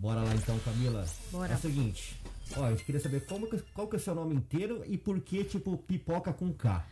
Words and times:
Bora 0.00 0.22
lá 0.22 0.34
então, 0.34 0.58
Camila. 0.60 1.04
Bora. 1.30 1.52
É 1.52 1.56
o 1.56 1.58
seguinte, 1.58 2.16
ó, 2.56 2.70
gente 2.70 2.84
queria 2.84 3.00
saber 3.00 3.26
como 3.26 3.46
que- 3.48 3.62
qual 3.74 3.86
que 3.86 3.96
é 3.96 3.98
o 3.98 4.02
seu 4.02 4.14
nome 4.14 4.34
inteiro 4.34 4.82
e 4.86 4.96
por 4.96 5.20
que, 5.20 5.44
tipo, 5.44 5.76
pipoca 5.76 6.32
com 6.32 6.50
K. 6.54 6.84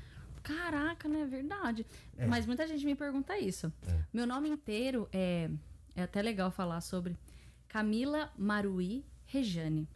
Caraca, 0.42 1.08
né? 1.08 1.24
Verdade. 1.24 1.86
É. 2.18 2.26
Mas 2.26 2.44
muita 2.46 2.66
gente 2.68 2.84
me 2.84 2.94
pergunta 2.94 3.38
isso. 3.38 3.72
É. 3.86 3.98
Meu 4.12 4.26
nome 4.26 4.50
inteiro 4.50 5.08
é. 5.12 5.50
É 5.96 6.02
até 6.02 6.20
legal 6.22 6.50
falar 6.50 6.80
sobre 6.82 7.16
Camila 7.66 8.30
Maruí 8.38 9.04
Rejane. 9.26 9.88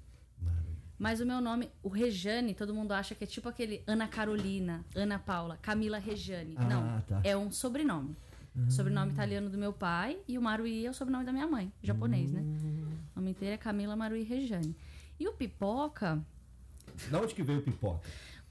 Mas 0.99 1.21
o 1.21 1.27
meu 1.27 1.41
nome, 1.41 1.69
o 1.83 1.89
Rejane, 1.89 2.55
todo 2.55 2.73
mundo 2.75 2.93
acha 2.93 3.15
que 3.15 3.25
é 3.25 3.27
tipo 3.27 3.49
aquele 3.49 3.83
Ana 3.87 4.07
Carolina, 4.09 4.85
Ana 4.97 5.19
Paula, 5.19 5.57
Camila 5.61 5.99
Rejane. 5.99 6.55
Ah, 6.57 6.65
Não, 6.65 7.01
tá. 7.03 7.21
é 7.25 7.37
um 7.37 7.51
sobrenome. 7.53 8.17
Sobrenome 8.69 9.13
italiano 9.13 9.49
do 9.49 9.57
meu 9.57 9.73
pai 9.73 10.19
e 10.29 10.37
o 10.37 10.43
Maruí 10.43 10.85
é 10.87 10.91
o 10.91 10.95
sobrenome 10.95 11.25
da 11.25 11.33
minha 11.33 11.47
mãe, 11.47 11.73
japonês, 11.83 12.31
né? 12.31 12.43
O 13.15 13.21
nome 13.21 13.31
inteiro 13.31 13.55
é 13.55 13.59
Camila 13.59 13.95
Maruí 13.97 14.23
Rejane. 14.23 14.77
E 15.19 15.29
o 15.29 15.33
Pipoca, 15.33 16.25
Da 17.11 17.21
onde 17.21 17.35
que 17.35 17.43
veio 17.43 17.61
o 17.61 17.63
pipoca? 17.63 18.01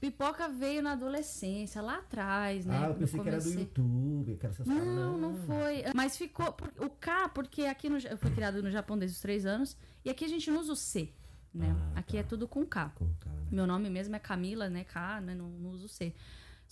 Pipoca 0.00 0.48
veio 0.48 0.82
na 0.82 0.92
adolescência, 0.92 1.80
lá 1.80 1.98
atrás, 1.98 2.66
né? 2.66 2.76
ah, 2.76 2.88
eu 2.88 2.94
pensei 2.94 3.20
que 3.20 3.28
era 3.28 3.40
do. 3.40 3.48
YouTube, 3.48 4.36
que 4.36 4.46
era 4.46 4.52
essas. 4.52 4.66
Não, 4.66 5.16
não 5.16 5.34
foi. 5.46 5.84
Mas 5.94 6.16
ficou. 6.16 6.56
O 6.80 6.90
K, 6.90 7.28
porque 7.28 7.62
aqui 7.62 7.88
no, 7.88 7.98
eu 7.98 8.16
fui 8.18 8.30
criado 8.32 8.60
no 8.62 8.70
Japão 8.70 8.98
desde 8.98 9.14
os 9.14 9.22
três 9.22 9.46
anos. 9.46 9.76
E 10.04 10.10
aqui 10.10 10.24
a 10.24 10.28
gente 10.28 10.50
não 10.50 10.60
usa 10.60 10.72
o 10.72 10.76
C, 10.76 11.12
né? 11.54 11.76
Ah, 11.94 12.00
aqui 12.00 12.14
tá. 12.14 12.18
é 12.18 12.22
tudo 12.24 12.48
com 12.48 12.66
K. 12.66 12.88
Com 12.96 13.14
K, 13.20 13.30
né? 13.30 13.46
Meu 13.52 13.64
nome 13.64 13.88
mesmo 13.90 14.16
é 14.16 14.18
Camila, 14.18 14.68
né? 14.68 14.82
K, 14.82 15.20
né? 15.20 15.36
Não, 15.36 15.48
não 15.48 15.70
uso 15.70 15.86
o 15.86 15.88
C. 15.88 16.12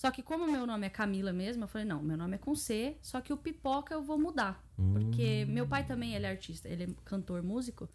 Só 0.00 0.10
que 0.10 0.22
como 0.22 0.50
meu 0.50 0.66
nome 0.66 0.86
é 0.86 0.88
Camila 0.88 1.30
mesmo, 1.30 1.64
eu 1.64 1.68
falei, 1.68 1.86
não, 1.86 2.02
meu 2.02 2.16
nome 2.16 2.36
é 2.36 2.38
com 2.38 2.54
C, 2.54 2.96
só 3.02 3.20
que 3.20 3.34
o 3.34 3.36
pipoca 3.36 3.92
eu 3.92 4.02
vou 4.02 4.18
mudar. 4.18 4.64
Porque 4.94 5.44
meu 5.46 5.66
pai 5.66 5.84
também, 5.84 6.14
ele 6.14 6.24
é 6.24 6.30
artista, 6.30 6.70
ele 6.70 6.84
é 6.84 6.88
cantor, 7.04 7.42
músico, 7.42 7.86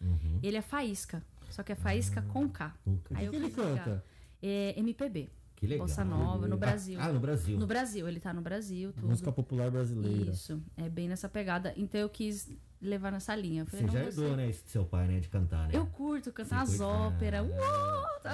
ele 0.43 0.55
é 0.55 0.61
faísca. 0.61 1.25
Só 1.49 1.63
que 1.63 1.71
é 1.71 1.75
faísca 1.75 2.21
com 2.21 2.47
K. 2.47 2.75
com 2.83 2.97
K. 2.99 3.17
Aí 3.17 3.27
O 3.27 3.31
que 3.31 3.37
ele 3.37 3.49
canta? 3.49 4.05
É 4.39 4.77
MPB. 4.77 5.31
Que 5.55 5.65
legal. 5.65 5.87
Bossa 5.87 6.05
Nova, 6.05 6.47
no 6.47 6.57
Brasil. 6.57 6.99
Ah, 7.01 7.11
no 7.11 7.19
Brasil. 7.19 7.57
No 7.57 7.65
Brasil, 7.65 8.07
ele 8.07 8.19
tá 8.19 8.31
no 8.31 8.41
Brasil, 8.41 8.93
tudo. 8.93 9.07
Música 9.07 9.31
popular 9.31 9.71
brasileira. 9.71 10.29
Isso, 10.29 10.61
é 10.77 10.87
bem 10.87 11.07
nessa 11.07 11.27
pegada. 11.27 11.73
Então 11.75 11.99
eu 11.99 12.09
quis 12.09 12.51
levar 12.85 13.11
nessa 13.11 13.35
linha. 13.35 13.61
Eu 13.63 13.65
falei, 13.65 13.85
Você 13.85 13.91
já 13.91 14.03
herdou, 14.05 14.35
né, 14.37 14.47
do 14.47 14.53
seu 14.69 14.85
pai, 14.85 15.07
né, 15.07 15.19
de 15.19 15.27
cantar, 15.29 15.67
né? 15.67 15.71
Eu 15.73 15.85
curto 15.87 16.31
cantar 16.31 16.61
as 16.61 16.79
óperas, 16.79 17.45
tá? 18.23 18.33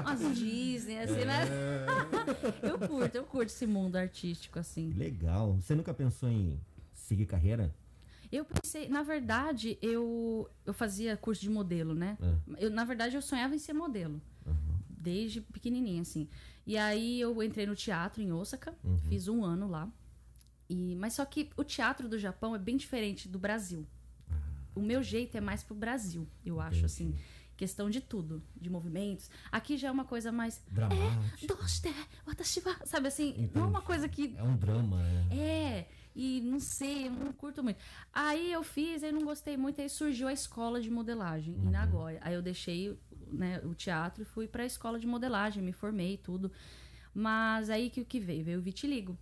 umas 0.00 0.36
Disney, 0.36 0.98
assim, 0.98 1.24
né? 1.24 1.44
É. 2.62 2.66
eu 2.70 2.78
curto, 2.78 3.14
eu 3.16 3.24
curto 3.24 3.48
esse 3.48 3.66
mundo 3.66 3.96
artístico, 3.96 4.58
assim. 4.58 4.90
Legal. 4.92 5.54
Você 5.54 5.74
nunca 5.74 5.92
pensou 5.94 6.28
em 6.28 6.58
seguir 6.92 7.26
carreira? 7.26 7.74
Eu 8.30 8.44
pensei, 8.44 8.88
na 8.88 9.02
verdade, 9.02 9.78
eu, 9.80 10.48
eu 10.66 10.74
fazia 10.74 11.16
curso 11.16 11.40
de 11.40 11.48
modelo, 11.48 11.94
né? 11.94 12.18
É. 12.20 12.66
Eu, 12.66 12.70
na 12.70 12.84
verdade, 12.84 13.16
eu 13.16 13.22
sonhava 13.22 13.54
em 13.54 13.58
ser 13.58 13.72
modelo. 13.72 14.20
Desde 14.90 15.40
pequenininha, 15.40 16.02
assim. 16.02 16.28
E 16.66 16.76
aí 16.76 17.20
eu 17.20 17.40
entrei 17.42 17.64
no 17.66 17.74
teatro 17.74 18.20
em 18.20 18.30
Osaka, 18.32 18.74
Uhum. 18.84 18.98
fiz 19.08 19.28
um 19.28 19.42
ano 19.44 19.66
lá. 19.68 19.88
E, 20.68 20.94
mas 20.96 21.14
só 21.14 21.24
que 21.24 21.50
o 21.56 21.64
teatro 21.64 22.08
do 22.08 22.18
Japão 22.18 22.54
é 22.54 22.58
bem 22.58 22.76
diferente 22.76 23.28
do 23.28 23.38
Brasil. 23.38 23.86
O 24.74 24.80
meu 24.80 25.02
jeito 25.02 25.36
é 25.36 25.40
mais 25.40 25.62
pro 25.62 25.74
Brasil, 25.74 26.28
eu 26.44 26.60
acho, 26.60 26.78
Entendi. 26.78 26.84
assim. 26.84 27.14
Questão 27.56 27.90
de 27.90 28.00
tudo, 28.00 28.40
de 28.54 28.70
movimentos. 28.70 29.28
Aqui 29.50 29.76
já 29.76 29.88
é 29.88 29.90
uma 29.90 30.04
coisa 30.04 30.30
mais. 30.30 30.62
Dramático. 30.70 31.42
É, 31.42 31.46
doste, 31.48 31.92
watashi 32.24 32.62
wa", 32.64 32.76
sabe 32.86 33.08
assim? 33.08 33.50
Não 33.52 33.62
é 33.62 33.66
uma 33.66 33.70
Entendi. 33.78 33.86
coisa 33.86 34.08
que 34.08 34.34
É 34.36 34.42
um 34.44 34.56
drama, 34.56 35.02
né? 35.02 35.26
é, 35.36 35.88
e 36.14 36.40
não 36.42 36.60
sei, 36.60 37.08
eu 37.08 37.10
não 37.10 37.32
curto 37.32 37.64
muito. 37.64 37.80
Aí 38.12 38.52
eu 38.52 38.62
fiz, 38.62 39.02
aí 39.02 39.10
não 39.10 39.22
gostei 39.24 39.56
muito, 39.56 39.80
aí 39.80 39.88
surgiu 39.88 40.28
a 40.28 40.32
escola 40.32 40.80
de 40.80 40.88
modelagem 40.88 41.54
em 41.54 41.68
Nagoya. 41.70 42.20
Aí 42.22 42.34
eu 42.34 42.42
deixei 42.42 42.96
né, 43.26 43.60
o 43.64 43.74
teatro 43.74 44.22
e 44.22 44.24
fui 44.24 44.46
pra 44.46 44.64
escola 44.64 44.96
de 44.96 45.06
modelagem, 45.08 45.60
me 45.60 45.72
formei 45.72 46.14
e 46.14 46.18
tudo. 46.18 46.52
Mas 47.12 47.70
aí 47.70 47.90
que 47.90 48.00
o 48.00 48.04
que 48.04 48.20
veio? 48.20 48.44
Veio 48.44 48.58
o 48.60 48.62
vitiligo. 48.62 49.18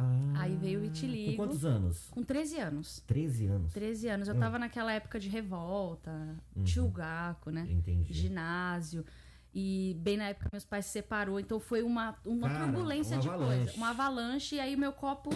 Ah, 0.00 0.42
Aí 0.42 0.56
veio 0.56 0.78
o 0.78 0.82
vitiligo. 0.82 1.32
Com 1.36 1.44
quantos 1.48 1.64
anos? 1.64 2.08
Com 2.10 2.22
13 2.22 2.58
anos. 2.58 3.02
13 3.06 3.46
anos. 3.46 3.72
13 3.72 4.08
anos. 4.08 4.28
Eu 4.28 4.38
tava 4.38 4.58
naquela 4.58 4.92
época 4.92 5.18
de 5.20 5.28
revolta, 5.28 6.10
Chugaku, 6.64 7.50
né? 7.50 7.66
Entendi. 7.70 8.12
Ginásio. 8.12 9.04
E 9.54 9.96
bem 10.00 10.16
na 10.16 10.28
época 10.28 10.48
meus 10.52 10.64
pais 10.64 10.86
se 10.86 10.92
separou, 10.92 11.40
então 11.40 11.58
foi 11.58 11.82
uma, 11.82 12.16
uma 12.24 12.48
Cara, 12.48 12.64
turbulência 12.66 13.16
uma 13.16 13.22
de 13.22 13.28
avalanche. 13.28 13.56
coisa. 13.64 13.76
Uma 13.76 13.90
avalanche, 13.90 14.54
e 14.56 14.60
aí 14.60 14.76
meu 14.76 14.92
copo 14.92 15.30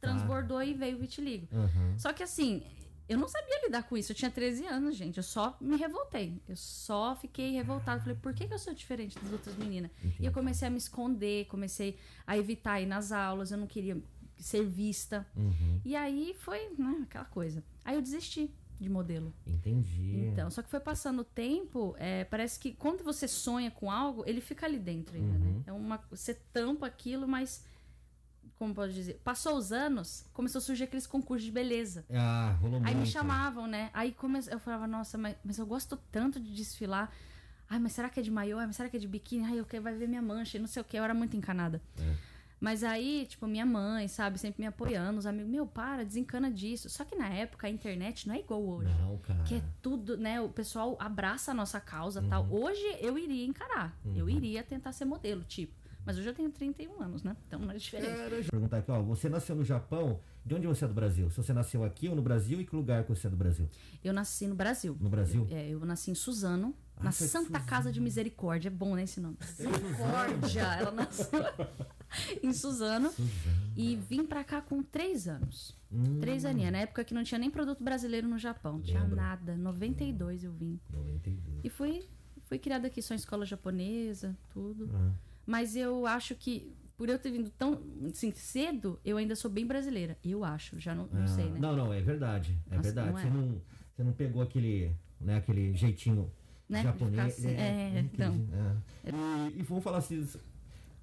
transbordou 0.00 0.60
e 0.62 0.74
veio 0.74 0.96
o 0.96 1.00
vitiligo. 1.00 1.46
Aham. 1.54 1.94
Só 1.96 2.12
que 2.12 2.22
assim, 2.22 2.62
eu 3.10 3.18
não 3.18 3.28
sabia 3.28 3.64
lidar 3.66 3.82
com 3.82 3.96
isso. 3.96 4.12
Eu 4.12 4.16
tinha 4.16 4.30
13 4.30 4.66
anos, 4.66 4.96
gente. 4.96 5.16
Eu 5.16 5.22
só 5.22 5.56
me 5.60 5.76
revoltei. 5.76 6.40
Eu 6.48 6.56
só 6.56 7.16
fiquei 7.16 7.50
revoltada. 7.52 8.00
Falei, 8.00 8.16
por 8.16 8.32
que, 8.32 8.46
que 8.46 8.54
eu 8.54 8.58
sou 8.58 8.72
diferente 8.72 9.18
das 9.18 9.32
outras 9.32 9.56
meninas? 9.56 9.90
E 10.18 10.24
eu 10.24 10.32
comecei 10.32 10.68
a 10.68 10.70
me 10.70 10.78
esconder, 10.78 11.46
comecei 11.46 11.98
a 12.26 12.38
evitar 12.38 12.80
ir 12.80 12.86
nas 12.86 13.10
aulas. 13.12 13.50
Eu 13.50 13.58
não 13.58 13.66
queria 13.66 14.00
ser 14.38 14.64
vista. 14.64 15.26
Uhum. 15.36 15.80
E 15.84 15.94
aí 15.96 16.34
foi, 16.38 16.70
né, 16.78 17.00
aquela 17.02 17.24
coisa. 17.26 17.62
Aí 17.84 17.96
eu 17.96 18.00
desisti 18.02 18.50
de 18.80 18.88
modelo. 18.88 19.34
Entendi. 19.46 20.16
Então, 20.32 20.50
só 20.50 20.62
que 20.62 20.70
foi 20.70 20.80
passando 20.80 21.20
o 21.20 21.24
tempo, 21.24 21.94
é, 21.98 22.24
parece 22.24 22.58
que 22.58 22.72
quando 22.72 23.04
você 23.04 23.28
sonha 23.28 23.70
com 23.70 23.90
algo, 23.90 24.22
ele 24.26 24.40
fica 24.40 24.64
ali 24.64 24.78
dentro 24.78 25.16
ainda, 25.16 25.34
Uhum. 25.36 25.54
né? 25.56 25.62
É 25.66 25.72
uma, 25.72 25.98
você 26.10 26.32
tampa 26.32 26.86
aquilo, 26.86 27.28
mas 27.28 27.62
como 28.60 28.74
pode 28.74 28.92
dizer, 28.92 29.18
passou 29.24 29.56
os 29.56 29.72
anos, 29.72 30.26
começou 30.34 30.58
a 30.58 30.62
surgir 30.62 30.84
aqueles 30.84 31.06
concursos 31.06 31.46
de 31.46 31.50
beleza. 31.50 32.04
Ah, 32.12 32.58
rolou 32.60 32.78
Aí 32.84 32.94
me 32.94 33.06
chamavam, 33.06 33.66
né? 33.66 33.88
Aí 33.94 34.12
come... 34.12 34.38
eu 34.50 34.60
falava, 34.60 34.86
nossa, 34.86 35.16
mas, 35.16 35.34
mas 35.42 35.58
eu 35.58 35.64
gosto 35.64 35.96
tanto 36.12 36.38
de 36.38 36.54
desfilar. 36.54 37.10
Ai, 37.70 37.78
mas 37.78 37.92
será 37.92 38.10
que 38.10 38.20
é 38.20 38.22
de 38.22 38.30
maiô? 38.30 38.58
Ai, 38.58 38.66
mas 38.66 38.76
será 38.76 38.90
que 38.90 38.98
é 38.98 39.00
de 39.00 39.08
biquíni? 39.08 39.46
Ai, 39.46 39.58
eu 39.58 39.64
quero, 39.64 39.82
vai 39.82 39.94
ver 39.94 40.06
minha 40.06 40.20
mancha 40.20 40.58
e 40.58 40.60
não 40.60 40.66
sei 40.66 40.82
o 40.82 40.84
que. 40.84 40.94
Eu 40.94 41.02
era 41.02 41.14
muito 41.14 41.34
encanada. 41.34 41.80
É. 41.98 42.14
Mas 42.60 42.84
aí, 42.84 43.24
tipo, 43.30 43.46
minha 43.46 43.64
mãe, 43.64 44.06
sabe, 44.08 44.36
sempre 44.38 44.60
me 44.60 44.66
apoiando, 44.66 45.18
os 45.18 45.24
amigos, 45.24 45.50
meu, 45.50 45.66
para, 45.66 46.04
desencana 46.04 46.50
disso. 46.50 46.90
Só 46.90 47.02
que 47.02 47.16
na 47.16 47.30
época 47.30 47.66
a 47.66 47.70
internet 47.70 48.28
não 48.28 48.34
é 48.34 48.40
igual 48.40 48.62
hoje. 48.62 48.94
Não, 49.00 49.16
cara. 49.16 49.42
Que 49.44 49.54
é 49.54 49.62
tudo, 49.80 50.18
né? 50.18 50.38
O 50.38 50.50
pessoal 50.50 50.98
abraça 51.00 51.52
a 51.52 51.54
nossa 51.54 51.80
causa 51.80 52.20
tal. 52.28 52.44
Uhum. 52.44 52.64
Hoje 52.64 52.84
eu 53.00 53.16
iria 53.16 53.46
encarar. 53.46 53.98
Eu 54.14 54.28
iria 54.28 54.62
tentar 54.62 54.92
ser 54.92 55.06
modelo, 55.06 55.42
tipo. 55.44 55.79
Mas 56.04 56.16
hoje 56.18 56.28
eu 56.28 56.34
tenho 56.34 56.50
31 56.50 57.02
anos, 57.02 57.22
né? 57.22 57.36
Então 57.46 57.58
não 57.60 57.70
é 57.70 57.76
diferente. 57.76 58.10
Cara, 58.16 58.30
deixa 58.30 58.46
eu 58.46 58.50
perguntar 58.50 58.78
aqui, 58.78 58.90
ó. 58.90 59.02
Você 59.02 59.28
nasceu 59.28 59.54
no 59.54 59.64
Japão. 59.64 60.20
De 60.44 60.54
onde 60.54 60.66
você 60.66 60.86
é 60.86 60.88
do 60.88 60.94
Brasil? 60.94 61.28
Se 61.30 61.36
você 61.36 61.52
nasceu 61.52 61.84
aqui 61.84 62.08
ou 62.08 62.16
no 62.16 62.22
Brasil 62.22 62.58
e 62.62 62.64
que 62.64 62.74
lugar 62.74 63.04
que 63.04 63.10
você 63.10 63.26
é 63.26 63.30
do 63.30 63.36
Brasil? 63.36 63.68
Eu 64.02 64.12
nasci 64.14 64.46
no 64.46 64.54
Brasil. 64.54 64.96
No 64.98 65.10
Brasil? 65.10 65.46
É, 65.50 65.68
eu 65.68 65.84
nasci 65.84 66.10
em 66.10 66.14
Suzano, 66.14 66.74
Ah, 66.96 67.04
na 67.04 67.12
foi 67.12 67.26
Santa 67.26 67.46
Suzano. 67.48 67.66
Casa 67.66 67.92
de 67.92 68.00
Misericórdia. 68.00 68.68
É 68.68 68.70
bom, 68.70 68.94
né, 68.94 69.02
esse 69.02 69.20
nome? 69.20 69.36
Misericórdia! 69.38 70.62
Ela 70.62 70.90
nasceu 70.92 71.28
em 72.42 72.52
Suzano. 72.54 73.12
E 73.76 73.96
vim 73.96 74.24
pra 74.24 74.42
cá 74.42 74.62
com 74.62 74.82
três 74.82 75.28
anos. 75.28 75.76
Hum. 75.92 76.18
Três 76.20 76.46
aninhos. 76.46 76.72
Na 76.72 76.78
época 76.78 77.04
que 77.04 77.12
não 77.12 77.22
tinha 77.22 77.38
nem 77.38 77.50
produto 77.50 77.84
brasileiro 77.84 78.26
no 78.26 78.38
Japão. 78.38 78.74
Não 78.74 78.80
tinha 78.82 79.04
nada. 79.06 79.54
92 79.58 80.42
eu 80.44 80.52
vim. 80.52 80.80
92. 80.90 81.60
E 81.62 81.68
fui, 81.68 82.02
fui 82.48 82.58
criada 82.58 82.86
aqui 82.86 83.02
só 83.02 83.12
em 83.12 83.18
escola 83.18 83.44
japonesa, 83.44 84.34
tudo. 84.54 84.88
Ah. 84.94 85.12
Mas 85.46 85.74
eu 85.76 86.06
acho 86.06 86.34
que, 86.34 86.72
por 86.96 87.08
eu 87.08 87.18
ter 87.18 87.30
vindo 87.30 87.50
tão 87.50 87.80
assim, 88.08 88.30
cedo, 88.30 89.00
eu 89.04 89.16
ainda 89.16 89.34
sou 89.34 89.50
bem 89.50 89.66
brasileira. 89.66 90.16
Eu 90.24 90.44
acho, 90.44 90.78
já 90.78 90.94
não, 90.94 91.06
não 91.06 91.22
Ah, 91.22 91.26
sei, 91.26 91.50
né? 91.50 91.58
Não, 91.58 91.74
não, 91.76 91.92
é 91.92 92.00
verdade. 92.00 92.58
É 92.70 92.76
Nossa, 92.76 92.82
verdade. 92.92 93.10
não 93.10 93.18
é? 93.18 93.22
Você, 93.22 93.30
não, 93.30 93.62
você 93.96 94.04
não 94.04 94.12
pegou 94.12 94.42
aquele, 94.42 94.92
né, 95.20 95.36
aquele 95.38 95.74
jeitinho 95.76 96.30
Né, 96.68 96.82
japonês. 96.82 97.34
assim, 97.34 97.48
é, 97.48 97.88
aquele- 97.88 98.00
então. 98.12 98.46
é. 99.04 99.50
E, 99.56 99.58
e 99.60 99.62
vamos 99.62 99.82
falar 99.82 99.98
assim, 99.98 100.26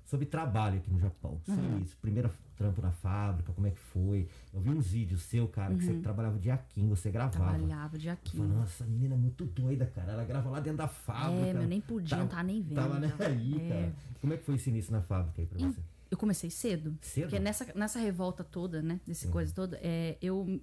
sobre 0.07 0.25
trabalho 0.25 0.77
aqui 0.77 0.89
no 0.89 0.99
Japão. 0.99 1.39
Sobre 1.45 1.61
Uhum. 1.61 1.79
isso. 1.79 1.95
Primeiro 2.01 2.31
trampo 2.55 2.81
na 2.81 2.91
fábrica, 2.91 3.53
como 3.53 3.67
é 3.67 3.69
que 3.71 3.77
foi? 3.79 4.27
Eu 4.51 4.59
vi 4.59 4.69
uns 4.71 4.87
vídeos 4.87 5.21
seu, 5.21 5.47
cara, 5.47 5.75
que 5.75 5.83
você 5.83 5.93
trabalhava 5.99 6.39
de 6.39 6.49
aquim, 6.49 6.87
você 6.87 7.11
gravava. 7.11 7.51
Uhum. 7.51 7.67
Trabalhava 7.67 7.97
de 7.99 8.09
aqui. 8.09 8.35
Falei, 8.37 8.51
nossa, 8.51 8.83
a 8.83 8.87
menina 8.87 9.13
é 9.13 9.17
muito 9.17 9.45
doida, 9.45 9.85
cara. 9.85 10.13
Ela 10.13 10.23
grava 10.25 10.49
lá 10.49 10.59
dentro 10.59 10.79
da 10.79 10.87
fábrica. 10.87 11.45
É, 11.45 11.53
meu, 11.53 11.67
nem 11.67 11.79
podia, 11.81 12.17
não 12.17 12.27
tava 12.27 12.43
nem 12.43 12.61
vendo. 12.63 12.75
Tava 12.75 12.99
nem 12.99 13.11
aí, 13.19 13.61
É. 13.61 13.69
cara. 13.69 13.93
Como 14.21 14.33
é 14.33 14.37
que 14.37 14.43
foi 14.43 14.55
esse 14.55 14.69
início 14.71 14.91
na 14.91 15.01
fábrica 15.01 15.39
aí 15.41 15.45
pra 15.47 15.59
você? 15.59 15.79
Eu 16.09 16.17
comecei 16.17 16.49
cedo. 16.49 16.97
Cedo? 17.01 17.23
Porque 17.25 17.37
nessa, 17.39 17.67
nessa 17.75 17.99
revolta 17.99 18.41
toda, 18.43 18.81
né? 18.81 18.99
Dessa 19.05 19.27
coisa 19.27 19.53
toda, 19.53 19.77
é, 19.83 20.17
eu. 20.21 20.59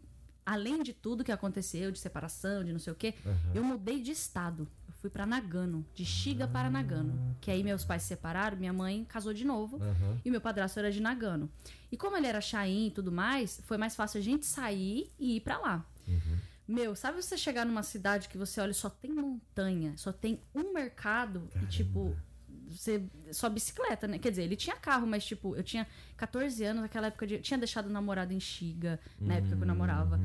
Além 0.46 0.82
de 0.82 0.92
tudo 0.92 1.22
que 1.24 1.32
aconteceu, 1.32 1.90
de 1.90 1.98
separação, 1.98 2.62
de 2.64 2.70
não 2.72 2.78
sei 2.78 2.92
o 2.92 2.96
quê, 2.96 3.14
eu 3.54 3.62
mudei 3.64 4.02
de 4.02 4.10
estado. 4.10 4.66
Fui 5.04 5.10
pra 5.10 5.26
Nagano, 5.26 5.84
de 5.92 6.02
Shiga 6.02 6.48
para 6.48 6.70
Nagano. 6.70 7.36
Que 7.38 7.50
aí 7.50 7.62
meus 7.62 7.84
pais 7.84 8.00
se 8.00 8.08
separaram, 8.08 8.56
minha 8.56 8.72
mãe 8.72 9.04
casou 9.04 9.34
de 9.34 9.44
novo. 9.44 9.76
Aham. 9.76 10.18
E 10.24 10.30
meu 10.30 10.40
padrasto 10.40 10.78
era 10.78 10.90
de 10.90 10.98
Nagano. 10.98 11.50
E 11.92 11.96
como 11.98 12.16
ele 12.16 12.26
era 12.26 12.40
Chain 12.40 12.86
e 12.86 12.90
tudo 12.90 13.12
mais, 13.12 13.60
foi 13.64 13.76
mais 13.76 13.94
fácil 13.94 14.18
a 14.18 14.22
gente 14.22 14.46
sair 14.46 15.12
e 15.18 15.36
ir 15.36 15.40
pra 15.40 15.58
lá. 15.58 15.86
Meu, 16.66 16.96
sabe 16.96 17.20
você 17.20 17.36
chegar 17.36 17.66
numa 17.66 17.82
cidade 17.82 18.30
que 18.30 18.38
você 18.38 18.62
olha 18.62 18.70
e 18.70 18.74
só 18.74 18.88
tem 18.88 19.12
montanha, 19.12 19.92
só 19.98 20.10
tem 20.10 20.40
um 20.54 20.72
mercado 20.72 21.50
e 21.62 21.66
tipo. 21.66 22.16
Você, 22.70 23.04
só 23.30 23.50
bicicleta, 23.50 24.08
né? 24.08 24.18
Quer 24.18 24.30
dizer, 24.30 24.44
ele 24.44 24.56
tinha 24.56 24.74
carro, 24.74 25.06
mas 25.06 25.22
tipo, 25.22 25.54
eu 25.54 25.62
tinha 25.62 25.86
14 26.16 26.64
anos, 26.64 26.80
naquela 26.80 27.08
época 27.08 27.26
de, 27.26 27.34
eu 27.34 27.42
tinha 27.42 27.58
deixado 27.58 27.88
o 27.88 27.90
namorado 27.90 28.32
em 28.32 28.40
Xiga, 28.40 28.98
na 29.20 29.34
época 29.34 29.54
que 29.54 29.62
eu 29.62 29.66
namorava. 29.66 30.18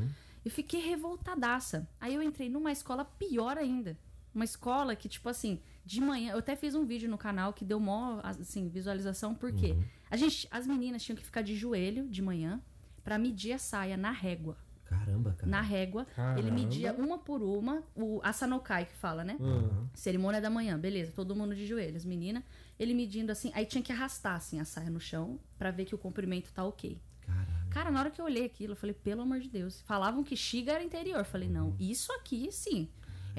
Eu 0.46 0.50
fiquei 0.50 0.80
revoltadaça. 0.80 1.86
Aí 2.00 2.16
eu 2.16 2.24
entrei 2.24 2.48
numa 2.50 2.72
escola 2.72 3.04
pior 3.04 3.58
ainda. 3.58 3.98
Uma 4.34 4.46
escola 4.46 4.96
que, 4.96 5.10
tipo 5.10 5.28
assim, 5.28 5.60
de 5.86 6.00
manhã. 6.00 6.34
Eu 6.34 6.40
até 6.40 6.56
fiz 6.56 6.76
um 6.76 6.86
vídeo 6.86 7.10
no 7.10 7.18
canal 7.18 7.54
que 7.54 7.66
deu 7.66 7.80
mó, 7.80 8.20
assim, 8.24 8.70
visualização, 8.70 9.34
porque 9.34 9.76
a 10.10 10.16
gente, 10.16 10.48
as 10.52 10.68
meninas 10.68 11.04
tinham 11.04 11.18
que 11.18 11.26
ficar 11.26 11.42
de 11.42 11.56
joelho 11.56 12.08
de 12.08 12.22
manhã 12.22 12.62
pra 13.04 13.18
medir 13.18 13.54
a 13.54 13.58
saia 13.58 13.98
na 13.98 14.12
régua. 14.12 14.58
Caramba, 14.86 15.34
cara. 15.34 15.50
Na 15.50 15.62
régua. 15.62 16.06
Caramba. 16.06 16.40
Ele 16.40 16.52
media 16.52 16.94
uma 16.94 17.20
por 17.20 17.44
uma, 17.44 17.84
o 17.96 18.20
a 18.24 18.34
Sanokai 18.34 18.86
que 18.86 18.96
fala, 18.96 19.24
né? 19.24 19.38
Uhum. 19.40 19.88
Cerimônia 19.94 20.42
da 20.42 20.50
manhã, 20.50 20.80
beleza, 20.80 21.12
todo 21.12 21.36
mundo 21.36 21.56
de 21.56 21.66
joelhos, 21.66 22.06
menina. 22.06 22.44
Ele 22.78 22.94
medindo 22.94 23.32
assim, 23.32 23.52
aí 23.54 23.66
tinha 23.66 23.84
que 23.84 23.92
arrastar 23.92 24.36
assim 24.36 24.60
a 24.60 24.66
saia 24.66 24.90
no 24.90 25.00
chão 25.00 25.40
pra 25.58 25.70
ver 25.70 25.86
que 25.86 25.94
o 25.94 25.98
comprimento 25.98 26.52
tá 26.52 26.64
ok. 26.64 27.00
Caralho. 27.22 27.70
Cara, 27.70 27.92
na 27.92 28.00
hora 28.00 28.10
que 28.10 28.20
eu 28.20 28.26
olhei 28.26 28.46
aquilo, 28.46 28.74
eu 28.74 28.76
falei, 28.76 28.96
pelo 28.96 29.22
amor 29.22 29.40
de 29.40 29.48
Deus. 29.48 29.82
Falavam 29.82 30.24
que 30.24 30.36
Xiga 30.36 30.74
era 30.74 30.84
interior. 30.84 31.20
Eu 31.20 31.26
falei, 31.26 31.48
não, 31.48 31.76
isso 31.80 32.12
aqui 32.14 32.52
sim. 32.52 32.90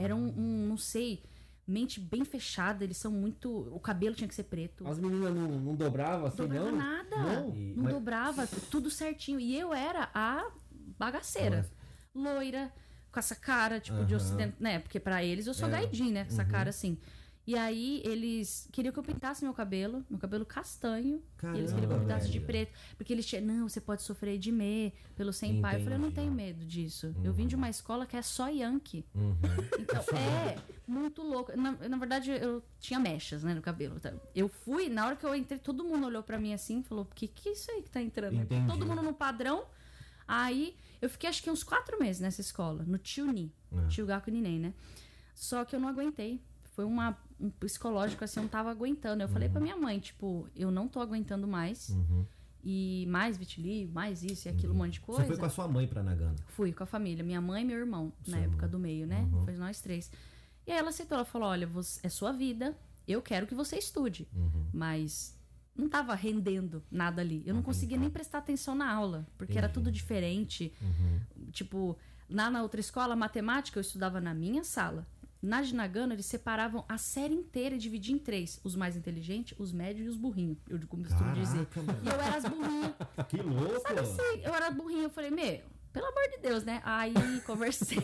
Era 0.02 0.14
um, 0.17 0.29
um, 0.37 0.67
não 0.69 0.76
sei, 0.76 1.23
mente 1.67 2.00
bem 2.00 2.25
fechada. 2.25 2.82
Eles 2.85 2.97
são 2.97 3.12
muito. 3.12 3.50
O 3.75 3.79
cabelo 3.81 4.14
tinha 4.14 4.26
que 4.29 4.35
ser 4.35 4.44
preto. 4.44 4.87
As 4.87 4.99
meninas 4.99 5.35
não, 5.35 5.49
não 5.61 5.75
dobravam 5.75 6.26
assim, 6.26 6.37
dobrava 6.38 6.70
não? 6.70 6.79
nada. 6.79 7.17
Não? 7.17 7.55
E- 7.55 7.75
Não 7.76 7.85
mas- 7.85 7.93
dobrava, 7.94 8.47
tudo 8.70 8.91
certinho. 8.91 9.38
E 9.41 9.58
eu 9.58 9.73
era 9.75 10.11
a 10.14 10.50
bagaceira. 10.99 11.69
Loira, 12.14 12.73
com 13.12 13.19
essa 13.20 13.35
cara, 13.37 13.79
tipo, 13.81 14.05
de 14.05 14.14
Aham. 14.14 14.23
ocidente. 14.25 14.56
Né? 14.58 14.79
Porque 14.81 14.99
pra 14.99 15.23
eles 15.25 15.47
eu 15.47 15.55
sou 15.55 15.69
É. 15.69 15.73
gaidinha, 15.73 16.12
né? 16.12 16.25
Com 16.25 16.32
essa 16.32 16.44
cara 16.44 16.70
assim. 16.70 16.99
E 17.50 17.56
aí 17.56 18.00
eles 18.05 18.69
queriam 18.70 18.93
que 18.93 18.99
eu 19.00 19.02
pintasse 19.02 19.43
meu 19.43 19.52
cabelo, 19.52 20.05
meu 20.08 20.20
cabelo 20.20 20.47
castanho. 20.47 21.20
e 21.43 21.58
eles 21.58 21.73
queriam 21.73 21.88
que 21.88 21.94
eu 21.94 21.99
Caramba, 21.99 22.05
pintasse 22.06 22.26
de 22.31 22.38
velho. 22.38 22.47
preto. 22.47 22.79
Porque 22.97 23.12
eles 23.12 23.26
tinham, 23.26 23.44
não, 23.44 23.69
você 23.69 23.81
pode 23.81 24.02
sofrer 24.02 24.38
de 24.38 24.52
me 24.52 24.94
pelo 25.17 25.32
sem 25.32 25.61
pai. 25.61 25.75
Eu 25.75 25.81
falei, 25.81 25.99
eu 25.99 26.00
não 26.00 26.12
tenho 26.12 26.31
medo 26.31 26.64
disso. 26.64 27.12
Eu 27.25 27.32
vim 27.32 27.49
de 27.49 27.56
uma 27.56 27.69
escola 27.69 28.06
que 28.06 28.17
é 28.17 28.23
só 28.23 28.47
Yankee. 28.47 29.05
Uhum. 29.17 29.37
Então, 29.81 30.00
é 30.17 30.58
muito 30.87 31.23
louco. 31.23 31.50
Na, 31.56 31.73
na 31.73 31.97
verdade, 31.97 32.31
eu 32.31 32.62
tinha 32.79 33.00
mechas, 33.00 33.43
né, 33.43 33.53
no 33.53 33.61
cabelo. 33.61 33.99
Tá? 33.99 34.12
Eu 34.32 34.49
fui, 34.49 34.88
na 34.88 35.05
hora 35.06 35.17
que 35.17 35.26
eu 35.26 35.35
entrei, 35.35 35.58
todo 35.58 35.82
mundo 35.82 36.06
olhou 36.06 36.23
pra 36.23 36.38
mim 36.38 36.55
assim 36.55 36.79
e 36.79 36.82
falou: 36.85 37.05
que 37.17 37.26
que 37.26 37.49
é 37.49 37.53
isso 37.53 37.69
aí 37.73 37.82
que 37.82 37.91
tá 37.91 38.00
entrando? 38.00 38.37
aqui?" 38.43 38.55
Entendi. 38.55 38.69
Todo 38.69 38.87
mundo 38.87 39.03
no 39.03 39.12
padrão. 39.12 39.64
Aí, 40.29 40.76
eu 41.03 41.11
fiquei 41.11 41.29
acho 41.29 41.43
que 41.43 41.50
uns 41.50 41.64
quatro 41.64 41.99
meses 41.99 42.20
nessa 42.20 42.41
escola, 42.41 42.85
no 42.87 42.96
Tiuni. 42.96 43.53
É. 43.73 43.88
Tio 43.88 44.06
Gaku 44.06 44.31
Ninen, 44.31 44.61
né? 44.61 44.75
Só 45.35 45.64
que 45.64 45.75
eu 45.75 45.81
não 45.81 45.88
aguentei. 45.88 46.41
Foi 46.76 46.85
uma, 46.85 47.11
um 47.11 47.30
psicológico 47.59 48.25
assim, 48.25 48.41
eu 48.41 48.43
não 48.43 48.51
tava 48.51 48.71
aguentando. 48.71 49.23
Eu 49.23 49.29
falei 49.29 49.49
pra 49.49 49.61
minha 49.61 49.77
mãe, 49.77 49.99
tipo, 49.99 50.49
eu 50.55 50.71
não 50.71 50.87
tô 50.89 51.01
aguentando 51.01 51.47
mais. 51.47 51.89
Uhum. 51.91 52.25
E 52.63 53.07
mais 53.09 53.39
vitiligo, 53.39 53.91
mais 53.91 54.23
isso 54.23 54.47
e 54.47 54.51
aquilo, 54.51 54.75
um 54.75 54.77
monte 54.77 54.95
de 54.95 55.01
coisa. 55.01 55.23
Você 55.23 55.29
foi 55.29 55.37
com 55.39 55.47
a 55.47 55.51
sua 55.51 55.67
mãe 55.67 55.87
pra 55.87 56.03
Nagano. 56.03 56.37
Fui 56.49 56.73
com 56.75 56.83
a 56.83 56.87
família, 56.87 57.25
minha 57.25 57.41
mãe 57.41 57.63
e 57.63 57.65
meu 57.65 57.79
irmão, 57.79 58.13
na 58.27 58.37
Sua 58.37 58.45
época 58.45 58.63
mãe. 58.63 58.71
do 58.71 58.79
meio, 58.79 59.07
né? 59.07 59.27
Uhum. 59.33 59.45
Foi 59.47 59.57
nós 59.57 59.81
três. 59.81 60.11
E 60.67 60.71
aí 60.73 60.77
ela 60.79 60.91
aceitou, 60.91 61.17
ela 61.17 61.25
falou: 61.25 61.49
olha, 61.49 61.67
você, 61.67 62.07
é 62.07 62.11
sua 62.11 62.33
vida, 62.33 62.77
eu 63.09 63.23
quero 63.23 63.47
que 63.47 63.55
você 63.55 63.79
estude. 63.79 64.29
Uhum. 64.35 64.67
Mas 64.75 65.35
não 65.75 65.89
tava 65.89 66.15
rendendo 66.15 66.83
nada 66.91 67.23
ali. 67.23 67.43
Eu 67.47 67.55
não 67.55 67.63
conseguia 67.63 67.97
nem 67.97 68.11
prestar 68.11 68.39
atenção 68.39 68.75
na 68.75 68.93
aula, 68.93 69.27
porque 69.39 69.57
era 69.57 69.67
Entendi. 69.67 69.75
tudo 69.87 69.91
diferente. 69.91 70.75
Uhum. 70.83 71.47
Tipo, 71.51 71.97
lá 72.29 72.51
na 72.51 72.63
outra 72.63 72.79
escola, 72.79 73.17
matemática, 73.17 73.79
eu 73.79 73.81
estudava 73.81 74.21
na 74.21 74.35
minha 74.35 74.63
sala. 74.65 75.07
Na 75.43 75.63
Ginagano, 75.63 76.13
eles 76.13 76.27
separavam 76.27 76.85
a 76.87 76.99
série 76.99 77.33
inteira 77.35 77.75
e 77.75 77.79
dividiam 77.79 78.17
em 78.17 78.19
três: 78.19 78.61
os 78.63 78.77
mais 78.77 78.95
inteligentes, 78.95 79.59
os 79.59 79.73
médios 79.73 80.07
e 80.07 80.09
os 80.11 80.17
burrinhos. 80.17 80.59
Eu 80.69 80.79
costumo 80.79 81.33
dizer. 81.33 81.67
E 82.03 82.09
eu 82.09 82.21
era 82.21 82.37
as 82.37 82.45
burrinhas. 82.45 82.93
Que 83.29 83.37
louco! 83.39 83.81
Sabe 83.81 84.01
assim, 84.01 84.43
eu 84.43 84.55
era 84.55 84.71
burrinha, 84.71 85.05
eu 85.05 85.11
falei, 85.11 85.31
meu, 85.31 85.63
pelo 85.93 86.07
amor 86.07 86.29
de 86.31 86.39
Deus, 86.43 86.63
né? 86.65 86.83
Aí 86.85 87.15
conversei, 87.47 87.99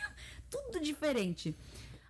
tudo 0.50 0.80
diferente. 0.80 1.56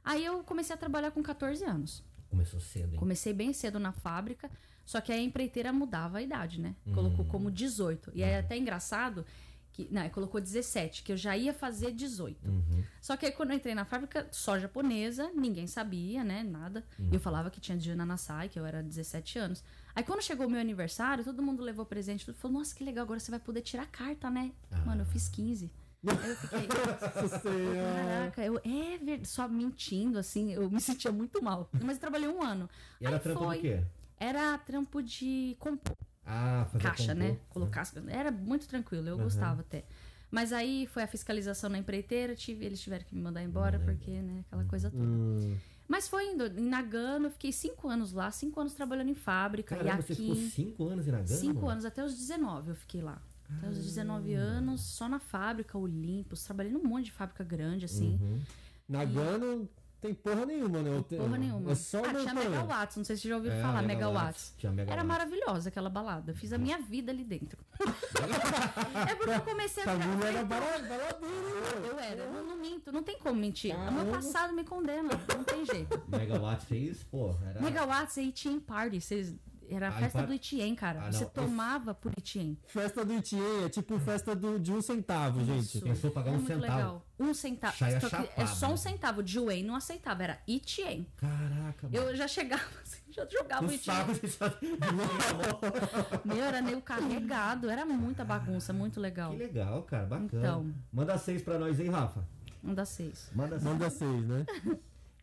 Aí 0.05 0.25
eu 0.25 0.43
comecei 0.43 0.75
a 0.75 0.77
trabalhar 0.77 1.13
com 1.13 1.23
14 1.23 1.65
anos. 1.65 2.03
Começou 2.29 2.59
cedo, 2.59 2.95
hein? 2.95 2.99
Comecei 2.99 3.33
bem 3.33 3.53
cedo 3.53 3.79
na 3.79 3.93
fábrica, 3.93 4.51
só 4.85 5.01
que 5.01 5.13
aí 5.13 5.21
a 5.21 5.23
empreiteira 5.23 5.73
mudava 5.73 6.19
a 6.19 6.23
idade, 6.23 6.61
né? 6.61 6.75
Hum. 6.85 6.93
Colocou 6.93 7.25
como 7.27 7.51
18. 7.53 8.11
E 8.15 8.25
aí 8.25 8.31
é 8.33 8.39
até 8.41 8.57
engraçado 8.57 9.25
que, 9.73 9.89
não, 9.91 10.07
colocou 10.11 10.41
17, 10.41 11.03
que 11.03 11.13
eu 11.13 11.17
já 11.17 11.37
ia 11.37 11.55
fazer 11.55 11.93
18. 11.93 12.49
Uhum. 12.49 12.85
Só 13.01 13.17
que 13.17 13.27
aí 13.27 13.33
quando 13.33 13.51
eu 13.51 13.57
entrei 13.57 13.75
na 13.75 13.85
fábrica, 13.85 14.29
só 14.31 14.59
japonesa, 14.59 15.31
ninguém 15.35 15.67
sabia, 15.67 16.23
né? 16.23 16.43
Nada. 16.43 16.85
Hum. 17.01 17.09
E 17.11 17.15
eu 17.15 17.21
falava 17.21 17.51
que 17.51 17.61
tinha 17.61 17.77
de 17.77 17.95
Nanasai, 17.95 18.49
que 18.49 18.59
eu 18.59 18.67
era 18.67 18.83
17 18.83 19.39
anos. 19.39 19.65
Aí 19.95 20.05
quando 20.05 20.23
chegou 20.23 20.47
o 20.47 20.51
meu 20.51 20.61
aniversário, 20.61 21.25
todo 21.25 21.43
mundo 21.43 21.63
levou 21.63 21.87
presente, 21.87 22.25
tudo 22.25 22.37
falou: 22.37 22.59
"Nossa, 22.59 22.75
que 22.75 22.85
legal, 22.85 23.05
agora 23.05 23.19
você 23.19 23.31
vai 23.31 23.41
poder 23.41 23.63
tirar 23.63 23.87
carta, 23.87 24.31
né?" 24.31 24.53
Ah. 24.71 24.79
Mano, 24.85 25.03
eu 25.03 25.07
fiz 25.07 25.29
15. 25.29 25.71
Aí 26.05 26.31
eu 26.31 26.37
fiquei, 26.37 26.67
caraca, 26.67 28.45
eu 28.45 28.59
é 28.65 28.99
verdade, 28.99 29.29
só 29.29 29.47
mentindo 29.47 30.19
assim, 30.19 30.53
eu 30.53 30.69
me 30.69 30.81
sentia 30.81 31.13
muito 31.13 31.43
mal. 31.43 31.71
Mas 31.81 31.97
eu 31.97 32.01
trabalhei 32.01 32.29
um 32.29 32.43
ano. 32.43 32.69
E 33.01 33.07
era 33.07 33.17
Aí 33.17 33.23
trampo 33.23 33.45
foi. 33.45 33.57
do 33.57 33.63
quê? 33.63 33.85
Era 34.19 34.59
trampo 34.59 35.01
de 35.01 35.57
compor 35.61 35.97
Ah, 36.25 36.67
caixa, 36.79 37.15
né? 37.15 37.39
Colocar 37.49 37.83
as. 37.83 37.95
Era 38.09 38.31
muito 38.31 38.67
tranquilo, 38.69 39.09
eu 39.09 39.19
gostava 39.19 39.61
até. 39.61 39.85
Mas 40.31 40.51
aí 40.53 40.87
foi 40.87 41.03
a 41.03 41.07
fiscalização 41.07 41.69
na 41.69 41.77
empreiteira, 41.77 42.35
tive, 42.35 42.65
eles 42.65 42.81
tiveram 42.81 43.05
que 43.05 43.15
me 43.15 43.21
mandar 43.21 43.43
embora, 43.43 43.79
porque, 43.79 44.11
né, 44.11 44.43
aquela 44.47 44.65
coisa 44.65 44.91
toda. 44.91 45.05
Hum. 45.05 45.59
Mas 45.87 46.09
foi 46.09 46.33
indo. 46.33 46.47
Em 46.47 46.69
Nagano, 46.71 47.27
eu 47.27 47.31
fiquei 47.31 47.53
cinco 47.53 47.87
anos 47.87 48.15
lá, 48.15 48.31
cinco 48.31 48.59
anos 48.59 48.73
trabalhando 48.73 49.11
em 49.11 49.15
fábrica. 49.15 49.77
Caramba, 49.77 49.99
e 49.99 50.03
você 50.03 50.15
ficou 50.15 50.33
aqui. 50.33 50.49
cinco 50.49 50.89
anos 50.89 51.07
em 51.07 51.11
Nagano? 51.11 51.39
Cinco 51.39 51.69
anos, 51.69 51.85
até 51.85 52.03
os 52.03 52.17
19 52.17 52.71
eu 52.71 52.77
fiquei 52.77 53.03
lá. 53.03 53.21
Até 53.59 53.69
os 53.69 53.85
19 53.85 54.33
anos, 54.33 54.81
só 54.81 55.07
na 55.07 55.19
fábrica, 55.19 55.77
Olympus, 55.77 56.43
trabalhei 56.45 56.73
num 56.73 56.83
monte 56.83 57.07
de 57.07 57.13
fábrica 57.13 57.45
grande, 57.45 57.85
assim. 57.85 58.19
Uhum. 58.23 58.41
Nagano 58.89 59.69
tem 60.03 60.13
porra 60.15 60.45
nenhuma, 60.45 60.83
né? 60.83 61.05
Tem- 61.09 61.19
Porra 61.19 61.39
nenhuma. 61.39 61.71
É 61.71 61.75
só 61.77 62.01
ah, 62.01 62.03
tinha 62.03 62.35
montanha. 62.35 62.51
megawatts, 62.51 62.97
não 62.97 63.05
sei 63.05 63.17
se 63.17 63.23
você 63.23 63.29
já 63.29 63.37
ouviu 63.37 63.53
É, 63.53 63.63
falar, 63.63 63.83
megawatts. 63.83 63.87
megawatts. 63.87 64.55
Tinha 64.59 64.73
megawatts. 64.73 64.93
Era 64.93 65.05
maravilhosa 65.05 65.69
aquela 65.69 65.89
balada. 65.89 66.33
Eu 66.33 66.35
fiz 66.37 66.53
a 66.53 66.59
minha 66.59 66.79
vida 66.79 67.13
ali 67.13 67.23
dentro. 67.25 67.65
é 69.09 69.15
porque 69.15 69.31
eu 69.35 69.41
comecei 69.43 69.85
a 69.85 69.91
era 69.93 69.99
ficar. 70.03 70.17
bara- 70.45 70.79
baradeira, 70.79 71.87
Eu 71.87 71.99
era, 71.99 72.31
não, 72.31 72.47
não 72.49 72.57
minto, 72.57 72.91
não 72.93 73.03
tem 73.03 73.17
como 73.19 73.41
mentir. 73.41 73.73
O 73.75 73.79
Caramba. 73.79 74.03
meu 74.05 74.13
passado 74.13 74.53
me 74.53 74.65
condena, 74.65 75.11
não 75.35 75.45
tem 75.45 75.65
jeito. 75.65 76.03
Megawatt 76.09 76.67
fez, 76.67 77.03
pô, 77.05 77.35
era... 77.49 77.61
Megawatts 77.61 78.17
e 78.17 78.23
Itien 78.23 78.59
Party, 78.61 79.01
vocês. 79.01 79.35
Era 79.75 79.89
a 79.89 79.93
festa 79.93 80.19
par- 80.19 80.27
do 80.27 80.35
Itien, 80.35 80.75
cara. 80.75 81.03
Ah, 81.07 81.13
Você 81.13 81.25
tomava 81.27 81.95
por 81.95 82.13
Itien. 82.17 82.59
Festa 82.67 83.05
do 83.05 83.15
Itien 83.15 83.65
é 83.65 83.69
tipo 83.69 83.99
festa 83.99 84.35
do, 84.35 84.59
de 84.59 84.73
um 84.73 84.83
centavo, 84.83 85.45
gente. 85.45 85.61
Isso. 85.77 85.81
Pensou 85.83 86.11
pagar 86.11 86.31
É 86.31 86.33
um 86.33 86.37
muito 86.37 86.49
centavo. 86.49 86.77
legal. 86.77 87.07
Um 87.19 87.35
centavo. 87.35 87.77
Saia 87.77 88.01
Só 88.01 88.07
é 88.37 88.47
só 88.47 88.67
um 88.69 88.71
né? 88.73 88.77
centavo. 88.77 89.23
De 89.23 89.39
Wayne 89.39 89.69
não 89.69 89.77
aceitava, 89.77 90.23
era 90.25 90.39
Itien. 90.47 91.07
Caraca, 91.17 91.89
mano. 91.89 91.95
Eu 91.95 92.17
já 92.17 92.27
chegava 92.27 92.63
assim, 92.83 93.01
já 93.11 93.27
jogava 93.31 93.67
o 93.67 93.73
Itien. 93.73 93.97
Meu, 96.25 96.45
era 96.45 96.63
meio 96.63 96.81
carregado. 96.81 97.69
Era 97.71 97.85
muita 97.85 98.25
bagunça, 98.25 98.73
muito 98.73 99.01
legal. 99.01 99.33
Que 99.33 99.39
legal, 99.39 99.83
cara, 99.83 100.07
bacana. 100.07 100.29
Então. 100.33 100.75
Manda 100.93 101.17
seis 101.19 101.43
pra 101.43 101.59
nós 101.59 101.79
aí, 101.79 101.89
Rafa. 101.89 102.25
Das 102.63 102.89
seis. 102.91 103.31
Manda 103.35 103.59
seis. 103.59 103.63
Manda 103.65 103.91
seis, 103.91 104.27
né? 104.27 104.47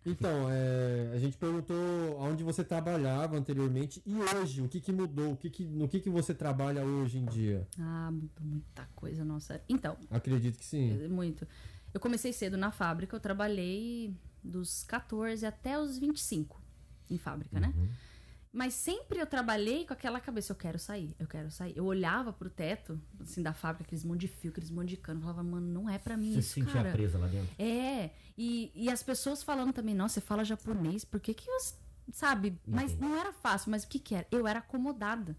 Então, 0.06 0.50
é, 0.50 1.12
a 1.14 1.20
gente 1.20 1.38
perguntou 1.38 1.76
onde 2.20 2.44
você 2.44 2.64
trabalhava 2.64 3.38
anteriormente 3.38 4.02
e 4.06 4.16
hoje, 4.16 4.62
o 4.62 4.68
que, 4.68 4.80
que 4.80 4.92
mudou, 4.92 5.34
o 5.34 5.38
que 5.38 5.50
que, 5.50 5.66
no 5.66 5.88
que, 5.88 6.00
que 6.00 6.10
você 6.10 6.34
trabalha 6.34 6.84
hoje 6.84 7.18
em 7.18 7.26
dia? 7.26 7.68
Ah, 7.78 8.10
mudou 8.12 8.46
muita 8.46 8.88
coisa, 8.96 9.26
nossa. 9.26 9.62
Então, 9.68 9.98
Acredito 10.10 10.58
que 10.58 10.66
sim. 10.66 11.08
muito. 11.10 11.48
Eu 11.94 12.00
comecei 12.00 12.32
cedo 12.32 12.58
na 12.58 12.72
fábrica, 12.72 13.16
eu 13.16 13.20
trabalhei 13.20 14.16
dos 14.44 14.84
14 14.84 15.46
até 15.46 15.80
os 15.80 15.98
25 15.98 16.62
em 17.10 17.18
fábrica, 17.18 17.60
né? 17.60 17.74
Mas 18.52 18.74
sempre 18.74 19.20
eu 19.20 19.28
trabalhei 19.28 19.86
com 19.86 19.94
aquela 19.94 20.20
cabeça, 20.20 20.52
eu 20.52 20.56
quero 20.56 20.80
sair, 20.80 21.16
eu 21.20 21.28
quero 21.28 21.52
sair. 21.52 21.78
Eu 21.78 21.86
olhava 21.86 22.34
pro 22.34 22.50
teto, 22.50 23.00
assim, 23.20 23.44
da 23.44 23.54
fábrica, 23.54 23.84
aqueles 23.84 24.04
monte 24.04 24.22
de 24.22 24.28
fio, 24.28 24.50
aqueles 24.50 24.72
monte 24.72 24.90
de 24.90 24.98
cano, 24.98 25.20
eu 25.20 25.22
falava, 25.22 25.44
mano, 25.44 25.68
não 25.68 25.88
é 25.88 26.00
pra 26.00 26.18
mim 26.18 26.34
Você 26.34 26.42
se 26.42 26.48
isso, 26.48 26.54
sentia 26.56 26.74
cara. 26.74 26.92
presa 26.92 27.20
lá 27.20 27.28
dentro. 27.28 27.50
É, 27.60 28.10
e, 28.36 28.72
e 28.74 28.90
as 28.90 29.04
pessoas 29.04 29.44
falando 29.44 29.72
também, 29.72 29.94
nossa, 29.94 30.16
você 30.16 30.22
fala 30.22 30.44
japonês, 30.44 31.06
por 31.06 31.20
que 31.20 31.36
que 31.36 31.46
você, 31.46 31.76
sabe? 32.12 32.60
Mas 32.66 32.92
Entendi. 32.94 33.02
não 33.02 33.16
era 33.16 33.32
fácil, 33.32 33.70
mas 33.70 33.84
o 33.84 33.88
que 33.88 34.00
que 34.00 34.16
era? 34.16 34.26
Eu 34.32 34.48
era 34.48 34.60
acomodada. 34.60 35.38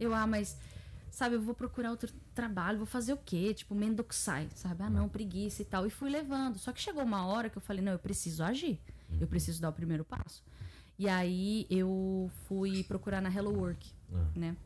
Eu, 0.00 0.12
ah, 0.12 0.26
mas, 0.26 0.58
sabe, 1.12 1.36
eu 1.36 1.40
vou 1.40 1.54
procurar 1.54 1.92
outro 1.92 2.12
trabalho, 2.34 2.76
vou 2.78 2.86
fazer 2.86 3.12
o 3.12 3.18
quê? 3.18 3.54
Tipo, 3.54 3.72
mendokusai, 3.72 4.48
sabe? 4.56 4.82
Ah, 4.82 4.90
não, 4.90 5.08
preguiça 5.08 5.62
e 5.62 5.64
tal. 5.64 5.86
E 5.86 5.90
fui 5.90 6.10
levando. 6.10 6.58
Só 6.58 6.72
que 6.72 6.80
chegou 6.80 7.04
uma 7.04 7.24
hora 7.24 7.48
que 7.48 7.56
eu 7.56 7.62
falei, 7.62 7.84
não, 7.84 7.92
eu 7.92 8.00
preciso 8.00 8.42
agir. 8.42 8.80
Eu 9.20 9.28
preciso 9.28 9.60
dar 9.60 9.68
o 9.68 9.72
primeiro 9.72 10.04
passo. 10.04 10.42
E 10.98 11.08
aí 11.08 11.66
eu 11.70 12.30
fui 12.46 12.84
procurar 12.84 13.20
na 13.20 13.28
Hello 13.30 13.52
Work, 13.58 13.90
Ah. 14.14 14.26
né? 14.36 14.56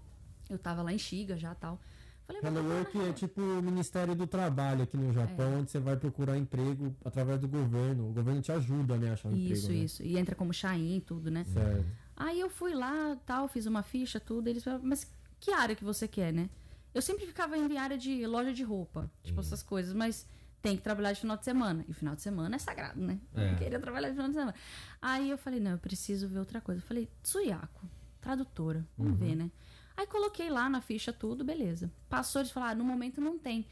Eu 0.50 0.59
tava 0.59 0.83
lá 0.83 0.92
em 0.92 0.99
Xiga 0.99 1.37
já 1.37 1.54
tal. 1.54 1.80
Falei, 2.25 2.42
Hello 2.42 2.54
procurar 2.56 2.75
Work 2.78 3.00
é 3.00 3.12
tipo 3.12 3.40
o 3.40 3.62
Ministério 3.62 4.14
do 4.14 4.26
Trabalho 4.26 4.83
aqui 4.83 4.97
no 4.97 5.12
Japão, 5.12 5.52
É. 5.54 5.56
onde 5.59 5.71
você 5.71 5.78
vai 5.78 5.97
procurar 5.97 6.37
emprego 6.37 6.95
através 7.04 7.40
do 7.40 7.47
governo. 7.49 8.09
O 8.11 8.12
governo 8.12 8.42
te 8.42 8.50
ajuda, 8.52 8.97
né, 8.97 9.11
a 9.11 9.12
achar 9.12 9.28
um 9.28 9.37
Isso, 9.37 9.64
emprego. 9.66 9.78
né? 9.78 9.85
isso. 9.85 10.02
E 10.02 10.18
entra 10.18 10.35
como 10.35 10.52
Shain, 10.52 11.00
tudo, 11.00 11.30
né? 11.30 11.45
Certo. 11.45 11.87
Aí 12.16 12.40
eu 12.40 12.50
fui 12.50 12.75
lá, 12.75 13.16
tal, 13.25 13.47
fiz 13.47 13.66
uma 13.66 13.83
ficha, 13.83 14.18
tudo. 14.18 14.49
Eles 14.49 14.64
falaram, 14.64 14.85
mas 14.85 15.11
que 15.38 15.52
área 15.52 15.76
que 15.76 15.85
você 15.85 16.09
quer, 16.09 16.33
né? 16.33 16.50
Eu 16.92 17.02
sempre 17.02 17.26
ficava 17.26 17.56
indo 17.56 17.73
em 17.73 17.76
área 17.78 17.97
de 17.97 18.26
loja 18.26 18.52
de 18.52 18.62
roupa, 18.64 19.11
tipo 19.23 19.38
essas 19.40 19.62
coisas, 19.62 19.92
mas 19.92 20.26
tem 20.66 20.76
que 20.76 20.82
trabalhar 20.82 21.12
de 21.12 21.20
final 21.20 21.37
de 21.37 21.44
semana. 21.44 21.85
E 21.88 21.92
final 21.92 22.14
de 22.14 22.23
semana 22.23 22.56
é 22.56 22.58
sagrado, 22.58 23.00
né? 23.00 23.18
É. 23.35 23.52
Eu 23.52 23.56
queria 23.56 23.78
trabalhar 23.78 24.08
de 24.08 24.14
final 24.14 24.28
de 24.28 24.35
semana. 24.35 24.54
Aí 25.00 25.30
eu 25.30 25.38
falei, 25.38 25.61
não, 25.61 25.73
eu 25.73 25.78
preciso 25.78 26.28
ver 26.28 26.38
outra 26.38 26.61
coisa. 26.61 26.80
Eu 26.80 26.87
falei, 26.87 27.08
Tsuyako, 27.23 27.88
tradutora, 28.20 28.87
vamos 28.96 29.12
Uhum. 29.20 29.26
ver, 29.28 29.35
né? 29.37 29.50
Aí 29.96 30.06
coloquei 30.06 30.50
lá 30.50 30.68
na 30.68 30.80
ficha 30.80 31.12
tudo, 31.12 31.44
beleza. 31.44 31.90
Passou, 32.08 32.40
eles 32.42 32.50
falaram, 32.50 32.73
ah, 32.73 32.75
no 32.76 32.85
momento 32.85 33.20
não 33.20 33.38
tem. 33.38 33.66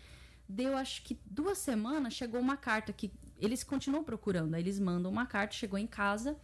Deu, 0.49 0.77
acho 0.77 1.03
que 1.03 1.19
duas 1.27 1.59
semanas, 1.59 2.15
chegou 2.15 2.41
uma 2.41 2.57
carta 2.57 2.93
que 2.93 3.11
eles 3.39 3.63
continuam 3.65 4.03
procurando. 4.05 4.55
Aí 4.55 4.63
eles 4.63 4.79
mandam 4.79 5.11
uma 5.11 5.27
carta, 5.27 5.55
chegou 5.55 5.79
em 5.79 5.87
casa 5.87 6.37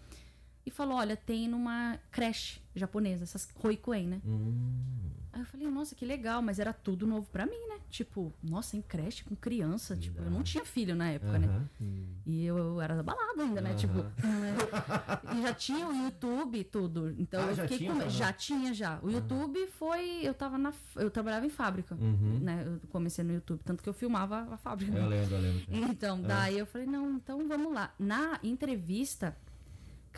e 0.64 0.71
falou, 0.71 0.97
olha, 0.99 1.17
tem 1.17 1.49
numa 1.49 1.99
creche 2.11 2.61
japonesa, 2.75 3.25
essas 3.25 3.49
Roikuen, 3.57 4.07
né? 4.07 4.21
Hum, 4.25 5.11
Aí 5.33 5.40
eu 5.43 5.47
falei, 5.47 5.69
nossa, 5.69 5.95
que 5.95 6.05
legal, 6.05 6.43
mas 6.43 6.59
era 6.59 6.73
tudo 6.73 7.07
novo 7.07 7.29
pra 7.31 7.47
mim, 7.47 7.67
né? 7.69 7.76
Tipo, 7.88 8.33
nossa, 8.43 8.76
em 8.76 8.83
creche, 8.83 9.23
com 9.25 9.37
criança. 9.37 9.97
Tipo, 9.97 10.21
eu 10.23 10.31
não 10.31 10.43
tinha 10.43 10.64
filho 10.64 10.95
na 10.95 11.09
época, 11.11 11.38
né? 11.38 11.47
aham. 11.47 11.69
E 12.26 12.45
eu, 12.45 12.59
eu 12.59 12.81
era 12.81 12.97
da 12.97 13.02
balada 13.02 13.40
ainda, 13.43 13.61
né? 13.61 13.71
Aham. 13.71 13.76
Tipo, 13.79 13.95
né? 14.26 14.57
e 15.37 15.43
já 15.43 15.55
tinha 15.55 15.87
o 15.88 15.93
YouTube 16.05 16.59
e 16.59 16.64
tudo. 16.64 17.14
Então 17.17 17.43
Ah, 17.45 17.47
eu 17.47 17.55
já 17.55 17.62
fiquei 17.62 17.79
tinha 17.79 17.93
com. 17.95 18.09
Já 18.11 18.33
tinha 18.33 18.75
já. 18.75 18.99
O 19.02 19.11
YouTube 19.11 19.67
foi. 19.69 20.21
Eu 20.23 20.35
tava 20.35 20.59
na. 20.59 20.73
Eu 20.97 21.11
trabalhava 21.11 21.47
em 21.47 21.50
fábrica. 21.50 21.95
Uhum. 21.95 22.38
Né? 22.40 22.64
Eu 22.67 22.81
comecei 22.88 23.25
no 23.25 23.33
YouTube. 23.33 23.61
Tanto 23.64 23.83
que 23.85 23.88
eu 23.88 23.95
filmava 23.95 24.49
a 24.52 24.57
fábrica. 24.57 24.97
Eu 24.97 25.07
lembro, 25.09 25.35
eu 25.37 25.40
lembro. 25.40 25.62
Então, 25.90 26.21
daí 26.21 26.59
eu 26.59 26.67
falei, 26.67 26.87
não, 26.88 27.09
então 27.17 27.47
vamos 27.47 27.73
lá. 27.73 27.93
Na 27.99 28.38
entrevista, 28.43 29.37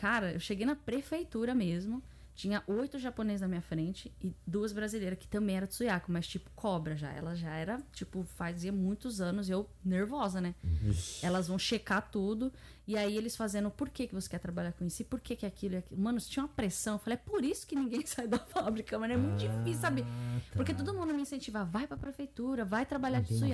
cara, 0.03 0.33
eu 0.33 0.39
cheguei 0.39 0.65
na 0.65 0.75
prefeitura 0.75 1.55
mesmo. 1.55 2.03
Tinha 2.35 2.61
oito 2.67 2.99
japoneses 2.99 3.39
na 3.39 3.47
minha 3.47 3.61
frente 3.61 4.11
e 4.19 4.35
duas 4.45 4.73
brasileiras, 4.73 5.17
que 5.17 5.27
também 5.27 5.55
era 5.55 5.65
Tsuyako, 5.65 6.11
mas 6.11 6.27
tipo 6.27 6.49
cobra 6.55 6.93
já. 6.93 7.09
Ela 7.13 7.35
já 7.35 7.55
era, 7.55 7.79
tipo, 7.93 8.21
fazia 8.23 8.73
muitos 8.73 9.21
anos, 9.21 9.49
eu 9.49 9.69
nervosa, 9.85 10.41
né? 10.41 10.55
Ixi. 10.89 11.25
Elas 11.25 11.47
vão 11.47 11.57
checar 11.57 12.09
tudo. 12.11 12.51
E 12.85 12.97
aí 12.97 13.15
eles 13.15 13.37
fazendo 13.37 13.71
por 13.71 13.89
que, 13.89 14.07
que 14.07 14.15
você 14.15 14.27
quer 14.27 14.39
trabalhar 14.39 14.73
com 14.73 14.83
isso? 14.83 15.03
E 15.03 15.05
por 15.05 15.21
que, 15.21 15.37
que 15.37 15.45
aquilo 15.45 15.75
e 15.75 15.77
aquilo? 15.77 16.01
Mano, 16.01 16.19
tinha 16.19 16.43
uma 16.43 16.49
pressão. 16.49 16.95
Eu 16.95 16.99
falei, 16.99 17.15
é 17.15 17.29
por 17.29 17.45
isso 17.45 17.65
que 17.65 17.75
ninguém 17.75 18.03
sai 18.05 18.27
da 18.27 18.39
fábrica, 18.39 18.99
mano. 18.99 19.13
É 19.13 19.17
muito 19.17 19.37
difícil, 19.37 19.79
sabe? 19.79 20.01
Ah, 20.01 20.39
tá. 20.49 20.57
Porque 20.57 20.73
todo 20.73 20.93
mundo 20.93 21.13
me 21.13 21.21
incentiva, 21.21 21.63
vai 21.63 21.87
pra 21.87 21.95
prefeitura, 21.95 22.65
vai 22.65 22.85
trabalhar 22.85 23.21
de 23.21 23.35
Entendi. 23.35 23.53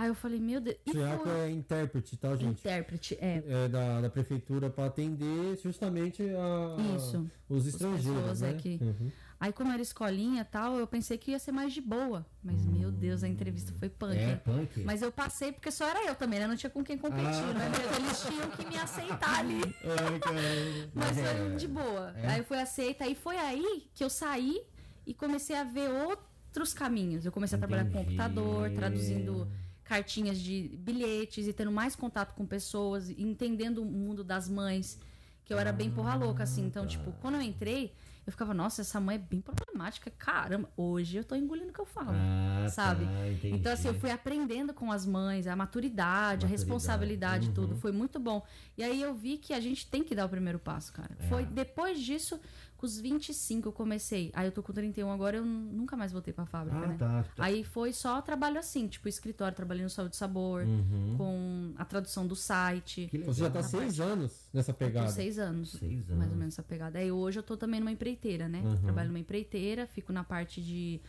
Aí 0.00 0.08
eu 0.08 0.14
falei, 0.14 0.40
meu 0.40 0.62
Deus. 0.62 0.76
E 0.86 0.92
Suyaku 0.92 1.24
foi... 1.24 1.32
é 1.40 1.50
intérprete, 1.50 2.16
tá, 2.16 2.34
gente? 2.34 2.60
Intérprete, 2.60 3.18
é. 3.20 3.42
É 3.46 3.68
da, 3.68 4.00
da 4.00 4.08
prefeitura 4.08 4.70
para 4.70 4.86
atender 4.86 5.58
justamente 5.62 6.22
a, 6.22 6.96
Isso. 6.96 7.26
os 7.50 7.66
estrangeiros, 7.66 8.18
pessoas 8.20 8.40
né? 8.40 8.48
aqui. 8.48 8.78
Uhum. 8.80 9.10
Aí, 9.38 9.52
como 9.52 9.70
era 9.70 9.82
escolinha 9.82 10.40
e 10.40 10.44
tal, 10.46 10.78
eu 10.78 10.86
pensei 10.86 11.18
que 11.18 11.32
ia 11.32 11.38
ser 11.38 11.52
mais 11.52 11.74
de 11.74 11.82
boa. 11.82 12.24
Mas, 12.42 12.64
meu 12.64 12.90
Deus, 12.90 13.22
a 13.22 13.28
entrevista 13.28 13.74
foi 13.78 13.90
punk. 13.90 14.16
É, 14.16 14.36
punk. 14.36 14.82
Mas 14.84 15.02
eu 15.02 15.12
passei 15.12 15.52
porque 15.52 15.70
só 15.70 15.86
era 15.86 16.06
eu 16.06 16.14
também, 16.14 16.38
né? 16.38 16.46
Não 16.46 16.56
tinha 16.56 16.70
com 16.70 16.82
quem 16.82 16.96
competir, 16.96 17.26
Ah. 17.26 17.52
né? 17.52 17.70
Eles 17.98 18.22
tinham 18.22 18.48
que 18.50 18.64
me 18.66 18.78
aceitar 18.78 19.40
ali. 19.40 19.60
Ai, 19.84 20.18
caramba. 20.20 20.90
Mas 20.94 21.18
é- 21.18 21.34
foi 21.36 21.56
de 21.56 21.68
boa. 21.68 22.14
é? 22.16 22.26
Aí 22.28 22.38
eu 22.40 22.44
fui 22.44 22.58
aceita. 22.58 23.04
Aí 23.04 23.14
foi 23.14 23.36
aí 23.36 23.86
que 23.92 24.02
eu 24.02 24.08
saí 24.08 24.62
e 25.06 25.12
comecei 25.12 25.56
a 25.56 25.64
ver 25.64 25.90
outros 25.90 26.72
caminhos. 26.72 27.26
Eu 27.26 27.32
comecei 27.32 27.56
a 27.56 27.58
trabalhar 27.58 27.84
com 27.84 27.92
computador, 27.92 28.70
traduzindo 28.70 29.46
cartinhas 29.90 30.38
de 30.38 30.70
bilhetes 30.78 31.48
e 31.48 31.52
tendo 31.52 31.72
mais 31.72 31.96
contato 31.96 32.32
com 32.36 32.46
pessoas, 32.46 33.10
entendendo 33.10 33.82
o 33.82 33.84
mundo 33.84 34.22
das 34.22 34.48
mães, 34.48 34.96
que 35.44 35.52
eu 35.52 35.58
era 35.58 35.72
bem 35.72 35.90
porra 35.90 36.14
louca, 36.14 36.44
assim. 36.44 36.64
Então, 36.64 36.84
tá. 36.84 36.90
tipo, 36.90 37.10
quando 37.20 37.34
eu 37.34 37.42
entrei, 37.42 37.92
eu 38.24 38.30
ficava, 38.30 38.54
nossa, 38.54 38.82
essa 38.82 39.00
mãe 39.00 39.16
é 39.16 39.18
bem 39.18 39.40
problemática. 39.40 40.08
Caramba, 40.16 40.70
hoje 40.76 41.16
eu 41.16 41.24
tô 41.24 41.34
engolindo 41.34 41.70
o 41.70 41.72
que 41.72 41.80
eu 41.80 41.84
falo. 41.84 42.12
Ah, 42.12 42.68
sabe? 42.68 43.04
Tá. 43.04 43.48
Então, 43.48 43.72
assim, 43.72 43.88
eu 43.88 43.94
fui 43.94 44.12
aprendendo 44.12 44.72
com 44.72 44.92
as 44.92 45.04
mães, 45.04 45.48
a 45.48 45.56
maturidade, 45.56 45.56
a 45.56 45.56
Maturidade, 45.58 46.46
responsabilidade, 46.46 47.48
uhum. 47.48 47.54
tudo. 47.54 47.76
Foi 47.76 47.90
muito 47.90 48.20
bom. 48.20 48.46
E 48.78 48.84
aí 48.84 49.02
eu 49.02 49.12
vi 49.12 49.38
que 49.38 49.52
a 49.52 49.58
gente 49.58 49.88
tem 49.88 50.04
que 50.04 50.14
dar 50.14 50.26
o 50.26 50.28
primeiro 50.28 50.60
passo, 50.60 50.92
cara. 50.92 51.16
É. 51.18 51.26
Foi 51.26 51.44
depois 51.44 51.98
disso, 51.98 52.38
com 52.80 52.86
os 52.86 52.98
25 52.98 53.68
eu 53.68 53.72
comecei. 53.72 54.30
Aí 54.34 54.46
eu 54.46 54.52
tô 54.52 54.62
com 54.62 54.72
31 54.72 55.10
agora, 55.12 55.36
eu 55.36 55.44
nunca 55.44 55.96
mais 55.98 56.12
voltei 56.12 56.32
pra 56.32 56.46
fábrica, 56.46 56.78
Ah, 56.78 56.86
né? 56.86 56.96
tá. 56.98 57.22
tá. 57.36 57.44
Aí 57.44 57.62
foi 57.62 57.92
só 57.92 58.22
trabalho 58.22 58.58
assim, 58.58 58.88
tipo 58.88 59.06
escritório, 59.06 59.54
trabalhei 59.54 59.82
no 59.84 59.90
Saúde 59.90 60.14
e 60.14 60.18
Sabor, 60.18 60.62
Uhum. 60.64 61.14
com 61.18 61.72
a 61.76 61.84
tradução 61.84 62.26
do 62.26 62.34
site. 62.34 63.06
Que 63.10 63.18
legal. 63.18 63.34
Você 63.34 63.40
já 63.40 63.50
tá 63.50 63.62
seis 63.62 64.00
anos 64.00 64.48
nessa 64.54 64.70
Eu 64.70 64.74
tô 64.74 64.78
pegada. 64.86 65.08
seis 65.10 65.38
anos. 65.38 65.72
Seis 65.72 65.98
Mais 66.08 66.08
ou 66.08 66.16
anos. 66.24 66.36
menos 66.38 66.54
essa 66.54 66.62
pegada. 66.62 66.98
Aí 66.98 67.12
hoje 67.12 67.38
eu 67.38 67.42
tô 67.42 67.54
também 67.56 67.80
numa 67.80 67.92
empreiteira, 67.92 68.48
né? 68.48 68.62
Uhum. 68.64 68.76
Trabalho 68.78 69.08
numa 69.08 69.18
empreiteira, 69.18 69.86
fico 69.86 70.10
na 70.12 70.24
parte 70.24 70.62
de 70.62 71.00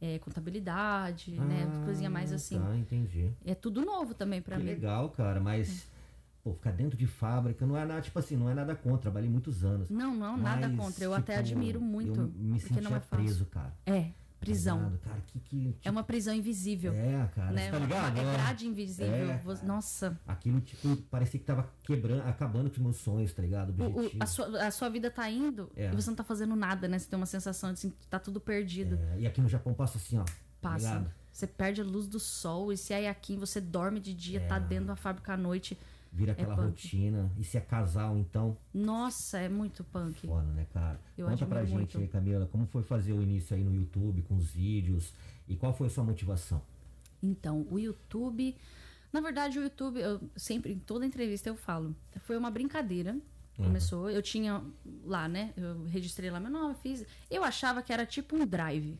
eh, 0.00 0.18
contabilidade, 0.20 1.32
né? 1.32 1.66
Ah, 1.70 1.84
Coisinha 1.84 2.08
mais 2.08 2.32
assim. 2.32 2.58
Tá, 2.58 2.76
entendi. 2.76 3.30
É 3.44 3.54
tudo 3.54 3.84
novo 3.84 4.14
também 4.14 4.40
pra 4.40 4.56
que 4.56 4.62
mim. 4.62 4.70
legal, 4.70 5.10
cara, 5.10 5.40
mas. 5.40 5.86
Pô, 6.42 6.54
ficar 6.54 6.70
dentro 6.72 6.96
de 6.96 7.06
fábrica 7.06 7.66
não 7.66 7.76
é 7.76 7.84
nada, 7.84 8.00
tipo 8.00 8.18
assim, 8.18 8.36
não 8.36 8.48
é 8.48 8.54
nada 8.54 8.74
contra. 8.74 9.02
Trabalhei 9.02 9.28
muitos 9.28 9.64
anos. 9.64 9.90
Não, 9.90 10.14
não, 10.14 10.36
nada 10.36 10.68
Mas, 10.68 10.76
contra. 10.78 11.04
Eu 11.04 11.10
tipo, 11.10 11.20
até 11.20 11.36
admiro 11.36 11.80
muito. 11.80 12.20
Eu 12.20 12.26
me 12.28 12.58
porque 12.60 12.74
não 12.74 12.82
sentia 12.82 12.96
é 12.96 13.00
fácil. 13.00 13.24
preso, 13.24 13.46
cara. 13.46 13.74
É, 13.84 14.10
prisão. 14.40 14.76
Ligado? 14.78 14.98
Cara, 15.00 15.20
que. 15.26 15.40
que 15.40 15.74
É 15.84 15.90
uma 15.90 16.04
prisão 16.04 16.32
invisível. 16.32 16.92
É, 16.94 17.28
cara. 17.34 17.50
né? 17.50 17.70
Tá 17.70 17.76
Uma- 17.76 17.86
ligado? 17.86 18.18
É 18.18 18.24
né? 18.24 18.32
grade 18.34 18.66
invisível. 18.66 19.12
É, 19.12 19.42
Nossa. 19.66 20.18
Aquilo, 20.28 20.60
tipo, 20.60 20.96
parecia 21.10 21.40
que 21.40 21.44
tava 21.44 21.68
quebrando, 21.82 22.22
acabando 22.22 22.70
com 22.70 22.76
os 22.76 22.82
meus 22.82 22.96
sonhos, 22.98 23.32
tá 23.32 23.42
ligado? 23.42 23.74
O- 23.82 24.06
o- 24.06 24.10
a, 24.20 24.26
sua, 24.26 24.62
a 24.66 24.70
sua 24.70 24.88
vida 24.88 25.10
tá 25.10 25.28
indo 25.28 25.68
É. 25.76 25.90
e 25.92 25.94
você 25.94 26.08
não 26.08 26.16
tá 26.16 26.24
fazendo 26.24 26.54
nada, 26.54 26.86
né? 26.86 26.98
Você 27.00 27.08
tem 27.08 27.16
uma 27.18 27.26
sensação 27.26 27.70
de 27.70 27.74
assim, 27.74 27.90
que 27.90 28.06
tá 28.06 28.18
tudo 28.20 28.40
perdido. 28.40 28.96
É, 29.14 29.20
e 29.22 29.26
aqui 29.26 29.40
no 29.40 29.48
Japão 29.48 29.74
passa 29.74 29.98
assim, 29.98 30.16
ó. 30.18 30.24
tá 30.24 30.70
Passa. 30.70 31.12
Você 31.32 31.46
perde 31.46 31.80
a 31.80 31.84
luz 31.84 32.06
do 32.08 32.18
sol. 32.18 32.72
E 32.72 32.76
se 32.76 32.92
é 32.92 33.08
aqui, 33.08 33.36
você 33.36 33.60
dorme 33.60 34.00
de 34.00 34.12
dia, 34.14 34.40
tá 34.48 34.58
dentro 34.58 34.86
da 34.86 34.96
fábrica 34.96 35.34
à 35.34 35.36
noite. 35.36 35.78
Vira 36.12 36.32
aquela 36.32 36.56
punk. 36.56 36.66
rotina. 36.68 37.30
E 37.36 37.44
se 37.44 37.56
é 37.56 37.60
casal, 37.60 38.16
então, 38.16 38.56
Nossa, 38.72 39.38
é 39.38 39.48
muito 39.48 39.84
punk. 39.84 40.26
foda, 40.26 40.50
né, 40.52 40.66
cara? 40.72 41.00
Eu 41.16 41.26
Conta 41.28 41.46
pra 41.46 41.64
gente 41.64 41.74
muito. 41.74 41.98
aí, 41.98 42.08
Camila, 42.08 42.46
como 42.46 42.66
foi 42.66 42.82
fazer 42.82 43.12
o 43.12 43.22
início 43.22 43.54
aí 43.54 43.62
no 43.62 43.74
YouTube, 43.74 44.22
com 44.22 44.36
os 44.36 44.50
vídeos, 44.50 45.12
e 45.46 45.54
qual 45.54 45.72
foi 45.72 45.86
a 45.86 45.90
sua 45.90 46.04
motivação? 46.04 46.62
Então, 47.22 47.66
o 47.70 47.78
YouTube. 47.78 48.56
Na 49.12 49.20
verdade, 49.20 49.58
o 49.58 49.62
YouTube, 49.62 49.98
eu 50.00 50.20
sempre, 50.36 50.72
em 50.72 50.78
toda 50.78 51.04
entrevista 51.06 51.48
eu 51.48 51.56
falo, 51.56 51.94
foi 52.20 52.36
uma 52.36 52.50
brincadeira. 52.50 53.12
Uhum. 53.58 53.64
Começou, 53.66 54.08
eu 54.10 54.22
tinha 54.22 54.62
lá, 55.04 55.26
né? 55.28 55.52
Eu 55.56 55.84
registrei 55.84 56.30
lá 56.30 56.38
meu 56.38 56.50
nome, 56.50 56.74
fiz. 56.82 57.04
Eu 57.30 57.42
achava 57.42 57.82
que 57.82 57.92
era 57.92 58.06
tipo 58.06 58.36
um 58.36 58.46
drive. 58.46 58.98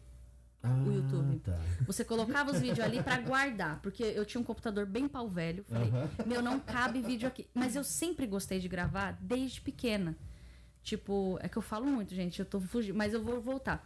Ah, 0.62 0.82
YouTube. 0.86 1.38
Tá. 1.38 1.58
Você 1.86 2.04
colocava 2.04 2.50
os 2.50 2.58
vídeos 2.58 2.80
ali 2.80 3.02
pra 3.02 3.18
guardar, 3.20 3.80
porque 3.80 4.02
eu 4.02 4.24
tinha 4.24 4.40
um 4.40 4.44
computador 4.44 4.86
bem 4.86 5.06
pau 5.06 5.28
velho. 5.28 5.64
Falei, 5.64 5.90
meu, 6.26 6.42
não 6.42 6.58
cabe 6.58 7.00
vídeo 7.00 7.28
aqui. 7.28 7.46
Mas 7.54 7.76
eu 7.76 7.84
sempre 7.84 8.26
gostei 8.26 8.58
de 8.58 8.68
gravar 8.68 9.16
desde 9.20 9.60
pequena. 9.60 10.16
Tipo, 10.82 11.38
é 11.40 11.48
que 11.48 11.56
eu 11.56 11.62
falo 11.62 11.86
muito, 11.86 12.14
gente, 12.14 12.40
eu 12.40 12.46
tô 12.46 12.60
fugindo, 12.60 12.96
mas 12.96 13.12
eu 13.12 13.22
vou 13.22 13.40
voltar. 13.40 13.84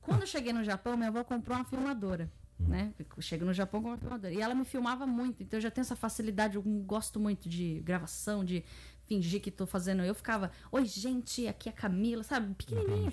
Quando 0.00 0.22
eu 0.22 0.26
cheguei 0.26 0.52
no 0.52 0.64
Japão, 0.64 0.96
minha 0.96 1.08
avó 1.08 1.22
comprou 1.22 1.56
uma 1.56 1.64
filmadora. 1.64 2.30
Né? 2.58 2.92
Eu 2.98 3.22
chego 3.22 3.44
no 3.44 3.54
Japão 3.54 3.80
com 3.80 3.88
uma 3.88 3.96
filmadora. 3.96 4.34
E 4.34 4.40
ela 4.40 4.54
me 4.54 4.64
filmava 4.64 5.06
muito, 5.06 5.42
então 5.42 5.58
eu 5.58 5.62
já 5.62 5.70
tenho 5.70 5.82
essa 5.82 5.96
facilidade, 5.96 6.56
eu 6.56 6.62
gosto 6.62 7.18
muito 7.18 7.48
de 7.48 7.80
gravação, 7.80 8.44
de 8.44 8.64
fingir 9.06 9.40
que 9.40 9.50
tô 9.50 9.66
fazendo. 9.66 10.02
Eu 10.02 10.14
ficava, 10.14 10.50
oi, 10.70 10.84
gente, 10.84 11.46
aqui 11.46 11.68
é 11.68 11.72
a 11.72 11.74
Camila, 11.74 12.22
sabe? 12.22 12.54
Pequenininha 12.54 12.96
Entendi. 12.98 13.10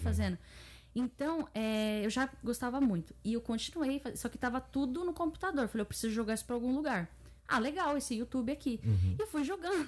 Então, 1.00 1.48
é, 1.54 2.04
eu 2.04 2.10
já 2.10 2.28
gostava 2.44 2.82
muito. 2.82 3.14
E 3.24 3.34
eu 3.34 3.42
continuei, 3.42 4.02
só 4.16 4.28
que 4.28 4.38
tava 4.38 4.60
tudo 4.60 5.06
no 5.06 5.14
computador. 5.14 5.68
Falei, 5.68 5.84
eu 5.84 5.86
preciso 5.86 6.12
jogar 6.12 6.34
isso 6.34 6.44
pra 6.46 6.56
algum 6.56 6.74
lugar. 6.74 7.08
Ah, 7.48 7.60
legal, 7.60 7.96
esse 7.96 8.16
YouTube 8.16 8.52
aqui. 8.52 8.80
Uhum. 8.84 9.16
E 9.18 9.22
eu 9.22 9.28
fui 9.28 9.44
jogando. 9.44 9.88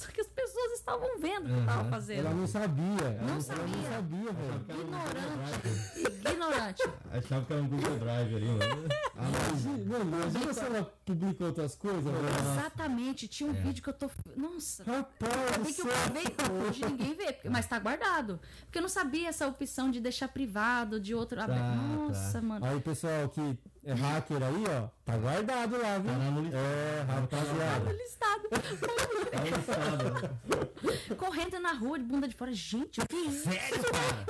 Só 0.00 0.06
que 0.10 0.20
as 0.22 0.26
pessoas 0.28 0.72
estavam 0.72 1.18
vendo 1.20 1.44
o 1.44 1.48
que 1.48 1.60
eu 1.60 1.66
tava 1.66 1.82
Uhum. 1.84 1.90
fazendo. 1.90 2.20
Ela 2.20 2.30
não 2.34 2.46
sabia. 2.46 2.84
Ela 2.84 3.10
Não 3.10 3.20
ela 3.20 3.34
não 3.34 3.40
sabia. 3.42 3.90
sabia, 3.90 4.32
velho. 4.32 4.80
Ignorante. 4.80 6.00
Ignorante. 6.30 6.82
Achava 7.12 7.44
que 7.44 7.52
era 7.52 7.62
um 7.62 7.68
Google 7.68 7.98
Drive 7.98 8.34
ali, 8.36 8.46
mano. 8.46 8.60
Ah, 9.22 9.28
Imagina, 9.50 9.98
imagina 9.98 10.54
se 10.54 10.60
ela 10.60 10.94
publica 11.04 11.44
outras 11.44 11.74
coisas, 11.74 12.02
velho. 12.02 12.16
Exatamente. 12.52 13.28
Tinha 13.28 13.50
um 13.50 13.54
É. 13.54 13.60
vídeo 13.60 13.82
que 13.82 13.90
eu 13.90 13.92
tô. 13.92 14.10
Nossa. 14.34 14.82
Rapaz, 14.82 15.58
bem 15.62 15.74
que 15.74 15.82
eu 15.82 15.84
gravei 15.86 16.24
hoje, 16.66 16.84
ninguém 16.86 17.14
vê, 17.14 17.36
mas 17.50 17.66
tá 17.66 17.78
guardado. 17.78 18.40
Porque 18.64 18.78
eu 18.78 18.82
não 18.82 18.88
sabia 18.88 19.28
essa 19.28 19.46
opção 19.46 19.90
de 19.90 20.00
deixar 20.00 20.28
privado, 20.28 20.98
de 20.98 21.14
outro. 21.14 21.36
Tá, 21.38 21.46
Nossa, 21.48 22.40
tá. 22.40 22.46
mano. 22.46 22.64
Aí, 22.64 22.80
pessoal 22.80 23.28
que 23.28 23.58
é 23.90 23.94
hacker 23.94 24.42
aí, 24.42 24.64
ó, 24.68 24.88
tá 25.04 25.16
guardado 25.16 25.78
lá, 25.80 25.98
viu? 25.98 26.10
Tá 26.12 26.18
lá 26.18 26.30
no 26.30 26.40
listado. 26.42 26.64
É, 26.64 27.04
Tá 27.06 27.12
rapaziada. 27.14 27.92
listado. 27.92 28.48
Tá 28.48 29.40
no 29.40 29.56
listado. 29.56 31.16
Correndo 31.16 31.60
na 31.60 31.72
rua 31.72 31.98
de 31.98 32.04
bunda 32.04 32.26
de 32.28 32.34
fora. 32.34 32.52
Gente, 32.52 33.00
o 33.00 33.06
que 33.06 33.16
é 33.16 33.20
isso? 33.20 33.50
Sério, 33.50 33.82
cara? 33.84 34.24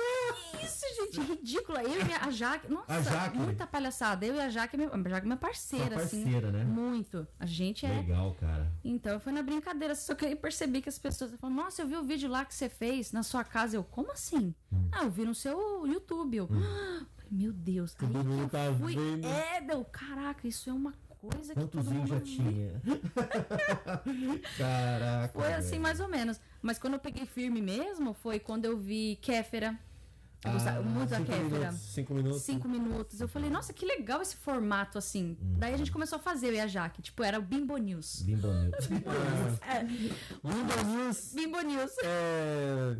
Que 0.59 0.65
isso, 0.65 0.85
gente? 0.95 1.21
Ridícula. 1.21 1.83
Eu 1.83 1.89
e 2.05 2.13
a 2.13 2.29
Jaque. 2.31 2.71
Nossa, 2.71 2.91
A 2.93 3.01
Jaque. 3.01 3.37
muita 3.37 3.65
palhaçada. 3.67 4.25
Eu 4.25 4.35
e 4.35 4.41
a 4.41 4.49
Jaque, 4.49 4.77
minha, 4.77 4.89
a 4.89 4.97
Jaque 5.09 5.25
é 5.25 5.27
minha 5.27 5.37
parceira, 5.37 5.95
Sua 5.95 6.03
assim. 6.03 6.23
parceira, 6.23 6.51
né? 6.51 6.63
Muito. 6.63 7.27
A 7.39 7.45
gente 7.45 7.85
é. 7.85 7.89
Legal, 7.89 8.35
cara. 8.39 8.71
Então, 8.83 9.19
foi 9.19 9.31
na 9.31 9.41
brincadeira. 9.43 9.95
Só 9.95 10.13
que 10.15 10.25
eu 10.25 10.37
percebi 10.37 10.81
que 10.81 10.89
as 10.89 10.99
pessoas 10.99 11.31
falam, 11.39 11.55
nossa, 11.55 11.81
eu 11.81 11.87
vi 11.87 11.95
o 11.95 12.03
vídeo 12.03 12.29
lá 12.29 12.43
que 12.45 12.53
você 12.53 12.67
fez 12.69 13.11
na 13.11 13.23
sua 13.23 13.43
casa. 13.43 13.75
Eu, 13.75 13.83
como 13.83 14.11
assim? 14.11 14.53
Hum. 14.71 14.89
Ah, 14.91 15.03
eu 15.03 15.09
vi 15.09 15.23
no 15.25 15.35
seu 15.35 15.85
YouTube. 15.87 16.37
Eu, 16.37 16.49
"Ah", 16.51 17.05
meu 17.31 17.53
Deus. 17.53 17.95
Aí 17.99 18.07
Todo 18.07 18.19
que 18.21 18.27
mundo 18.27 18.49
tá 18.49 18.73
fui. 18.79 18.95
vendo. 18.95 19.25
É, 19.27 19.61
deu, 19.61 19.83
caraca, 19.85 20.47
isso 20.47 20.69
é 20.69 20.73
uma 20.73 20.93
coisa 21.21 21.53
que 21.53 21.59
Quantos 21.59 21.85
todo 21.85 21.89
vinhos 21.89 22.09
mundo 22.09 22.19
já 22.19 22.21
tinha? 22.25 22.81
Caraca. 24.57 25.33
Foi 25.39 25.53
assim 25.53 25.79
mais 25.79 25.99
ou 25.99 26.07
menos. 26.07 26.39
Mas 26.61 26.77
quando 26.79 26.93
eu 26.93 26.99
peguei 26.99 27.25
firme 27.25 27.61
mesmo, 27.61 28.13
foi 28.13 28.39
quando 28.39 28.65
eu 28.65 28.77
vi 28.77 29.17
Kéfera. 29.21 29.77
Eu 30.43 30.53
gostava 30.53 30.79
Ah, 30.79 30.81
muito 30.81 31.09
da 31.09 31.17
Cinco 31.17 31.31
Kéfera. 31.31 31.49
minutos. 31.49 31.79
Cinco 31.93 32.13
minutos. 32.15 32.41
Cinco 32.41 32.67
minutos. 32.67 33.21
Eu 33.21 33.27
falei, 33.27 33.49
nossa, 33.51 33.71
que 33.73 33.85
legal 33.85 34.21
esse 34.23 34.35
formato 34.35 34.97
assim. 34.97 35.37
Uhum. 35.39 35.53
Daí 35.59 35.73
a 35.73 35.77
gente 35.77 35.91
começou 35.91 36.15
a 36.15 36.19
fazer, 36.19 36.47
eu 36.47 36.53
e 36.53 36.59
a 36.59 36.65
Jaque. 36.67 36.99
Tipo, 37.01 37.23
era 37.23 37.37
o 37.37 37.41
Bimbo 37.43 37.77
News. 37.77 38.23
Bonito. 38.23 38.77
É, 39.67 39.83
Windows 40.43 40.83
News. 40.87 41.31
Bimbo 41.35 41.61
News. 41.61 41.91
É, 42.03 42.97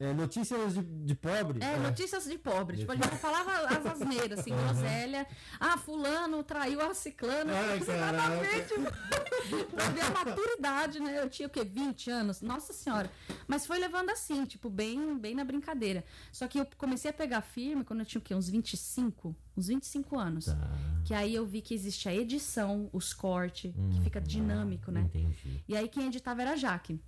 é, 0.00 0.12
notícias 0.12 0.74
de, 0.74 0.82
de 0.82 1.14
pobre. 1.14 1.62
É, 1.62 1.76
notícias 1.78 2.24
de 2.24 2.36
pobre. 2.38 2.78
Tipo, 2.78 2.92
a 2.92 2.96
gente 2.96 3.16
falava 3.18 3.52
as 3.68 3.86
asneiras, 3.86 4.40
assim, 4.40 4.50
groselha. 4.50 5.26
Ah, 5.60 5.78
fulano 5.78 6.42
traiu 6.42 6.80
a 6.80 6.92
ciclana. 6.92 7.52
Ai, 7.52 7.80
caraca. 7.80 8.64
tipo, 8.64 8.82
pra 9.70 9.88
ver 9.90 10.00
a 10.00 10.10
maturidade, 10.10 10.98
né? 11.00 11.20
Eu 11.22 11.30
tinha 11.30 11.46
o 11.46 11.50
quê? 11.50 11.64
20 11.64 12.10
anos? 12.10 12.40
Nossa 12.42 12.72
senhora. 12.72 13.10
Mas 13.46 13.64
foi 13.66 13.78
levando 13.78 14.10
assim, 14.10 14.44
tipo, 14.44 14.68
bem, 14.68 15.16
bem 15.16 15.34
na 15.36 15.44
brincadeira. 15.44 16.04
Só 16.32 16.48
que 16.48 16.58
eu 16.58 16.66
comecei 16.80 17.10
a 17.10 17.14
pegar 17.14 17.40
firme 17.42 17.84
quando 17.84 18.00
eu 18.00 18.06
tinha 18.06 18.18
o 18.18 18.22
quê? 18.22 18.34
Uns 18.34 18.48
25? 18.48 19.36
Uns 19.56 19.68
25 19.68 20.18
anos. 20.18 20.46
Tá. 20.46 20.56
Que 21.04 21.14
aí 21.14 21.34
eu 21.34 21.46
vi 21.46 21.60
que 21.60 21.74
existe 21.74 22.08
a 22.08 22.14
edição, 22.14 22.88
os 22.92 23.12
cortes, 23.12 23.72
que 23.92 24.00
fica 24.02 24.20
dinâmico, 24.20 24.90
né? 24.90 25.02
Entendi. 25.02 25.62
E 25.68 25.76
aí 25.76 25.88
quem 25.88 26.06
editava 26.08 26.42
era 26.42 26.52
a 26.52 26.56
Jaque. 26.56 27.00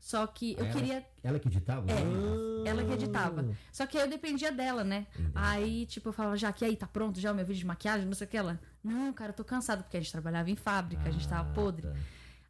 Só 0.00 0.26
que 0.26 0.54
eu 0.58 0.64
Ela- 0.64 0.72
queria 0.72 1.06
Ela 1.22 1.38
que 1.38 1.48
editava? 1.48 1.90
É. 1.90 1.94
Ah, 1.94 2.68
ela 2.68 2.82
que 2.84 2.92
editava. 2.92 3.54
Só 3.70 3.86
que 3.86 3.98
aí 3.98 4.04
eu 4.04 4.10
dependia 4.10 4.50
dela, 4.50 4.82
né? 4.82 5.06
Entendi. 5.14 5.30
Aí, 5.34 5.84
tipo, 5.86 6.08
eu 6.08 6.12
falava, 6.14 6.36
já 6.38 6.50
que 6.52 6.64
aí, 6.64 6.74
tá 6.74 6.86
pronto 6.86 7.20
já 7.20 7.30
o 7.30 7.34
meu 7.34 7.44
vídeo 7.44 7.60
de 7.60 7.66
maquiagem, 7.66 8.06
não 8.06 8.14
sei 8.14 8.26
o 8.26 8.30
que. 8.30 8.36
Ela, 8.36 8.58
não, 8.82 9.12
cara, 9.12 9.30
eu 9.30 9.34
tô 9.36 9.44
cansada, 9.44 9.82
porque 9.82 9.96
a 9.98 10.00
gente 10.00 10.10
trabalhava 10.10 10.50
em 10.50 10.56
fábrica, 10.56 11.06
a 11.06 11.12
gente 11.12 11.28
tava 11.28 11.50
Ah, 11.50 11.52
podre. 11.52 11.82
tá. 11.86 11.94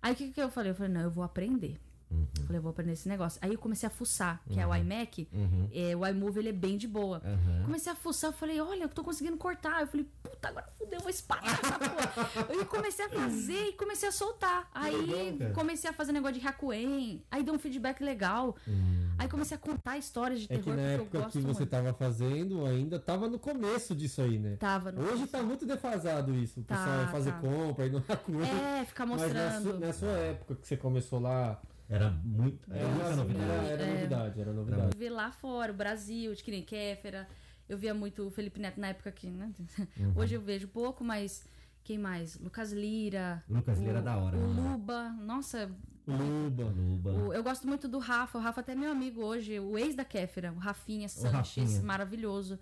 Aí 0.01 0.13
o 0.13 0.17
que, 0.17 0.31
que 0.31 0.41
eu 0.41 0.49
falei? 0.49 0.71
Eu 0.71 0.75
falei, 0.77 0.93
não, 0.93 1.01
eu 1.03 1.11
vou 1.11 1.25
aprender. 1.25 1.79
Uhum. 2.11 2.26
Eu 2.38 2.43
falei, 2.45 2.59
eu 2.59 2.62
vou 2.62 2.71
aprender 2.71 2.93
esse 2.93 3.09
negócio. 3.09 3.38
Aí 3.43 3.52
eu 3.52 3.59
comecei 3.59 3.87
a 3.87 3.90
fuçar, 3.90 4.43
que 4.49 4.59
é 4.59 4.67
o 4.67 4.75
iMac. 4.75 5.29
Uhum. 5.33 5.69
É, 5.73 5.95
o 5.97 6.07
iMovie, 6.07 6.40
ele 6.40 6.49
é 6.49 6.52
bem 6.52 6.76
de 6.76 6.88
boa. 6.88 7.23
Aham. 7.25 7.62
Comecei 7.64 7.93
a 7.93 7.95
fuçar, 7.95 8.31
eu 8.31 8.35
falei, 8.35 8.61
olha, 8.61 8.83
eu 8.85 8.88
tô 8.88 9.05
conseguindo 9.05 9.37
cortar. 9.37 9.81
Eu 9.81 9.87
falei, 9.87 10.07
puta, 10.23 10.49
agora 10.49 10.67
fudeu, 10.76 10.99
eu 10.99 11.00
vou 11.02 11.11
espalhar 11.11 11.45
essa 11.62 11.79
porra. 11.79 12.31
Eu 12.61 12.67
comecei 12.67 13.05
a 13.05 13.09
fazer 13.09 13.69
e 13.69 13.73
comecei 13.75 14.09
a 14.09 14.12
soltar. 14.12 14.69
Aí 14.75 14.97
legal, 14.97 15.52
comecei 15.52 15.88
a 15.88 15.93
fazer 15.93 16.12
negócio 16.12 16.40
de 16.40 16.47
Hakuen. 16.47 17.23
Aí 17.31 17.43
deu 17.43 17.55
um 17.55 17.59
feedback 17.59 18.02
legal. 18.02 18.57
Hum. 18.67 19.11
Aí 19.19 19.29
comecei 19.29 19.57
a 19.57 19.61
contar 19.61 19.99
histórias 19.99 20.40
de 20.40 20.47
É 20.47 20.49
terror 20.59 20.64
que 20.64 20.71
na 20.71 20.76
porque 20.76 20.88
eu 20.88 21.00
época 21.02 21.19
gosto 21.21 21.33
que 21.38 21.45
você 21.45 21.61
muito. 21.61 21.71
tava 21.71 21.93
fazendo, 21.93 22.67
ainda 22.67 22.99
tava 22.99 23.29
no 23.29 23.38
começo 23.38 23.95
disso 23.95 24.21
aí, 24.23 24.38
né? 24.38 24.57
Tava 24.57 24.90
no 24.90 25.02
Hoje 25.02 25.26
tá 25.26 25.43
muito 25.43 25.64
defasado 25.67 26.35
isso. 26.35 26.61
O 26.61 26.64
Tá, 26.64 26.76
pessoal 26.76 26.97
vai 26.99 27.09
fazer 27.12 27.33
tá. 27.33 27.38
compra 27.38 27.87
e 27.87 27.90
não 27.90 28.00
coisa. 28.25 28.47
É, 28.50 28.85
ficar 28.85 29.07
Mas 29.07 29.21
na 29.21 29.26
mostrando. 29.26 29.62
sua, 29.62 29.79
na 29.79 29.93
sua 29.93 30.09
época 30.19 30.55
que 30.57 30.67
você 30.67 30.76
começou 30.76 31.21
lá, 31.21 31.61
Era 31.90 32.11
muito. 32.11 32.73
Era 32.73 32.80
era, 32.80 32.88
muita 32.94 33.16
novidade. 33.16 33.50
era, 33.50 33.66
era 33.73 33.82
É. 33.82 33.94
novidade, 33.94 34.40
era 34.40 34.50
Eu 34.50 34.54
novidade. 34.54 34.97
vi 34.97 35.09
lá 35.09 35.32
fora, 35.32 35.73
o 35.73 35.75
Brasil, 35.75 36.32
de 36.35 36.42
que 36.44 36.50
nem 36.52 36.62
Kéfera. 36.62 37.28
Eu 37.68 37.76
via 37.76 37.92
muito 37.92 38.26
o 38.26 38.30
Felipe 38.30 38.59
Neto 38.61 38.80
na 38.80 38.88
época 38.88 39.11
aqui, 39.11 39.28
né? 39.28 39.52
Uhum. 39.99 40.12
Hoje 40.16 40.35
eu 40.37 40.40
vejo 40.40 40.68
pouco, 40.68 41.02
mas 41.04 41.44
quem 41.85 41.99
mais? 41.99 42.38
Lucas 42.38 42.73
Lira. 42.73 43.44
Lucas 43.49 43.78
Lira 43.80 43.94
o- 43.94 43.99
é 43.99 44.02
da 44.02 44.16
hora, 44.16 44.37
O 44.37 44.54
né? 44.54 44.70
Luba. 44.73 45.11
Nossa, 45.20 45.70
Luba. 46.06 46.64
Luba. 46.64 47.11
o- 47.12 47.32
eu 47.35 47.42
gosto 47.42 47.66
muito 47.66 47.87
do 47.88 47.99
Rafa. 47.99 48.38
O 48.38 48.40
Rafa 48.40 48.61
até 48.61 48.73
é 48.73 48.75
meu 48.76 48.90
amigo 48.90 49.23
hoje, 49.23 49.59
o 49.61 49.76
ex 49.78 49.94
da 49.97 50.04
Kéfera, 50.04 50.52
o 50.52 50.59
Rafinha 50.59 51.09
Sanches, 51.09 51.64
Rafinha. 51.64 51.82
maravilhoso, 51.82 52.59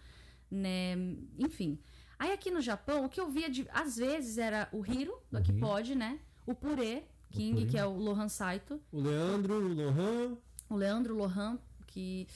né? 0.51 0.95
Enfim. 1.39 1.79
Aí 2.19 2.33
aqui 2.33 2.51
no 2.51 2.61
Japão, 2.61 3.05
o 3.05 3.09
que 3.09 3.21
eu 3.21 3.29
via 3.31 3.49
de. 3.49 3.67
Às 3.73 3.97
vezes 3.97 4.39
era 4.39 4.69
o 4.73 4.85
Hiro, 4.85 5.15
do 5.31 5.39
Aqui. 5.39 5.53
Pode, 5.53 5.95
né? 5.95 6.19
O 6.47 6.55
Purê 6.55 7.05
King, 7.31 7.67
que 7.67 7.77
é 7.79 7.85
o 7.85 7.97
Lohan 7.97 8.29
Saito. 8.29 8.81
O 8.93 9.01
Leandro, 9.01 9.55
o 9.55 9.75
Lohan, 9.75 10.37
O 10.71 10.77
Leandro 10.77 11.17
Lohan, 11.17 11.59
que. 11.87 12.27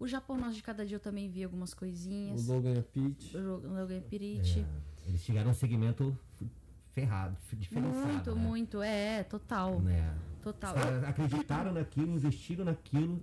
O 0.00 0.06
Japão 0.06 0.36
Nós 0.36 0.54
de 0.54 0.62
Cada 0.62 0.86
Dia 0.86 0.96
eu 0.96 1.00
também 1.00 1.28
vi 1.28 1.42
algumas 1.42 1.72
o 1.72 1.76
coisinhas. 1.76 2.46
Logan 2.46 2.82
Pitt. 2.92 3.36
O 3.36 3.40
Logan 3.40 4.00
Pirite. 4.02 4.60
É, 4.60 5.08
eles 5.08 5.20
chegaram 5.22 5.48
a 5.48 5.50
um 5.50 5.54
segmento 5.54 6.16
ferrado, 6.92 7.36
diferenciado. 7.54 8.06
muito, 8.06 8.34
né? 8.34 8.40
muito. 8.42 8.82
É, 8.82 9.24
total. 9.24 9.80
Né? 9.80 10.14
Total. 10.40 10.74
Os 10.76 10.80
caras 10.82 11.04
acreditaram 11.04 11.72
naquilo, 11.72 12.12
investiram 12.12 12.64
naquilo 12.64 13.20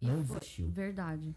e 0.00 0.06
não 0.06 0.24
foi- 0.24 0.38
desistiu. 0.38 0.70
Verdade. 0.70 1.34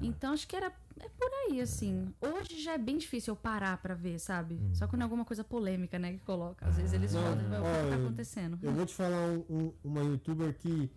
Então 0.00 0.32
acho 0.32 0.46
que 0.46 0.56
era 0.56 0.72
é 1.00 1.08
por 1.18 1.30
aí, 1.48 1.60
assim. 1.60 2.12
Hoje 2.20 2.60
já 2.62 2.72
é 2.74 2.78
bem 2.78 2.96
difícil 2.98 3.32
eu 3.32 3.36
parar 3.36 3.76
pra 3.78 3.94
ver, 3.94 4.18
sabe? 4.18 4.60
Só 4.72 4.86
quando 4.86 5.02
é 5.02 5.04
alguma 5.04 5.24
coisa 5.24 5.42
polêmica, 5.42 5.98
né, 5.98 6.12
que 6.12 6.18
coloca. 6.20 6.66
Às 6.66 6.76
vezes 6.76 6.92
eles 6.92 7.12
Não, 7.12 7.22
falam, 7.22 7.36
"Mas 7.48 7.58
o 7.60 7.84
que 7.84 7.90
tá 7.90 7.96
acontecendo? 8.02 8.58
Eu 8.62 8.72
vou 8.72 8.86
te 8.86 8.94
falar 8.94 9.16
um- 9.28 9.44
um- 9.48 9.72
uma 9.82 10.00
youtuber 10.02 10.54
que 10.54 10.90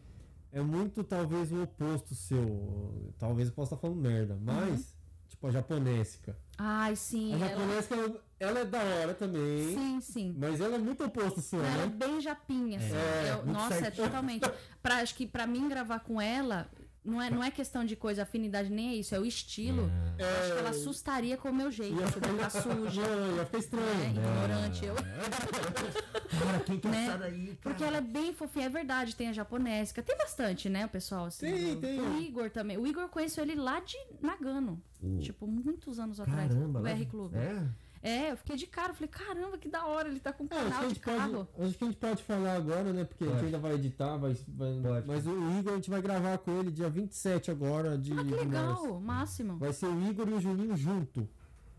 é 0.51 0.61
muito 0.61 1.03
talvez 1.03 1.51
o 1.51 1.63
oposto 1.63 2.13
seu. 2.13 3.13
Talvez 3.17 3.47
eu 3.49 3.53
possa 3.55 3.75
estar 3.75 3.81
falando 3.81 3.99
merda, 3.99 4.37
mas, 4.41 4.95
tipo, 5.27 5.47
a 5.47 5.51
japonésica. 5.51 6.37
Ai, 6.57 6.95
sim. 6.95 7.33
A 7.33 7.37
Ela... 7.37 7.47
japonésica, 7.49 7.95
ela, 7.95 8.21
ela 8.39 8.59
é 8.59 8.65
da 8.65 8.83
hora 8.83 9.13
também. 9.13 9.73
Sim, 9.75 10.01
sim. 10.01 10.35
Mas 10.37 10.59
ela 10.61 10.75
é 10.75 10.79
muito 10.79 11.03
oposto 11.03 11.41
seu, 11.41 11.59
Ela 11.63 11.83
é 11.83 11.87
né? 11.87 11.93
bem 11.95 12.21
japinha, 12.21 12.77
assim. 12.79 12.93
É, 12.95 13.31
Eu- 13.31 13.37
muito 13.45 13.53
nossa, 13.53 13.75
é 13.75 13.79
certinho. 13.79 14.07
totalmente. 14.07 14.49
Pra, 14.83 14.97
acho 14.97 15.15
que 15.15 15.25
pra 15.25 15.47
mim 15.47 15.67
gravar 15.67 15.99
com 15.99 16.21
ela, 16.21 16.69
não 17.05 17.21
é, 17.21 17.29
não 17.29 17.43
é 17.43 17.51
questão 17.51 17.85
de 17.85 17.95
coisa, 17.95 18.23
afinidade, 18.23 18.69
nem 18.69 18.89
é 18.89 18.95
isso, 18.95 19.13
é 19.15 19.19
o 19.19 19.25
estilo. 19.25 19.89
Eu 20.17 20.25
acho 20.27 20.51
que 20.53 20.59
ela 20.59 20.69
assustaria 20.71 21.37
com 21.37 21.49
o 21.49 21.53
meu 21.53 21.71
jeito, 21.71 21.99
Ia 21.99 22.07
ficar 22.07 22.49
suja. 22.49 23.01
Ia 23.01 23.45
ficar 23.45 23.57
É, 23.57 23.59
estranho. 23.59 24.09
ignorante 24.11 24.85
eu. 24.85 24.95
Cara, 24.95 26.59
quem 26.65 26.79
que 26.79 26.87
é 26.87 26.91
Né? 26.91 27.17
daí, 27.19 27.45
cara? 27.47 27.57
Porque 27.61 27.83
ela 27.83 27.97
é 27.97 28.01
bem 28.01 28.33
fofinha, 28.33 28.65
é 28.65 28.69
verdade, 28.69 29.15
tem 29.15 29.29
a 29.29 29.33
japonésica. 29.33 30.01
Tem 30.03 30.17
bastante, 30.17 30.69
né, 30.69 30.85
o 30.85 30.89
pessoal? 30.89 31.25
Assim, 31.25 31.45
Tem, 31.45 31.71
o, 31.73 31.75
tem. 31.79 31.99
O 32.01 32.19
Igor 32.21 32.49
também. 32.49 32.77
O 32.77 32.85
Igor 32.87 33.03
eu 33.03 33.09
conheço 33.09 33.39
ele 33.41 33.55
lá 33.55 33.79
de 33.79 33.97
Nagano. 34.21 34.81
O- 35.01 35.19
Tipo, 35.19 35.45
muitos 35.47 35.99
anos 35.99 36.19
atrás. 36.19 36.51
Caramba, 36.51 36.81
O 36.81 36.87
R 36.87 37.05
Clube. 37.05 37.37
É? 37.37 37.63
É, 38.07 38.31
eu 38.31 38.37
fiquei 38.37 38.55
de 38.55 38.67
cara, 38.67 38.89
eu 38.91 38.93
falei, 38.93 39.07
caramba, 39.09 39.57
que 39.57 39.67
da 39.67 39.85
hora, 39.85 40.07
ele 40.07 40.19
tá 40.19 40.31
com 40.31 40.43
um 40.43 40.47
É, 40.51 40.55
acho, 40.57 40.65
que 40.65 40.69
a 40.69 40.71
canal 40.71 40.81
de 40.83 40.87
gente 40.89 40.99
pode, 40.99 41.17
carro. 41.17 41.47
acho 41.59 41.77
que 41.77 41.83
a 41.83 41.87
gente 41.87 41.97
pode 41.97 42.23
falar 42.23 42.55
agora, 42.55 42.93
né? 42.93 43.03
Porque 43.03 43.23
a 43.23 43.27
Pode. 43.27 43.39
gente 43.39 43.45
ainda 43.47 43.57
vai 43.59 43.73
editar, 43.73 44.17
vai, 44.17 44.33
vai- 44.47 44.81
Pode. 44.81 45.07
mas 45.07 45.25
o 45.25 45.59
Igor 45.59 45.73
a 45.73 45.75
gente 45.77 45.89
vai 45.89 46.01
gravar 46.01 46.37
com 46.37 46.51
ele 46.59 46.71
dia 46.71 46.89
27 46.89 47.49
agora 47.49 47.97
de, 47.97 48.13
Ah, 48.13 48.17
que 48.17 48.23
legal, 48.31 48.67
março. 48.67 48.99
máximo. 48.99 49.57
Vai 49.57 49.73
ser 49.73 49.87
o 49.87 50.07
Igor 50.07 50.29
e 50.29 50.33
o 50.33 50.39
Juninho 50.39 50.77
junto. 50.77 51.27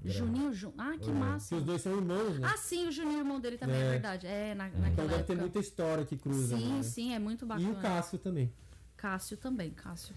Juninho 0.05 0.53
Jun. 0.53 0.73
Ah, 0.79 0.93
que 0.93 0.99
Que 0.99 1.11
massa. 1.11 1.57
os 1.57 1.63
dois 1.65 1.81
são 1.83 1.93
irmãos, 1.97 2.39
né? 2.39 2.49
Ah, 2.53 2.57
sim, 2.57 2.87
o 2.87 2.93
Juninho, 2.93 3.19
irmão 3.19 3.41
dele 3.41 3.57
também, 3.59 3.77
é, 3.77 3.81
É. 3.87 3.91
verdade. 3.91 4.27
É, 4.27 4.55
na, 4.55 4.69
então 4.69 4.81
naquela 4.81 5.09
deve 5.09 5.23
ter 5.25 5.37
muita 5.37 5.59
história 5.59 6.05
que 6.05 6.17
cruza. 6.17 6.57
Sim, 6.57 6.73
né? 6.75 6.83
sim, 6.83 7.13
é 7.15 7.19
muito 7.19 7.45
E 7.45 7.49
bacana. 7.49 7.71
o 7.71 7.77
Cássio 7.81 8.19
também. 8.19 8.53
Cássio 8.97 9.37
também, 9.37 9.71
Cássio. 9.71 10.15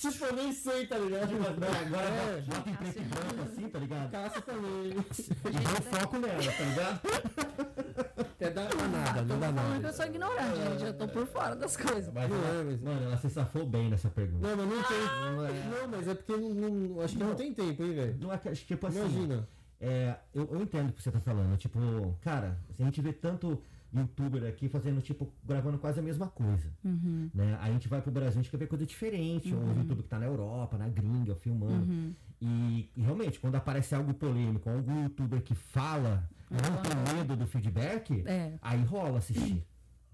Tipo, 0.00 0.24
eu 0.24 0.32
nem 0.34 0.52
sei, 0.52 0.86
tá 0.86 0.98
ligado? 0.98 1.30
Agora 1.34 2.08
É. 2.08 2.40
bota 2.42 2.70
em 2.70 2.74
preto 2.74 2.98
e 2.98 3.02
branco 3.02 3.42
assim, 3.42 3.68
tá 3.68 3.78
ligado? 3.78 4.10
Cássio 4.10 4.42
também. 4.42 4.92
E 5.48 5.50
dá 5.50 5.70
um 5.70 5.98
foco 6.00 6.18
nela, 6.18 6.52
tá 6.52 6.64
ligado? 6.64 7.00
Até 8.18 8.50
dá 8.50 8.62
nada, 8.62 9.22
não 9.22 9.40
dá 9.40 9.52
nada. 9.52 9.88
eu 9.88 9.92
sou 9.92 10.06
ignorante, 10.06 10.56
gente. 10.70 10.84
Eu 10.84 10.94
tô 10.94 11.08
por 11.08 11.26
fora 11.26 11.56
das 11.56 11.76
coisas. 11.76 12.12
Mas, 12.12 12.30
Não 12.30 12.36
ela, 12.36 12.60
é, 12.60 12.64
mas- 12.64 12.80
Mano, 12.80 13.02
ela 13.04 13.16
se 13.16 13.30
safou 13.30 13.66
bem 13.66 13.90
nessa 13.90 14.08
pergunta. 14.08 14.46
Não, 14.46 14.56
mas 14.56 14.68
não 14.76 14.82
tem. 14.82 14.96
Ah! 15.08 15.30
Não, 15.80 15.88
mas 15.88 16.08
é 16.08 16.14
porque 16.14 16.36
não, 16.36 16.48
não- 16.50 17.00
acho 17.02 17.16
que 17.16 17.24
não 17.24 17.34
tem 17.34 17.52
tempo, 17.52 17.82
hein, 17.82 17.94
velho? 17.94 18.16
Não 18.20 18.32
é 18.32 18.38
que, 18.38 18.50
tipo 18.54 18.86
assim. 18.86 18.98
Imagina. 18.98 19.48
É, 19.80 20.14
eu, 20.34 20.48
eu 20.52 20.60
entendo 20.62 20.90
o 20.90 20.92
que 20.92 21.02
você 21.02 21.10
tá 21.10 21.20
falando. 21.20 21.56
Tipo, 21.56 22.16
cara, 22.22 22.58
se 22.74 22.82
a 22.82 22.84
gente 22.84 23.00
vê 23.00 23.12
tanto 23.12 23.60
youtuber 23.92 24.44
aqui 24.48 24.68
fazendo, 24.68 25.00
tipo, 25.00 25.32
gravando 25.44 25.78
quase 25.78 25.98
a 25.98 26.02
mesma 26.02 26.26
coisa. 26.28 26.70
Uhum. 26.84 27.30
Né? 27.34 27.56
Aí 27.60 27.70
a 27.70 27.72
gente 27.72 27.88
vai 27.88 28.00
pro 28.02 28.10
Brasil, 28.10 28.40
a 28.40 28.42
gente 28.42 28.50
quer 28.50 28.58
ver 28.58 28.66
coisa 28.66 28.84
diferente. 28.86 29.54
Um 29.54 29.76
youtuber 29.78 30.02
que 30.02 30.08
tá 30.08 30.18
na 30.18 30.26
Europa, 30.26 30.76
na 30.76 30.88
gringa, 30.88 31.34
filmando. 31.36 31.90
Uhum. 31.90 32.12
E, 32.40 32.90
e 32.96 33.00
realmente, 33.02 33.40
quando 33.40 33.56
aparece 33.56 33.94
algo 33.94 34.14
polêmico, 34.14 34.68
algum 34.70 35.02
youtuber 35.04 35.42
que 35.42 35.54
fala, 35.54 36.28
não 36.50 36.82
tem 36.82 37.16
medo 37.16 37.36
do 37.36 37.46
feedback, 37.46 38.22
É. 38.26 38.54
aí 38.62 38.82
rola 38.84 39.18
assistir. 39.18 39.64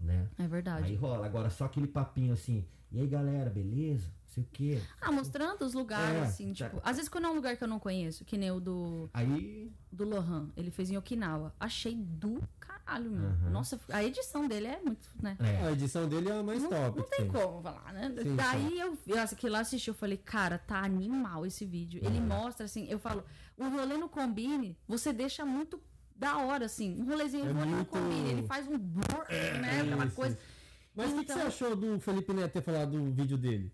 Né? 0.00 0.26
É 0.38 0.46
verdade. 0.46 0.86
Aí 0.86 0.94
rola. 0.96 1.26
Agora, 1.26 1.50
só 1.50 1.64
aquele 1.64 1.86
papinho 1.86 2.32
assim, 2.32 2.64
e 2.92 3.00
aí 3.00 3.06
galera, 3.06 3.50
beleza? 3.50 4.10
Sei 4.34 4.42
o 4.42 4.46
quê. 4.52 4.80
Ah, 5.00 5.12
mostrando 5.12 5.62
os 5.64 5.74
lugares, 5.74 6.16
É, 6.16 6.20
assim, 6.22 6.52
tá. 6.52 6.68
tipo. 6.68 6.80
Às 6.84 6.96
vezes 6.96 7.08
quando 7.08 7.26
é 7.26 7.30
um 7.30 7.34
lugar 7.36 7.56
que 7.56 7.62
eu 7.62 7.68
não 7.68 7.78
conheço, 7.78 8.24
que 8.24 8.36
nem 8.36 8.50
o 8.50 8.58
do, 8.58 9.08
Aí. 9.14 9.72
do 9.92 10.04
Lohan, 10.04 10.50
ele 10.56 10.72
fez 10.72 10.90
em 10.90 10.96
Okinawa. 10.96 11.54
Achei 11.60 11.94
do 11.94 12.42
caralho, 12.58 13.10
meu. 13.12 13.30
Uhum. 13.30 13.50
Nossa, 13.50 13.78
a 13.90 14.02
edição 14.02 14.48
dele 14.48 14.66
é 14.66 14.80
muito, 14.82 15.06
né? 15.22 15.36
É. 15.38 15.68
A 15.68 15.70
edição 15.72 16.08
dele 16.08 16.28
é 16.30 16.32
a 16.38 16.42
mais 16.42 16.60
Não, 16.62 16.68
top. 16.68 16.98
não 16.98 17.04
que 17.04 17.16
tem 17.16 17.28
como 17.28 17.62
falar, 17.62 17.92
né? 17.92 18.12
Sim, 18.22 18.34
Daí 18.34 18.78
eu, 18.80 18.98
eu 19.06 19.20
aqui 19.20 19.48
lá 19.48 19.60
assisti, 19.60 19.86
eu 19.88 19.94
falei, 19.94 20.16
cara, 20.18 20.58
tá 20.58 20.78
animal 20.80 21.46
esse 21.46 21.64
vídeo. 21.64 22.00
Ele 22.04 22.20
mostra, 22.20 22.64
assim, 22.66 22.86
eu 22.90 22.98
falo, 22.98 23.22
o 23.56 23.68
rolê 23.68 23.96
no 23.96 24.08
combine, 24.08 24.76
você 24.88 25.12
deixa 25.12 25.44
muito 25.46 25.80
da 26.16 26.38
hora, 26.38 26.64
assim. 26.66 27.00
Um 27.00 27.06
rolezinho, 27.06 27.46
É 27.46 27.50
o 27.50 27.54
rolê 27.54 27.66
no 27.66 27.76
muito- 27.76 27.88
combine, 27.90 28.30
ele 28.30 28.42
faz 28.48 28.66
um 28.66 28.76
brrr, 28.76 29.60
né? 29.60 29.80
Aquela 29.82 30.06
Isso, 30.06 30.16
coisa. 30.16 30.38
Mas 30.96 31.10
o 31.10 31.14
que, 31.18 31.24
que 31.24 31.32
Então- 31.32 31.36
você 31.42 31.46
achou 31.46 31.76
do 31.76 32.00
Felipe 32.00 32.32
Neto 32.32 32.52
ter 32.52 32.62
falado 32.62 32.90
do 32.92 33.12
vídeo 33.12 33.36
dele? 33.38 33.72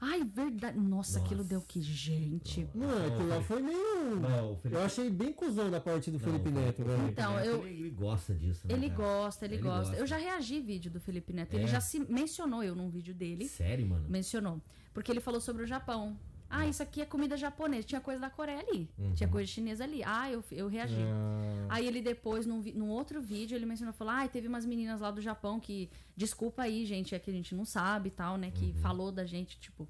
Ai, 0.00 0.22
verdade. 0.22 0.78
Nossa, 0.78 1.18
aquilo 1.18 1.38
Nossa. 1.38 1.48
deu 1.48 1.60
que 1.60 1.82
gente. 1.82 2.68
Não, 2.74 2.88
aquilo 2.88 3.28
lá 3.28 3.40
foi 3.42 3.60
meio. 3.60 4.16
Não, 4.20 4.56
Felipe- 4.56 4.80
Eu 4.80 4.84
achei 4.84 5.10
bem 5.10 5.32
cuzão 5.32 5.68
da 5.70 5.80
parte 5.80 6.10
do 6.10 6.18
Não, 6.18 6.24
Felipe 6.24 6.50
Neto, 6.50 6.84
velho. 6.84 7.08
Então, 7.08 7.34
Neto, 7.34 7.46
eu- 7.46 7.66
Ele, 7.66 7.80
ele 7.80 7.90
gosta 7.90 8.32
disso, 8.34 8.66
né, 8.68 8.74
Ele 8.74 8.90
cara? 8.90 9.02
gosta, 9.02 9.44
ele, 9.44 9.54
Ele 9.56 9.62
gosta. 9.62 9.82
gosta. 9.86 9.96
Eu 9.96 10.06
já 10.06 10.16
reagi 10.16 10.60
vídeo 10.60 10.90
do 10.90 11.00
Felipe 11.00 11.32
Neto. 11.32 11.52
Ele 11.54 11.64
É? 11.64 11.66
já 11.66 11.80
se 11.80 11.98
mencionou 11.98 12.62
eu 12.62 12.76
num 12.76 12.88
vídeo 12.88 13.12
dele. 13.14 13.48
Sério, 13.48 13.86
mano? 13.86 14.08
Mencionou. 14.08 14.62
Porque 14.94 15.10
ele 15.10 15.20
falou 15.20 15.40
sobre 15.40 15.64
o 15.64 15.66
Japão. 15.66 16.16
Ah, 16.50 16.66
isso 16.66 16.82
aqui 16.82 17.02
é 17.02 17.06
comida 17.06 17.36
japonesa. 17.36 17.86
Tinha 17.86 18.00
coisa 18.00 18.20
da 18.20 18.30
Coreia 18.30 18.60
ali. 18.60 18.90
Uhum. 18.98 19.14
Tinha 19.14 19.28
coisa 19.28 19.46
chinesa 19.46 19.84
ali. 19.84 20.02
Ah, 20.04 20.30
eu, 20.30 20.42
eu 20.50 20.66
reagi. 20.66 20.96
Ah, 20.96 21.66
Aí 21.74 21.86
ele 21.86 22.00
depois, 22.00 22.46
num, 22.46 22.62
num 22.74 22.88
outro 22.88 23.20
vídeo, 23.20 23.54
ele 23.54 23.66
mencionou, 23.66 23.92
falou, 23.92 24.14
ah, 24.14 24.26
teve 24.28 24.48
umas 24.48 24.64
meninas 24.64 25.00
lá 25.00 25.10
do 25.10 25.20
Japão 25.20 25.60
que, 25.60 25.90
desculpa 26.16 26.62
aí, 26.62 26.86
gente, 26.86 27.14
é 27.14 27.18
que 27.18 27.30
a 27.30 27.34
gente 27.34 27.54
não 27.54 27.64
sabe 27.64 28.08
e 28.08 28.12
tal, 28.12 28.38
né, 28.38 28.50
que 28.50 28.72
falou 28.80 29.12
da 29.12 29.26
gente, 29.26 29.60
tipo, 29.60 29.86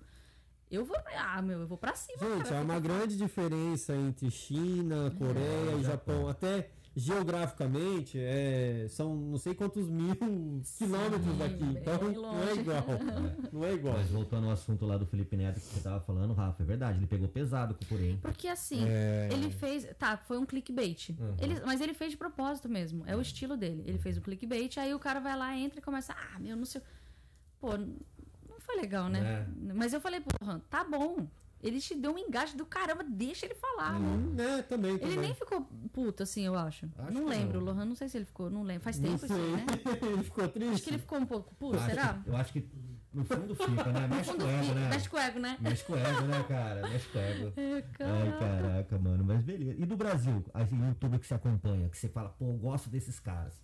eu 0.70 0.84
vou, 0.84 0.96
ah, 1.16 1.40
meu, 1.40 1.60
eu 1.60 1.66
vou 1.66 1.78
pra 1.78 1.94
cima, 1.94 2.18
Gente, 2.18 2.44
cara, 2.44 2.58
há 2.58 2.62
uma 2.62 2.78
grande 2.78 3.16
diferença 3.16 3.94
entre 3.94 4.30
China, 4.30 5.10
Coreia 5.16 5.76
e 5.80 5.84
Japão. 5.84 6.28
Até 6.28 6.70
geograficamente, 6.96 8.18
é, 8.18 8.86
são 8.88 9.14
não 9.16 9.38
sei 9.38 9.54
quantos 9.54 9.86
mil 9.90 10.14
quilômetros 10.16 11.36
daqui. 11.38 11.64
Então 11.64 12.12
não 12.12 12.42
é 12.42 12.54
igual. 12.54 12.84
Não 13.52 13.64
é 13.64 13.72
igual. 13.74 13.94
Mas 13.96 14.10
voltando 14.10 14.46
ao 14.46 14.52
assunto 14.52 14.84
lá 14.84 14.96
do 14.98 15.06
Felipe 15.06 15.36
Neto 15.36 15.54
que 15.60 15.66
você 15.66 15.80
tava 15.80 16.00
falando, 16.00 16.32
Rafa, 16.34 16.62
é 16.62 16.66
verdade, 16.66 16.98
ele 16.98 17.06
pegou 17.06 17.28
pesado 17.28 17.74
com 17.74 17.82
o 17.84 17.86
Porém. 17.86 18.18
Porque 18.20 18.46
assim, 18.48 18.84
É. 18.86 19.28
ele 19.32 19.50
fez, 19.50 19.86
tá, 19.98 20.16
foi 20.16 20.38
um 20.38 20.44
clickbait, 20.46 21.10
Uhum. 21.10 21.36
ele, 21.40 21.60
mas 21.64 21.80
ele 21.80 21.94
fez 21.94 22.12
de 22.12 22.16
propósito 22.18 22.68
mesmo, 22.68 23.04
é 23.06 23.16
o 23.16 23.20
estilo 23.20 23.56
dele, 23.56 23.82
ele 23.86 23.98
fez 23.98 24.18
um 24.18 24.20
clickbait, 24.20 24.76
aí 24.78 24.92
o 24.94 24.98
cara 24.98 25.20
vai 25.20 25.36
lá, 25.36 25.56
entra 25.56 25.78
e 25.78 25.82
começa, 25.82 26.12
ah, 26.14 26.38
meu, 26.38 26.56
não 26.56 26.64
sei, 26.64 26.80
pô, 27.60 27.76
não 27.76 28.60
foi 28.60 28.76
legal, 28.76 29.08
né, 29.08 29.46
mas 29.74 29.92
eu 29.92 30.00
falei, 30.00 30.20
porra, 30.20 30.60
tá 30.68 30.84
bom, 30.84 31.26
ele 31.62 31.80
te 31.80 31.94
deu 31.94 32.12
um 32.14 32.18
engaje 32.18 32.56
do 32.56 32.64
caramba, 32.64 33.02
deixa 33.04 33.46
ele 33.46 33.54
falar, 33.54 34.00
Hum, 34.00 34.34
é, 34.38 34.62
também, 34.62 34.92
Ele 34.92 34.98
também. 35.00 35.18
nem 35.18 35.34
ficou 35.34 35.62
puto, 35.92 36.22
assim, 36.22 36.42
eu 36.46 36.54
acho. 36.56 36.88
Acho 36.98 37.12
não 37.12 37.26
lembro, 37.26 37.54
não. 37.60 37.62
o 37.62 37.64
Lohan, 37.74 37.84
não 37.84 37.94
sei 37.94 38.08
se 38.08 38.16
ele 38.18 38.24
ficou, 38.24 38.48
não 38.50 38.62
lembro. 38.62 38.82
Faz 38.84 38.98
Não 38.98 39.10
tempo 39.18 39.26
sei. 39.26 39.36
aí, 39.36 39.52
né? 39.52 39.66
ele 40.12 40.22
ficou 40.24 40.48
triste. 40.48 40.72
Acho 40.74 40.82
que 40.82 40.90
ele 40.90 40.98
ficou 40.98 41.18
um 41.18 41.26
pouco 41.26 41.54
puto, 41.56 41.76
Eu 41.76 41.80
será? 41.82 42.14
que- 42.14 42.28
eu 42.30 42.36
acho 42.36 42.52
que 42.52 42.68
no 43.12 43.24
fundo 43.24 43.54
fica, 43.54 43.92
né? 43.92 44.06
Mexe 44.06 44.32
com 44.34 44.42
o 44.42 44.46
ego, 44.48 44.74
né? 44.74 44.88
Mexe 44.90 45.08
com 45.08 45.16
o 45.16 45.20
ego, 45.20 45.38
né? 45.40 45.56
Mexe 45.60 45.84
com 45.84 45.92
o 45.92 45.96
ego, 45.96 46.20
né, 46.26 46.42
cara? 46.46 46.88
Mexe 46.88 47.08
com 47.08 47.18
o 47.18 47.20
ego. 47.22 47.52
É, 47.56 47.74
Ai, 47.74 47.82
cara. 47.92 48.38
caraca, 48.38 48.98
mano, 48.98 49.24
mas 49.24 49.42
beleza. 49.42 49.80
E 49.80 49.86
do 49.86 49.96
Brasil, 49.96 50.44
assim, 50.54 50.86
youtuber 50.86 51.18
que 51.18 51.26
você 51.26 51.34
acompanha, 51.34 51.88
que 51.88 51.96
você 51.98 52.08
fala, 52.08 52.28
pô, 52.28 52.44
eu 52.46 52.52
gosto 52.58 52.88
desses 52.90 53.18
caras. 53.18 53.60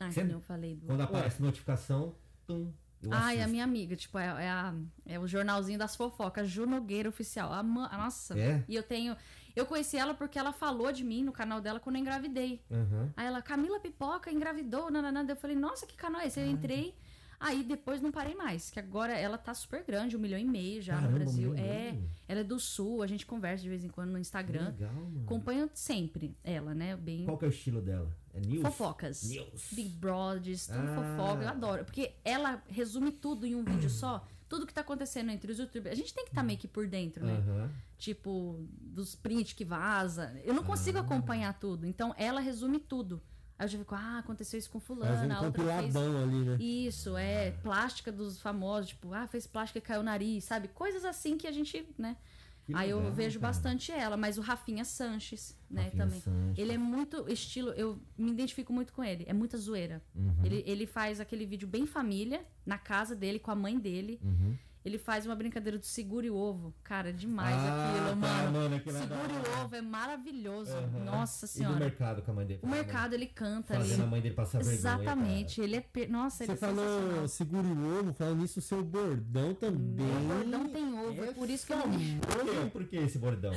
Você- 0.00 0.24
que 0.24 0.32
eu 0.32 0.40
falei 0.40 0.74
do... 0.74 0.86
Quando 0.86 1.00
aparece 1.02 1.40
notificação, 1.40 2.16
tum, 2.46 2.72
eu 3.02 3.12
Ai, 3.12 3.20
a 3.20 3.28
assisto. 3.40 3.50
minha 3.50 3.64
amiga, 3.64 3.96
tipo, 3.96 4.18
é, 4.18 4.26
é, 4.44 4.48
a- 4.50 4.74
é 5.06 5.18
o 5.18 5.26
jornalzinho 5.26 5.78
das 5.78 5.96
fofocas, 5.96 6.48
Ju 6.48 6.66
Nogueira 6.66 7.08
Oficial. 7.08 7.52
A 7.52 7.62
ma- 7.62 7.88
nossa. 7.96 8.38
É? 8.38 8.64
E 8.68 8.74
eu 8.74 8.82
tenho... 8.82 9.16
Eu 9.54 9.66
conheci 9.66 9.98
ela 9.98 10.14
porque 10.14 10.38
ela 10.38 10.50
falou 10.52 10.90
de 10.92 11.04
mim 11.04 11.22
no 11.22 11.30
canal 11.32 11.60
dela 11.60 11.78
quando 11.78 11.96
eu 11.96 12.00
engravidei. 12.00 12.62
Aham. 12.70 13.12
Aí 13.16 13.26
ela, 13.26 13.42
Camila 13.42 13.78
Pipoca 13.80 14.30
engravidou, 14.32 14.90
nananã. 14.90 15.22
Daí 15.24 15.36
Eu 15.36 15.40
falei, 15.40 15.54
nossa, 15.56 15.86
que 15.86 15.94
canal 15.94 16.22
é 16.22 16.26
esse? 16.28 16.40
Eu 16.40 16.46
entrei, 16.46 16.94
aí 17.42 17.62
depois 17.64 18.00
não 18.00 18.10
parei 18.12 18.34
mais. 18.34 18.70
Que 18.70 18.78
agora 18.80 19.12
ela 19.12 19.36
tá 19.36 19.52
super 19.54 19.84
grande, 19.84 20.16
um 20.16 20.20
milhão 20.20 20.38
e 20.38 20.44
meio 20.44 20.80
já 20.80 20.94
Caramba, 20.94 21.10
no 21.12 21.18
Brasil. 21.24 21.54
é, 21.56 21.96
ela 22.28 22.40
é 22.40 22.44
do 22.44 22.58
sul, 22.58 23.02
a 23.02 23.06
gente 23.06 23.26
conversa 23.26 23.62
de 23.62 23.68
vez 23.68 23.84
em 23.84 23.88
quando 23.88 24.10
no 24.10 24.18
Instagram. 24.18 24.66
Legal, 24.70 24.92
mano. 24.94 25.22
Acompanho 25.24 25.70
sempre 25.74 26.36
ela, 26.44 26.74
né? 26.74 26.96
Bem. 26.96 27.24
Qual 27.24 27.36
que 27.36 27.44
é 27.44 27.48
o 27.48 27.50
estilo 27.50 27.80
dela? 27.82 28.10
É 28.32 28.40
news? 28.40 28.62
Fofocas. 28.62 29.22
News. 29.28 29.68
Big 29.72 29.90
Brothers, 29.90 30.66
tudo 30.66 30.78
Ah. 30.88 31.16
fofoca, 31.16 31.42
eu 31.44 31.48
adoro. 31.48 31.84
Porque 31.84 32.12
ela 32.24 32.62
resume 32.68 33.12
tudo 33.12 33.44
em 33.46 33.54
um 33.54 33.62
vídeo 33.64 33.90
só. 33.90 34.26
Tudo 34.48 34.66
que 34.66 34.74
tá 34.74 34.82
acontecendo 34.82 35.30
entre 35.30 35.50
os 35.50 35.58
youtubers. 35.58 35.92
A 35.92 35.96
gente 35.96 36.12
tem 36.12 36.24
que 36.24 36.30
estar 36.30 36.42
meio 36.42 36.58
que 36.58 36.68
por 36.68 36.86
dentro, 36.86 37.24
né? 37.24 37.70
Tipo, 37.96 38.58
dos 38.68 39.14
prints 39.14 39.52
que 39.54 39.64
vaza. 39.64 40.34
Eu 40.44 40.52
não 40.52 40.62
consigo 40.64 40.98
acompanhar 40.98 41.58
tudo. 41.58 41.86
Então, 41.86 42.14
ela 42.18 42.40
resume 42.40 42.78
tudo. 42.78 43.22
Aí 43.62 43.66
eu 43.66 43.68
já 43.68 43.78
fico, 43.78 43.94
ah, 43.94 44.18
aconteceu 44.18 44.58
isso 44.58 44.68
com 44.68 44.80
fulana, 44.80 45.34
um 45.34 45.38
a 45.38 45.42
outra 45.42 45.80
fez... 45.80 45.96
ali, 45.96 46.44
né? 46.44 46.56
Isso, 46.58 47.16
é 47.16 47.52
plástica 47.62 48.10
dos 48.10 48.40
famosos, 48.40 48.88
tipo, 48.88 49.14
ah, 49.14 49.28
fez 49.28 49.46
plástica 49.46 49.78
e 49.78 49.82
caiu 49.82 50.00
o 50.00 50.02
nariz, 50.02 50.42
sabe? 50.42 50.66
Coisas 50.66 51.04
assim 51.04 51.38
que 51.38 51.46
a 51.46 51.52
gente, 51.52 51.86
né? 51.96 52.16
Que 52.64 52.74
Aí 52.74 52.90
eu 52.90 52.98
legal, 52.98 53.12
vejo 53.12 53.38
cara. 53.38 53.52
bastante 53.52 53.92
ela, 53.92 54.16
mas 54.16 54.36
o 54.36 54.40
Rafinha 54.40 54.84
Sanches, 54.84 55.56
né, 55.70 55.84
Rafinha 55.84 56.04
também. 56.04 56.20
Sanches. 56.20 56.58
Ele 56.58 56.72
é 56.72 56.78
muito 56.78 57.30
estilo, 57.30 57.70
eu 57.70 58.00
me 58.18 58.32
identifico 58.32 58.72
muito 58.72 58.92
com 58.92 59.04
ele, 59.04 59.24
é 59.28 59.32
muita 59.32 59.56
zoeira. 59.56 60.02
Uhum. 60.12 60.44
Ele, 60.44 60.64
ele 60.66 60.86
faz 60.86 61.20
aquele 61.20 61.46
vídeo 61.46 61.68
bem 61.68 61.86
família, 61.86 62.44
na 62.66 62.78
casa 62.78 63.14
dele, 63.14 63.38
com 63.38 63.52
a 63.52 63.54
mãe 63.54 63.78
dele. 63.78 64.18
Uhum. 64.24 64.56
Ele 64.84 64.98
faz 64.98 65.24
uma 65.26 65.36
brincadeira 65.36 65.78
do 65.78 65.86
segure 65.86 66.28
o 66.28 66.34
ovo. 66.34 66.74
Cara, 66.82 67.10
é 67.10 67.12
demais 67.12 67.54
Ah, 67.56 67.90
aquilo, 67.90 68.08
tá, 68.08 68.16
mano. 68.16 68.52
mano, 68.52 68.76
aquilo 68.76 68.96
é 68.96 69.00
segure 69.00 69.20
hora. 69.20 69.60
o 69.60 69.64
ovo, 69.64 69.76
é 69.76 69.80
maravilhoso. 69.82 70.72
Aham. 70.76 71.04
Nossa 71.04 71.44
E 71.44 71.48
do 71.48 71.52
senhora. 71.52 71.76
mercado 71.78 72.22
com 72.22 72.30
a 72.32 72.34
mãe 72.34 72.46
dele. 72.46 72.60
O 72.62 72.66
mercado, 72.66 73.12
ele 73.14 73.26
canta 73.26 73.74
ali. 73.74 73.82
Fazendo 73.84 74.02
a 74.02 74.06
mãe 74.06 74.20
dele 74.20 74.34
passar 74.34 74.58
vergonha. 74.58 74.74
Exatamente. 74.76 75.60
Ele 75.60 75.76
é. 75.76 75.80
per- 75.80 76.10
Nossa, 76.10 76.42
ele 76.42 76.56
Você 76.56 76.64
é 76.64 76.68
sensacional. 76.68 77.10
falou 77.12 77.28
segure 77.28 77.66
o 77.68 77.98
ovo, 78.00 78.12
falando 78.12 78.40
nisso, 78.40 78.58
o 78.58 78.62
seu 78.62 78.82
bordão 78.82 79.54
também. 79.54 80.04
Meu 80.06 80.36
bordão 80.36 80.68
tem 80.68 80.98
ovo, 80.98 81.24
é 81.24 81.32
por 81.32 81.48
isso 81.48 81.64
que 81.66 81.72
eu 81.72 81.76
não. 81.78 81.88
Por 81.88 82.44
quê? 82.44 82.70
Por 82.72 82.84
que 82.84 82.96
esse 82.96 83.18
bordão? 83.18 83.54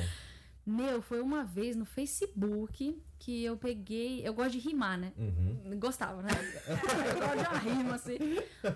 Meu, 0.64 1.00
foi 1.00 1.20
uma 1.20 1.44
vez 1.44 1.76
no 1.76 1.84
Facebook 1.84 3.00
que 3.18 3.44
eu 3.44 3.56
peguei. 3.56 4.26
Eu 4.26 4.34
gosto 4.34 4.52
de 4.52 4.58
rimar, 4.58 4.98
né? 4.98 5.12
Uhum. 5.16 5.78
Gostava, 5.78 6.22
né? 6.22 6.28
eu 6.66 7.18
gosto 7.20 7.36
de 7.36 7.48
uma 7.48 7.58
rima, 7.58 7.94
assim. 7.94 8.16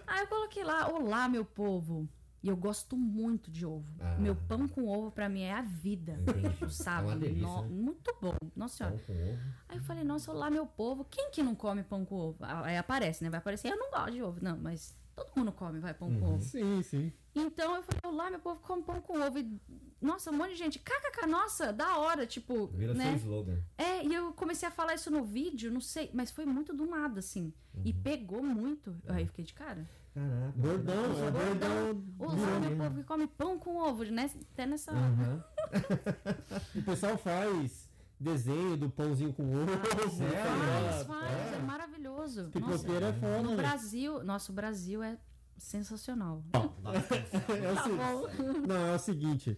Aí 0.06 0.20
eu 0.20 0.26
coloquei 0.28 0.62
lá, 0.64 0.88
olá, 0.88 1.28
meu 1.28 1.44
povo. 1.44 2.08
E 2.42 2.48
eu 2.48 2.56
gosto 2.56 2.96
muito 2.96 3.50
de 3.50 3.66
ovo. 3.66 3.84
Ah. 4.00 4.16
Meu 4.18 4.34
pão 4.34 4.66
com 4.66 4.86
ovo, 4.88 5.10
pra 5.10 5.28
mim, 5.28 5.42
é 5.42 5.52
a 5.52 5.60
vida. 5.60 6.12
Entendi. 6.22 6.56
Sabe? 6.72 7.02
É 7.08 7.10
uma 7.12 7.16
delícia, 7.18 7.46
No- 7.46 7.62
né? 7.62 7.68
Muito 7.68 8.16
bom. 8.20 8.34
Nossa 8.56 8.76
senhora. 8.76 8.96
Pão 8.96 9.04
com 9.06 9.12
ovo. 9.12 9.38
Aí 9.68 9.76
eu 9.76 9.82
falei, 9.82 10.04
nossa, 10.04 10.30
olá, 10.32 10.50
meu 10.50 10.66
povo. 10.66 11.04
Quem 11.04 11.30
que 11.30 11.42
não 11.42 11.54
come 11.54 11.82
pão 11.82 12.04
com 12.04 12.14
ovo? 12.16 12.38
Aí 12.40 12.76
aparece, 12.78 13.22
né? 13.22 13.28
Vai 13.30 13.38
aparecer, 13.38 13.70
eu 13.72 13.76
não 13.76 13.90
gosto 13.90 14.12
de 14.12 14.22
ovo. 14.22 14.38
Não, 14.42 14.56
mas 14.56 14.96
todo 15.14 15.30
mundo 15.36 15.52
come, 15.52 15.80
vai, 15.80 15.92
pão 15.92 16.08
Uhum. 16.08 16.20
com 16.20 16.26
ovo. 16.34 16.42
Sim, 16.42 16.82
sim. 16.82 17.12
Então 17.34 17.76
eu 17.76 17.82
falei, 17.82 18.00
olá, 18.04 18.30
meu 18.30 18.40
povo 18.40 18.60
come 18.60 18.82
pão 18.82 19.00
com 19.00 19.20
ovo. 19.20 19.38
E, 19.38 19.60
nossa, 20.00 20.30
um 20.30 20.34
monte 20.36 20.50
de 20.50 20.56
gente, 20.56 20.78
kkk, 20.78 21.26
nossa, 21.28 21.72
da 21.72 21.98
hora, 21.98 22.26
tipo, 22.26 22.66
Vira 22.68 22.94
seu 22.94 23.04
né? 23.04 23.14
slogan. 23.16 23.58
É, 23.78 24.04
e 24.04 24.12
eu 24.14 24.32
comecei 24.32 24.66
a 24.68 24.70
falar 24.72 24.94
isso 24.94 25.10
no 25.10 25.22
vídeo, 25.24 25.70
não 25.70 25.80
sei, 25.80 26.10
mas 26.12 26.30
foi 26.30 26.44
muito 26.44 26.74
do 26.74 26.86
nada, 26.86 27.20
assim. 27.20 27.52
E 27.84 27.92
Uhum. 27.92 28.02
pegou 28.02 28.42
muito. 28.42 28.96
Aí 29.06 29.22
eu 29.22 29.26
fiquei 29.28 29.44
de 29.44 29.54
cara. 29.54 29.86
Caraca. 30.12 30.52
Bordão, 30.56 31.04
é 31.04 31.30
bordão. 31.30 32.04
Olá, 32.18 32.60
meu 32.60 32.76
povo 32.76 32.94
que 32.96 33.04
come 33.04 33.26
pão 33.28 33.58
com 33.58 33.76
ovo, 33.76 34.04
né? 34.06 34.28
Até 34.52 34.66
nessa. 34.66 34.92
Uhum. 34.92 35.40
O 36.74 36.82
pessoal 36.82 37.16
faz 37.16 37.88
desenho 38.18 38.76
do 38.76 38.90
pãozinho 38.90 39.32
com 39.32 39.44
ovo. 39.54 39.70
Faz, 39.86 40.20
É, 40.20 41.04
faz, 41.04 41.52
é, 41.52 41.56
é. 41.56 41.58
maravilhoso. 41.62 42.50
Nossa, 42.54 42.78
Pipoqueiro 42.78 43.04
é 43.06 43.12
foda, 43.12 43.42
no? 43.42 43.56
Brasil, 43.56 44.24
nossa, 44.24 44.50
o 44.50 44.54
Brasil 44.54 45.00
é 45.02 45.16
sensacional. 45.60 46.42
É 46.52 47.72
o 47.72 47.74
Tá 47.76 47.82
se-. 47.84 48.42
Não, 48.66 48.86
é 48.86 48.94
o 48.94 48.98
seguinte. 48.98 49.56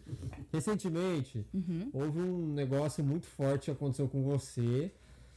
Recentemente, 0.53 1.47
Uhum. 1.55 1.91
houve 1.93 2.19
um 2.19 2.53
negócio 2.53 3.03
muito 3.05 3.27
forte 3.27 3.67
que 3.67 3.71
aconteceu 3.71 4.09
com 4.09 4.23
você. 4.23 4.93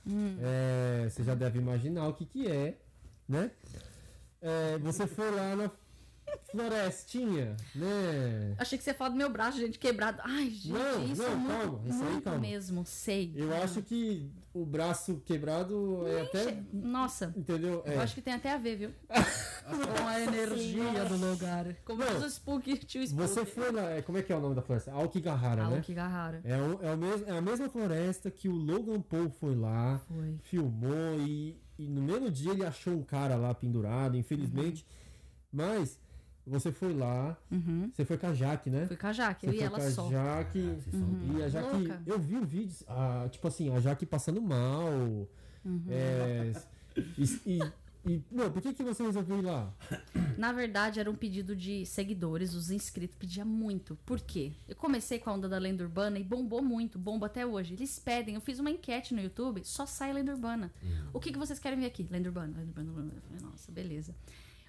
Hum. 0.07 0.37
É, 0.41 1.07
você 1.09 1.23
já 1.23 1.33
deve 1.35 1.57
imaginar 1.59 2.07
o 2.07 2.13
que 2.13 2.25
que 2.25 2.47
é, 2.47 2.77
né? 3.27 3.51
É, 4.41 4.77
você 4.79 5.07
foi 5.07 5.31
lá 5.31 5.55
na 5.55 5.71
florestinha, 6.51 7.55
né? 7.73 8.55
Achei 8.57 8.77
que 8.77 8.83
você 8.83 8.89
ia 8.91 8.95
falar 8.95 9.09
do 9.11 9.15
meu 9.15 9.29
braço, 9.29 9.57
gente, 9.59 9.79
quebrado. 9.79 10.21
Ai, 10.23 10.49
gente, 10.49 10.69
Não, 10.73 11.05
isso 11.05 11.21
não, 11.21 11.31
é 11.31 11.35
muito, 11.35 11.57
calma, 11.59 11.81
isso 11.89 12.03
muito 12.03 12.21
calma. 12.23 12.39
mesmo, 12.39 12.85
sei. 12.85 13.33
Eu 13.35 13.53
acho 13.55 13.81
que 13.81 14.29
o 14.53 14.65
braço 14.65 15.21
quebrado 15.25 16.05
é 16.07 16.21
até. 16.21 16.63
Nossa, 16.73 17.33
Entendeu? 17.35 17.81
É. 17.85 17.95
eu 17.95 18.01
acho 18.01 18.13
que 18.15 18.21
tem 18.21 18.33
até 18.33 18.51
a 18.53 18.57
ver, 18.57 18.75
viu? 18.77 18.91
Com 19.65 20.07
a 20.07 20.21
energia 20.21 21.05
do 21.05 21.15
lugar. 21.17 21.75
Como 21.85 22.03
Não. 22.03 22.13
diz 22.13 22.23
o 22.23 22.27
Spook, 22.29 22.77
tio 22.85 23.01
Spook. 23.03 23.27
Você 23.27 23.45
foi 23.45 23.71
lá. 23.71 23.89
é, 23.91 24.01
Como 24.01 24.17
é 24.17 24.21
que 24.21 24.31
é 24.31 24.35
o 24.35 24.39
nome 24.39 24.55
da 24.55 24.61
floresta? 24.61 24.91
Aokigahara, 24.91 25.67
né? 25.69 25.77
Aokigahara. 25.77 26.41
É, 26.43 26.55
o- 26.57 26.79
é, 26.83 26.93
o 26.93 26.97
mes- 26.97 27.27
é 27.27 27.31
a 27.37 27.41
mesma 27.41 27.67
floresta 27.69 28.29
que 28.29 28.47
o 28.47 28.53
Logan 28.55 29.01
Paul 29.01 29.29
foi 29.29 29.55
lá, 29.55 29.99
Foi. 30.07 30.35
filmou 30.43 31.19
e, 31.19 31.59
e 31.79 31.87
no 31.89 32.01
mesmo 32.01 32.29
dia 32.29 32.51
ele 32.51 32.65
achou 32.65 32.93
um 32.93 33.03
cara 33.03 33.35
lá 33.35 33.53
pendurado, 33.53 34.15
infelizmente. 34.17 34.85
Mas 35.51 35.99
você 36.45 36.71
foi 36.71 36.93
lá, 36.93 37.35
Uhum. 37.49 37.89
você 37.91 38.05
foi 38.05 38.17
com 38.19 38.27
a 38.27 38.33
Jaque, 38.33 38.69
né? 38.69 38.85
Fui 38.85 38.97
com 38.97 39.07
a 39.07 39.13
Jaque, 39.13 39.47
eu 39.47 39.53
e 39.53 39.55
foi 39.57 39.65
ela 39.65 39.79
com 39.79 39.85
a 39.85 39.89
só. 39.91 40.09
Jaque. 40.11 40.77
São 40.91 41.37
E 41.39 41.43
a 41.43 41.49
Jaque, 41.49 41.75
Louca. 41.77 42.01
eu 42.05 42.19
vi 42.19 42.35
o 42.37 42.45
vídeo, 42.45 42.75
ah, 42.87 43.27
tipo 43.31 43.47
assim, 43.47 43.73
a 43.75 43.79
Jaque 43.79 44.05
passando 44.05 44.41
mal. 44.41 44.91
Uhum. 45.65 45.83
é, 45.89 46.51
e, 47.17 47.23
e, 47.47 47.59
e, 48.05 48.21
não, 48.31 48.51
por 48.51 48.61
que, 48.61 48.73
que 48.73 48.83
você 48.83 49.03
resolveu 49.03 49.39
ir 49.39 49.41
lá? 49.41 49.73
Na 50.37 50.51
verdade, 50.51 50.99
era 50.99 51.09
um 51.09 51.15
pedido 51.15 51.55
de 51.55 51.85
seguidores, 51.85 52.53
os 52.53 52.69
inscritos 52.69 53.17
pediam 53.17 53.47
muito. 53.47 53.97
Por 54.05 54.19
quê? 54.21 54.53
Eu 54.67 54.75
comecei 54.75 55.17
com 55.17 55.29
a 55.29 55.33
onda 55.33 55.49
da 55.49 55.57
lenda 55.57 55.83
urbana 55.83 56.19
e 56.19 56.23
bombou 56.23 56.61
muito, 56.61 56.99
bomba 56.99 57.25
até 57.25 57.45
hoje. 57.45 57.73
Eles 57.73 57.97
pedem, 57.97 58.35
eu 58.35 58.41
fiz 58.41 58.59
uma 58.59 58.69
enquete 58.69 59.13
no 59.13 59.21
YouTube, 59.21 59.61
só 59.63 59.85
sai 59.85 60.13
lenda 60.13 60.31
urbana. 60.33 60.71
O 61.13 61.19
que, 61.19 61.31
que 61.31 61.37
vocês 61.37 61.57
querem 61.57 61.79
ver 61.79 61.87
aqui? 61.87 62.07
Lenda 62.09 62.29
urbana, 62.29 62.57
lenda 62.57 62.81
urbana, 62.81 62.89
lenda 62.89 63.01
urbana. 63.01 63.13
Eu 63.15 63.21
falei, 63.21 63.51
nossa, 63.51 63.71
beleza. 63.71 64.15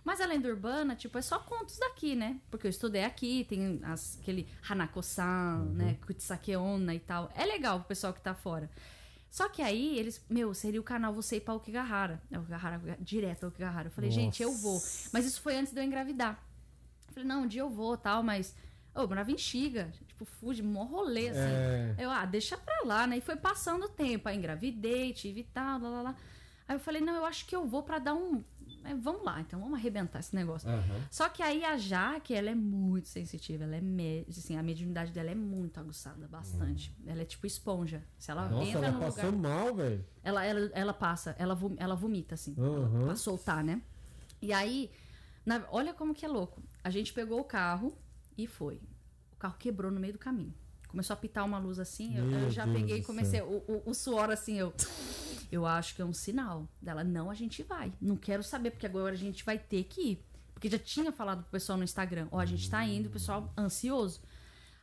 Mas 0.07 0.21
a 0.21 0.27
lenda 0.27 0.49
urbana, 0.49 0.95
tipo, 0.95 1.19
é 1.19 1.23
só 1.23 1.41
contos 1.41 1.79
daqui, 1.79 2.15
né? 2.15 2.41
Porque 2.49 2.67
eu 2.67 2.71
estudei 2.71 3.03
aqui, 3.03 3.45
tem 3.45 3.81
as, 3.83 4.17
aquele 4.21 4.47
Hanako-san, 4.69 5.65
né? 5.75 5.99
Kutsake 6.07 6.55
Onna 6.55 6.95
e 6.95 7.01
tal. 7.01 7.29
É 7.35 7.45
legal 7.45 7.81
pro 7.81 7.89
pessoal 7.89 8.15
que 8.15 8.21
tá 8.21 8.33
fora. 8.33 8.71
Só 9.37 9.51
que 9.51 9.61
aí 9.61 9.99
eles, 9.99 10.25
meu, 10.31 10.55
seria 10.55 10.81
o 10.81 10.83
canal 10.83 11.13
você 11.13 11.37
ir 11.37 11.41
pra 11.41 11.53
Okigahara. 11.53 12.23
É 12.31 12.39
Okigahara, 12.39 12.97
direto 12.99 13.45
ao 13.45 13.51
Okigahara. 13.51 13.89
Eu 13.89 13.91
falei, 13.91 14.11
gente, 14.11 14.43
eu 14.43 14.51
vou. 14.51 14.83
Mas 15.13 15.27
isso 15.27 15.43
foi 15.43 15.55
antes 15.57 15.75
de 15.75 15.79
eu 15.79 15.85
engravidar. 15.85 16.43
Eu 17.07 17.13
falei, 17.13 17.29
não, 17.29 17.43
um 17.43 17.47
dia 17.47 17.61
eu 17.61 17.69
vou 17.69 17.99
tal, 17.99 18.23
mas. 18.23 18.55
Ô, 18.95 19.01
eu 19.01 19.09
morava 19.09 19.31
em 19.31 19.37
Xiga, 19.37 19.93
tipo, 20.09 20.25
Fuji, 20.25 20.63
mó 20.63 20.85
rolê, 20.85 21.29
assim. 21.29 21.41
É. 21.41 21.95
Eu, 21.99 22.11
ah, 22.11 22.25
deixa 22.25 22.57
pra 22.57 22.81
lá, 22.87 23.07
né? 23.07 23.19
E 23.19 23.21
foi 23.21 23.37
passando 23.37 23.85
o 23.85 23.89
tempo. 23.91 24.27
Aí 24.27 24.39
engravidei, 24.39 25.13
tive 25.13 25.43
tal, 25.43 25.83
lá, 25.83 25.89
lá, 25.91 26.01
lá. 26.01 26.17
Aí 26.67 26.75
eu 26.75 26.81
falei, 26.81 27.03
não, 27.03 27.15
eu 27.15 27.27
acho 27.27 27.45
que 27.45 27.55
eu 27.55 27.67
vou 27.67 27.83
pra 27.83 27.99
dar 27.99 28.15
um. 28.15 28.43
Vamos 28.95 29.25
lá, 29.25 29.41
então 29.41 29.59
vamos 29.61 29.79
arrebentar 29.79 30.21
esse 30.21 30.35
negócio. 30.35 30.69
Aham. 30.69 31.01
Só 31.11 31.29
que 31.29 31.43
aí 31.43 31.65
a 31.65 31.77
Jaque, 31.77 32.35
ela 32.35 32.51
é 32.51 32.55
muito 32.55 33.09
sensitiva, 33.09 33.65
ela 33.65 33.77
é 33.77 33.81
me... 33.81 34.25
assim, 34.29 34.57
a 34.57 34.63
mediunidade 34.63 35.13
dela 35.13 35.31
é 35.31 35.35
muito 35.35 35.79
aguçada, 35.81 36.29
bastante. 36.29 36.95
Ela 37.07 37.23
é 37.23 37.25
tipo 37.25 37.47
esponja. 37.47 38.03
Se 38.19 38.31
ela 38.31 38.49
Nossa, 38.49 38.69
entra 38.69 38.87
ela 38.87 38.93
no 38.93 39.01
passou 39.01 39.31
lugar, 39.31 39.51
mal, 39.51 39.75
velho. 39.75 40.05
ela, 40.23 40.45
ela, 40.45 40.71
ela 40.75 40.93
passa, 40.95 41.35
ela, 41.39 41.55
vom- 41.55 41.77
ela 41.79 41.95
vomita 41.95 42.35
assim, 42.35 42.55
Aham. 42.59 43.05
pra 43.07 43.17
soltar, 43.17 43.65
né? 43.65 43.83
E 44.41 44.53
aí, 44.53 44.91
na- 45.45 45.65
olha 45.71 45.93
como 45.95 46.15
que 46.15 46.25
é 46.25 46.29
louco. 46.29 46.63
A 46.85 46.91
gente 46.91 47.13
pegou 47.13 47.41
o 47.41 47.45
carro 47.45 47.97
e 48.37 48.47
foi. 48.47 48.77
O 49.33 49.37
carro 49.39 49.57
quebrou 49.59 49.91
no 49.91 49.99
meio 50.01 50.13
do 50.13 50.19
caminho. 50.19 50.55
Começou 50.89 51.15
a 51.15 51.17
pitar 51.17 51.45
uma 51.45 51.59
luz 51.59 51.79
assim, 51.79 52.17
eu, 52.17 52.25
eu 52.31 52.51
já 52.51 52.65
Deus 52.65 52.77
peguei 52.77 52.99
e 52.99 53.03
comecei, 53.03 53.43
o, 53.43 53.63
o, 53.67 53.83
o 53.91 53.95
suor 53.95 54.31
assim, 54.31 54.59
eu. 54.59 54.73
Eu 55.51 55.67
acho 55.67 55.95
que 55.95 56.03
é 56.03 56.05
um 56.05 56.13
sinal 56.13 56.69
dela. 56.81 57.05
Não, 57.05 57.31
a 57.31 57.35
gente 57.35 57.63
vai. 57.63 57.93
Não 58.01 58.17
quero 58.17 58.43
saber, 58.43 58.71
porque 58.71 58.87
agora 58.87 59.15
a 59.15 59.19
gente 59.19 59.45
vai 59.45 59.59
ter 59.59 59.85
que 59.85 60.01
ir. 60.13 60.25
Porque 60.53 60.71
já 60.71 60.79
tinha 60.79 61.13
falado 61.13 61.43
pro 61.43 61.53
pessoal 61.53 61.77
no 61.77 61.85
Instagram: 61.85 62.29
Ó, 62.31 62.39
a 62.41 62.47
gente 62.47 62.69
tá 62.69 62.85
indo, 62.85 63.07
o 63.07 63.13
pessoal 63.13 63.53
ansioso. 63.57 64.21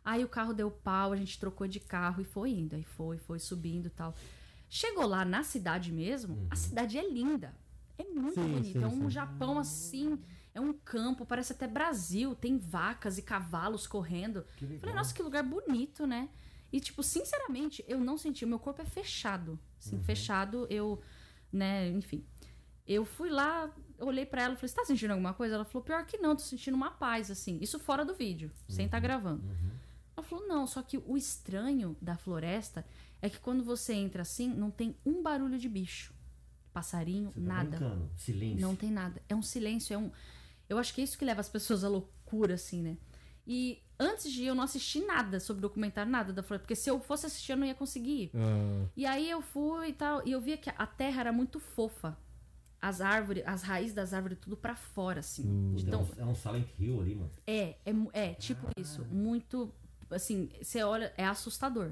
Aí 0.06 0.24
o 0.24 0.28
carro 0.28 0.54
deu 0.54 0.70
pau, 0.70 1.14
a 1.14 1.16
gente 1.16 1.40
trocou 1.40 1.68
de 1.68 1.80
carro 1.80 2.22
e 2.22 2.26
foi 2.26 2.52
indo. 2.52 2.76
Aí 2.76 2.84
foi, 2.84 3.18
foi 3.18 3.40
subindo 3.40 3.88
e 3.88 3.90
tal. 3.90 4.14
Chegou 4.70 5.06
lá 5.06 5.24
na 5.24 5.44
cidade 5.44 5.92
mesmo, 5.92 6.48
a 6.50 6.56
cidade 6.56 6.98
é 6.98 7.10
linda. 7.10 7.54
É 7.98 8.04
muito 8.04 8.34
Sim, 8.36 8.54
bonita. 8.54 8.80
sim, 8.80 8.84
é 8.84 8.88
um 8.88 9.02
sim. 9.04 9.10
Japão 9.10 9.60
assim. 9.60 10.20
É 10.54 10.62
um 10.62 10.74
campo, 10.74 11.26
parece 11.26 11.54
até 11.54 11.68
Brasil. 11.68 12.36
Tem 12.36 12.58
vacas 12.58 13.18
e 13.18 13.22
cavalos 13.22 13.88
correndo. 13.88 14.46
Falei, 14.80 14.96
nossa, 14.96 15.14
que 15.14 15.24
lugar 15.24 15.44
bonito, 15.44 16.06
né? 16.06 16.30
E, 16.72 16.80
tipo, 16.80 17.02
sinceramente, 17.04 17.84
eu 17.88 18.00
não 18.00 18.18
senti. 18.18 18.46
O 18.46 18.48
meu 18.48 18.60
corpo 18.60 18.82
é 18.82 18.86
fechado. 18.86 19.60
Assim, 19.86 20.00
fechado, 20.00 20.66
eu, 20.70 21.02
né, 21.52 21.90
enfim. 21.90 22.24
Eu 22.88 23.06
fui 23.06 23.30
lá, 23.30 23.70
olhei 24.00 24.26
pra 24.26 24.44
ela 24.44 24.54
e 24.54 24.58
falei, 24.58 24.68
você 24.70 24.76
tá 24.76 24.86
sentindo 24.86 25.12
alguma 25.12 25.34
coisa? 25.34 25.56
Ela 25.56 25.66
falou, 25.66 25.84
pior 25.84 26.06
que 26.06 26.18
não, 26.18 26.36
tô 26.36 26.42
sentindo 26.42 26.76
uma 26.76 26.92
paz, 26.92 27.30
assim. 27.30 27.58
Isso 27.62 27.80
fora 27.80 28.04
do 28.04 28.14
vídeo, 28.14 28.52
sem 28.68 28.86
estar 28.86 29.00
gravando. 29.00 29.44
Ela 30.16 30.26
falou, 30.26 30.48
não, 30.48 30.66
só 30.68 30.82
que 30.82 30.98
o 30.98 31.18
estranho 31.18 31.96
da 32.02 32.16
floresta 32.18 32.86
é 33.22 33.30
que 33.30 33.40
quando 33.40 33.64
você 33.64 33.94
entra 33.94 34.22
assim, 34.22 34.48
não 34.50 34.70
tem 34.70 34.96
um 35.06 35.22
barulho 35.24 35.58
de 35.58 35.68
bicho. 35.70 36.14
Passarinho, 36.74 37.30
Você 37.32 37.40
tá 37.40 37.46
nada. 37.46 37.70
brincando. 37.78 38.10
Silêncio. 38.18 38.62
Não 38.62 38.76
tem 38.76 38.90
nada. 38.92 39.22
É 39.30 39.36
um 39.36 39.42
silêncio, 39.44 39.94
é 39.94 39.98
um. 39.98 40.12
Eu 40.68 40.78
acho 40.78 40.94
que 40.94 41.02
é 41.02 41.04
isso 41.04 41.18
que 41.18 41.24
leva 41.26 41.40
as 41.40 41.48
pessoas 41.50 41.84
à 41.84 41.88
loucura, 41.90 42.56
assim, 42.56 42.82
né? 42.82 42.98
E 43.46 43.82
antes 44.00 44.32
de 44.32 44.44
ir, 44.44 44.48
eu 44.48 44.56
não 44.56 44.64
assisti 44.64 45.00
nada 45.06 45.40
sobre 45.40 45.60
o 45.60 45.62
documentário, 45.62 46.12
nada 46.12 46.32
da 46.32 46.42
floresta. 46.44 46.64
Porque 46.64 46.76
se 46.76 46.90
eu 46.90 47.00
fosse 47.00 47.26
assistir, 47.26 47.52
eu 47.52 47.58
não 47.58 47.66
ia 47.68 47.76
conseguir. 47.76 48.24
ir. 48.24 48.32
Ah, 48.36 48.86
E 48.96 49.06
aí 49.06 49.30
eu 49.30 49.42
fui 49.42 49.90
e 49.90 49.94
tal. 49.94 50.26
E 50.26 50.32
eu 50.32 50.40
via 50.42 50.58
que 50.58 50.70
a 50.70 50.88
terra 50.88 51.20
era 51.22 51.32
muito 51.34 51.60
fofa. 51.60 52.18
As 52.82 53.00
árvores, 53.00 53.44
as 53.46 53.62
raízes 53.64 53.94
das 53.94 54.14
árvores, 54.14 54.38
tudo 54.42 54.58
pra 54.58 54.76
fora, 54.76 55.22
assim. 55.22 55.76
Então, 55.80 56.02
Então, 56.04 56.10
é 56.18 56.26
um 56.26 56.36
Silent 56.36 56.68
Hill 56.78 57.00
ali, 57.02 57.16
mano. 57.16 57.32
é, 57.48 57.76
é, 57.86 57.94
é 58.14 58.34
tipo 58.34 58.68
isso. 58.78 59.04
Muito. 59.06 59.74
Assim, 60.10 60.50
você 60.62 60.84
olha, 60.84 61.14
é 61.18 61.26
assustador. 61.26 61.92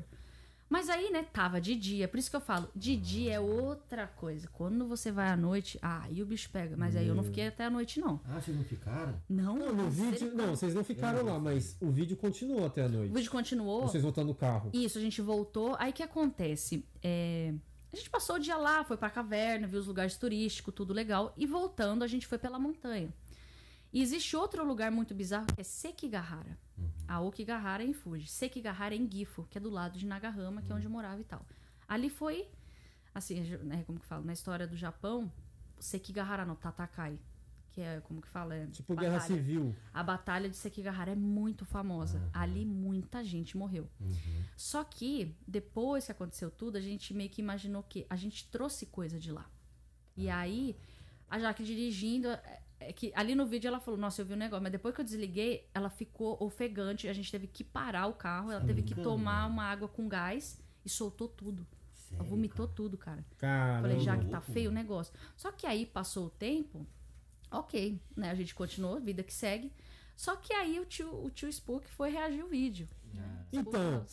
Mas 0.71 0.88
aí, 0.89 1.12
né, 1.12 1.23
tava 1.34 1.60
de 1.60 1.75
dia. 1.75 2.07
Por 2.07 2.17
isso 2.17 2.29
que 2.29 2.36
eu 2.38 2.39
falo, 2.39 2.69
de 2.73 2.95
dia 2.95 3.34
é 3.34 3.39
outra 3.41 4.07
coisa. 4.07 4.47
Quando 4.53 4.88
você 4.88 5.12
vai 5.12 5.27
à 5.27 5.36
noite, 5.36 5.77
ah, 5.81 6.03
aí 6.05 6.23
o 6.23 6.25
bicho 6.25 6.49
pega. 6.49 6.77
Mas 6.77 6.95
aí 6.95 7.05
eu 7.10 7.13
não 7.13 7.25
fiquei 7.25 7.47
até 7.47 7.65
a 7.65 7.69
noite, 7.69 7.99
não. 7.99 8.21
Ah, 8.23 8.39
vocês 8.39 8.55
não 8.55 8.63
ficaram? 8.63 9.21
Não, 9.29 9.57
não, 9.57 9.73
no 9.75 9.89
vídeo. 9.89 10.05
misericórdia. 10.12 10.45
Não, 10.47 10.55
vocês 10.55 10.73
não 10.73 10.84
ficaram 10.86 11.25
lá, 11.25 11.38
mas 11.38 11.75
o 11.81 11.91
vídeo 11.91 12.15
continuou 12.15 12.65
até 12.65 12.86
a 12.86 12.88
noite. 12.88 13.12
O 13.12 13.13
vídeo 13.15 13.29
continuou. 13.29 13.81
Vocês 13.81 14.01
voltando 14.01 14.27
no 14.27 14.34
carro. 14.36 14.69
Isso, 14.73 14.97
a 14.97 15.01
gente 15.01 15.21
voltou. 15.21 15.75
Aí 15.77 15.91
o 15.91 15.93
que 15.93 16.03
acontece? 16.03 16.86
É, 17.03 17.53
A 17.91 17.95
gente 17.97 18.10
passou 18.10 18.38
o 18.38 18.39
dia 18.39 18.55
lá, 18.55 18.86
foi 18.86 18.95
pra 18.95 19.10
caverna, 19.10 19.67
viu 19.67 19.77
os 19.81 19.88
lugares 19.88 20.15
turísticos, 20.15 20.73
tudo 20.73 20.93
legal. 20.93 21.34
E 21.36 21.45
voltando, 21.45 22.01
a 22.01 22.07
gente 22.07 22.25
foi 22.25 22.38
pela 22.38 22.57
montanha. 22.57 23.13
E 23.91 24.01
existe 24.01 24.38
outro 24.38 24.65
lugar 24.65 24.89
muito 24.89 25.13
bizarro 25.13 25.47
que 25.53 25.60
é 25.60 25.63
Sekigahara. 25.65 26.57
A 27.12 27.19
Okigahara 27.19 27.84
é 27.84 27.86
em 27.86 27.91
Fuji. 27.91 28.26
Sekigahara 28.26 28.95
é 28.95 28.97
em 28.97 29.06
Gifu, 29.12 29.43
que 29.50 29.58
é 29.58 29.62
do 29.62 29.69
lado 29.69 30.00
de 30.00 30.06
Nagahama, 30.06 30.62
que 30.62 30.71
é 30.71 30.76
onde 30.76 30.86
eu 30.86 30.89
morava 30.89 31.19
e 31.19 31.26
tal. 31.26 31.45
Ali 31.86 32.10
foi, 32.10 32.47
assim, 33.13 33.41
né, 33.63 33.84
como 33.86 34.00
que 34.00 34.06
fala? 34.06 34.24
Na 34.24 34.32
história 34.32 34.65
do 34.65 34.78
Japão, 34.78 35.30
Sekigahara 35.78 36.45
no 36.45 36.56
Tatakai. 36.56 37.19
Que 37.74 37.82
é, 37.82 38.00
como 38.00 38.21
que 38.21 38.30
fala? 38.30 38.56
É 38.56 38.65
Tipo 38.67 38.95
Guerra 38.95 39.19
batalha. 39.19 39.36
Civil. 39.36 39.76
A 39.93 40.02
batalha 40.02 40.50
de 40.50 40.56
Sekigahara 40.56 41.12
é 41.12 41.15
muito 41.15 41.65
famosa. 41.65 42.30
Ali 42.34 42.65
muita 42.65 43.21
gente 43.26 43.58
morreu. 43.58 43.89
Só 44.56 44.82
que 44.82 45.36
depois 45.45 46.06
que 46.06 46.13
aconteceu 46.13 46.50
tudo, 46.50 46.78
a 46.78 46.82
gente 46.82 47.13
meio 47.13 47.30
que 47.30 47.41
imaginou 47.41 47.84
que 47.84 48.06
a 48.10 48.15
gente 48.15 48.47
trouxe 48.50 48.86
coisa 48.86 49.19
de 49.19 49.34
lá. 49.34 49.50
E 50.15 50.30
aí, 50.30 50.78
a 51.30 51.38
Jaque 51.38 51.65
dirigindo, 51.65 52.30
é- 52.82 52.94
que 52.94 53.12
ali 53.15 53.36
no 53.36 53.46
vídeo 53.46 53.67
ela 53.67 53.80
falou: 53.80 54.00
"Nossa, 54.00 54.22
eu 54.22 54.26
vi 54.26 54.34
um 54.34 54.38
negócio", 54.38 54.62
mas 54.63 54.72
depois 54.72 54.94
que 54.94 55.02
eu 55.02 55.06
desliguei, 55.06 55.67
ela 55.74 55.89
ficou 55.89 56.38
ofegante, 56.41 57.08
a 57.08 57.13
gente 57.13 57.32
teve 57.32 57.48
que 57.48 57.63
parar 57.63 58.08
o 58.08 58.13
carro, 58.13 58.52
ela 58.52 58.63
teve 58.65 58.82
que 58.82 58.96
tomar 58.96 59.48
uma 59.48 59.63
água 59.63 59.88
com 59.88 60.08
gás 60.08 60.60
e 60.86 60.89
soltou 60.89 61.28
tudo. 61.28 61.65
Ela 62.12 62.17
Sério, 62.17 62.26
vomitou 62.26 62.65
cara? 62.67 62.76
tudo, 62.76 62.98
cara. 62.98 63.26
Caramba. 63.38 63.82
Falei, 63.82 64.00
já 64.00 64.17
que 64.17 64.26
tá 64.28 64.41
feio 64.41 64.70
o 64.70 64.74
negócio. 64.74 65.13
Só 65.38 65.52
que 65.52 65.65
aí 65.65 65.86
passou 65.86 66.26
o 66.26 66.30
tempo, 66.30 66.86
ok, 67.50 68.02
né? 68.17 68.30
A 68.32 68.36
gente 68.36 68.54
continuou, 68.54 69.00
vida 69.00 69.24
que 69.24 69.34
segue. 69.34 69.72
Só 70.15 70.36
que 70.36 70.54
aí 70.54 70.80
o 70.80 70.86
tio, 70.86 71.24
o 71.24 71.30
tio 71.30 71.48
Spook 71.50 71.88
foi 71.88 72.10
reagir 72.12 72.44
o 72.44 72.48
vídeo. 72.50 72.88
Então, 73.52 74.06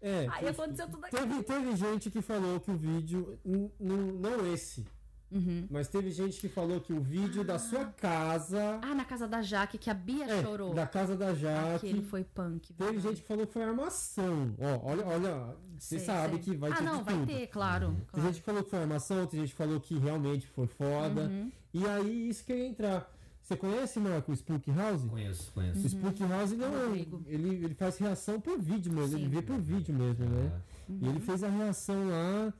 é. 0.00 0.26
Aí 0.30 0.48
aconteceu 0.48 0.88
tudo 0.90 1.04
aquilo. 1.04 1.22
Teve, 1.22 1.42
teve 1.44 1.76
gente 1.76 2.10
que 2.10 2.20
falou 2.20 2.58
que 2.58 2.70
o 2.70 2.76
vídeo, 2.76 3.38
não 3.78 4.52
esse, 4.52 4.84
Uhum. 5.32 5.66
mas 5.70 5.88
teve 5.88 6.10
gente 6.10 6.38
que 6.40 6.48
falou 6.48 6.80
que 6.80 6.92
o 6.92 7.00
vídeo 7.00 7.42
da 7.42 7.58
sua 7.58 7.86
casa, 7.86 8.78
Ah, 8.82 8.94
na 8.94 9.04
casa 9.04 9.26
da 9.26 9.40
Jaque, 9.42 9.78
que 9.78 9.88
a 9.88 9.94
Bia 9.94 10.26
é, 10.26 10.42
chorou. 10.42 10.74
da 10.74 10.86
casa 10.86 11.16
da 11.16 11.34
Jaque, 11.34 11.86
Aquele 11.86 12.02
foi 12.02 12.22
punk. 12.24 12.72
teve 12.74 12.90
verdade. 12.92 13.08
gente 13.08 13.22
que 13.22 13.28
falou 13.28 13.46
que 13.46 13.52
foi 13.52 13.62
armação. 13.62 14.54
Ó, 14.58 14.90
olha, 14.90 15.06
olha, 15.06 15.56
você 15.78 15.98
sabe 15.98 16.34
sei. 16.34 16.38
que 16.40 16.56
vai 16.56 16.70
ah, 16.70 16.76
ter 16.76 16.84
não, 16.84 16.98
de 16.98 17.04
vai 17.04 17.14
tudo. 17.14 17.26
ter, 17.26 17.46
claro. 17.48 17.86
Tem 17.88 18.04
claro. 18.06 18.26
gente 18.28 18.38
que 18.40 18.44
falou 18.44 18.62
que 18.64 18.70
foi 18.70 18.78
armação, 18.80 19.26
tem 19.26 19.40
gente 19.40 19.50
que 19.50 19.56
falou 19.56 19.80
que 19.80 19.98
realmente 19.98 20.46
foi 20.48 20.66
foda. 20.66 21.22
Uhum. 21.22 21.50
E 21.74 21.86
aí, 21.86 22.28
isso 22.28 22.44
que 22.44 22.52
eu 22.52 22.58
ia 22.58 22.66
entrar. 22.68 23.10
Você 23.42 23.56
conhece, 23.56 23.98
Marco, 23.98 24.30
o 24.30 24.34
Spook 24.36 24.70
House? 24.70 25.02
Conheço, 25.02 25.50
conheço. 25.52 25.80
O 25.84 25.88
Spook 25.88 26.22
House 26.24 26.52
não, 26.52 26.68
Uhum. 26.70 26.86
Rodrigo. 26.88 27.22
ele, 27.26 27.48
ele 27.64 27.74
faz 27.74 27.96
reação 27.98 28.40
por 28.40 28.58
vídeo 28.60 28.92
mesmo, 28.92 29.16
ele 29.18 29.24
Sim. 29.24 29.30
vê 29.30 29.42
por 29.42 29.58
vídeo 29.58 29.92
mesmo, 29.94 30.26
né? 30.26 30.52
Ah, 30.54 30.92
E 31.00 31.08
ele 31.08 31.18
fez 31.20 31.42
a 31.42 31.48
reação 31.48 32.08
lá, 32.08 32.52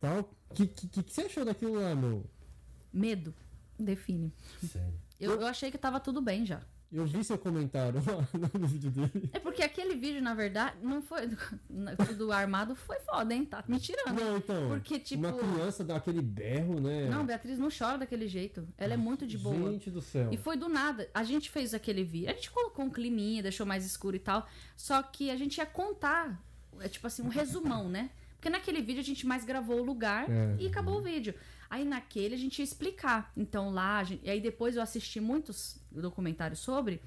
tal. 0.00 0.28
O 0.50 0.54
que, 0.54 0.66
que, 0.66 1.02
que 1.02 1.12
você 1.12 1.22
achou 1.22 1.44
daquilo 1.44 1.80
lá, 1.80 1.94
meu? 1.94 2.24
Medo. 2.92 3.34
Define. 3.78 4.32
sério. 4.66 4.94
Eu, 5.20 5.40
eu 5.40 5.46
achei 5.46 5.70
que 5.70 5.78
tava 5.78 6.00
tudo 6.00 6.20
bem 6.20 6.44
já. 6.44 6.62
Eu 6.90 7.04
vi 7.04 7.22
seu 7.22 7.36
comentário 7.36 8.02
lá 8.06 8.26
no 8.58 8.66
vídeo 8.66 8.90
dele. 8.90 9.28
É 9.32 9.38
porque 9.38 9.62
aquele 9.62 9.94
vídeo, 9.94 10.22
na 10.22 10.32
verdade, 10.34 10.78
não 10.82 11.02
foi. 11.02 11.28
Do 12.16 12.32
armado 12.32 12.74
foi 12.74 12.98
foda, 13.00 13.34
hein? 13.34 13.44
Tá 13.44 13.62
me 13.68 13.78
tirando. 13.78 14.18
Não, 14.18 14.38
então. 14.38 14.68
Porque, 14.68 14.98
tipo. 14.98 15.26
Uma 15.26 15.36
criança 15.36 15.84
dá 15.84 15.96
aquele 15.96 16.22
berro, 16.22 16.80
né? 16.80 17.10
Não, 17.10 17.26
Beatriz 17.26 17.58
não 17.58 17.68
chora 17.68 17.98
daquele 17.98 18.26
jeito. 18.26 18.66
Ela 18.78 18.94
é 18.94 18.96
muito 18.96 19.26
de 19.26 19.36
boa. 19.36 19.70
Gente 19.70 19.90
do 19.90 20.00
céu. 20.00 20.30
E 20.32 20.38
foi 20.38 20.56
do 20.56 20.68
nada. 20.68 21.10
A 21.12 21.22
gente 21.24 21.50
fez 21.50 21.74
aquele 21.74 22.04
vídeo. 22.04 22.30
A 22.30 22.32
gente 22.32 22.50
colocou 22.50 22.86
um 22.86 22.90
climinha, 22.90 23.42
deixou 23.42 23.66
mais 23.66 23.84
escuro 23.84 24.16
e 24.16 24.20
tal. 24.20 24.48
Só 24.74 25.02
que 25.02 25.30
a 25.30 25.36
gente 25.36 25.58
ia 25.58 25.66
contar, 25.66 26.42
é 26.80 26.88
tipo 26.88 27.06
assim, 27.06 27.20
um 27.20 27.28
resumão, 27.28 27.90
né? 27.90 28.10
Porque 28.38 28.48
naquele 28.48 28.80
vídeo 28.80 29.00
a 29.00 29.04
gente 29.04 29.26
mais 29.26 29.44
gravou 29.44 29.80
o 29.80 29.84
lugar 29.84 30.30
É. 30.30 30.56
e 30.60 30.66
acabou 30.68 30.98
o 30.98 31.02
vídeo. 31.02 31.34
Aí 31.68 31.84
naquele 31.84 32.34
a 32.34 32.38
gente 32.38 32.60
ia 32.60 32.64
explicar. 32.64 33.32
Então 33.36 33.70
lá, 33.70 34.02
gente- 34.04 34.24
e 34.24 34.30
aí 34.30 34.40
depois 34.40 34.76
eu 34.76 34.82
assisti 34.82 35.20
muitos 35.20 35.76
documentários 35.90 36.60
sobre 36.60 37.02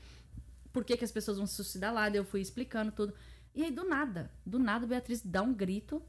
por 0.74 0.84
que, 0.84 0.96
que 0.98 1.06
as 1.06 1.12
pessoas 1.12 1.38
vão 1.38 1.48
se 1.48 1.56
suicidar 1.56 1.94
lá, 1.94 2.08
daí 2.10 2.18
eu 2.18 2.26
fui 2.26 2.42
explicando 2.42 2.92
tudo. 2.92 3.14
E 3.56 3.64
aí 3.64 3.72
do 3.72 3.84
nada, 3.88 4.30
do 4.46 4.60
nada, 4.60 4.86
Beatriz 4.86 5.22
dá 5.24 5.42
um 5.42 5.54
grito. 5.54 6.02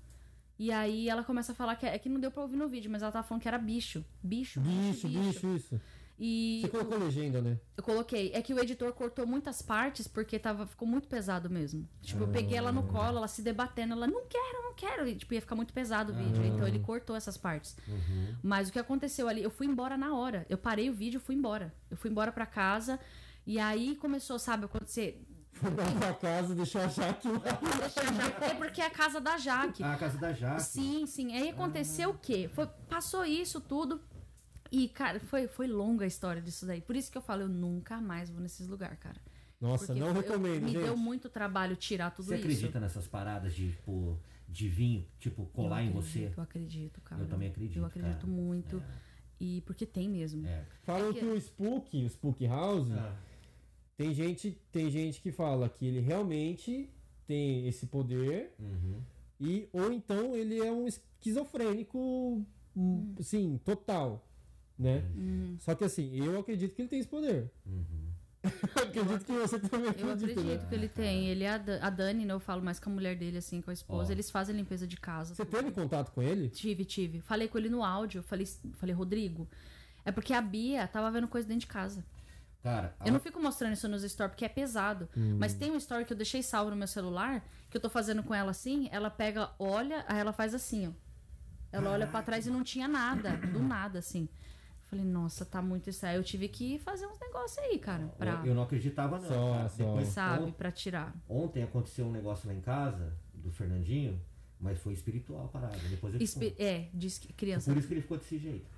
E 0.58 0.70
aí 0.70 1.08
ela 1.08 1.24
começa 1.24 1.52
a 1.52 1.54
falar 1.54 1.76
que 1.76 1.86
é 1.86 1.98
que 1.98 2.08
não 2.08 2.20
deu 2.20 2.30
pra 2.30 2.42
ouvir 2.42 2.56
no 2.56 2.68
vídeo, 2.68 2.90
mas 2.90 3.02
ela 3.02 3.10
tava 3.10 3.26
falando 3.26 3.42
que 3.42 3.48
era 3.48 3.58
bicho. 3.58 4.04
Bicho, 4.22 4.60
bicho, 4.60 5.08
Bicho, 5.08 5.08
bicho, 5.08 5.56
isso. 5.56 5.80
E 6.24 6.60
Você 6.60 6.68
colocou 6.68 6.98
legenda, 6.98 7.42
né? 7.42 7.58
eu 7.76 7.82
coloquei. 7.82 8.30
É 8.32 8.40
que 8.40 8.54
o 8.54 8.60
editor 8.60 8.92
cortou 8.92 9.26
muitas 9.26 9.60
partes 9.60 10.06
porque 10.06 10.38
tava, 10.38 10.64
ficou 10.68 10.86
muito 10.86 11.08
pesado 11.08 11.50
mesmo. 11.50 11.88
Tipo, 12.00 12.22
eu 12.22 12.28
peguei 12.28 12.56
ela 12.56 12.70
no 12.70 12.84
colo, 12.84 13.16
ela 13.16 13.26
se 13.26 13.42
debatendo, 13.42 13.94
ela 13.94 14.06
não 14.06 14.24
quero, 14.26 14.62
não 14.62 14.72
quero. 14.72 15.08
E, 15.08 15.16
tipo, 15.16 15.34
ia 15.34 15.40
ficar 15.40 15.56
muito 15.56 15.74
pesado 15.74 16.12
o 16.12 16.14
vídeo. 16.14 16.44
Então 16.44 16.68
ele 16.68 16.78
cortou 16.78 17.16
essas 17.16 17.36
partes. 17.36 17.76
Mas 18.40 18.68
o 18.68 18.72
que 18.72 18.78
aconteceu 18.78 19.26
ali, 19.26 19.42
eu 19.42 19.50
fui 19.50 19.66
embora 19.66 19.96
na 19.98 20.14
hora. 20.14 20.46
Eu 20.48 20.56
parei 20.56 20.88
o 20.88 20.92
vídeo 20.92 21.18
e 21.18 21.20
fui 21.20 21.34
embora. 21.34 21.74
Eu 21.90 21.96
fui 21.96 22.08
embora 22.08 22.30
pra 22.30 22.46
casa. 22.46 23.00
E 23.44 23.58
aí 23.58 23.96
começou, 23.96 24.38
sabe, 24.38 24.66
acontecer. 24.66 25.20
Foi 25.54 25.70
pra 25.72 26.14
casa, 26.14 26.54
deixou 26.54 26.82
a 26.82 26.86
Jaque 26.86 27.26
lá. 27.26 27.40
Deixa 27.80 28.00
a 28.00 28.12
Jaque. 28.12 28.44
É 28.44 28.54
porque 28.54 28.80
é 28.80 28.86
a 28.86 28.90
casa 28.90 29.20
da 29.20 29.36
Jaque. 29.38 29.82
Ah, 29.82 29.94
a 29.94 29.96
casa 29.96 30.18
da 30.18 30.32
Jaque. 30.32 30.62
Sim, 30.62 31.04
sim. 31.04 31.34
Aí 31.34 31.50
aconteceu 31.50 32.10
o 32.10 32.14
quê? 32.18 32.48
Foi, 32.54 32.68
passou 32.88 33.24
isso 33.24 33.60
tudo. 33.60 34.00
E, 34.72 34.88
cara, 34.88 35.20
foi, 35.20 35.46
foi 35.46 35.66
longa 35.66 36.04
a 36.04 36.08
história 36.08 36.40
disso 36.40 36.64
daí. 36.66 36.80
Por 36.80 36.96
isso 36.96 37.12
que 37.12 37.18
eu 37.18 37.22
falo, 37.22 37.42
eu 37.42 37.48
nunca 37.48 38.00
mais 38.00 38.30
vou 38.30 38.40
nesses 38.40 38.66
lugares, 38.66 38.98
cara. 38.98 39.20
Nossa, 39.60 39.86
Porque 39.88 40.00
não 40.00 40.08
eu- 40.08 40.14
recomendo, 40.14 40.62
Me 40.64 40.72
gente. 40.72 40.82
deu 40.84 40.96
muito 40.96 41.28
trabalho 41.28 41.76
tirar 41.76 42.10
tudo 42.10 42.24
Você 42.26 42.36
isso. 42.36 42.44
acredita 42.46 42.80
nessas 42.80 43.06
paradas 43.06 43.54
de, 43.54 43.70
tipo, 43.72 44.18
de 44.48 44.68
vinho, 44.68 45.06
tipo, 45.20 45.44
colar 45.46 45.82
eu 45.82 45.88
em 45.90 45.92
você? 45.92 46.18
acredito, 46.20 46.38
Eu 46.38 46.42
acredito, 46.42 47.00
cara. 47.02 47.22
Eu 47.22 47.28
também 47.28 47.48
acredito, 47.50 47.76
Eu 47.78 47.84
acredito 47.84 48.20
cara. 48.20 48.26
muito. 48.26 48.82
E 49.38 49.60
porque 49.66 49.84
tem 49.84 50.08
mesmo. 50.08 50.46
É. 50.46 50.64
Falam 50.84 51.10
É 51.10 51.12
que- 51.12 51.18
que 51.20 51.24
o 51.26 51.36
Spook, 51.36 51.96
o 52.04 52.06
Spook 52.08 52.46
House, 52.46 52.90
Ah. 52.92 53.14
tem 53.96 54.14
gente, 54.14 54.58
tem 54.72 54.90
gente 54.90 55.20
que 55.20 55.30
fala 55.30 55.68
que 55.68 55.84
ele 55.84 56.00
realmente 56.00 56.88
tem 57.26 57.68
esse 57.68 57.86
poder 57.86 58.54
Uhum. 58.58 59.00
e 59.38 59.68
ou 59.72 59.92
então 59.92 60.34
ele 60.34 60.58
é 60.58 60.72
um 60.72 60.86
esquizofrênico, 60.86 62.44
hum, 62.76 63.14
sim, 63.20 63.58
total, 63.64 64.24
né? 64.78 65.02
Hum. 65.16 65.56
Só 65.60 65.74
que 65.74 65.84
assim, 65.84 66.14
eu 66.16 66.38
acredito 66.40 66.74
que 66.74 66.82
ele 66.82 66.88
tem 66.88 66.98
esse 67.00 67.08
poder. 67.08 67.50
Uhum. 67.66 68.12
Eu 68.42 68.82
acredito 69.02 69.24
que 69.24 69.32
você 69.32 69.56
também 69.60 69.84
Eu 69.86 69.90
acredita, 70.10 70.12
acredito 70.40 70.44
né? 70.62 70.66
que 70.68 70.74
ele 70.74 70.88
tem. 70.88 71.26
Ele 71.28 71.44
é 71.44 71.50
a, 71.50 71.62
a 71.80 71.90
Dani, 71.90 72.24
né? 72.24 72.32
Eu 72.34 72.40
falo 72.40 72.60
mais 72.60 72.80
com 72.80 72.90
a 72.90 72.92
mulher 72.92 73.14
dele, 73.16 73.38
assim, 73.38 73.60
com 73.60 73.70
a 73.70 73.72
esposa. 73.72 74.08
Ó. 74.10 74.12
Eles 74.12 74.32
fazem 74.32 74.56
limpeza 74.56 74.84
de 74.84 74.96
casa. 74.96 75.32
Você 75.32 75.44
teve 75.44 75.70
contato 75.70 76.10
com 76.10 76.20
ele? 76.20 76.48
Tive, 76.48 76.84
tive. 76.84 77.20
Falei 77.20 77.46
com 77.46 77.56
ele 77.56 77.68
no 77.68 77.84
áudio. 77.84 78.20
Falei, 78.20 78.44
falei, 78.72 78.92
Rodrigo. 78.92 79.48
É 80.04 80.10
porque 80.10 80.32
a 80.34 80.40
Bia 80.42 80.88
tava 80.88 81.08
vendo 81.12 81.28
coisa 81.28 81.46
dentro 81.46 81.60
de 81.60 81.66
casa. 81.68 82.04
Cara, 82.64 82.92
a- 82.98 83.06
Eu 83.06 83.12
não 83.12 83.20
fico 83.20 83.40
mostrando 83.40 83.74
isso 83.74 83.86
nos 83.86 84.02
stories 84.02 84.32
porque 84.32 84.44
é 84.44 84.48
pesado. 84.48 85.08
Mas 85.38 85.54
tem 85.54 85.70
um 85.70 85.76
story 85.76 86.04
que 86.04 86.12
eu 86.12 86.16
deixei 86.16 86.42
salvo 86.42 86.70
no 86.72 86.76
meu 86.76 86.88
celular, 86.88 87.44
que 87.70 87.76
eu 87.76 87.80
tô 87.80 87.88
fazendo 87.88 88.24
com 88.24 88.34
ela 88.34 88.50
assim, 88.50 88.88
ela 88.90 89.08
pega, 89.08 89.50
olha, 89.56 90.04
aí 90.08 90.18
ela 90.18 90.32
faz 90.32 90.52
assim, 90.52 90.88
ó. 90.88 90.92
Ela 91.70 91.90
olha 91.90 92.08
pra 92.08 92.20
trás 92.22 92.44
e 92.46 92.50
não 92.50 92.64
tinha 92.64 92.88
nada, 92.88 93.36
do 93.36 93.62
nada, 93.62 94.00
assim. 94.00 94.28
Falei, 94.92 95.06
nossa, 95.06 95.46
tá 95.46 95.62
muito 95.62 95.88
isso 95.88 96.04
aí. 96.04 96.16
Eu 96.16 96.22
tive 96.22 96.48
que 96.48 96.78
fazer 96.78 97.06
uns 97.06 97.18
negócios 97.18 97.56
aí, 97.64 97.78
cara, 97.78 98.08
pra, 98.18 98.42
eu, 98.44 98.54
não 98.54 98.64
acreditava, 98.64 99.18
não. 99.18 99.26
Só, 99.26 99.54
cara. 99.54 99.68
só. 99.70 99.76
Depois, 99.78 100.08
sabe, 100.08 100.52
pra 100.52 100.70
tirar. 100.70 101.16
Ontem 101.26 101.62
aconteceu 101.62 102.04
um 102.04 102.12
negócio 102.12 102.46
lá 102.46 102.54
em 102.54 102.60
casa, 102.60 103.10
do 103.32 103.50
Fernandinho, 103.50 104.20
mas 104.60 104.78
foi 104.78 104.92
espiritual 104.92 105.46
a 105.46 105.48
parada. 105.48 105.78
Depois 105.88 106.12
eu 106.12 106.18
te 106.20 106.24
Espi- 106.24 106.54
é, 106.58 106.90
diz 106.92 107.16
que 107.16 107.32
criança. 107.32 107.70
Por 107.72 107.78
isso 107.78 107.88
que 107.88 107.94
ele 107.94 108.02
ficou 108.02 108.18
desse 108.18 108.36
jeito. 108.36 108.70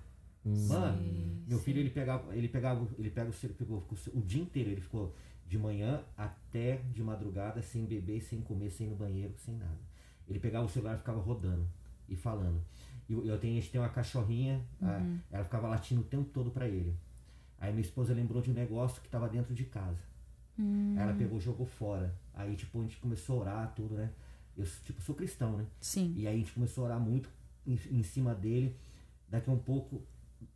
Mano, 0.45 1.43
meu 1.49 1.59
filho 1.59 1.81
ele 1.81 1.91
pegava, 1.91 2.33
ele 2.37 2.49
pegava, 2.49 2.87
ele 2.97 3.11
pega 3.11 3.31
o 3.31 3.49
pegou 3.55 3.81
ficou 3.81 3.99
o 4.15 4.23
dia 4.23 4.41
inteiro, 4.41 4.71
ele 4.71 4.81
ficou 4.81 5.13
de 5.49 5.59
manhã 5.59 6.05
até 6.17 6.77
de 6.93 7.03
madrugada 7.03 7.61
sem 7.61 7.85
beber, 7.87 8.23
sem 8.23 8.41
comer, 8.41 8.71
sem 8.71 8.87
ir 8.87 8.91
no 8.91 8.95
banheiro, 8.97 9.35
sem 9.37 9.57
nada. 9.57 9.81
Ele 10.29 10.39
pegava 10.39 10.65
o 10.65 10.69
celular 10.69 10.95
e 10.95 10.99
ficava 10.99 11.19
rodando 11.21 11.67
e 12.09 12.15
falando. 12.15 12.63
Eu, 13.09 13.25
eu 13.27 13.39
tenho, 13.39 13.59
a 13.59 13.61
gente 13.61 13.71
tem 13.71 13.81
uma 13.81 13.89
cachorrinha, 13.91 14.61
a- 14.81 15.01
ela 15.31 15.45
ficava 15.45 15.69
latindo 15.69 16.01
o 16.01 16.05
tempo 16.05 16.29
todo 16.33 16.51
pra 16.51 16.67
ele. 16.69 16.95
Aí 17.59 17.71
minha 17.73 17.83
esposa 17.83 18.13
lembrou 18.15 18.41
de 18.43 18.51
um 18.51 18.55
negócio 18.55 19.01
que 19.03 19.09
tava 19.09 19.29
dentro 19.29 19.55
de 19.55 19.65
casa. 19.65 19.99
Aí 20.97 21.03
ela 21.03 21.13
pegou 21.15 21.39
e 21.39 21.41
jogou 21.41 21.67
fora. 21.67 22.15
Aí 22.35 22.55
tipo 22.57 22.79
a 22.79 22.83
gente 22.83 22.97
começou 22.99 23.39
a 23.39 23.41
orar 23.41 23.73
tudo, 23.75 23.95
né? 23.95 24.11
Eu 24.57 24.65
tipo 24.85 25.01
sou 25.03 25.15
cristão, 25.15 25.57
né? 25.57 25.67
Sim. 25.81 26.15
E 26.17 26.27
aí 26.27 26.35
a 26.35 26.39
gente 26.39 26.53
começou 26.53 26.85
a 26.85 26.87
orar 26.89 27.01
muito 27.01 27.29
em, 27.67 27.79
em 27.91 28.03
cima 28.03 28.35
dele. 28.35 28.77
Daqui 29.29 29.51
a 29.51 29.53
um 29.53 29.59
pouco, 29.59 30.03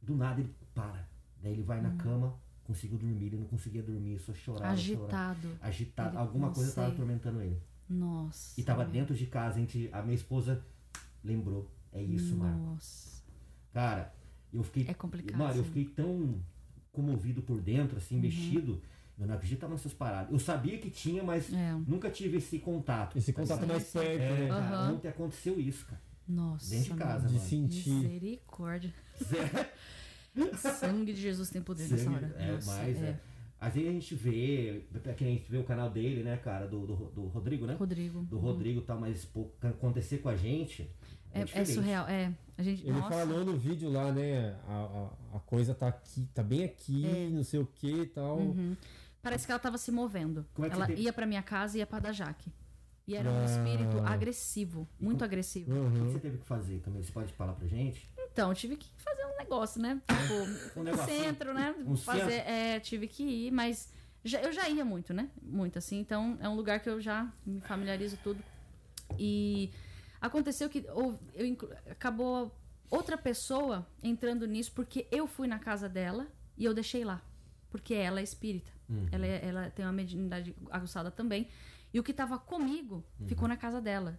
do 0.03 0.15
nada 0.17 0.41
ele 0.41 0.55
para. 0.75 1.07
Daí 1.43 1.53
ele 1.53 1.63
vai 1.63 1.81
na 1.81 1.91
cama, 1.97 2.35
conseguiu 2.65 2.97
dormir. 2.99 3.27
Ele 3.27 3.37
não 3.39 3.47
conseguia 3.47 3.83
dormir, 3.83 4.19
só 4.21 4.33
chorava. 4.35 4.77
chorava. 4.77 5.07
Agitado. 5.07 5.59
Agitado. 5.61 6.09
Ele- 6.11 6.19
Alguma 6.19 6.51
coisa 6.53 6.69
estava 6.71 6.89
atormentando 6.95 7.41
ele. 7.43 7.61
Nossa. 7.89 8.61
E 8.61 8.63
tava 8.63 8.85
dentro 8.85 9.15
de 9.17 9.27
casa. 9.27 9.57
A, 9.57 9.61
gente, 9.61 9.89
a 9.93 10.03
minha 10.03 10.15
esposa 10.15 10.63
lembrou. 11.25 11.69
É 11.93 12.03
isso, 12.03 12.37
Marco. 12.37 12.59
Nossa. 12.59 13.23
Cara, 13.73 14.15
eu 14.53 14.63
fiquei. 14.63 14.87
É 14.89 14.95
complicado, 14.95 15.39
Mano, 15.39 15.57
eu 15.57 15.65
fiquei 15.65 15.85
tão 15.85 16.41
comovido 16.93 17.43
por 17.43 17.61
dentro, 17.61 17.97
assim, 17.99 18.17
Uhum. 18.17 18.23
mexido. 18.23 18.83
Eu 19.19 19.27
não 19.27 19.35
acreditava 19.35 19.73
nessas 19.73 19.93
paradas. 19.93 20.31
Eu 20.33 20.39
sabia 20.39 20.79
que 20.79 20.91
tinha, 20.91 21.23
mas 21.25 21.53
É. 21.53 21.73
nunca 21.87 22.09
tive 22.11 22.37
esse 22.39 22.59
contato. 22.61 23.19
Esse 23.19 23.33
contato 23.33 23.67
mais 23.67 23.91
perto, 23.91 24.21
É, 24.23 24.41
né? 24.43 24.49
cara, 24.49 24.93
ontem 24.93 25.09
aconteceu 25.09 25.59
isso, 25.61 25.87
cara. 25.87 26.01
Nossa. 26.27 26.71
Dentro 26.71 26.93
de 26.93 26.99
casa, 26.99 27.15
mano. 27.15 27.29
De 27.29 27.35
mano. 27.35 27.49
sentir. 27.49 27.91
Misericórdia. 27.91 28.95
Sangue 30.79 31.13
de 31.13 31.21
Jesus 31.21 31.51
tem 31.51 31.61
poder 31.63 31.83
nessa 31.89 32.05
Sangue- 32.05 32.17
hora. 32.17 32.35
É, 32.39 32.53
Nossa, 32.53 32.77
mas 32.83 33.03
é. 33.03 33.07
é. 33.07 33.21
Às 33.61 33.75
vezes 33.75 33.89
a 33.89 33.93
gente 33.93 34.15
vê, 34.15 34.85
que 35.17 35.25
nem 35.25 35.35
a 35.35 35.37
gente 35.39 35.51
vê 35.51 35.59
o 35.59 35.65
canal 35.65 35.91
dele, 35.91 36.23
né, 36.23 36.37
cara, 36.37 36.67
do, 36.69 36.87
do, 36.87 36.95
do 37.11 37.27
Rodrigo, 37.27 37.67
né? 37.67 37.75
Rodrigo. 37.75 38.23
Do 38.23 38.39
Rodrigo 38.39 38.81
e 38.81 38.85
tal, 38.85 39.01
mas 39.01 39.25
pô, 39.25 39.51
acontecer 39.61 40.19
com 40.19 40.29
a 40.29 40.37
gente. 40.37 40.89
É, 41.33 41.41
É, 41.41 41.61
é 41.61 41.65
surreal, 41.65 42.07
é. 42.09 42.33
A 42.57 42.63
gente, 42.63 42.83
Ele 42.83 42.93
nossa, 42.93 43.11
falou 43.11 43.45
no 43.45 43.57
vídeo 43.57 43.89
lá, 43.91 44.11
né? 44.11 44.57
A, 44.67 45.11
a, 45.33 45.37
a 45.37 45.41
coisa 45.41 45.75
tá 45.75 45.89
aqui, 45.89 46.27
tá 46.35 46.43
bem 46.43 46.65
aqui, 46.65 47.07
É. 47.07 47.29
não 47.31 47.45
sei 47.45 47.61
o 47.61 47.67
que 47.67 48.03
e 48.03 48.07
tal. 48.07 48.39
Uhum. 48.39 48.77
Parece 49.23 49.47
que 49.47 49.53
ela 49.53 49.59
tava 49.61 49.79
se 49.79 49.93
movendo. 49.93 50.45
Como 50.55 50.67
é 50.67 50.71
que 50.71 50.75
ela 50.77 50.87
tem- 50.87 50.99
ia 50.99 51.13
pra 51.13 51.27
minha 51.27 51.43
casa 51.43 51.77
e 51.77 51.81
ia 51.81 51.87
pra 51.87 51.99
da 52.01 52.13
Jaque. 52.13 52.51
E 53.07 53.15
era 53.15 53.31
um 53.31 53.41
Ah. 53.41 53.45
espírito 53.45 53.99
agressivo, 54.01 54.87
muito 55.01 55.25
agressivo. 55.25 55.71
O 55.73 55.91
que 55.93 55.99
Uhum. 55.99 56.13
você 56.13 56.19
teve 56.19 56.39
que 56.39 56.45
fazer 56.47 56.81
também? 56.81 57.03
Você 57.03 57.13
pode 57.13 57.33
falar 57.33 57.53
pra 57.55 57.67
gente? 57.67 58.07
Então, 58.33 58.51
eu 58.51 58.55
tive 58.55 58.77
que 58.77 58.89
fazer 58.99 59.25
um 59.25 59.37
negócio, 59.39 59.81
né? 59.81 60.01
Tipo, 60.07 60.35
Um 60.79 60.91
um 60.91 61.07
centro, 61.07 61.55
né? 61.55 61.75
Um 61.87 61.97
fazer, 61.97 62.31
centro. 62.31 62.51
é, 62.51 62.81
tive 62.81 63.07
que 63.09 63.23
ir, 63.23 63.51
mas 63.51 63.93
já- 64.25 64.41
eu 64.43 64.53
já 64.53 64.69
ia 64.69 64.85
muito, 64.85 65.15
né? 65.15 65.31
Muito 65.43 65.79
assim. 65.79 65.99
Então, 65.99 66.37
é 66.41 66.49
um 66.49 66.55
lugar 66.55 66.81
que 66.81 66.89
eu 66.91 67.01
já 67.01 67.33
me 67.47 67.61
familiarizo 67.61 68.19
tudo. 68.23 68.43
E 69.19 69.71
aconteceu 70.21 70.69
que 70.69 70.85
ou- 70.95 71.19
eu 71.35 71.57
acabou 71.91 72.55
outra 72.91 73.17
pessoa 73.19 73.87
entrando 74.03 74.47
nisso 74.47 74.73
porque 74.73 75.07
eu 75.11 75.27
fui 75.27 75.47
na 75.47 75.59
casa 75.59 75.89
dela 75.89 76.27
e 76.57 76.65
eu 76.65 76.75
deixei 76.75 77.05
lá. 77.05 77.23
Porque 77.71 77.95
ela 77.95 78.21
é 78.21 78.23
espírita. 78.23 78.71
Ela, 79.13 79.27
é- 79.27 79.45
ela 79.47 79.71
tem 79.71 79.85
uma 79.85 79.93
mediunidade 79.93 80.55
aguçada 80.71 81.11
também. 81.11 81.49
E 81.93 82.01
o 82.01 82.03
que 82.03 82.13
tava 82.15 82.39
comigo 82.39 83.05
ficou 83.27 83.47
na 83.47 83.57
casa 83.57 83.81
dela. 83.81 84.19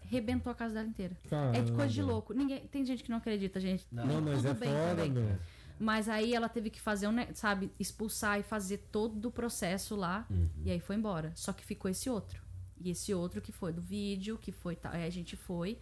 Rebentou 0.00 0.52
a 0.52 0.54
casa 0.54 0.74
dela 0.74 0.86
inteira. 0.86 1.16
É 1.52 1.60
de 1.62 1.72
coisa 1.72 1.88
de 1.88 1.96
Caramba. 1.96 2.12
louco. 2.12 2.32
Ninguém, 2.34 2.66
tem 2.68 2.84
gente 2.84 3.02
que 3.02 3.10
não 3.10 3.16
acredita, 3.16 3.58
gente. 3.58 3.86
Não. 3.90 4.06
Não, 4.06 4.20
mas 4.20 4.36
Tudo 4.38 4.48
é 4.50 4.54
bem 4.54 4.68
foda, 4.70 4.88
também. 4.90 5.10
meu. 5.10 5.36
Mas 5.80 6.08
aí 6.08 6.34
ela 6.34 6.48
teve 6.48 6.70
que 6.70 6.80
fazer, 6.80 7.08
um, 7.08 7.14
sabe, 7.34 7.72
expulsar 7.80 8.38
e 8.38 8.42
fazer 8.44 8.78
todo 8.92 9.26
o 9.26 9.30
processo 9.32 9.96
lá. 9.96 10.24
E 10.64 10.70
aí 10.70 10.78
foi 10.78 10.94
embora. 10.94 11.32
Só 11.34 11.52
que 11.52 11.64
ficou 11.64 11.90
esse 11.90 12.08
outro. 12.08 12.43
E 12.80 12.90
esse 12.90 13.14
outro 13.14 13.40
que 13.40 13.52
foi 13.52 13.72
do 13.72 13.80
vídeo, 13.82 14.38
que 14.38 14.52
foi 14.52 14.76
tal. 14.76 14.92
Aí 14.92 15.04
a 15.06 15.10
gente 15.10 15.36
foi 15.36 15.78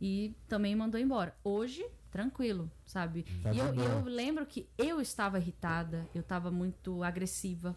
e 0.00 0.34
também 0.48 0.74
mandou 0.74 0.98
embora. 1.00 1.34
Hoje, 1.44 1.84
tranquilo, 2.10 2.70
sabe? 2.86 3.24
Tá 3.42 3.52
e 3.52 3.58
eu, 3.58 3.74
eu 3.74 4.04
lembro 4.04 4.44
que 4.46 4.68
eu 4.78 5.00
estava 5.00 5.38
irritada, 5.38 6.08
eu 6.14 6.22
estava 6.22 6.50
muito 6.50 7.02
agressiva, 7.02 7.76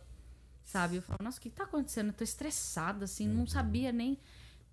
sabe? 0.63 0.95
Eu 0.97 1.01
falo, 1.01 1.19
nossa, 1.21 1.37
o 1.37 1.41
que 1.41 1.49
tá 1.49 1.65
acontecendo? 1.65 2.07
Eu 2.07 2.13
tô 2.13 2.23
estressada, 2.23 3.05
assim, 3.05 3.27
não 3.27 3.45
sabia 3.45 3.91
nem. 3.91 4.17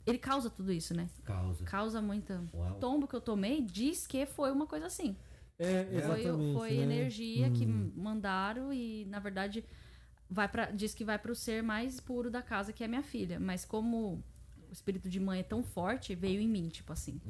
Ele 0.07 0.18
causa 0.18 0.48
tudo 0.48 0.72
isso, 0.72 0.94
né? 0.94 1.09
Causa. 1.24 1.64
Causa 1.64 2.00
muita. 2.00 2.42
Uau. 2.55 2.70
O 2.70 2.74
tombo 2.74 3.07
que 3.07 3.14
eu 3.14 3.20
tomei 3.20 3.61
diz 3.61 4.07
que 4.07 4.24
foi 4.24 4.50
uma 4.50 4.66
coisa 4.66 4.87
assim. 4.87 5.16
É, 5.59 5.85
Foi, 6.07 6.22
foi 6.55 6.70
né? 6.70 6.83
energia 6.85 7.50
que 7.50 7.66
Hum. 7.66 7.92
mandaram 7.94 8.72
e, 8.72 9.05
na 9.05 9.18
verdade, 9.18 9.62
vai 10.31 10.49
para 10.49 10.71
diz 10.71 10.95
que 10.95 11.05
vai 11.05 11.19
pro 11.19 11.35
ser 11.35 11.62
mais 11.62 11.99
puro 11.99 12.31
da 12.31 12.40
casa, 12.40 12.73
que 12.73 12.85
é 12.85 12.88
minha 12.88 13.03
filha. 13.03 13.40
Mas 13.40 13.64
como 13.64 14.23
o 14.69 14.73
espírito 14.73 15.09
de 15.09 15.19
mãe 15.19 15.40
é 15.40 15.43
tão 15.43 15.62
forte, 15.62 16.14
veio 16.14 16.40
em 16.40 16.49
mim, 16.49 16.69
tipo 16.69 16.93
assim. 16.93 17.21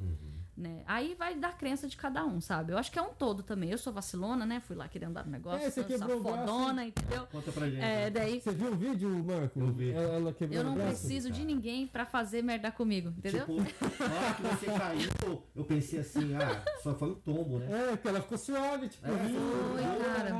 Né? 0.61 0.83
Aí 0.87 1.15
vai 1.19 1.35
da 1.35 1.51
crença 1.51 1.89
de 1.89 1.97
cada 1.97 2.23
um, 2.27 2.39
sabe? 2.39 2.73
Eu 2.75 2.79
acho 2.79 2.93
que 2.93 2.99
é 2.99 3.03
um 3.03 3.15
todo 3.15 3.43
também. 3.43 3.71
Eu 3.71 3.79
sou 3.79 3.91
vacilona, 3.91 4.45
né? 4.45 4.61
Fui 4.61 4.77
lá 4.77 4.87
querendo 4.89 5.15
dar 5.15 5.27
um 5.27 5.31
negócio, 5.31 5.67
É, 5.67 5.71
você 5.71 5.81
sou 5.81 5.85
quebrou 5.85 6.23
safodona, 6.23 6.85
entendeu? 6.85 7.27
Conta 7.33 7.51
pra 7.51 7.71
gente. 7.71 7.81
É, 7.83 8.11
daí 8.11 8.41
Você 8.43 8.53
viu 8.53 8.73
o 8.73 8.77
vídeo, 8.77 9.09
Marco? 9.25 9.59
Eu 9.59 9.73
vi. 9.73 9.91
Ela, 9.91 10.35
quebrou 10.35 10.59
eu 10.59 10.65
não 10.65 10.75
preciso 10.75 11.31
de 11.31 11.47
ninguém 11.47 11.87
pra 11.87 12.05
fazer 12.05 12.43
merda 12.43 12.71
comigo, 12.71 13.09
entendeu? 13.17 13.47
Tipo, 13.47 13.55
na 13.57 13.63
hora 13.63 14.35
que 14.35 14.43
você 14.43 14.67
caiu, 14.67 15.43
eu 15.57 15.65
pensei 15.65 16.01
assim, 16.01 16.35
ah, 16.35 16.63
só 16.83 16.95
foi 16.95 17.09
um 17.09 17.15
tombo, 17.15 17.59
né? 17.59 17.93
É, 17.93 17.97
que 17.97 18.07
ela 18.07 18.21
ficou 18.21 18.37
suave, 18.37 18.89
tipo, 18.89 19.07
É, 19.07 19.11
Foi, 19.11 20.05
cara. 20.05 20.31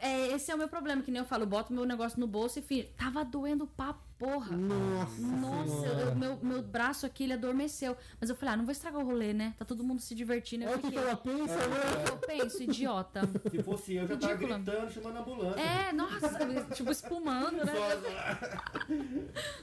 É, 0.00 0.10
é, 0.10 0.32
esse 0.34 0.50
é 0.50 0.54
o 0.54 0.58
meu 0.58 0.68
problema, 0.68 1.00
que 1.00 1.10
nem 1.10 1.20
eu 1.20 1.26
falo, 1.26 1.46
boto 1.46 1.72
meu 1.72 1.86
negócio 1.86 2.20
no 2.20 2.26
bolso 2.26 2.58
e 2.58 2.62
filho, 2.62 2.88
tava 2.96 3.24
doendo 3.24 3.66
pra 3.66 3.94
porra. 4.22 4.56
Nossa, 4.56 5.20
Nossa, 5.20 5.86
eu- 5.86 6.14
meu, 6.14 6.38
meu 6.40 6.62
braço 6.62 7.04
aqui, 7.04 7.24
ele 7.24 7.32
adormeceu. 7.32 7.96
Mas 8.20 8.30
eu 8.30 8.36
falei, 8.36 8.54
ah, 8.54 8.56
não 8.56 8.64
vou 8.64 8.70
estragar 8.72 9.00
o 9.00 9.04
rolê, 9.04 9.32
né? 9.32 9.52
Tá 9.58 9.64
todo 9.64 9.82
mundo 9.82 10.00
se 10.00 10.14
divertindo. 10.14 10.62
Eu 10.64 10.70
Olha 10.70 10.78
o 10.78 10.82
que, 10.90 10.96
ela 10.96 11.16
pensa, 11.16 11.56
né? 11.56 12.04
eu 12.08 12.16
penso, 12.18 12.62
idiota. 12.62 13.22
Se 13.50 13.62
fosse 13.64 13.94
eu, 13.94 14.06
já 14.06 14.16
tava 14.16 14.32
Ridícula. 14.34 14.58
gritando, 14.60 14.92
chamando 14.92 15.16
a 15.16 15.20
ambulância. 15.20 15.60
É, 15.60 15.92
nossa, 15.92 16.64
tipo, 16.72 16.92
espumando, 16.92 17.64
né? 17.64 17.72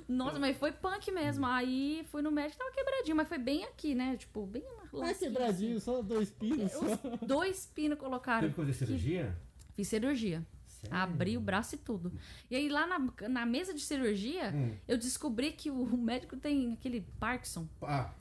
Nossa, 0.08 0.40
mas 0.40 0.58
foi 0.58 0.72
punk 0.72 1.10
mesmo. 1.12 1.46
Aí 1.46 2.06
fui 2.12 2.22
no 2.22 2.32
médico, 2.32 2.60
tava 2.60 2.72
quebradinho, 2.72 3.16
mas 3.16 3.28
foi 3.28 3.38
bem 3.38 3.64
aqui, 3.64 3.96
né? 3.96 4.18
Tipo, 4.18 4.46
bem 4.46 4.64
uma 4.64 4.84
Ah, 4.84 5.08
lasquinha, 5.08 5.32
quebradinho, 5.32 5.80
só 5.80 6.02
dois 6.02 6.30
pinos. 6.32 6.74
assim. 6.76 6.86
Os 7.22 7.28
dois 7.28 7.66
pinos 7.66 7.98
colocaram. 7.98 8.42
Teve 8.42 8.54
que 8.54 8.60
fazer 8.60 8.74
cirurgia? 8.74 9.38
Fiz 9.74 9.88
cirurgia. 9.88 10.46
Sério? 10.82 10.98
Abri 10.98 11.38
o 11.38 11.42
braço 11.42 11.76
e 11.76 11.78
tudo. 11.78 12.12
E 12.50 12.56
aí 12.56 12.70
lá 12.70 12.88
na, 12.88 13.28
na 13.30 13.46
mesa 13.46 13.74
de 13.74 13.82
cirurgia, 13.82 14.52
Hum. 14.56 14.76
eu 14.88 14.98
descobri 14.98 15.52
que 15.52 15.70
o 15.70 15.86
médico 15.98 16.38
tem 16.38 16.74
aquele 16.74 17.02
Parkinson. 17.20 17.68
Ah, 17.82 18.12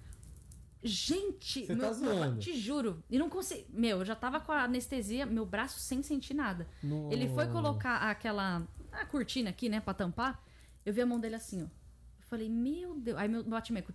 Gente, 0.83 1.67
Você 1.67 1.75
meu, 1.75 1.87
tá 1.87 1.93
zoando. 1.93 2.39
te 2.41 2.57
juro. 2.57 3.03
E 3.11 3.19
não 3.19 3.29
consegui. 3.29 3.67
Meu, 3.71 3.99
eu 3.99 4.05
já 4.05 4.15
tava 4.15 4.39
com 4.39 4.53
a 4.53 4.63
anestesia, 4.63 5.27
meu 5.27 5.45
braço 5.45 5.81
sem 5.81 6.03
sentir 6.05 6.35
nada. 6.35 6.69
No- 6.83 7.13
Ele 7.13 7.29
foi 7.31 7.49
colocar 7.49 7.97
aquela. 8.09 8.63
A 8.93 9.05
cortina 9.05 9.51
aqui, 9.51 9.69
né, 9.69 9.81
pra 9.81 9.93
tampar. 9.93 10.41
Eu 10.87 10.93
vi 10.95 11.01
a 11.03 11.07
mão 11.07 11.19
dele 11.19 11.35
assim, 11.35 11.63
ó. 11.63 11.67
Eu 11.67 12.25
falei, 12.29 12.49
meu 12.49 12.95
Deus. 12.95 13.19
Aí 13.19 13.29
meu 13.29 13.43
batimento. 13.43 13.93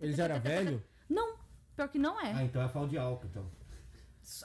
Ele 0.00 0.12
já 0.12 0.24
era 0.24 0.38
velho? 0.38 0.82
Não, 1.08 1.34
pior 1.74 1.88
que 1.88 1.98
não 1.98 2.18
é. 2.20 2.32
ah, 2.32 2.44
então 2.44 2.62
é 2.62 2.68
falta 2.68 2.88
de 2.90 2.96
álcool, 2.98 3.26
então. 3.26 3.50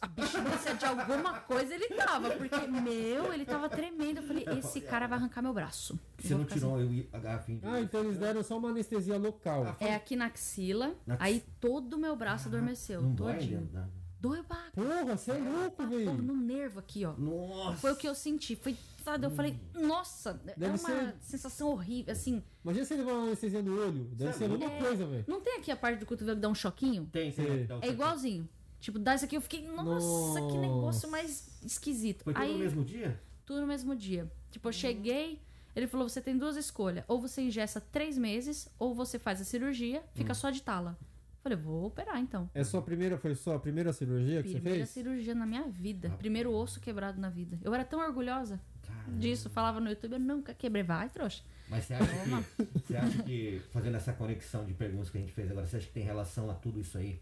A 0.02 0.08
bexiga 0.08 0.74
de 0.78 0.86
alguma 0.86 1.40
coisa 1.42 1.74
ele 1.74 1.88
tava, 1.90 2.32
porque, 2.32 2.68
meu, 2.68 3.32
ele 3.34 3.46
tava 3.46 3.70
tremendo. 3.70 4.18
Eu 4.18 4.24
falei, 4.24 4.46
esse 4.58 4.82
cara 4.82 5.08
vai 5.08 5.18
arrancar 5.20 5.42
meu 5.42 5.54
braço. 5.54 6.00
Você 6.18 6.34
não 6.34 6.46
tirou 6.46 6.80
eu, 6.82 7.06
a 7.14 7.20
garrafinha. 7.20 7.60
Ah, 7.64 7.80
então 7.80 8.02
eles 8.04 8.18
deram 8.18 8.42
só 8.44 8.58
uma 8.58 8.70
anestesia 8.70 9.18
local. 9.18 9.64
Ah, 9.64 9.70
assim. 9.72 9.86
É 9.86 9.96
aqui 9.96 10.16
na 10.16 10.26
axila, 10.26 10.96
Na 11.06 11.18
aí 11.20 11.44
todo 11.60 11.94
o 11.94 11.98
meu 12.00 12.16
braço 12.16 12.48
adormeceu. 12.48 13.02
Não 13.02 13.14
dói 13.14 13.34
todinho. 13.36 13.62
da- 13.72 13.88
Doeu 14.18 14.44
pra 14.44 14.58
Porra, 14.74 15.16
você 15.16 15.32
é 15.32 15.38
louco, 15.38 15.76
todo 15.84 15.90
velho. 15.90 16.14
no 16.14 16.36
nervo 16.36 16.80
aqui, 16.80 17.06
ó. 17.06 17.14
Nossa! 17.16 17.78
Foi 17.78 17.92
o 17.92 17.96
que 17.96 18.08
eu 18.08 18.16
senti. 18.16 18.56
Foi, 18.56 18.76
sabe, 19.04 19.24
eu 19.28 19.30
falei, 19.30 19.60
nossa, 19.76 20.42
é 20.48 20.54
Deve 20.58 20.80
uma 20.80 20.90
ser- 20.90 21.16
sensação 21.22 21.68
horrível, 21.70 22.12
assim. 22.12 22.42
Imagina 22.64 22.86
você 22.86 22.96
levar 22.96 23.12
uma 23.12 23.26
anestesia 23.28 23.62
no 23.62 23.80
olho. 23.80 24.06
Deve 24.14 24.34
ser 24.34 24.46
a 24.46 24.48
mesma 24.48 24.66
É. 24.66 24.80
coisa, 24.82 25.06
velho. 25.06 25.26
Não 25.28 25.42
tem 25.42 25.58
aqui 25.60 25.70
a 25.70 25.76
parte 25.76 26.00
do 26.00 26.08
cotovelo 26.08 26.38
que 26.38 26.42
dá 26.42 26.50
um 26.50 26.56
choquinho? 26.56 27.08
Tem, 27.12 27.30
Sim. 27.32 27.44
tem. 27.68 27.78
o 27.78 27.84
É 27.84 27.90
igualzinho. 27.90 28.50
Tipo, 28.80 29.00
dá 29.00 29.16
isso 29.16 29.26
aqui, 29.26 29.36
eu 29.38 29.42
fiquei, 29.42 29.62
nossa, 29.68 30.40
que 30.42 30.48
Nossa. 30.48 30.60
negócio 30.60 31.10
mais 31.10 31.60
esquisito. 31.64 32.24
Foi 32.24 32.34
tudo 32.34 32.44
Aí, 32.44 32.54
no 32.54 32.60
mesmo 32.60 32.84
dia? 32.86 33.20
tudo 33.46 33.62
no 33.62 33.68
mesmo 33.68 33.96
dia. 33.96 34.32
Tipo, 34.52 34.68
eu 34.70 34.74
cheguei, 34.74 35.42
ele 35.76 35.88
falou: 35.88 36.08
você 36.08 36.22
tem 36.22 36.38
duas 36.38 36.56
escolhas. 36.56 37.04
Ou 37.08 37.20
você 37.20 37.42
ingessa 37.42 37.82
três 37.82 38.18
meses, 38.18 38.68
ou 38.78 38.94
você 38.94 39.18
faz 39.18 39.42
a 39.42 39.44
cirurgia, 39.44 40.04
fica 40.14 40.32
Hum. 40.32 40.36
só 40.36 40.50
de 40.50 40.62
tala. 40.62 40.98
Falei, 41.42 41.58
vou 41.60 41.86
operar 41.86 42.18
então. 42.20 42.50
É 42.56 42.64
sua 42.64 42.82
primeira, 42.82 43.20
foi 43.20 43.36
sua 43.36 43.60
primeira 43.60 43.94
cirurgia 43.94 44.42
que 44.42 44.50
Primeira 44.54 44.80
você 44.80 44.86
fez? 44.86 44.90
cirurgia 44.90 45.36
na 45.36 45.46
minha 45.46 45.68
vida. 45.68 46.10
Primeiro 46.18 46.52
osso 46.52 46.80
quebrado 46.80 47.22
na 47.22 47.30
vida. 47.30 47.60
Eu 47.64 47.72
era 47.72 47.86
tão 47.86 48.00
orgulhosa 48.00 48.60
Caramba. 48.82 49.20
disso. 49.20 49.48
Falava 49.52 49.80
no 49.80 49.88
YouTube, 49.88 50.14
eu 50.14 50.20
nunca 50.20 50.56
quebrei. 50.56 50.82
Vai, 50.82 51.08
trouxa. 51.08 51.44
Mas 51.70 51.86
você 51.86 51.94
acha, 51.94 52.08
que, 52.08 52.64
você 52.88 52.98
acha 52.98 53.24
que, 53.24 53.62
fazendo 53.72 53.96
essa 53.96 54.12
conexão 54.12 54.66
de 54.66 54.74
perguntas 54.74 55.12
que 55.12 55.20
a 55.20 55.22
gente 55.22 55.34
fez 55.34 55.52
agora, 55.52 55.68
você 55.68 55.78
acha 55.78 55.86
que 55.86 55.94
tem 55.94 56.04
relação 56.04 56.50
a 56.50 56.56
tudo 56.56 56.80
isso 56.80 56.98
aí? 56.98 57.22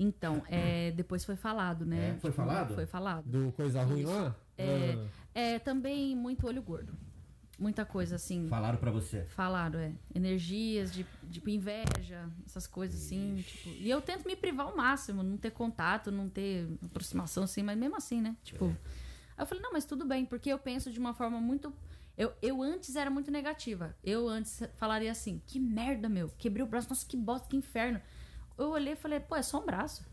Então, 0.00 0.42
é, 0.48 0.90
depois 0.92 1.24
foi 1.24 1.36
falado, 1.36 1.84
né? 1.84 2.14
É, 2.16 2.20
foi 2.20 2.32
falado? 2.32 2.74
Foi 2.74 2.86
falado. 2.86 3.24
Do 3.26 3.52
coisa 3.52 3.82
ruim 3.82 4.04
lá? 4.04 4.34
É. 4.56 4.96
Ah. 4.96 5.20
É, 5.34 5.58
também 5.58 6.16
muito 6.16 6.46
olho 6.46 6.62
gordo. 6.62 6.96
Muita 7.58 7.84
coisa 7.84 8.16
assim. 8.16 8.48
Falaram 8.48 8.78
pra 8.78 8.90
você. 8.90 9.24
Falaram, 9.26 9.78
é. 9.78 9.92
Energias 10.14 10.90
de, 10.90 11.04
tipo, 11.30 11.50
inveja, 11.50 12.26
essas 12.46 12.66
coisas 12.66 13.04
assim. 13.04 13.44
Tipo, 13.46 13.68
e 13.68 13.90
eu 13.90 14.00
tento 14.00 14.26
me 14.26 14.34
privar 14.34 14.66
ao 14.66 14.74
máximo, 14.74 15.22
não 15.22 15.36
ter 15.36 15.50
contato, 15.50 16.10
não 16.10 16.26
ter 16.26 16.66
aproximação 16.82 17.44
assim, 17.44 17.62
mas 17.62 17.76
mesmo 17.76 17.96
assim, 17.96 18.22
né? 18.22 18.34
Tipo. 18.42 18.64
Aí 19.36 19.42
eu 19.42 19.46
falei, 19.46 19.62
não, 19.62 19.72
mas 19.72 19.84
tudo 19.84 20.06
bem, 20.06 20.24
porque 20.24 20.50
eu 20.50 20.58
penso 20.58 20.90
de 20.90 20.98
uma 20.98 21.12
forma 21.12 21.38
muito. 21.38 21.70
Eu, 22.16 22.32
eu 22.40 22.62
antes 22.62 22.96
era 22.96 23.10
muito 23.10 23.30
negativa. 23.30 23.94
Eu 24.02 24.26
antes 24.26 24.62
falaria 24.76 25.10
assim, 25.10 25.42
que 25.46 25.60
merda, 25.60 26.08
meu. 26.08 26.30
Quebrei 26.38 26.64
o 26.64 26.66
braço, 26.66 26.88
nossa, 26.88 27.04
que 27.06 27.16
bosta, 27.16 27.46
que 27.46 27.56
inferno. 27.58 28.00
Eu 28.60 28.70
olhei 28.70 28.92
e 28.92 28.96
falei, 28.96 29.20
pô, 29.20 29.34
é 29.36 29.42
só 29.42 29.60
um 29.62 29.66
braço. 29.66 30.04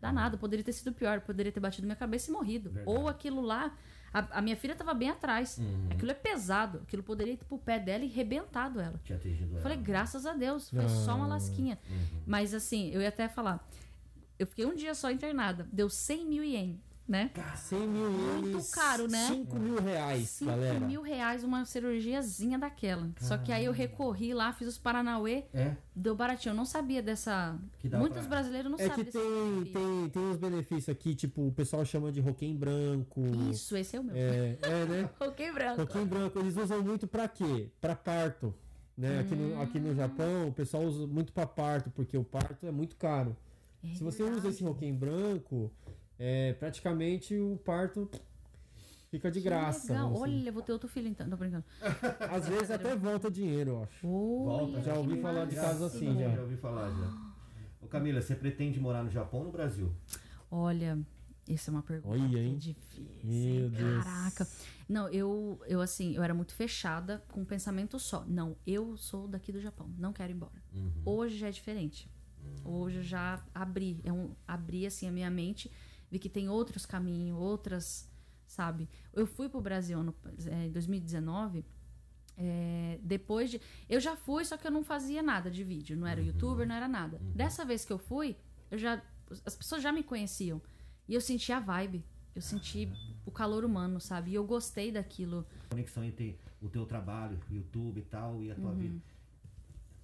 Dá 0.00 0.12
nada, 0.12 0.36
poderia 0.36 0.64
ter 0.64 0.72
sido 0.72 0.92
pior, 0.92 1.20
poderia 1.22 1.50
ter 1.50 1.58
batido 1.60 1.86
minha 1.86 1.96
cabeça 1.96 2.30
e 2.30 2.32
morrido. 2.32 2.70
Verdade. 2.70 2.96
Ou 2.98 3.08
aquilo 3.08 3.40
lá, 3.40 3.74
a, 4.12 4.38
a 4.38 4.42
minha 4.42 4.56
filha 4.56 4.74
tava 4.76 4.92
bem 4.94 5.10
atrás. 5.10 5.58
Aquilo 5.90 6.10
é 6.10 6.14
pesado, 6.14 6.80
aquilo 6.82 7.02
poderia 7.02 7.32
ir 7.32 7.38
pro 7.38 7.58
pé 7.58 7.78
dela 7.80 8.04
e 8.04 8.08
rebentado 8.08 8.78
ela. 8.80 9.00
Tinha 9.02 9.16
atingido 9.18 9.50
Eu 9.50 9.54
ela. 9.54 9.62
falei, 9.62 9.78
graças 9.78 10.26
a 10.26 10.34
Deus, 10.34 10.68
foi 10.70 10.88
só 10.88 11.16
uma 11.16 11.26
lasquinha. 11.26 11.78
Mas 12.26 12.52
assim, 12.54 12.90
eu 12.90 13.00
ia 13.00 13.08
até 13.08 13.26
falar, 13.28 13.66
eu 14.38 14.46
fiquei 14.46 14.66
um 14.66 14.74
dia 14.74 14.94
só 14.94 15.10
internada, 15.10 15.66
deu 15.72 15.88
100 15.88 16.26
mil 16.26 16.44
ien, 16.44 16.80
né? 17.08 17.30
100 17.54 17.78
mil 17.86 18.10
Muito 18.10 18.48
ienes, 18.48 18.70
caro, 18.70 19.06
né? 19.08 19.26
5 19.28 19.56
mil 19.58 19.80
reais, 19.80 20.28
5 20.30 20.50
galera. 20.50 20.80
mil 20.80 21.02
reais 21.02 21.44
uma 21.44 21.64
cirurgiazinha 21.64 22.58
daquela. 22.58 23.08
Só 23.20 23.38
que 23.38 23.52
aí 23.52 23.64
eu 23.64 23.72
recorri 23.72 24.34
lá, 24.34 24.52
fiz 24.52 24.68
os 24.68 24.78
Paranauê, 24.78 25.44
É? 25.54 25.76
deu 25.94 26.14
baratinho. 26.16 26.52
Eu 26.52 26.56
não 26.56 26.64
sabia 26.64 27.02
dessa. 27.02 27.56
Muitos 27.84 28.20
pra- 28.20 28.28
brasileiros 28.28 28.70
não 28.70 28.78
É 28.78 28.88
sabem 28.88 29.04
que 29.04 29.12
tem, 29.12 29.22
benefício. 29.22 29.72
tem, 29.72 30.08
tem 30.10 30.22
uns 30.22 30.36
benefícios 30.36 30.88
aqui, 30.88 31.14
tipo, 31.14 31.46
o 31.46 31.52
pessoal 31.52 31.84
chama 31.84 32.10
de 32.10 32.20
roquém 32.20 32.56
branco. 32.56 33.22
Isso, 33.50 33.76
esse 33.76 33.96
é 33.96 34.00
o 34.00 34.04
meu. 34.04 34.16
É, 34.16 34.58
é, 34.62 34.84
né? 34.86 35.10
Ok, 35.20 35.52
branco. 35.52 35.80
Roquém 35.82 36.04
branco, 36.06 36.38
eles 36.38 36.56
usam 36.56 36.82
muito 36.82 37.06
pra 37.06 37.28
quê? 37.28 37.68
Pra 37.80 37.94
parto. 37.94 38.54
Né? 38.98 39.20
Aqui, 39.20 39.34
no, 39.34 39.60
aqui 39.60 39.78
no 39.78 39.94
Japão, 39.94 40.48
o 40.48 40.52
pessoal 40.52 40.82
usa 40.84 41.06
muito 41.06 41.30
pra 41.32 41.46
parto, 41.46 41.90
porque 41.90 42.16
o 42.16 42.24
parto 42.24 42.66
é 42.66 42.70
muito 42.72 42.96
caro. 42.96 43.36
É 43.84 43.94
Se 43.94 44.02
você 44.02 44.22
usa 44.22 44.48
esse 44.48 44.64
roquém 44.64 44.92
branco, 44.94 45.70
é, 46.18 46.52
praticamente 46.54 47.36
o 47.36 47.56
parto 47.58 48.10
fica 49.10 49.30
de 49.30 49.40
Que 49.40 49.44
graça. 49.44 49.92
legal. 49.92 50.12
dizer. 50.12 50.22
Olha, 50.22 50.52
vou 50.52 50.62
ter 50.62 50.72
outro 50.72 50.88
filho 50.88 51.08
então. 51.08 51.28
Tô 51.28 51.36
brincando. 51.36 51.64
Às 52.30 52.48
vezes 52.48 52.70
até 52.70 52.94
volta 52.96 53.30
dinheiro, 53.30 53.70
eu 53.70 53.82
acho. 53.84 54.06
Olha, 54.08 54.82
já 54.82 54.94
ouvi 54.94 55.20
falar 55.20 55.46
de 55.46 55.54
casos 55.56 55.82
assim, 55.82 56.18
já. 56.18 56.28
Já 56.30 56.42
ouvi 56.42 56.56
falar, 56.56 56.90
já. 56.90 57.26
Ô 57.80 57.86
Camila, 57.86 58.20
você 58.20 58.34
pretende 58.34 58.80
morar 58.80 59.02
no 59.04 59.10
Japão 59.10 59.40
ou 59.40 59.46
no 59.46 59.52
Brasil? 59.52 59.94
Olha, 60.50 60.98
essa 61.48 61.70
é 61.70 61.72
uma 61.72 61.82
pergunta 61.82 62.08
Olha, 62.14 62.28
que 62.28 62.38
hein? 62.38 62.56
difícil. 62.56 63.06
Meu 63.22 63.70
Deus. 63.70 64.04
Caraca. 64.04 64.48
Não, 64.88 65.08
eu, 65.08 65.60
eu 65.66 65.80
assim, 65.80 66.14
eu 66.14 66.22
era 66.22 66.34
muito 66.34 66.54
fechada 66.54 67.22
com 67.28 67.40
um 67.40 67.44
pensamento 67.44 67.98
só. 67.98 68.24
Não, 68.26 68.56
eu 68.66 68.96
sou 68.96 69.28
daqui 69.28 69.52
do 69.52 69.60
Japão, 69.60 69.88
não 69.98 70.12
quero 70.12 70.32
ir 70.32 70.34
embora. 70.34 70.62
Uhum. 70.74 70.90
Hoje 71.04 71.36
já 71.38 71.48
é 71.48 71.50
diferente. 71.50 72.10
Hoje 72.64 72.96
eu 72.98 73.02
já 73.02 73.44
abri, 73.54 74.00
é 74.04 74.12
um, 74.12 74.34
abri 74.46 74.86
assim 74.86 75.06
a 75.08 75.12
minha 75.12 75.30
mente, 75.30 75.70
vi 76.10 76.18
que 76.18 76.28
tem 76.28 76.48
outros 76.48 76.86
caminhos, 76.86 77.38
outras, 77.38 78.10
sabe? 78.46 78.88
Eu 79.12 79.26
fui 79.26 79.48
pro 79.48 79.60
Brasil 79.60 80.02
no, 80.02 80.14
é, 80.50 80.66
em 80.66 80.70
2019, 80.70 81.64
é, 82.36 82.98
depois 83.02 83.50
de. 83.50 83.60
Eu 83.88 84.00
já 84.00 84.14
fui, 84.14 84.44
só 84.44 84.56
que 84.56 84.66
eu 84.66 84.70
não 84.70 84.84
fazia 84.84 85.22
nada 85.22 85.50
de 85.50 85.64
vídeo. 85.64 85.96
Não 85.96 86.06
era 86.06 86.20
youtuber, 86.20 86.66
não 86.66 86.74
era 86.74 86.88
nada. 86.88 87.18
Dessa 87.34 87.64
vez 87.64 87.84
que 87.84 87.92
eu 87.92 87.98
fui, 87.98 88.36
eu 88.70 88.78
já. 88.78 89.02
As 89.44 89.56
pessoas 89.56 89.82
já 89.82 89.90
me 89.90 90.02
conheciam. 90.02 90.60
E 91.08 91.14
eu 91.14 91.20
senti 91.20 91.52
a 91.52 91.60
vibe. 91.60 92.04
Eu 92.34 92.42
senti 92.42 92.92
o 93.24 93.30
calor 93.30 93.64
humano, 93.64 93.98
sabe? 93.98 94.32
E 94.32 94.34
eu 94.34 94.44
gostei 94.44 94.92
daquilo. 94.92 95.46
Conexão 95.70 96.04
entre 96.04 96.38
o 96.60 96.68
teu 96.68 96.84
trabalho, 96.84 97.40
YouTube 97.50 97.98
e 97.98 98.04
tal, 98.04 98.42
e 98.42 98.50
a 98.50 98.54
tua 98.54 98.72
vida. 98.72 99.00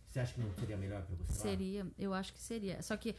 Você 0.07 0.21
acha 0.21 0.35
que 0.35 0.41
não 0.41 0.53
seria 0.55 0.77
melhor 0.77 1.03
pra 1.03 1.15
você 1.17 1.33
lá? 1.33 1.39
Seria, 1.39 1.87
eu 1.99 2.15
acho 2.15 2.33
que 2.33 2.41
seria. 2.41 2.81
Só 2.81 2.97
que 2.97 3.15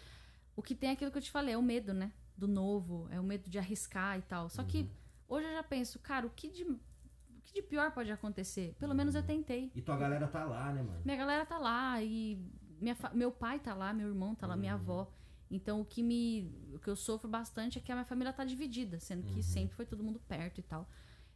o 0.55 0.63
que 0.63 0.73
tem 0.73 0.89
é 0.89 0.93
aquilo 0.93 1.11
que 1.11 1.17
eu 1.17 1.21
te 1.21 1.29
falei, 1.29 1.53
é 1.53 1.57
o 1.57 1.61
medo, 1.61 1.93
né? 1.93 2.11
Do 2.37 2.47
novo, 2.47 3.07
é 3.11 3.19
o 3.19 3.23
medo 3.23 3.49
de 3.49 3.57
arriscar 3.59 4.17
e 4.17 4.21
tal. 4.23 4.49
Só 4.49 4.63
que 4.63 4.89
hoje 5.27 5.47
eu 5.47 5.53
já 5.53 5.63
penso, 5.63 5.99
cara, 5.99 6.25
o 6.25 6.29
que 6.29 6.49
de, 6.49 6.63
o 6.63 6.79
que 7.43 7.53
de 7.53 7.61
pior 7.61 7.91
pode 7.91 8.11
acontecer? 8.11 8.75
Pelo 8.79 8.93
menos 8.95 9.13
eu 9.15 9.23
tentei. 9.23 9.71
E 9.75 9.81
tua 9.81 9.95
galera 9.97 10.27
tá 10.27 10.43
lá, 10.43 10.73
né, 10.73 10.81
mano? 10.81 11.01
Minha 11.05 11.17
galera 11.17 11.45
tá 11.45 11.57
lá 11.57 12.01
e 12.01 12.39
minha 12.81 12.97
meu 13.13 13.31
pai 13.31 13.59
tá 13.59 13.73
lá, 13.73 13.93
meu 13.93 14.07
irmão 14.07 14.33
tá 14.35 14.47
lá, 14.47 14.55
minha 14.55 14.73
avó. 14.73 15.11
Então 15.51 15.79
o 15.81 15.85
que 15.85 16.01
me 16.01 16.51
o 16.73 16.79
que 16.79 16.89
eu 16.89 16.95
sofro 16.95 17.29
bastante 17.29 17.77
é 17.77 17.81
que 17.81 17.91
a 17.91 17.95
minha 17.95 18.05
família 18.05 18.33
tá 18.33 18.43
dividida, 18.43 18.99
sendo 18.99 19.23
que 19.27 19.43
sempre 19.43 19.75
foi 19.75 19.85
todo 19.85 20.03
mundo 20.03 20.19
perto 20.27 20.59
e 20.59 20.63
tal. 20.63 20.89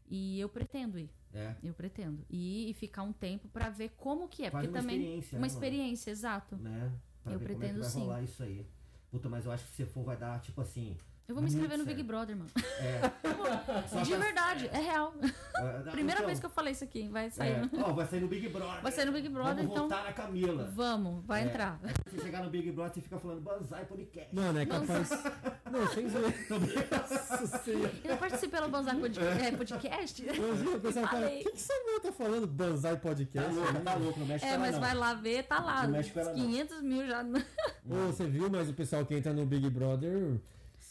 E 0.09 0.39
eu 0.39 0.49
pretendo 0.49 0.97
ir, 0.97 1.09
É. 1.33 1.55
eu 1.61 1.73
pretendo 1.73 2.25
ir 2.29 2.69
e 2.69 2.73
ficar 2.73 3.03
um 3.03 3.11
tempo 3.13 3.47
pra 3.49 3.69
ver 3.69 3.89
como 3.97 4.27
que 4.27 4.43
é, 4.45 4.49
Quase 4.49 4.65
porque 4.67 4.77
uma 4.77 4.81
também 4.81 4.97
experiência, 4.97 5.37
uma 5.37 5.41
né, 5.45 5.47
mano? 5.47 5.53
experiência, 5.53 6.11
exato. 6.11 6.55
Né? 6.55 6.91
Pra 7.23 7.33
Eu 7.33 7.39
pretendo 7.41 7.79
é 7.79 8.05
vai 8.05 8.25
sim. 8.25 8.65
Puta, 9.09 9.29
mas 9.29 9.45
eu 9.45 9.51
acho 9.51 9.65
que 9.65 9.75
se 9.75 9.85
for 9.85 10.03
vai 10.03 10.17
dar, 10.17 10.39
tipo 10.41 10.61
assim, 10.61 10.97
Eu 11.27 11.35
vou 11.35 11.43
me 11.43 11.49
inscrever 11.49 11.77
no 11.77 11.83
Muito 11.83 11.93
Big 11.95 12.07
sério. 12.07 12.07
Brother, 12.07 12.37
mano. 12.37 12.49
É. 12.79 13.99
De 14.03 14.15
verdade, 14.15 14.69
é 14.71 14.77
real. 14.79 15.13
é, 15.21 15.69
Primeira 15.91 16.19
então, 16.21 16.25
vez 16.27 16.39
que 16.39 16.45
eu 16.45 16.49
falei 16.49 16.71
isso 16.71 16.85
aqui, 16.85 17.09
vai 17.09 17.29
sair. 17.29 17.51
é, 17.51 17.69
ó, 17.83 17.91
vai 17.91 18.05
sair 18.07 18.21
no 18.21 18.29
Big 18.29 18.47
Brother. 18.47 18.81
Vai 18.81 18.91
sair 18.93 19.05
no 19.05 19.11
Big 19.11 19.27
Brother, 19.27 19.55
Vamos 19.55 19.71
então. 19.71 19.83
votar 19.89 20.05
na 20.05 20.13
Camila. 20.13 20.71
Vamos, 20.73 21.25
vai 21.25 21.41
É. 21.41 21.45
entrar. 21.45 21.79
Aí 21.83 21.91
Você 22.09 22.21
chegar 22.23 22.43
no 22.45 22.49
Big 22.49 22.71
Brother, 22.71 22.93
você 22.93 23.01
fica 23.01 23.19
falando 23.19 23.41
Banzai 23.41 23.83
Podcast. 23.85 24.33
Mano, 24.33 24.57
é 24.59 24.65
capaz. 24.65 25.09
Não, 25.69 25.87
sem 25.89 26.07
zoeira. 26.09 26.33
Nossa 26.91 27.57
senhora. 27.57 27.91
Eu 28.05 28.17
participei 28.17 28.49
pelo 28.59 28.69
Banzai 28.71 28.95
Pod- 28.95 29.19
é, 29.19 29.51
Podcast. 29.51 30.21
Imagina, 30.23 30.77
o 30.77 30.79
pessoal 30.79 31.07
fala, 31.07 31.27
o 31.27 31.29
que, 31.29 31.51
que 31.51 31.61
Samuel 31.61 31.99
tá 31.99 32.11
falando? 32.13 32.47
Banzai 32.47 32.93
Tá 32.95 33.01
Podcast? 33.01 33.53
louco, 33.53 33.73
tá 33.81 33.95
louco, 33.95 34.19
não 34.21 34.27
mexe 34.27 34.45
com 34.45 34.51
É, 34.53 34.57
mas 34.57 34.71
não. 34.75 34.79
vai 34.81 34.93
lá 34.95 35.13
ver, 35.13 35.43
tá 35.43 35.59
lá. 35.59 35.83
Não 35.83 35.89
mexe 35.91 36.09
com 36.11 36.19
ela, 36.21 36.29
não. 36.29 36.35
500 36.37 36.81
mil 36.83 37.05
já. 37.05 37.21
Ô, 37.21 37.95
você 38.07 38.25
viu, 38.25 38.49
mas 38.49 38.69
o 38.69 38.73
pessoal 38.73 39.05
que 39.05 39.13
entra 39.13 39.33
no 39.33 39.45
Big 39.45 39.69
Brother 39.69 40.39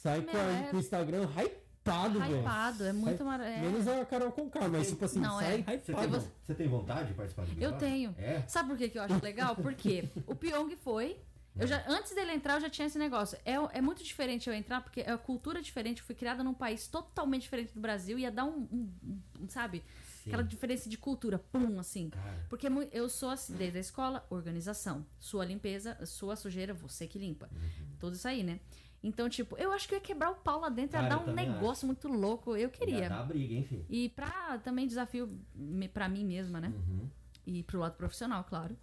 sai 0.07 0.23
com, 0.23 0.37
a- 0.37 0.41
É. 0.41 0.63
com 0.71 0.77
o 0.77 0.81
Instagram 0.81 1.29
hypado, 1.37 2.21
velho. 2.21 2.41
Hypado, 2.41 2.85
é 2.85 2.93
muito 2.93 3.25
maravilhoso. 3.25 3.71
Menos 3.73 3.89
a 3.89 4.05
Carol 4.05 4.33
Conká, 4.33 4.69
mas 4.69 4.89
tipo 4.89 5.05
assim, 5.05 5.21
Não, 5.21 5.39
sai 5.39 5.55
é. 5.55 5.63
Você 5.63 5.63
tem, 5.93 5.95
hypado. 5.95 6.21
vo- 6.21 6.33
você 6.45 6.55
tem 6.55 6.69
vontade 6.69 7.09
de 7.09 7.15
participar 7.15 7.43
do 7.45 7.51
Big 7.51 7.63
Eu 7.63 7.73
tenho. 7.79 8.15
É? 8.19 8.43
Sabe 8.49 8.69
por 8.71 8.79
que, 8.79 8.89
que 8.89 8.99
eu 8.99 9.03
acho 9.03 9.23
legal? 9.23 9.55
Porque 9.57 10.09
o 10.27 10.35
Pyong 10.35 10.75
foi. 10.77 11.17
Eu 11.59 11.67
já, 11.67 11.83
antes 11.89 12.15
dele 12.15 12.33
entrar, 12.33 12.55
eu 12.57 12.61
já 12.61 12.69
tinha 12.69 12.87
esse 12.87 12.99
negócio. 12.99 13.39
É, 13.43 13.55
é 13.79 13.81
muito 13.81 14.05
diferente 14.05 14.47
eu 14.47 14.55
entrar, 14.55 14.83
porque 14.83 15.01
é 15.01 15.11
a 15.11 15.17
cultura 15.17 15.63
diferente. 15.63 16.01
Eu 16.01 16.05
fui 16.07 16.15
criada 16.15 16.45
num 16.45 16.53
país 16.53 16.87
totalmente 16.87 17.43
diferente 17.43 17.73
do 17.73 17.81
Brasil. 17.81 18.19
Ia 18.19 18.31
dar 18.31 18.45
um, 18.45 18.69
um- 18.71 18.93
um, 19.41 19.49
sabe? 19.49 19.83
Sim. 20.23 20.29
Aquela 20.31 20.43
diferença 20.45 20.87
de 20.87 20.99
cultura. 20.99 21.39
Pum, 21.39 21.79
assim. 21.81 22.11
Cara, 22.11 22.45
Porque 22.51 22.69
mu- 22.69 22.87
eu 22.93 23.09
sou 23.09 23.31
assim, 23.31 23.55
desde 23.55 23.79
a 23.79 23.81
escola, 23.81 24.27
organização. 24.29 25.07
Sua 25.19 25.47
limpeza, 25.47 25.97
sua 26.05 26.37
sujeira, 26.37 26.75
você 26.75 27.07
que 27.07 27.19
limpa. 27.19 27.49
Uhum. 27.51 27.87
Tudo 28.01 28.17
isso 28.17 28.29
aí, 28.29 28.43
né? 28.43 28.61
Então, 29.07 29.29
tipo, 29.29 29.57
eu 29.57 29.73
acho 29.73 29.87
que 29.89 29.95
eu 29.95 29.99
ia 29.99 30.03
quebrar 30.05 30.31
o 30.31 30.35
pau 30.37 30.61
lá 30.61 30.69
dentro, 30.69 30.97
ia 30.97 31.03
Cara, 31.03 31.17
dar 31.17 31.27
eu 31.27 31.33
um 31.33 31.35
negócio 31.37 31.87
muito 31.87 32.09
louco. 32.09 32.51
Eu 32.53 32.57
ia 32.63 32.69
queria. 32.69 33.09
dar 33.09 33.23
briga, 33.25 33.63
filho? 33.67 33.87
E 33.89 34.09
pra 34.09 34.59
também 34.59 34.87
desafio 34.87 35.31
me- 35.55 35.89
pra 35.89 36.09
mim 36.09 36.25
mesma, 36.25 36.61
né? 36.61 36.73
Uhum. 36.75 37.09
E 37.47 37.63
pro 37.63 37.79
lado 37.79 37.97
profissional, 37.97 38.43
claro. 38.45 38.77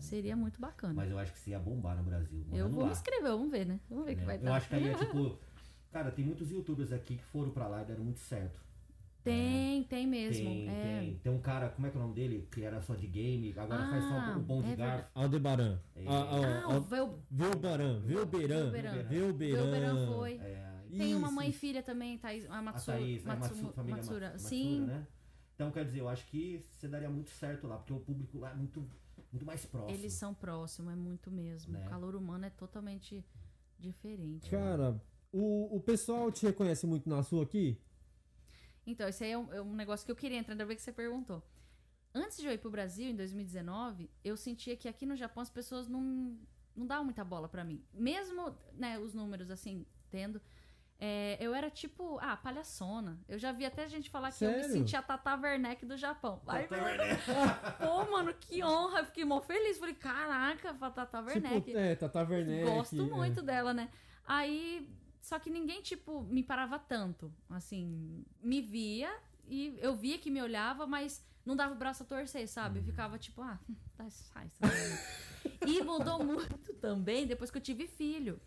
Seria 0.00 0.34
muito 0.36 0.60
bacana. 0.60 0.94
Mas 0.94 1.10
eu 1.10 1.18
acho 1.18 1.32
que 1.32 1.38
você 1.38 1.50
ia 1.50 1.58
bombar 1.58 1.96
no 1.96 2.02
Brasil. 2.02 2.44
eu 2.52 2.68
vou 2.68 2.82
me 2.84 2.90
ar, 2.90 2.92
inscrever, 2.92 3.30
vamos 3.30 3.50
ver, 3.50 3.64
né? 3.66 3.80
Vamos 3.88 4.04
ver 4.06 4.12
o 4.12 4.14
que 4.16 4.20
né? 4.22 4.26
vai 4.26 4.36
Eu 4.36 4.40
dar. 4.42 4.54
acho 4.56 4.68
que 4.68 4.74
aí 4.74 4.88
é 4.88 4.94
tipo... 4.98 5.38
Cara, 5.92 6.10
tem 6.10 6.24
muitos 6.24 6.50
youtubers 6.50 6.92
aqui 6.92 7.16
que 7.16 7.24
foram 7.24 7.50
pra 7.50 7.66
lá 7.66 7.82
e 7.82 7.84
deram 7.86 8.04
muito 8.04 8.20
certo. 8.20 8.60
Tem, 9.24 9.82
tem 9.84 10.06
mesmo. 10.06 10.44
Tem, 10.48 10.68
é. 10.68 11.00
tem, 11.00 11.16
tem 11.18 11.32
um 11.32 11.40
cara, 11.40 11.68
como 11.70 11.86
é 11.86 11.90
que 11.90 11.96
é 11.96 12.00
o 12.00 12.02
nome 12.02 12.14
dele? 12.14 12.48
Que 12.50 12.62
era 12.62 12.80
só 12.80 12.94
de 12.94 13.06
game, 13.06 13.52
agora 13.58 13.86
faz 13.90 14.04
Ah, 14.04 14.32
só 14.32 14.38
o 14.38 14.42
bom 14.42 14.62
de 14.62 14.72
é 14.72 14.76
garfo. 14.76 15.10
Aldebaran. 15.14 15.78
É. 15.94 16.04
Ah, 16.06 16.12
ah, 16.12 16.62
Ah, 16.64 16.68
o 16.68 16.72
ah, 16.76 16.78
Vel... 16.80 17.18
Velberan. 17.30 18.00
Velberan. 18.00 18.70
Velberan. 18.70 20.06
Foi. 20.06 20.34
É, 20.36 20.84
Tem 20.96 21.14
uma 21.14 21.26
Isso, 21.26 21.36
mãe 21.36 21.48
e 21.50 21.52
filha 21.52 21.82
também, 21.82 22.16
Thaís, 22.16 22.48
a 22.48 22.58
a 22.58 22.62
Matsura. 22.62 22.96
Thaís, 22.96 23.26
a 23.26 23.28
Matsu- 23.36 23.56
Matsu, 23.56 23.72
família 23.74 23.96
Matsura. 23.96 24.30
Matsura, 24.30 24.48
Sim, 24.48 24.80
né? 24.86 25.06
Então, 25.54 25.70
quer 25.70 25.84
dizer, 25.84 26.00
eu 26.00 26.08
acho 26.08 26.24
que 26.28 26.64
você 26.76 26.88
daria 26.88 27.10
muito 27.10 27.30
certo 27.30 27.66
lá, 27.66 27.76
porque 27.76 27.92
o 27.92 27.98
público 28.00 28.38
lá 28.38 28.52
é 28.52 28.54
muito, 28.54 28.88
muito 29.32 29.44
mais 29.44 29.66
próximo. 29.66 29.98
eles 29.98 30.12
são 30.12 30.32
próximos, 30.32 30.92
é 30.92 30.96
muito 30.96 31.30
mesmo. 31.30 31.72
Né? 31.72 31.84
O 31.84 31.90
calor 31.90 32.14
humano 32.14 32.46
é 32.46 32.50
totalmente 32.50 33.22
diferente. 33.78 34.48
Cara, 34.48 35.00
o, 35.32 35.76
o 35.76 35.80
pessoal 35.80 36.30
te 36.32 36.46
reconhece 36.46 36.86
muito 36.86 37.08
na 37.08 37.22
sua 37.22 37.42
aqui? 37.42 37.76
Então, 38.88 39.06
esse 39.06 39.22
aí 39.22 39.32
é 39.32 39.38
um, 39.38 39.52
é 39.52 39.60
um 39.60 39.74
negócio 39.74 40.06
que 40.06 40.10
eu 40.10 40.16
queria 40.16 40.38
entrar, 40.38 40.54
ainda 40.54 40.64
bem 40.64 40.74
que 40.74 40.82
você 40.82 40.92
perguntou. 40.92 41.42
Antes 42.14 42.38
de 42.38 42.46
eu 42.46 42.52
ir 42.52 42.58
pro 42.58 42.70
Brasil, 42.70 43.10
em 43.10 43.14
2019, 43.14 44.10
eu 44.24 44.34
sentia 44.34 44.74
que 44.76 44.88
aqui 44.88 45.04
no 45.04 45.14
Japão 45.14 45.42
as 45.42 45.50
pessoas 45.50 45.86
não, 45.86 46.38
não 46.74 46.86
davam 46.86 47.04
muita 47.04 47.22
bola 47.22 47.48
pra 47.50 47.62
mim. 47.62 47.84
Mesmo, 47.92 48.56
né, 48.72 48.98
os 48.98 49.12
números 49.12 49.50
assim, 49.50 49.84
tendo. 50.10 50.40
é, 50.98 51.36
eu 51.38 51.54
era 51.54 51.70
tipo, 51.70 52.18
ah, 52.22 52.34
palhaçona. 52.34 53.20
Eu 53.28 53.38
já 53.38 53.52
vi 53.52 53.66
até 53.66 53.86
gente 53.86 54.08
falar 54.08 54.32
que 54.32 54.42
eu 54.42 54.50
Sério? 54.52 54.66
me 54.66 54.72
sentia 54.72 55.00
a 55.00 55.02
Tata 55.02 55.36
Werneck 55.36 55.84
do 55.84 55.96
Japão. 55.98 56.40
Ai, 56.46 56.66
Tata 56.66 56.82
Werneck. 56.82 57.22
Pô, 57.78 58.10
mano, 58.10 58.32
que 58.40 58.64
honra. 58.64 59.00
Eu 59.00 59.04
fiquei 59.04 59.24
mó 59.26 59.42
feliz. 59.42 59.78
Falei, 59.78 59.94
caraca, 59.94 60.74
a 60.80 60.90
Tata 60.90 61.20
Werneck. 61.20 61.60
Tipo, 61.60 61.78
é, 61.78 61.94
Tata 61.94 62.22
Werneck. 62.24 62.64
Gosto 62.64 63.02
é. 63.02 63.04
muito 63.04 63.42
dela, 63.42 63.74
né? 63.74 63.90
Aí, 64.24 64.86
só 65.20 65.38
que 65.38 65.50
ninguém, 65.50 65.82
tipo, 65.82 66.22
me 66.22 66.42
parava 66.42 66.78
tanto. 66.78 67.32
Assim, 67.50 68.24
me 68.42 68.60
via 68.60 69.14
e 69.46 69.78
eu 69.80 69.94
via 69.96 70.18
que 70.18 70.30
me 70.30 70.42
olhava, 70.42 70.86
mas 70.86 71.24
não 71.44 71.56
dava 71.56 71.74
o 71.74 71.78
braço 71.78 72.02
a 72.02 72.06
torcer, 72.06 72.46
sabe? 72.48 72.80
Eu 72.80 72.84
ficava 72.84 73.18
tipo, 73.18 73.40
ah, 73.40 73.58
tá, 73.96 74.08
sai, 74.10 74.48
sai. 74.50 74.70
e 75.66 75.82
mudou 75.82 76.22
muito 76.24 76.74
também 76.74 77.26
depois 77.26 77.50
que 77.50 77.56
eu 77.58 77.62
tive 77.62 77.86
filho. 77.86 78.40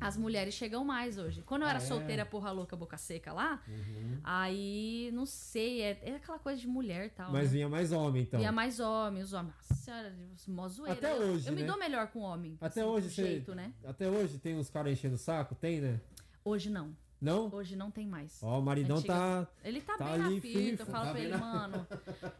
As 0.00 0.16
mulheres 0.16 0.54
chegam 0.54 0.84
mais 0.84 1.18
hoje. 1.18 1.42
Quando 1.42 1.62
eu 1.62 1.68
era 1.68 1.78
Ah, 1.78 1.82
é? 1.82 1.86
solteira, 1.86 2.26
porra 2.26 2.50
louca, 2.50 2.76
boca 2.76 2.96
seca 2.98 3.32
lá, 3.32 3.62
Uhum. 3.66 4.18
aí, 4.22 5.10
não 5.12 5.24
sei, 5.26 5.82
é, 5.82 5.98
é 6.02 6.14
aquela 6.16 6.38
coisa 6.38 6.60
de 6.60 6.66
mulher 6.66 7.06
e 7.06 7.10
tal. 7.10 7.32
Mas 7.32 7.44
né? 7.44 7.48
vinha 7.54 7.68
mais 7.68 7.92
homem, 7.92 8.22
então. 8.22 8.40
Ia 8.40 8.52
mais 8.52 8.78
homem, 8.80 9.22
os 9.22 9.32
homens. 9.32 9.54
Nossa 9.68 9.74
senhora, 9.82 10.14
mó 10.48 10.68
zoeira. 10.68 10.94
Até 10.98 11.12
eu, 11.12 11.16
hoje, 11.32 11.48
Eu 11.48 11.52
me 11.54 11.62
né? 11.62 11.66
dou 11.66 11.78
melhor 11.78 12.06
com 12.08 12.20
homem. 12.20 12.56
Até 12.60 12.80
assim, 12.80 12.90
hoje 12.90 13.10
você- 13.10 13.22
jeito, 13.26 13.54
né? 13.54 13.72
Até 13.84 14.08
hoje 14.08 14.38
tem 14.38 14.56
uns 14.56 14.68
caras 14.70 14.92
enchendo 14.92 15.14
o 15.14 15.18
saco? 15.18 15.54
Tem, 15.54 15.80
né? 15.80 16.00
Hoje 16.44 16.70
não. 16.70 16.94
Não? 17.20 17.48
Hoje 17.52 17.74
não 17.76 17.90
tem 17.90 18.06
mais. 18.06 18.42
Ó, 18.42 18.58
o 18.58 18.62
maridão 18.62 18.98
Antiga- 18.98 19.14
tá. 19.14 19.48
Ele 19.64 19.80
tá, 19.80 19.96
Tá 19.96 20.04
bem 20.04 20.14
ali 20.14 20.34
na 20.36 20.40
fita, 20.40 20.82
eu 20.82 20.86
falo 20.86 21.04
tá 21.06 21.10
pra 21.12 21.20
ele, 21.20 21.30
na- 21.30 21.38
mano. 21.38 21.86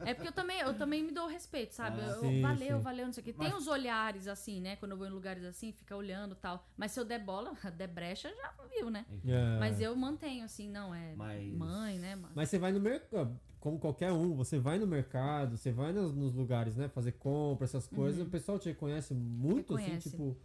É 0.00 0.12
porque 0.14 0.28
eu 0.28 0.32
também, 0.32 0.60
eu 0.60 0.74
também 0.74 1.02
me 1.02 1.12
dou 1.12 1.26
respeito, 1.26 1.72
sabe? 1.74 2.00
Ah, 2.02 2.08
Eu- 2.08 2.20
sim, 2.20 2.42
valeu, 2.42 2.76
sim. 2.76 2.82
valeu, 2.82 3.06
não 3.06 3.12
sei 3.12 3.20
o 3.22 3.24
quê. 3.24 3.32
Tem 3.32 3.48
Mas- 3.48 3.56
uns 3.56 3.66
olhares 3.66 4.28
assim, 4.28 4.60
né? 4.60 4.76
Quando 4.76 4.92
eu 4.92 4.98
vou 4.98 5.06
em 5.06 5.10
lugares 5.10 5.44
assim, 5.44 5.72
fica 5.72 5.96
olhando 5.96 6.32
e 6.32 6.36
tal. 6.36 6.62
Mas 6.76 6.92
se 6.92 7.00
eu 7.00 7.04
der 7.04 7.18
bola, 7.24 7.52
der 7.76 7.88
brecha, 7.88 8.28
já 8.28 8.54
viu, 8.70 8.90
né? 8.90 9.06
É. 9.26 9.58
Mas 9.58 9.80
eu 9.80 9.96
mantenho, 9.96 10.44
assim, 10.44 10.68
não, 10.68 10.94
é 10.94 11.14
Mas- 11.16 11.52
mãe, 11.54 11.98
né? 11.98 12.14
Mas... 12.16 12.32
Mas 12.34 12.48
você 12.50 12.58
vai 12.58 12.70
no 12.72 12.80
mercado, 12.80 13.40
como 13.58 13.78
qualquer 13.78 14.12
um, 14.12 14.34
você 14.36 14.58
vai 14.58 14.78
no 14.78 14.86
mercado, 14.86 15.56
você 15.56 15.72
vai 15.72 15.92
nos, 15.92 16.14
nos 16.14 16.34
lugares, 16.34 16.76
né? 16.76 16.86
Fazer 16.88 17.12
compra, 17.12 17.64
essas 17.64 17.86
coisas, 17.86 18.20
o 18.26 18.30
pessoal 18.30 18.58
te 18.58 18.68
reconhece 18.68 19.14
muito, 19.14 19.72
Uhum. 19.72 19.78
Reconhece. 19.78 20.08
assim, 20.08 20.10
tipo. 20.10 20.36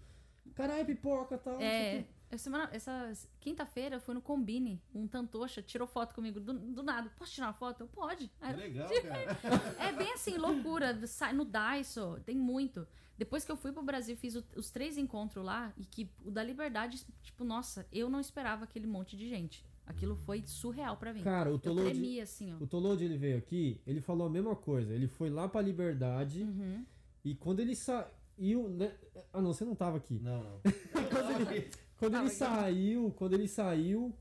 Caralho, 0.56 0.86
pipoca 0.86 1.36
e 1.36 1.38
tal. 1.38 1.62
É, 1.62 1.98
quê." 2.00 2.06
Essa, 2.32 2.44
semana, 2.46 2.70
essa 2.72 3.12
quinta-feira 3.40 3.98
eu 3.98 4.00
fui 4.00 4.14
no 4.16 4.22
Combine, 4.22 4.82
um 4.96 5.06
tantocha 5.08 5.62
tirou 5.62 5.88
foto 5.88 6.16
comigo 6.16 6.40
do, 6.40 6.54
do 6.54 6.82
nada. 6.84 7.12
Posso 7.18 7.32
tirar 7.34 7.48
uma 7.48 7.54
foto? 7.54 7.82
Eu, 7.84 7.88
Pode. 7.88 8.32
Aí 8.42 8.54
eu- 8.54 8.58
legal, 8.58 8.88
cara. 9.04 9.62
É 9.78 9.92
bem 9.92 10.12
assim, 10.14 10.38
loucura. 10.38 11.06
Sai 11.08 11.34
no 11.34 11.46
Daiso, 11.46 12.20
tem 12.26 12.36
muito. 12.36 12.88
Depois 13.18 13.46
que 13.46 13.52
eu 13.52 13.56
fui 13.58 13.72
pro 13.72 13.84
Brasil, 13.84 14.16
fiz 14.18 14.36
o- 14.36 14.44
os 14.56 14.72
três 14.72 14.98
encontros 14.98 15.46
lá 15.46 15.72
e 15.78 15.86
que 15.86 16.10
o 16.26 16.32
da 16.32 16.44
Liberdade, 16.44 17.06
tipo, 17.22 17.44
nossa, 17.44 17.86
eu 17.92 18.10
não 18.10 18.20
esperava 18.20 18.64
aquele 18.64 18.88
monte 18.88 19.16
de 19.16 19.30
gente. 19.30 19.64
Aquilo 19.86 20.16
foi 20.16 20.42
surreal 20.46 20.96
pra 20.98 21.14
mim. 21.14 21.22
Cara, 21.22 21.50
o 21.50 21.56
eu 21.56 21.60
Tolode, 21.60 21.90
tremia 21.90 22.24
assim, 22.24 22.54
ó. 22.54 22.64
o 22.64 22.68
Tolode, 22.68 23.04
ele 23.04 23.18
veio 23.18 23.38
aqui, 23.38 23.82
ele 23.86 24.00
falou 24.00 24.26
a 24.26 24.30
mesma 24.30 24.56
coisa. 24.56 24.94
Ele 24.94 25.08
foi 25.08 25.30
lá 25.30 25.48
pra 25.50 25.62
Liberdade 25.62 26.44
Uhum. 26.44 26.86
e 27.26 27.36
quando 27.36 27.60
ele 27.60 27.76
saiu. 27.76 28.70
Né? 28.70 28.92
Ah, 29.34 29.42
não, 29.42 29.54
você 29.54 29.66
não 29.66 29.76
tava 29.76 29.98
aqui. 29.98 30.18
Não, 30.20 30.44
não. 30.44 30.62
Quando 30.94 31.52
Tava 32.10 32.24
ele 32.24 32.28
aqui. 32.28 32.36
saiu, 32.38 33.12
quando 33.18 33.34
ele 33.34 33.48
saiu, 33.48 34.16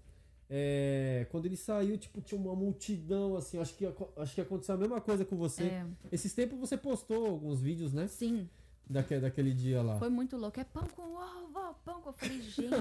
é, 0.49 1.27
quando 1.31 1.47
ele 1.47 1.57
saiu, 1.57 1.97
tipo, 1.97 2.21
tinha 2.21 2.41
uma 2.41 2.55
multidão, 2.55 3.37
assim, 3.37 3.59
acho 3.59 3.75
que, 3.77 3.87
acho 4.17 4.35
que 4.35 4.41
aconteceu 4.41 4.75
a 4.75 4.79
mesma 4.79 5.01
coisa 5.01 5.25
com 5.25 5.37
você. 5.37 5.65
É, 5.65 5.87
Esses 6.11 6.35
tempos 6.35 6.59
você 6.59 6.77
postou 6.77 7.27
alguns 7.27 7.61
vídeos, 7.61 7.93
né? 7.93 8.07
sim, 8.09 8.49
Daquele, 8.89 9.21
daquele 9.21 9.55
dia 9.55 9.81
lá. 9.83 9.97
foi 10.01 10.09
muito 10.09 10.37
louco. 10.37 10.59
É 10.59 10.65
pão 10.65 10.83
com 10.89 11.15
ovo, 11.15 11.75
pão 11.85 12.01
com... 12.03 12.09
Eu 12.09 12.13
falei, 12.13 12.41
gente, 12.43 12.75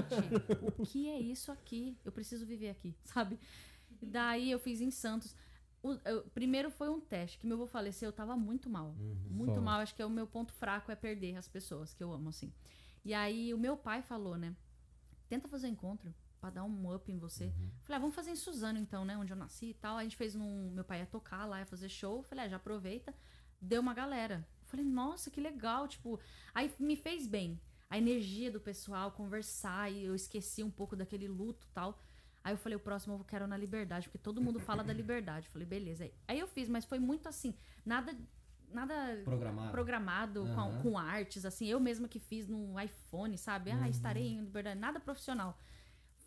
o 0.76 0.84
que 0.84 1.08
é 1.08 1.20
isso 1.20 1.52
aqui? 1.52 1.96
Eu 2.04 2.10
preciso 2.10 2.44
viver 2.44 2.70
aqui, 2.70 2.92
sabe? 3.04 3.38
Daí 4.02 4.50
eu 4.50 4.58
fiz 4.58 4.80
em 4.80 4.90
Santos. 4.90 5.36
O, 5.82 5.92
eu- 6.04 6.22
primeiro 6.34 6.68
foi 6.68 6.88
um 6.88 6.98
teste, 7.00 7.38
que 7.38 7.46
meu 7.46 7.56
avô 7.56 7.66
faleceu, 7.68 8.08
eu 8.08 8.12
tava 8.12 8.36
muito 8.36 8.68
mal. 8.68 8.92
Muito 9.30 9.54
Só. 9.54 9.60
mal, 9.60 9.80
acho 9.80 9.94
que 9.94 10.02
é 10.02 10.06
o 10.06 10.10
meu 10.10 10.26
ponto 10.26 10.52
fraco 10.52 10.90
é 10.90 10.96
perder 10.96 11.36
as 11.36 11.46
pessoas 11.46 11.94
que 11.94 12.02
eu 12.02 12.12
amo, 12.12 12.28
assim. 12.30 12.52
E 13.04 13.14
aí 13.14 13.54
o 13.54 13.58
meu 13.58 13.76
pai 13.76 14.02
falou, 14.02 14.36
né? 14.36 14.54
Tenta 15.30 15.46
fazer 15.46 15.68
um 15.68 15.70
encontro 15.70 16.12
pra 16.40 16.50
dar 16.50 16.64
um 16.64 16.92
up 16.92 17.10
em 17.10 17.16
você. 17.16 17.52
Falei, 17.84 17.96
ah, 17.96 17.98
vamos 18.00 18.16
fazer 18.16 18.32
em 18.32 18.36
Suzano 18.36 18.80
então, 18.80 19.04
né? 19.04 19.16
Onde 19.16 19.32
eu 19.32 19.36
nasci 19.36 19.66
e 19.66 19.74
tal. 19.74 19.96
A 19.96 20.02
gente 20.02 20.16
fez 20.16 20.34
num. 20.34 20.72
Meu 20.72 20.82
pai 20.82 20.98
ia 20.98 21.06
tocar 21.06 21.46
lá, 21.46 21.60
ia 21.60 21.66
fazer 21.66 21.88
show. 21.88 22.24
Falei, 22.24 22.46
ah, 22.46 22.48
já 22.48 22.56
aproveita. 22.56 23.14
Deu 23.60 23.80
uma 23.80 23.94
galera. 23.94 24.44
Falei, 24.64 24.84
nossa, 24.84 25.30
que 25.30 25.40
legal. 25.40 25.86
Tipo, 25.86 26.18
aí 26.52 26.68
me 26.80 26.96
fez 26.96 27.28
bem. 27.28 27.60
A 27.88 27.96
energia 27.96 28.50
do 28.50 28.60
pessoal, 28.60 29.12
conversar, 29.12 29.90
e 29.92 30.04
eu 30.04 30.14
esqueci 30.16 30.64
um 30.64 30.70
pouco 30.70 30.96
daquele 30.96 31.28
luto 31.28 31.64
e 31.64 31.70
tal. 31.70 31.96
Aí 32.42 32.52
eu 32.52 32.58
falei, 32.58 32.74
o 32.74 32.80
próximo 32.80 33.14
eu 33.14 33.24
quero 33.24 33.46
na 33.46 33.56
liberdade, 33.56 34.08
porque 34.08 34.18
todo 34.18 34.40
mundo 34.40 34.58
fala 34.58 34.82
da 34.82 34.92
liberdade. 34.94 35.48
Falei, 35.48 35.66
beleza. 35.66 36.10
Aí 36.26 36.40
eu 36.40 36.48
fiz, 36.48 36.68
mas 36.68 36.84
foi 36.84 36.98
muito 36.98 37.28
assim, 37.28 37.54
nada. 37.84 38.16
Nada 38.72 39.20
Programado. 39.24 39.70
programado 39.70 40.40
com, 40.54 40.60
Aham. 40.60 40.82
com 40.82 40.98
artes, 40.98 41.44
assim, 41.44 41.66
eu 41.66 41.80
mesma 41.80 42.08
que 42.08 42.18
fiz 42.18 42.46
no 42.46 42.78
iPhone, 42.80 43.36
sabe? 43.36 43.70
Ah, 43.70 43.88
estarei 43.88 44.28
em 44.28 44.40
liberdade, 44.40 44.78
nada 44.78 45.00
profissional. 45.00 45.58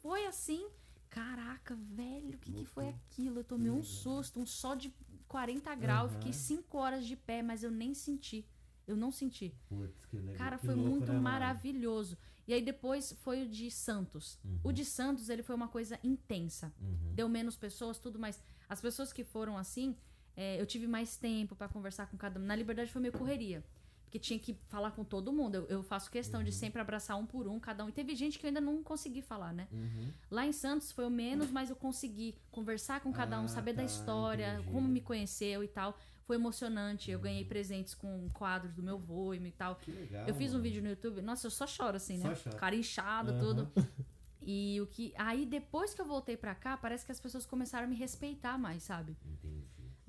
Foi 0.02 0.26
assim, 0.26 0.68
caraca, 1.10 1.76
velho, 1.76 2.36
o 2.36 2.38
que, 2.38 2.52
que 2.52 2.66
foi 2.66 2.90
aquilo? 2.90 3.40
Eu 3.40 3.44
tomei 3.44 3.72
um 3.72 3.84
susto, 3.84 4.40
um 4.40 4.46
sol 4.46 4.76
de 4.76 4.94
40 5.28 5.74
graus, 5.76 6.12
Aham. 6.12 6.20
fiquei 6.20 6.34
5 6.34 6.78
horas 6.78 7.06
de 7.06 7.16
pé, 7.16 7.42
mas 7.42 7.64
eu 7.64 7.72
nem 7.72 7.94
senti. 7.94 8.46
Eu 8.86 8.98
não 8.98 9.12
senti. 9.12 9.56
Putz, 9.70 10.06
que 10.06 10.18
legal. 10.18 10.36
Cara, 10.36 10.58
que 10.58 10.66
foi 10.66 10.76
louco, 10.76 10.90
muito 10.90 11.14
né, 11.14 11.20
maravilhoso. 11.20 12.18
E 12.46 12.54
aí 12.54 12.62
depois 12.62 13.14
foi 13.22 13.44
o 13.44 13.48
de 13.50 13.72
Santos. 13.72 14.38
Uhum. 14.44 14.60
O 14.64 14.72
de 14.74 14.84
Santos, 14.84 15.30
ele 15.30 15.42
foi 15.42 15.56
uma 15.56 15.70
coisa 15.70 15.98
intensa. 16.04 16.74
Uhum. 16.82 17.14
Deu 17.14 17.30
menos 17.30 17.56
pessoas, 17.56 17.98
tudo, 17.98 18.20
mas 18.20 18.42
as 18.68 18.82
pessoas 18.82 19.14
que 19.14 19.24
foram 19.24 19.58
assim, 19.58 19.96
é, 20.36 20.60
eu 20.60 20.66
tive 20.66 20.88
mais 20.88 21.18
tempo 21.18 21.56
pra 21.56 21.68
conversar 21.68 22.08
com 22.08 22.18
cada 22.18 22.40
um. 22.40 22.44
Na 22.44 22.56
Liberdade 22.56 22.92
foi 22.92 23.02
meio 23.02 23.14
correria. 23.14 23.64
Porque 24.06 24.20
tinha 24.20 24.38
que 24.38 24.54
falar 24.70 24.92
com 24.92 25.04
todo 25.04 25.34
mundo. 25.34 25.56
Eu, 25.56 25.66
eu 25.68 25.84
faço 25.84 26.12
questão 26.12 26.40
Uhum. 26.40 26.46
de 26.46 26.52
sempre 26.52 26.80
abraçar 26.80 27.18
um 27.18 27.26
por 27.26 27.48
um, 27.48 27.60
cada 27.60 27.84
um. 27.84 27.90
E 27.90 27.92
teve 27.92 28.14
gente 28.16 28.38
que 28.38 28.46
eu 28.46 28.50
ainda 28.50 28.62
não 28.62 28.84
consegui 28.84 29.24
falar, 29.24 29.52
né? 29.54 29.68
Uhum. 29.72 30.12
Lá 30.30 30.46
em 30.46 30.52
Santos 30.52 30.92
foi 30.92 31.06
o 31.06 31.10
menos, 31.10 31.50
mas 31.50 31.72
eu 31.72 31.76
consegui 31.76 32.36
conversar 32.52 33.00
com 33.02 33.12
cada 33.12 33.40
um, 33.42 33.46
Ah, 33.46 33.48
saber 33.48 33.74
da 33.74 33.82
tá, 33.82 33.86
história, 33.86 34.54
entendi. 34.56 34.72
como 34.72 34.88
me 34.88 35.02
conheceu 35.02 35.64
e 35.64 35.68
tal. 35.68 35.98
Foi 36.26 36.36
emocionante. 36.36 37.10
Eu 37.10 37.18
Uhum. 37.18 37.24
ganhei 37.24 37.44
presentes 37.44 37.96
com 37.96 38.30
quadros 38.34 38.72
do 38.76 38.84
meu 38.84 39.00
vô 39.00 39.34
e 39.34 39.52
tal. 39.52 39.78
Que 39.78 39.90
legal. 39.92 40.28
Eu 40.28 40.36
fiz 40.36 40.52
um 40.52 40.54
mano. 40.54 40.64
vídeo 40.64 40.84
no 40.84 40.90
YouTube, 40.90 41.20
nossa, 41.24 41.48
eu 41.48 41.52
só 41.52 41.66
choro 41.66 41.98
assim, 41.98 42.18
né? 42.20 42.36
Cara 42.60 42.76
inchado, 42.76 43.32
Aham. 43.32 43.40
tudo. 43.40 43.72
E 44.46 44.82
o 44.82 44.88
que. 44.88 45.14
Aí 45.18 45.46
depois 45.46 45.94
que 45.94 46.02
eu 46.02 46.06
voltei 46.06 46.36
pra 46.36 46.54
cá, 46.54 46.76
parece 46.76 47.06
que 47.06 47.14
as 47.14 47.20
pessoas 47.20 47.46
começaram 47.46 47.86
a 47.88 47.90
me 47.90 47.96
respeitar 47.96 48.58
mais, 48.58 48.84
sabe? 48.84 49.14
Entendi. 49.24 49.33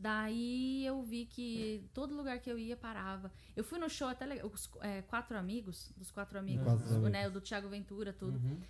Daí 0.08 0.84
eu 0.84 1.02
vi 1.02 1.24
que 1.24 1.82
todo 1.94 2.14
lugar 2.14 2.38
que 2.38 2.50
eu 2.50 2.58
ia 2.58 2.76
parava. 2.76 3.32
Eu 3.56 3.64
fui 3.64 3.78
no 3.78 3.88
show 3.88 4.06
até 4.06 4.26
legal. 4.26 4.50
Os 4.52 4.70
é, 4.82 5.00
quatro 5.00 5.34
amigos, 5.38 5.90
dos 5.96 6.10
quatro 6.10 6.38
amigos, 6.38 6.62
Quatro 6.62 6.86
amigos. 6.90 7.10
né? 7.10 7.26
O 7.26 7.30
do 7.30 7.40
Thiago 7.40 7.70
Ventura, 7.70 8.12
tudo. 8.12 8.36
Uhum. 8.36 8.60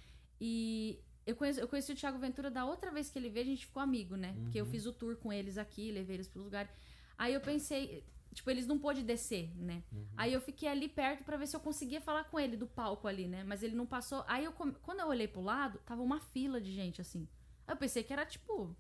E 0.41 1.01
eu 1.27 1.35
conheci, 1.35 1.59
eu 1.61 1.67
conheci 1.67 1.91
o 1.93 1.97
Thiago 1.97 2.19
Ventura 2.19 2.53
da 2.53 2.65
outra 2.65 2.93
vez 2.93 3.11
que 3.11 3.19
ele 3.19 3.29
veio, 3.31 3.47
a 3.47 3.49
gente 3.49 3.67
ficou 3.67 3.83
amigo, 3.83 4.15
né? 4.15 4.33
Porque 4.45 4.61
Uhum. 4.61 4.67
eu 4.67 4.71
fiz 4.71 4.87
o 4.87 4.93
tour 4.93 5.17
com 5.17 5.33
eles 5.33 5.59
aqui, 5.59 5.91
levei 5.91 6.15
eles 6.15 6.29
pro 6.29 6.41
lugar. 6.41 6.73
Aí 7.19 7.35
eu 7.35 7.41
pensei, 7.41 8.05
tipo, 8.33 8.49
eles 8.49 8.65
não 8.69 8.79
pôde 8.79 9.03
descer, 9.03 9.51
né? 9.57 9.83
Uhum. 9.93 10.07
Aí 10.17 10.33
eu 10.33 10.41
fiquei 10.41 10.69
ali 10.69 10.89
perto 10.89 11.25
pra 11.25 11.37
ver 11.37 11.49
se 11.49 11.57
eu 11.57 11.61
conseguia 11.61 12.01
falar 12.01 12.23
com 12.31 12.39
ele 12.39 12.57
do 12.57 12.69
palco 12.69 13.09
ali, 13.09 13.27
né? 13.27 13.43
Mas 13.43 13.61
ele 13.65 13.75
não 13.75 13.87
passou. 13.87 14.23
Aí 14.29 14.45
eu 14.45 14.53
quando 14.53 15.01
eu 15.01 15.09
olhei 15.09 15.27
pro 15.27 15.43
lado, 15.43 15.81
tava 15.85 16.01
uma 16.01 16.21
fila 16.21 16.61
de 16.61 16.73
gente 16.73 17.01
assim. 17.01 17.27
Aí 17.67 17.73
eu 17.73 17.77
pensei 17.77 18.05
que 18.05 18.13
era 18.13 18.25
tipo, 18.25 18.77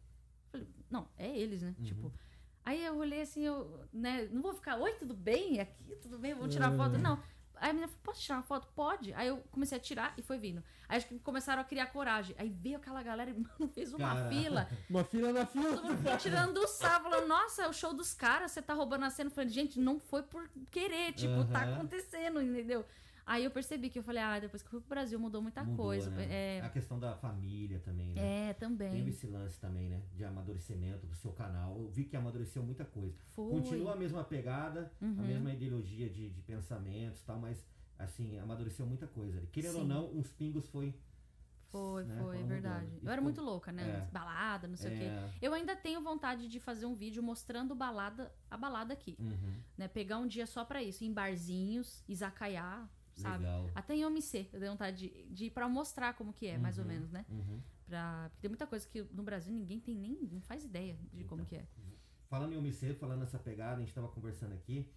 não, 0.88 1.08
é 1.18 1.36
eles, 1.36 1.62
né? 1.62 1.74
Uhum. 1.78 1.84
Tipo, 1.84 2.12
Aí 2.64 2.82
eu 2.84 2.96
olhei 2.96 3.20
assim, 3.22 3.42
eu, 3.42 3.86
né, 3.92 4.28
não 4.32 4.40
vou 4.40 4.54
ficar, 4.54 4.76
oi, 4.76 4.92
tudo 4.92 5.12
bem? 5.14 5.60
Aqui, 5.60 5.96
tudo 6.00 6.18
bem? 6.18 6.32
Vamos 6.32 6.48
É. 6.48 6.52
tirar 6.58 6.72
foto? 6.72 6.96
Não. 6.98 7.22
Aí 7.56 7.70
a 7.70 7.72
menina 7.72 7.86
falou, 7.88 8.02
posso 8.02 8.20
tirar 8.22 8.36
uma 8.36 8.42
foto? 8.42 8.66
Pode. 8.74 9.12
Aí 9.14 9.28
eu 9.28 9.36
comecei 9.52 9.78
a 9.78 9.80
tirar 9.80 10.12
e 10.18 10.22
foi 10.22 10.38
vindo. 10.38 10.62
Aí 10.88 10.96
acho 10.96 11.06
que 11.06 11.18
começaram 11.20 11.60
a 11.62 11.64
criar 11.64 11.86
coragem. 11.86 12.34
Aí 12.38 12.48
veio 12.48 12.76
aquela 12.78 13.02
galera 13.02 13.30
e, 13.30 13.34
mano, 13.38 13.68
fez 13.72 13.92
uma 13.92 14.08
Caraca. 14.14 14.28
fila. 14.28 14.68
Uma 14.90 15.04
fila 15.04 15.32
na 15.32 15.46
fila. 15.46 15.76
Todo 15.76 15.84
mundo 15.94 16.18
tirando 16.18 16.54
do 16.54 16.66
sarro, 16.66 17.04
falando, 17.04 17.28
nossa, 17.28 17.62
é 17.62 17.68
o 17.68 17.72
show 17.72 17.92
dos 17.94 18.12
caras, 18.14 18.50
você 18.50 18.60
tá 18.62 18.74
roubando 18.74 19.04
a 19.04 19.10
cena. 19.10 19.28
Eu 19.30 19.34
falei, 19.34 19.50
gente, 19.50 19.78
não 19.78 20.00
foi 20.00 20.22
por 20.22 20.48
querer, 20.70 21.12
tipo, 21.12 21.44
tá 21.44 21.62
Aham. 21.62 21.74
acontecendo, 21.74 22.42
entendeu? 22.42 22.84
Aí 23.26 23.42
eu 23.44 23.50
percebi 23.50 23.88
que 23.88 23.98
eu 23.98 24.02
falei, 24.02 24.22
ah, 24.22 24.38
depois 24.38 24.62
que 24.62 24.66
eu 24.66 24.70
fui 24.70 24.80
pro 24.80 24.88
Brasil 24.90 25.18
mudou 25.18 25.40
muita 25.40 25.62
Mudou, 25.64 25.86
coisa. 25.86 26.10
né? 26.10 26.26
É, 26.58 26.60
A 26.60 26.68
questão 26.68 26.98
da 26.98 27.16
família 27.16 27.78
também, 27.80 28.12
né? 28.12 28.50
é, 28.50 28.52
também. 28.52 28.92
Teve 28.92 29.10
esse 29.10 29.26
lance 29.26 29.58
também, 29.58 29.88
né? 29.88 30.02
De 30.14 30.24
amadurecimento 30.24 31.06
do 31.06 31.14
seu 31.16 31.32
canal. 31.32 31.78
Eu 31.78 31.88
vi 31.88 32.04
que 32.04 32.16
amadureceu 32.16 32.62
muita 32.62 32.84
coisa. 32.84 33.16
Foi. 33.34 33.50
Continua 33.50 33.92
a 33.94 33.96
mesma 33.96 34.22
pegada, 34.24 34.92
Uhum. 35.00 35.16
a 35.18 35.22
mesma 35.22 35.52
ideologia 35.52 36.08
de, 36.10 36.28
de 36.28 36.42
pensamentos 36.42 37.20
e 37.22 37.24
tal, 37.24 37.38
mas 37.38 37.66
assim, 37.98 38.38
amadureceu 38.38 38.84
muita 38.86 39.06
coisa. 39.06 39.40
Querendo 39.52 39.76
ou 39.76 39.82
Sim. 39.82 39.88
não, 39.88 40.10
uns 40.12 40.30
pingos 40.32 40.68
foi. 40.68 40.94
Foi, 41.70 42.04
né, 42.04 42.14
foi, 42.22 42.36
foram 42.36 42.46
verdade. 42.46 42.84
mudando. 42.86 43.04
Eu 43.04 43.10
era 43.12 43.20
muito 43.22 43.40
louca, 43.42 43.72
né? 43.72 43.82
É. 44.06 44.12
Balada, 44.12 44.68
não 44.68 44.76
sei 44.76 44.94
o 44.94 44.98
quê. 44.98 45.04
É, 45.06 45.30
Eu 45.42 45.52
ainda 45.54 45.74
tenho 45.74 46.00
vontade 46.00 46.46
de 46.46 46.60
fazer 46.60 46.86
um 46.86 46.94
vídeo 46.94 47.20
mostrando 47.22 47.74
balada, 47.74 48.32
a 48.50 48.56
balada 48.56 48.92
aqui, 48.92 49.16
uhum, 49.18 49.54
né? 49.76 49.88
Pegar 49.88 50.18
um 50.18 50.26
dia 50.26 50.46
só 50.46 50.64
pra 50.64 50.80
isso, 50.82 51.02
em 51.04 51.12
barzinhos, 51.12 52.04
izakaya, 52.08 52.88
sabe? 53.20 53.38
legal. 53.44 53.70
Até 53.74 53.94
em 53.94 54.04
OMC, 54.04 54.48
eu 54.52 54.58
tenho 54.60 54.72
vontade 54.72 55.08
de, 55.08 55.24
de 55.34 55.44
ir 55.46 55.50
pra 55.50 55.68
mostrar 55.68 56.14
como 56.14 56.32
que 56.32 56.46
é, 56.46 56.58
mais 56.58 56.78
ou 56.78 56.84
Uhum, 56.84 56.90
menos, 56.90 57.10
né? 57.10 57.24
uhum. 57.28 57.60
Pra, 57.86 58.28
porque 58.30 58.40
tem 58.42 58.48
muita 58.48 58.66
coisa 58.66 58.88
que 58.88 59.02
no 59.12 59.22
Brasil 59.22 59.52
ninguém 59.52 59.78
tem 59.80 59.94
nem, 59.94 60.18
não 60.32 60.40
faz 60.40 60.64
ideia 60.64 60.96
de 61.12 61.24
como 61.24 61.44
que 61.44 61.56
é. 61.56 61.66
Falando 62.28 62.52
em 62.52 62.56
OMC, 62.56 62.94
falando 62.94 63.20
nessa 63.20 63.38
pegada, 63.38 63.76
a 63.76 63.80
gente 63.80 63.94
tava 63.94 64.08
conversando 64.08 64.54
aqui. 64.54 64.90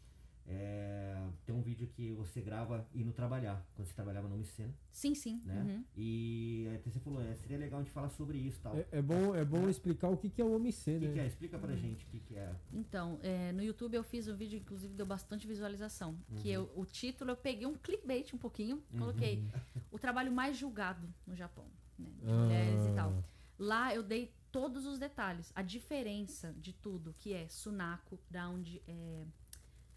É, 0.50 1.28
tem 1.46 1.54
um 1.54 1.62
vídeo 1.62 1.88
que 1.88 2.14
você 2.14 2.40
grava 2.42 2.88
indo 2.96 3.12
trabalhar, 3.12 3.66
quando 3.76 3.88
você 3.88 3.94
trabalhava 3.94 4.30
no 4.30 4.38
né? 4.38 4.74
Sim, 4.92 5.14
sim. 5.14 5.42
né? 5.44 5.62
uhum. 5.62 5.84
E 5.96 6.70
até 6.74 6.90
você 6.90 7.00
falou, 7.00 7.22
é, 7.22 7.36
seria 7.36 7.58
legal 7.58 7.82
a 7.82 7.84
gente 7.84 7.92
falar 7.92 8.10
sobre 8.10 8.38
isso 8.38 8.58
e 8.60 8.62
tal. 8.62 8.78
É, 8.78 8.88
é 8.92 9.02
bom, 9.02 9.36
é 9.36 9.44
bom 9.44 9.68
explicar 9.68 10.10
o 10.10 10.16
que, 10.16 10.30
que 10.30 10.42
é 10.42 10.46
o 10.46 10.56
OMC, 10.56 10.96
O 10.96 11.00
que, 11.00 11.08
né? 11.08 11.14
que 11.14 11.20
é? 11.20 11.28
Explica 11.28 11.60
pra 11.60 11.76
gente 11.76 12.06
o 12.06 12.08
que, 12.08 12.20
que 12.22 12.36
é. 12.38 12.56
Então, 12.72 13.20
é, 13.22 13.52
no 13.52 13.62
YouTube 13.62 13.96
eu 13.96 14.04
fiz 14.04 14.28
um 14.30 14.36
vídeo, 14.36 14.58
inclusive 14.58 14.94
deu 14.94 15.06
bastante 15.06 15.46
visualização. 15.46 16.12
Uhum. 16.30 16.36
Que 16.38 16.50
eu, 16.50 16.72
o 16.76 16.86
título 16.86 17.32
eu 17.32 17.38
peguei 17.38 17.68
um 17.68 17.76
clickbait 17.76 18.34
um 18.34 18.38
pouquinho, 18.38 18.82
coloquei 18.98 19.44
o 19.92 20.00
trabalho 20.00 20.32
mais 20.32 20.56
julgado 20.56 21.08
no 21.26 21.36
Japão, 21.36 21.66
né? 22.00 22.10
De 22.22 22.30
Ah. 22.32 22.34
mulheres 22.44 22.86
e 22.88 22.96
tal. 22.96 23.24
Lá 23.60 23.94
eu 23.94 24.02
dei 24.04 24.32
todos 24.52 24.86
os 24.86 24.98
detalhes, 24.98 25.52
a 25.56 25.62
diferença 25.62 26.54
de 26.58 26.72
tudo, 26.72 27.14
que 27.20 27.34
é 27.34 27.48
Sunako, 27.50 28.20
Round, 28.32 28.82
é, 28.88 29.26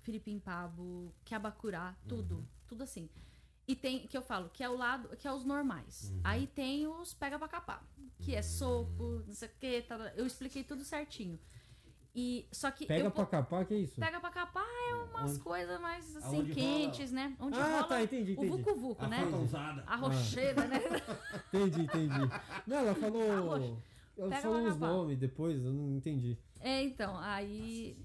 Filipim 0.02 0.38
Pabo, 0.38 1.14
Kyabakura, 1.24 1.96
tudo, 2.08 2.36
Uhum. 2.36 2.44
tudo 2.66 2.82
assim. 2.82 3.08
E 3.68 3.76
tem, 3.76 4.06
que 4.06 4.16
eu 4.16 4.22
falo, 4.22 4.48
que 4.50 4.64
é 4.64 4.68
o 4.68 4.76
lado, 4.76 5.16
que 5.16 5.28
é 5.28 5.32
os 5.32 5.44
normais. 5.44 6.10
Uhum. 6.12 6.20
Aí 6.24 6.46
tem 6.46 6.86
os 6.86 7.14
pega 7.14 7.38
pra 7.38 7.46
capar, 7.48 7.84
que 8.18 8.34
é 8.34 8.42
soco, 8.42 9.22
não 9.26 9.34
sei 9.34 9.48
o 9.48 9.52
que, 9.58 9.84
eu 10.16 10.26
expliquei 10.26 10.64
tudo 10.64 10.82
certinho. 10.84 11.38
E, 12.12 12.48
só 12.50 12.72
que 12.72 12.86
Pega 12.86 13.04
eu, 13.04 13.10
pra 13.12 13.24
capar, 13.24 13.64
que 13.64 13.72
é 13.72 13.76
isso? 13.78 14.00
Pega 14.00 14.18
pra 14.18 14.30
capar 14.30 14.64
é 14.66 14.94
umas 14.94 15.30
Onde- 15.32 15.40
coisas 15.40 15.80
mais 15.80 16.16
assim, 16.16 16.38
aonde 16.38 16.52
quentes, 16.54 17.12
né? 17.12 17.36
Onde 17.38 17.56
Ah, 17.56 17.62
rola 17.76 17.84
tá, 17.84 18.02
entendi, 18.02 18.32
o 18.32 18.34
entendi. 18.44 18.48
vucu-vucu, 18.48 19.04
A 19.04 19.06
né? 19.08 19.24
faca 19.24 19.36
usada. 19.36 19.84
A 19.86 19.94
rocheira, 19.94 20.66
né? 20.66 20.78
Entendi, 21.54 21.82
entendi. 21.82 22.18
Não, 22.66 22.76
ela 22.78 22.94
falou. 22.96 23.80
Ela 24.18 24.28
Pega 24.28 24.42
falou 24.42 24.66
os 24.66 24.76
nomes 24.76 25.16
depois, 25.18 25.64
eu 25.64 25.72
não 25.72 25.96
entendi. 25.96 26.36
É, 26.58 26.82
então, 26.82 27.16
aí. 27.16 27.96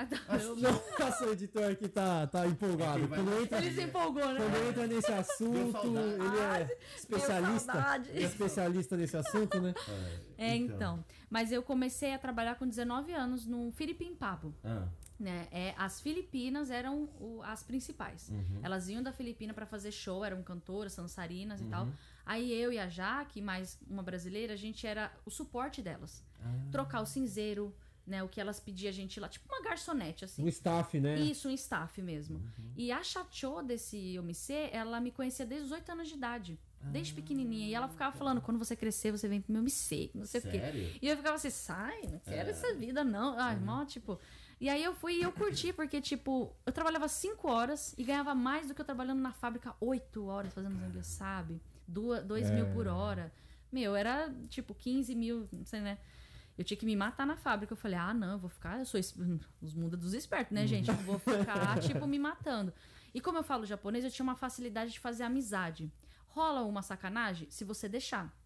Ah, 0.00 0.06
tá, 0.06 0.16
eu- 0.36 0.54
Nossa, 0.54 1.26
o 1.26 1.32
editor 1.32 1.72
aqui 1.72 1.88
tá, 1.88 2.24
tá 2.28 2.46
empolgado. 2.46 3.08
Quando 3.08 3.42
entra, 3.42 3.58
Ele 3.58 3.74
se 3.74 3.82
empolgou, 3.82 4.32
né? 4.32 4.38
quando 4.40 4.68
entra 4.68 4.86
nesse 4.86 5.10
assunto, 5.12 5.86
ele 5.86 6.38
é 6.38 6.78
especialista. 6.96 7.72
É 8.14 8.20
especialista 8.22 8.96
nesse 8.96 9.16
assunto, 9.16 9.60
né? 9.60 9.74
É, 10.38 10.54
então. 10.54 11.04
Mas 11.28 11.50
eu 11.50 11.64
comecei 11.64 12.14
a 12.14 12.18
trabalhar 12.18 12.54
com 12.54 12.64
19 12.66 13.12
anos 13.12 13.44
no 13.44 13.72
Filipim 13.72 14.14
Pabo. 14.14 14.54
Ah, 14.64 14.86
Né? 15.18 15.48
É, 15.50 15.74
as 15.76 16.00
Filipinas 16.00 16.70
eram 16.70 17.08
o- 17.20 17.40
as 17.42 17.64
principais. 17.64 18.28
Uhum. 18.28 18.60
Elas 18.62 18.88
iam 18.88 19.02
da 19.02 19.10
Filipina 19.12 19.52
pra 19.52 19.66
fazer 19.66 19.90
show, 19.90 20.24
eram 20.24 20.44
cantoras, 20.44 20.94
dançarinas 20.94 21.60
Uhum. 21.60 21.66
e 21.66 21.70
tal. 21.70 21.88
Aí 22.24 22.52
eu 22.52 22.72
e 22.72 22.78
a 22.78 22.88
Jaque, 22.88 23.42
mais 23.42 23.76
uma 23.90 24.00
brasileira, 24.04 24.52
a 24.52 24.56
gente 24.56 24.86
era 24.86 25.10
o 25.26 25.30
suporte 25.30 25.82
delas. 25.82 26.22
Ah. 26.40 26.54
Trocar 26.70 27.00
o 27.00 27.06
cinzeiro, 27.06 27.74
né? 28.08 28.22
O 28.22 28.28
que 28.28 28.40
elas 28.40 28.58
pediam 28.58 28.88
a 28.88 28.92
gente 28.92 29.20
lá, 29.20 29.28
tipo 29.28 29.46
uma 29.48 29.62
garçonete, 29.62 30.24
assim. 30.24 30.42
Um 30.42 30.48
staff, 30.48 30.98
né? 30.98 31.18
Isso, 31.20 31.48
um 31.48 31.52
staff 31.52 32.00
mesmo. 32.02 32.38
Uhum. 32.38 32.72
E 32.76 32.90
a 32.90 33.02
Chachô 33.02 33.62
desse 33.62 34.18
OMC, 34.18 34.70
ela 34.72 35.00
me 35.00 35.10
conhecia 35.10 35.44
desde 35.46 35.66
os 35.66 35.72
8 35.72 35.92
anos 35.92 36.08
de 36.08 36.14
idade. 36.14 36.58
Desde 36.80 37.12
pequenininha. 37.12 37.66
E 37.66 37.74
ela 37.74 37.88
ficava 37.88 38.16
falando, 38.16 38.40
quando 38.40 38.56
você 38.56 38.76
crescer, 38.76 39.10
você 39.10 39.26
vem 39.26 39.40
pro 39.40 39.52
meu 39.52 39.60
OMC, 39.62 40.12
não 40.14 40.24
sei 40.24 40.40
o 40.40 40.42
quê. 40.44 40.60
Sério? 40.60 40.92
E 41.02 41.08
eu 41.08 41.16
ficava 41.16 41.34
assim, 41.34 41.50
sai, 41.50 42.02
não 42.02 42.20
quero 42.20 42.48
É. 42.48 42.52
essa 42.52 42.72
vida, 42.74 43.02
não. 43.02 43.38
Ai, 43.38 43.56
mó, 43.56 43.84
tipo... 43.84 44.18
E 44.60 44.68
aí 44.68 44.82
eu 44.82 44.92
fui 44.94 45.14
e 45.18 45.22
eu 45.22 45.30
curti, 45.32 45.72
porque, 45.72 46.00
tipo, 46.00 46.52
eu 46.66 46.72
trabalhava 46.72 47.06
5 47.06 47.48
horas 47.48 47.94
e 47.98 48.02
ganhava 48.04 48.34
mais 48.34 48.66
do 48.68 48.74
que 48.74 48.80
eu 48.80 48.84
trabalhando 48.84 49.20
na 49.20 49.32
fábrica 49.32 49.74
8 49.80 50.24
horas 50.26 50.52
fazendo 50.52 50.78
zangue, 50.80 51.02
sabe? 51.04 51.60
2 51.86 52.50
mil 52.50 52.66
por 52.72 52.86
hora. 52.88 53.32
Meu, 53.72 53.94
era, 53.94 54.32
tipo, 54.48 54.74
15 54.74 55.14
mil, 55.14 55.48
não 55.52 55.64
sei, 55.64 55.80
né? 55.80 55.98
Eu 56.58 56.64
tinha 56.64 56.76
que 56.76 56.84
me 56.84 56.96
matar 56.96 57.24
na 57.26 57.36
fábrica. 57.36 57.72
Eu 57.72 57.76
falei, 57.76 57.96
ah, 57.96 58.12
não, 58.12 58.32
eu 58.32 58.38
vou 58.38 58.50
ficar. 58.50 58.80
Eu 58.80 58.84
sou. 58.84 58.98
es- 58.98 59.14
Os 59.62 59.74
mundos 59.74 59.98
dos 59.98 60.12
espertos, 60.12 60.52
né, 60.54 60.66
gente? 60.66 60.88
Eu 60.90 60.96
vou 60.96 61.18
ficar, 61.18 61.78
tipo, 61.80 62.06
me 62.06 62.18
matando. 62.18 62.72
E 63.14 63.20
como 63.20 63.38
eu 63.38 63.42
falo 63.44 63.64
japonês, 63.64 64.04
eu 64.04 64.10
tinha 64.10 64.24
uma 64.24 64.34
facilidade 64.36 64.92
de 64.92 65.00
fazer 65.00 65.22
amizade. 65.22 65.90
Rola 66.26 66.62
uma 66.62 66.82
sacanagem 66.82 67.48
se 67.50 67.64
você 67.64 67.88
deixar. 67.88 68.36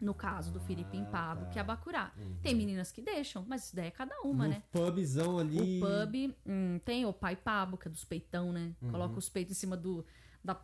No 0.00 0.12
caso 0.14 0.50
do 0.50 0.58
Filipim 0.60 1.04
Pabo, 1.04 1.44
tá. 1.44 1.50
que 1.50 1.58
é 1.60 1.62
Bacurá. 1.62 2.12
Tem 2.42 2.56
meninas 2.56 2.90
que 2.90 3.00
deixam, 3.00 3.44
mas 3.46 3.66
isso 3.66 3.76
daí 3.76 3.86
é 3.86 3.90
cada 3.92 4.20
uma, 4.22 4.44
no 4.44 4.50
né? 4.50 4.62
pubzão 4.72 5.38
ali. 5.38 5.80
O 5.80 5.86
pub 5.86 6.34
hum, 6.44 6.80
tem 6.84 7.06
o 7.06 7.12
pai 7.12 7.36
pabo, 7.36 7.76
que 7.78 7.86
é 7.86 7.90
dos 7.90 8.04
peitão, 8.04 8.52
né? 8.52 8.74
Coloca 8.90 9.16
os 9.16 9.28
peitos 9.28 9.52
em 9.52 9.54
cima 9.60 9.76
do. 9.76 10.04
Da... 10.44 10.60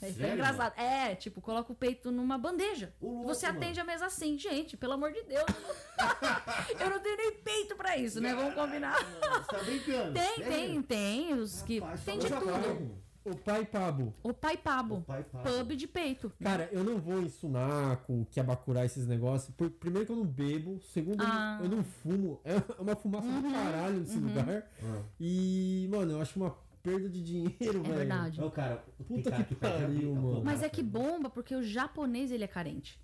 É 0.00 0.12
Sério, 0.12 0.34
engraçado. 0.34 0.78
É, 0.78 1.14
tipo, 1.14 1.40
coloca 1.40 1.72
o 1.72 1.74
peito 1.74 2.10
numa 2.10 2.36
bandeja. 2.36 2.92
Louco, 3.00 3.24
Você 3.24 3.46
atende 3.46 3.80
a 3.80 3.84
mesa 3.84 4.06
assim, 4.06 4.36
gente, 4.38 4.76
pelo 4.76 4.92
amor 4.94 5.12
de 5.12 5.22
Deus. 5.22 5.44
eu 6.78 6.90
não 6.90 7.00
tenho 7.00 7.16
nem 7.16 7.32
peito 7.32 7.74
pra 7.74 7.96
isso, 7.96 8.20
né? 8.20 8.34
Vamos 8.34 8.54
combinar. 8.54 8.96
Você 9.02 9.56
tá 9.56 9.62
brincando? 9.64 10.12
Tem, 10.12 10.34
Sério? 10.36 10.52
tem, 10.52 10.82
tem. 10.82 11.34
Os 11.34 11.62
que. 11.62 11.78
Rapaz, 11.78 12.04
tem 12.04 12.18
de 12.18 12.26
tudo. 12.26 13.04
O 13.24 13.34
pai 13.34 13.64
Pabo. 13.64 14.12
O 14.22 14.34
pai 14.34 14.54
pabo. 14.58 14.96
O 14.96 15.02
pai 15.02 15.24
pabo. 15.24 15.48
Pub 15.48 15.74
de 15.74 15.86
peito. 15.88 16.30
Cara, 16.42 16.68
eu 16.70 16.84
não 16.84 16.98
vou 16.98 17.22
em 17.22 17.28
Sunaco, 17.30 18.26
Kiabakura, 18.30 18.84
esses 18.84 19.06
negócios. 19.06 19.54
Por- 19.56 19.70
primeiro 19.70 20.04
que 20.04 20.12
eu 20.12 20.16
não 20.16 20.26
bebo. 20.26 20.78
Segundo, 20.92 21.22
eu 21.22 21.26
não- 21.26 21.34
Ah. 21.34 21.58
eu 21.62 21.68
não 21.70 21.82
fumo. 21.82 22.40
É 22.44 22.56
uma 22.78 22.94
fumaça 22.94 23.26
do 23.26 23.50
caralho 23.50 24.00
nesse 24.00 24.18
lugar. 24.18 24.70
Ah. 24.82 25.02
E, 25.18 25.88
mano, 25.90 26.00
mano, 26.04 26.12
eu 26.18 26.20
acho 26.20 26.38
uma 26.38 26.54
perda 26.84 27.08
de 27.08 27.22
dinheiro, 27.24 27.82
velho. 27.82 27.94
É 27.94 27.96
verdade. 27.98 28.40
Ô, 28.42 28.50
cara, 28.50 28.84
Puta 29.08 29.32
que 29.32 29.54
a 29.54 29.56
pariu, 29.56 30.14
mano. 30.14 30.44
Mas 30.44 30.62
é 30.62 30.68
que 30.68 30.82
bomba, 30.82 31.28
porque 31.30 31.54
o 31.56 31.62
japonês 31.62 32.30
ele 32.30 32.44
é 32.44 32.46
carente. 32.46 33.00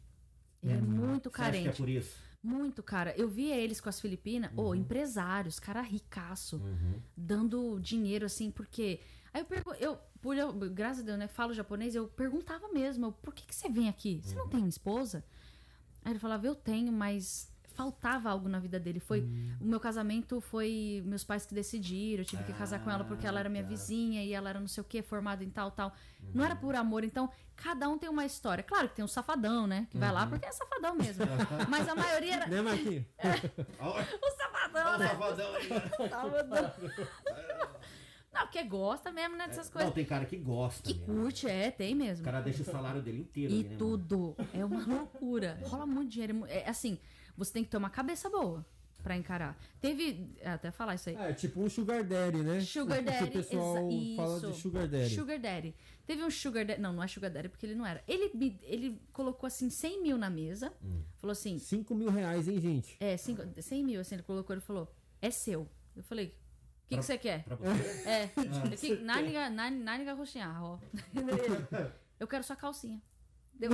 Ele 0.63 0.75
é, 0.75 0.77
Hum. 0.77 0.83
muito 0.83 1.31
Você 1.31 1.41
acha 1.41 1.51
que 1.53 1.57
é 1.59 1.63
carente. 1.63 1.77
por 1.79 1.89
isso? 1.89 2.17
Muito, 2.43 2.83
cara. 2.83 3.15
Eu 3.19 3.29
via 3.29 3.57
eles 3.57 3.81
com 3.81 3.89
as 3.89 4.01
Filipinas, 4.01 4.51
ô, 4.57 4.75
empresários, 4.75 5.59
cara 5.59 5.81
ricaço, 5.81 6.57
Uhum. 6.57 7.01
dando 7.17 7.81
dinheiro 7.81 8.27
assim, 8.27 8.51
porque. 8.51 9.01
Aí 9.33 9.41
eu 9.43 9.45
pergunto, 9.47 9.77
eu, 9.79 9.97
por 10.21 10.37
eu, 10.37 10.53
graças 10.71 11.03
a 11.03 11.07
Deus, 11.07 11.19
né, 11.19 11.29
falo 11.29 11.55
japonês, 11.55 11.95
eu 11.95 12.07
perguntava 12.09 12.69
mesmo, 12.73 13.07
eu, 13.07 13.13
por 13.13 13.33
que, 13.33 13.47
que 13.47 13.55
você 13.55 13.69
vem 13.69 13.89
aqui? 13.89 14.21
Você 14.25 14.35
não 14.35 14.49
tem 14.49 14.61
uma 14.61 14.69
esposa? 14.69 15.25
Aí 16.05 16.13
ele 16.13 16.19
falava, 16.19 16.47
eu 16.47 16.55
tenho, 16.55 16.91
mas 16.93 17.50
faltava 17.81 18.29
algo 18.31 18.49
na 18.49 18.59
vida 18.59 18.79
dele. 18.79 19.01
Foi 19.01 19.21
o 19.61 19.65
meu 19.65 19.81
casamento 19.81 20.41
foi 20.41 21.03
meus 21.07 21.25
pais 21.25 21.47
que 21.47 21.55
decidiram, 21.55 22.21
eu 22.23 22.27
tive 22.27 22.45
que 22.45 22.53
casar 22.53 22.79
com 22.85 22.91
ela 22.91 23.05
porque 23.05 23.27
ela 23.27 23.41
era 23.41 23.49
minha 23.49 23.63
Ah, 23.63 23.67
tá. 23.67 23.71
vizinha 23.71 24.23
e 24.23 24.33
ela 24.35 24.51
era 24.51 24.61
não 24.61 24.69
sei 24.69 24.83
o 24.83 24.85
que, 24.85 25.01
formada 25.03 25.43
em 25.43 25.49
tal, 25.51 25.71
tal. 25.71 25.93
Não 26.35 26.45
era 26.45 26.55
por 26.55 26.75
amor, 26.75 27.05
então 27.05 27.31
cada 27.57 27.89
um 27.89 27.97
tem 27.99 28.09
uma 28.11 28.25
história. 28.27 28.63
Claro 28.63 28.89
que 28.89 28.97
tem 28.97 29.05
um 29.05 29.09
safadão, 29.09 29.67
né, 29.67 29.87
que 29.91 29.97
vai 29.99 30.13
lá 30.13 30.27
porque 30.27 30.45
é 30.47 30.53
safadão 30.53 30.95
mesmo. 30.95 31.25
Mas 31.69 31.89
a 31.89 31.95
maioria 31.95 32.35
era 32.35 32.47
Né, 32.49 32.61
Marquinhos? 32.61 33.05
Olha 33.81 34.09
o 34.23 34.31
safadão, 34.37 34.95
o 34.95 34.99
né? 34.99 35.09
safadão 35.09 35.55
aí. 35.55 35.69
Safadão. 36.09 36.73
Não, 38.33 38.43
porque 38.43 38.63
gosta 38.63 39.11
mesmo, 39.11 39.37
né, 39.37 39.49
dessas 39.49 39.67
Não, 39.67 39.73
coisas. 39.73 39.93
tem 39.93 40.05
cara 40.05 40.25
que 40.25 40.37
gosta 40.37 40.83
Que 40.85 40.95
mesmo. 40.95 41.15
curte, 41.23 41.49
é, 41.49 41.69
tem 41.73 41.95
O 41.95 41.97
mesmo. 41.97 42.25
cara 42.25 42.41
deixa 42.41 42.63
o 42.63 42.65
salário 42.65 43.03
dele 43.03 43.19
inteiro 43.23 43.53
E 43.53 43.55
ali, 43.57 43.63
né, 43.65 43.69
mano? 43.71 43.79
tudo. 43.79 44.37
É 44.55 44.65
uma 44.65 44.87
loucura. 44.87 45.59
Rola 45.65 45.85
muito 45.85 46.11
dinheiro. 46.13 46.45
é 46.47 46.61
É 46.61 46.69
assim, 46.69 46.97
você 47.45 47.53
tem 47.53 47.65
que 47.65 47.71
ter 47.71 47.77
uma 47.77 47.91
cabeça 47.91 48.29
boa 48.31 48.65
pra 49.03 49.17
encarar. 49.17 49.59
Teve. 49.81 50.27
é, 50.41 50.51
Até 50.51 50.71
falar 50.71 50.95
isso 50.95 51.09
aí. 51.09 51.17
É, 51.17 51.33
tipo 51.33 51.61
um 51.63 51.69
sugar 51.71 52.05
daddy, 52.05 52.43
né? 52.43 52.61
Sugar 52.61 52.99
Que 53.03 53.05
Daddy. 53.05 53.25
o 53.25 53.33
pessoal 53.33 53.75
fala 54.17 54.41
de 54.41 54.55
sugar 54.61 54.87
daddy. 54.87 55.15
Sugar 55.15 55.39
Daddy. 55.39 55.75
Teve 56.07 56.23
um 56.25 56.31
Sugar 56.31 56.67
Daddy. 56.67 56.81
Não, 56.83 56.93
não 56.93 57.03
é 57.03 57.07
Sugar 57.09 57.31
Daddy 57.31 57.49
porque 57.49 57.65
ele 57.65 57.75
não 57.75 57.87
era. 57.87 58.03
Ele, 58.07 58.31
ele 58.63 59.01
colocou 59.13 59.47
assim 59.47 59.71
100 59.71 60.03
mil 60.03 60.19
na 60.19 60.29
mesa. 60.29 60.73
Hum. 60.85 61.03
Falou 61.17 61.33
assim: 61.33 61.59
5 61.59 61.95
mil 61.95 62.11
reais, 62.11 62.47
hein, 62.49 62.61
gente? 62.61 62.97
é, 63.01 63.17
cinco, 63.17 63.43
100 63.61 63.85
mil. 63.85 64.01
Assim, 64.01 64.17
ele 64.17 64.23
colocou. 64.25 64.53
Ele 64.55 64.61
falou: 64.61 64.93
é 65.23 65.31
seu. 65.31 65.67
Eu 65.97 66.03
falei: 66.03 66.27
o 66.27 66.89
que, 66.89 66.97
que 66.99 67.03
você 67.03 67.17
quer? 67.17 67.45
Pra 67.45 67.55
você? 67.57 68.09
É, 68.09 68.27
que, 68.77 68.97
nani 68.97 69.33
ga- 69.33 69.49
nani- 69.51 69.79
nani 69.83 70.05
ga 70.05 70.13
roxinhar, 70.13 70.63
ó. 70.63 70.79
Eu 72.21 72.27
quero 72.29 72.45
sua 72.45 72.57
calcinha. 72.57 73.01
Deu. 73.55 73.71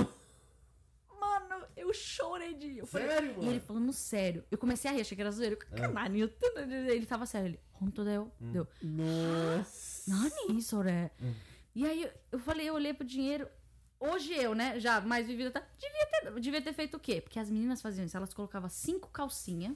Eu 1.77 1.93
chorei 1.93 2.53
de. 2.55 2.79
Eu 2.79 2.85
falei, 2.87 3.07
Sério, 3.07 3.31
E 3.31 3.37
mano? 3.37 3.51
ele 3.51 3.59
falando 3.59 3.93
sério. 3.93 4.43
Eu 4.51 4.57
comecei 4.57 4.89
a 4.89 4.93
rir, 4.93 5.01
achei 5.01 5.15
que 5.15 5.21
era 5.21 5.31
zoeiro. 5.31 5.55
Caralho, 5.57 6.17
eu 6.17 6.27
tô- 6.27 6.59
ele 6.59 7.05
tava 7.05 7.25
sério. 7.25 7.47
Ele, 7.49 7.59
Honto 7.81 8.03
deu. 8.03 8.31
Deu. 8.39 8.67
Nossa. 8.81 10.11
Nani, 10.11 10.61
Soré? 10.61 11.11
E 11.75 11.85
aí 11.85 12.09
eu- 12.31 12.39
falei, 12.39 12.67
eu 12.67 12.73
olhei 12.73 12.93
pro 12.93 13.05
dinheiro. 13.05 13.47
Hoje 13.99 14.33
eu, 14.33 14.53
né, 14.53 14.79
já 14.79 15.01
mais 15.01 15.25
vivida, 15.27 15.49
tá? 15.51 15.63
Devia 15.79 16.05
ter, 16.07 16.39
devia 16.39 16.61
ter 16.61 16.73
feito 16.73 16.97
o 16.97 16.99
quê? 16.99 17.19
Porque 17.21 17.39
as 17.39 17.49
meninas 17.49 17.81
faziam 17.81 18.05
isso, 18.05 18.15
elas 18.15 18.33
colocavam 18.33 18.69
cinco 18.69 19.09
calcinhas 19.09 19.75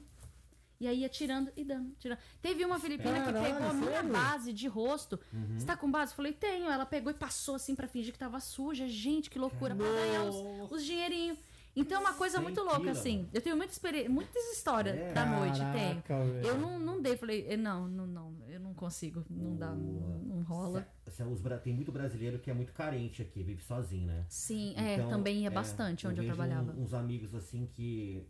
e 0.80 0.86
aí 0.86 1.00
ia 1.00 1.08
tirando 1.08 1.50
e 1.56 1.64
dando, 1.64 1.92
tirando. 1.98 2.18
Teve 2.40 2.64
uma 2.64 2.78
filipina 2.78 3.18
que 3.20 3.32
Caralho, 3.32 3.54
pegou 3.54 3.68
a 3.68 3.72
minha 3.74 4.02
base 4.04 4.52
de 4.52 4.68
rosto. 4.68 5.18
Uhum. 5.32 5.58
Você 5.58 5.66
tá 5.66 5.76
com 5.76 5.90
base? 5.90 6.12
Eu 6.12 6.16
falei, 6.16 6.32
tenho. 6.32 6.66
Ela 6.70 6.86
pegou 6.86 7.10
e 7.10 7.14
passou 7.14 7.56
assim 7.56 7.74
pra 7.74 7.88
fingir 7.88 8.12
que 8.12 8.18
tava 8.18 8.38
suja. 8.40 8.86
Gente, 8.88 9.28
que 9.30 9.38
loucura. 9.40 9.74
Pra 9.74 9.86
ganhar 9.86 10.22
os, 10.24 10.70
os 10.72 10.84
dinheirinhos. 10.84 11.38
Então 11.74 11.96
é 11.96 12.00
uma 12.00 12.12
coisa 12.14 12.38
muito 12.40 12.60
louca, 12.62 12.90
assim. 12.90 13.28
Eu 13.32 13.40
tenho 13.40 13.56
muita 13.56 13.72
experiência, 13.72 14.10
muitas 14.10 14.44
histórias 14.52 14.94
É. 14.96 15.12
da 15.14 15.24
noite, 15.24 15.58
velho. 15.58 16.02
Eu 16.46 16.58
não, 16.58 16.78
não 16.78 17.00
dei, 17.00 17.16
falei, 17.16 17.46
eh, 17.48 17.56
não, 17.56 17.88
não, 17.88 18.06
não, 18.06 18.36
eu 18.48 18.60
não 18.60 18.74
consigo, 18.74 19.24
não 19.30 19.56
dá, 19.56 19.70
não, 19.74 20.18
não 20.18 20.42
rola. 20.42 20.86
Se- 21.08 21.12
se 21.12 21.58
Tem 21.62 21.72
muito 21.72 21.90
brasileiro 21.90 22.38
que 22.38 22.50
é 22.50 22.54
muito 22.54 22.72
carente 22.74 23.22
aqui, 23.22 23.42
vive 23.42 23.62
sozinho, 23.62 24.06
né? 24.06 24.26
Sim, 24.28 24.74
é, 24.76 24.94
Então, 24.96 25.08
também 25.08 25.40
ia 25.40 25.46
é, 25.48 25.50
bastante 25.50 26.06
onde 26.06 26.18
eu, 26.18 26.24
vejo 26.24 26.34
trabalhava. 26.36 26.72
um- 26.72 26.82
uns 26.82 26.92
amigos 26.92 27.34
assim 27.34 27.66
que, 27.72 28.26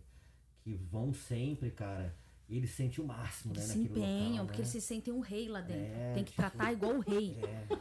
que 0.61 0.75
vão 0.77 1.13
sempre, 1.13 1.71
cara. 1.73 2.15
E 2.49 2.57
eles 2.59 2.71
sentem 2.71 3.03
o 3.03 3.07
máximo, 3.09 3.55
né? 3.55 3.61
se 3.61 3.79
empenham, 3.79 4.31
local, 4.33 4.47
porque 4.47 4.59
né? 4.59 4.69
eles 4.69 4.69
se 4.73 4.81
sentem 4.81 5.13
um 5.13 5.21
rei 5.21 5.49
lá 5.49 5.61
dentro. 5.63 5.83
É, 5.95 6.13
Tem 6.15 6.23
que 6.25 6.31
tipo, 6.31 6.43
tratar 6.43 6.73
igual 6.73 6.97
o 6.97 7.01
rei. 7.01 7.37
É. 7.43 7.79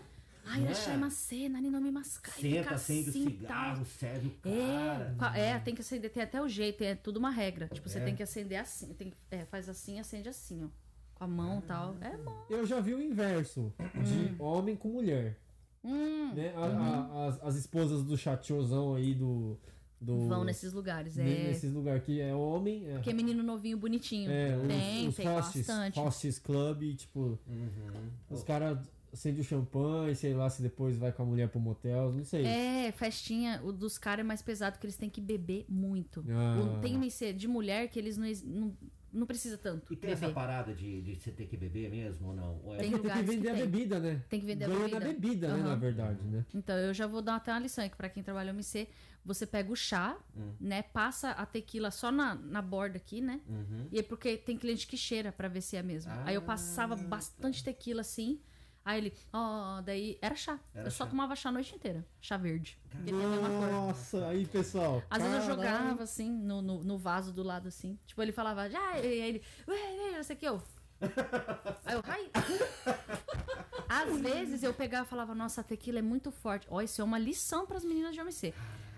Ai, 0.53 0.61
Não 0.61 0.71
achei 0.71 0.93
é? 0.93 0.97
uma 0.97 1.09
cena, 1.09 1.61
não 1.61 1.79
me 1.81 1.91
mascar. 1.91 2.33
Senta, 2.33 2.75
acende 2.75 3.09
o 3.09 3.13
cigarro, 3.13 3.85
serve 3.85 4.27
o 4.27 4.31
cara. 4.31 5.15
É, 5.35 5.49
é, 5.51 5.59
tem 5.59 5.73
que 5.73 5.81
acender, 5.81 6.11
tem 6.11 6.23
até 6.23 6.41
o 6.41 6.47
jeito, 6.49 6.83
é 6.83 6.93
tudo 6.95 7.17
uma 7.17 7.29
regra. 7.29 7.67
Tipo, 7.69 7.87
você 7.87 7.99
É. 7.99 8.03
tem 8.03 8.15
que 8.15 8.23
acender 8.23 8.59
assim, 8.59 8.93
tem, 8.93 9.13
é, 9.29 9.45
faz 9.45 9.69
assim, 9.69 9.99
acende 9.99 10.27
assim, 10.27 10.63
ó. 10.65 10.67
Com 11.15 11.23
a 11.23 11.27
mão 11.27 11.59
e 11.59 11.61
tal. 11.61 11.95
É 12.01 12.17
bom. 12.17 12.45
Eu 12.49 12.65
já 12.65 12.79
vi 12.81 12.93
o 12.93 13.01
inverso 13.01 13.71
de 14.03 14.35
homem 14.41 14.75
com 14.75 14.89
mulher. 14.89 15.37
Hum, 15.83 16.33
Né? 16.33 16.53
A- 16.55 16.65
a- 16.65 17.27
as, 17.27 17.43
as 17.43 17.55
esposas 17.55 18.03
do 18.03 18.17
chatiozão 18.17 18.93
aí 18.95 19.13
do. 19.15 19.57
do 19.99 20.27
vão 20.27 20.43
nesses 20.43 20.73
lugares, 20.73 21.17
é. 21.17 21.23
ne- 21.23 21.43
nesses 21.47 21.71
lugares 21.71 22.03
que 22.03 22.19
é 22.19 22.33
homem. 22.35 22.87
É, 22.89 22.93
Porque 22.95 23.11
é 23.11 23.13
menino 23.13 23.41
novinho, 23.43 23.77
bonitinho. 23.77 24.29
é, 24.31 24.57
os- 24.57 24.67
tem, 24.67 25.07
os, 25.07 25.15
tem 25.15 25.27
hostes, 25.29 25.67
bastante. 25.67 25.99
hostes 25.99 26.39
club, 26.39 26.95
tipo, 26.95 27.39
Uhum. 27.47 28.09
os 28.29 28.43
caras 28.43 28.77
acendem 29.13 29.41
o 29.41 29.43
champanhe, 29.43 30.15
sei 30.15 30.33
lá 30.33 30.49
se 30.49 30.61
depois 30.61 30.97
vai 30.97 31.11
com 31.11 31.23
a 31.23 31.25
mulher 31.25 31.49
pro 31.49 31.59
motel, 31.59 32.11
não 32.13 32.23
sei. 32.23 32.45
É, 32.45 32.91
festinha, 32.91 33.61
o 33.63 33.71
dos 33.71 33.97
caras 33.97 34.23
é 34.23 34.27
mais 34.27 34.41
pesado, 34.41 34.79
que 34.79 34.85
eles 34.85 34.95
têm 34.97 35.09
que 35.09 35.21
beber 35.21 35.65
muito. 35.67 36.23
Ah. 36.29 36.77
O- 36.77 36.81
Tem 36.81 36.95
MC 36.95 37.33
de 37.33 37.47
mulher 37.47 37.87
que 37.89 37.99
eles 37.99 38.17
não, 38.17 38.27
não, 38.45 38.77
não 39.13 39.27
precisa 39.27 39.57
tanto 39.57 39.91
E 39.93 39.95
tem 39.97 40.11
essa 40.11 40.21
beber. 40.21 40.33
parada 40.33 40.73
de, 40.73 41.01
de 41.01 41.15
você 41.15 41.31
ter 41.31 41.45
que 41.47 41.57
beber 41.57 41.89
mesmo 41.89 42.29
ou 42.29 42.35
não? 42.35 42.61
Ou 42.63 42.75
é- 42.75 42.77
Tem 42.79 42.91
que 42.91 42.91
tem 42.91 43.01
que 43.01 43.07
lugares 43.07 43.29
que 43.29 43.35
vender 43.35 43.49
a 43.49 43.53
tem. 43.53 43.61
bebida, 43.65 43.99
né? 43.99 44.23
Tem 44.29 44.39
que 44.39 44.45
vender 44.45 44.65
a 44.65 44.67
Ganha 44.67 44.79
bebida. 44.79 44.99
na 44.99 45.05
bebida, 45.13 45.47
né? 45.49 45.53
Aham. 45.59 45.63
Na 45.69 45.75
verdade, 45.75 46.23
né? 46.27 46.45
Então, 46.53 46.75
eu 46.77 46.93
já 46.93 47.05
vou 47.07 47.21
dar 47.21 47.35
até 47.35 47.51
uma 47.51 47.59
lição 47.59 47.83
aqui 47.83 47.95
pra 47.97 48.09
quem 48.09 48.23
trabalha 48.23 48.51
no 48.53 48.57
MC. 48.59 48.87
Você 49.23 49.45
pega 49.45 49.71
o 49.71 49.75
chá, 49.75 50.17
Hum. 50.35 50.53
né? 50.59 50.81
Passa 50.81 51.31
a 51.31 51.45
tequila 51.45 51.91
só 51.91 52.11
na, 52.11 52.33
na 52.35 52.59
borda 52.61 52.97
aqui, 52.97 53.21
né? 53.21 53.39
Uhum. 53.47 53.87
E 53.91 53.99
é 53.99 54.01
porque 54.03 54.35
tem 54.37 54.57
cliente 54.57 54.87
que 54.87 54.97
cheira 54.97 55.31
pra 55.31 55.47
ver 55.47 55.61
se 55.61 55.75
é 55.75 55.83
mesmo. 55.83 56.11
Aí 56.25 56.33
eu 56.33 56.41
passava 56.41 56.95
Ah, 56.95 56.97
bastante 56.97 57.63
tequila 57.63 58.01
assim. 58.01 58.39
Aí 58.83 58.97
ele, 58.97 59.13
ó, 59.31 59.81
daí 59.81 60.17
era 60.21 60.35
chá. 60.35 60.59
Era 60.73 60.87
eu 60.87 60.91
só 60.91 61.03
chá. 61.03 61.09
tomava 61.09 61.35
chá 61.35 61.49
a 61.49 61.51
noite 61.51 61.75
inteira. 61.75 62.05
Chá 62.19 62.35
verde. 62.37 62.79
Cor. 62.91 63.71
Nossa, 63.71 64.27
aí 64.27 64.45
pessoal. 64.47 65.03
Às 65.09 65.21
vezes 65.21 65.47
eu 65.47 65.55
caralho. 65.55 65.79
jogava 65.79 66.03
assim, 66.03 66.31
no, 66.31 66.61
no, 66.61 66.83
no 66.83 66.97
vaso 66.97 67.31
do 67.31 67.43
lado 67.43 67.67
assim. 67.67 67.97
Tipo, 68.05 68.21
ele 68.21 68.31
falava, 68.31 68.69
já, 68.69 68.97
e 68.99 69.05
aí 69.05 69.21
ele, 69.21 69.43
ué, 69.67 69.75
ué, 69.75 70.17
não 70.17 70.23
sei 70.23 70.35
o 70.35 70.39
que, 70.39 70.45
eu. 70.47 70.61
Aí 71.83 71.95
eu, 71.95 72.03
ai. 72.03 72.29
Às 73.89 74.21
vezes 74.21 74.61
eu 74.63 74.71
pegava 74.71 75.05
e 75.05 75.09
falava, 75.09 75.33
nossa, 75.33 75.61
a 75.61 75.63
tequila 75.63 75.97
é 75.97 76.01
muito 76.01 76.31
forte. 76.31 76.67
Ó, 76.69 76.79
isso 76.79 77.01
é 77.01 77.03
uma 77.03 77.17
lição 77.17 77.65
pras 77.65 77.83
meninas 77.83 78.13
de 78.13 78.21
OMC. 78.21 78.53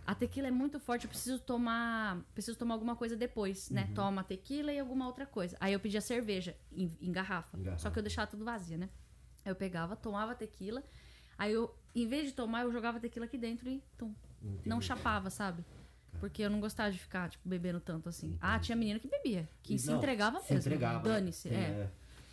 A 0.05 0.13
tequila 0.13 0.49
é 0.49 0.51
muito 0.51 0.79
forte, 0.81 1.05
eu 1.05 1.09
preciso 1.09 1.39
tomar. 1.39 2.21
Preciso 2.33 2.57
tomar 2.57 2.73
alguma 2.75 2.95
coisa 2.95 3.15
depois, 3.15 3.69
né? 3.69 3.85
Uhum. 3.87 3.93
Toma 3.93 4.23
tequila 4.23 4.73
e 4.73 4.79
alguma 4.79 5.07
outra 5.07 5.25
coisa. 5.25 5.55
Aí 5.61 5.71
eu 5.71 5.79
pedia 5.79 6.01
cerveja 6.01 6.57
em, 6.73 6.91
em 7.01 7.11
garrafa. 7.11 7.57
Em 7.57 7.63
garrafa. 7.63 7.81
Só 7.81 7.89
que 7.89 7.99
eu 7.99 8.03
deixava 8.03 8.27
tudo 8.27 8.43
vazia, 8.43 8.77
né? 8.77 8.89
Aí 9.45 9.51
eu 9.51 9.55
pegava, 9.55 9.95
tomava 9.95 10.33
tequila. 10.35 10.83
Aí 11.37 11.51
eu, 11.53 11.73
em 11.95 12.07
vez 12.07 12.27
de 12.27 12.33
tomar, 12.33 12.61
eu 12.63 12.71
jogava 12.71 12.99
tequila 12.99 13.25
aqui 13.25 13.37
dentro 13.37 13.67
e 13.69 13.81
tum, 13.97 14.13
não 14.65 14.79
chapava, 14.81 15.29
sabe? 15.29 15.63
Porque 16.19 16.41
eu 16.43 16.49
não 16.49 16.59
gostava 16.59 16.91
de 16.91 16.99
ficar, 16.99 17.29
tipo, 17.29 17.47
bebendo 17.49 17.79
tanto 17.79 18.07
assim. 18.07 18.37
Ah, 18.39 18.57
tinha 18.59 18.75
menina 18.75 18.99
que 18.99 19.07
bebia, 19.07 19.49
que 19.61 19.77
se 19.77 19.87
Não, 19.87 19.97
entregava 19.97 20.39
se 20.39 20.53
mesmo. 20.53 20.67
entregava. 20.69 21.03
Dane-se, 21.09 21.49
Tem, 21.49 21.57
é. 21.57 21.89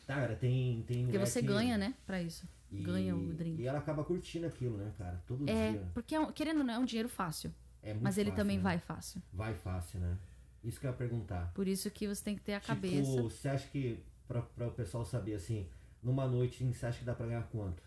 Tá, 0.06 0.14
cara, 0.16 0.36
tem, 0.36 0.82
tem 0.82 1.04
Porque 1.04 1.18
você 1.18 1.40
que- 1.40 1.46
ganha, 1.48 1.76
né, 1.78 1.94
pra 2.06 2.22
isso. 2.22 2.46
e- 2.70 2.82
Ganha 2.82 3.16
o 3.16 3.32
drink. 3.32 3.60
E 3.60 3.66
ela 3.66 3.78
acaba 3.78 4.04
curtindo 4.04 4.46
aquilo, 4.46 4.76
né, 4.76 4.92
cara? 4.96 5.20
Todo 5.26 5.48
É, 5.48 5.72
dia. 5.72 5.88
porque, 5.94 6.14
é 6.14 6.20
um- 6.20 6.30
querendo 6.30 6.58
ou 6.58 6.64
não, 6.64 6.74
é 6.74 6.78
um 6.78 6.84
dinheiro 6.84 7.08
fácil. 7.08 7.52
É 7.82 7.92
muito 7.92 8.02
Mas 8.04 8.18
ele 8.18 8.30
fácil, 8.30 8.42
também 8.44 8.56
né? 8.58 8.62
vai 8.62 8.78
fácil. 8.78 9.22
Vai 9.32 9.54
fácil, 9.54 9.98
né? 9.98 10.16
Isso 10.62 10.78
que 10.78 10.86
eu 10.86 10.90
ia 10.90 10.96
perguntar. 10.96 11.50
Por 11.54 11.66
isso 11.66 11.90
que 11.90 12.06
você 12.06 12.22
tem 12.22 12.36
que 12.36 12.42
ter 12.42 12.52
a 12.54 12.60
Tipo, 12.60 12.74
cabeça. 12.74 13.22
você 13.22 13.48
acha 13.48 13.66
que, 13.68 13.98
pra, 14.28 14.42
pra 14.42 14.68
o 14.68 14.72
pessoal 14.72 15.04
saber, 15.04 15.34
assim, 15.34 15.66
numa 16.02 16.26
noite, 16.26 16.64
você 16.64 16.86
acha 16.86 16.98
que 16.98 17.04
dá 17.04 17.14
pra 17.14 17.26
ganhar 17.26 17.42
quanto? 17.50 17.82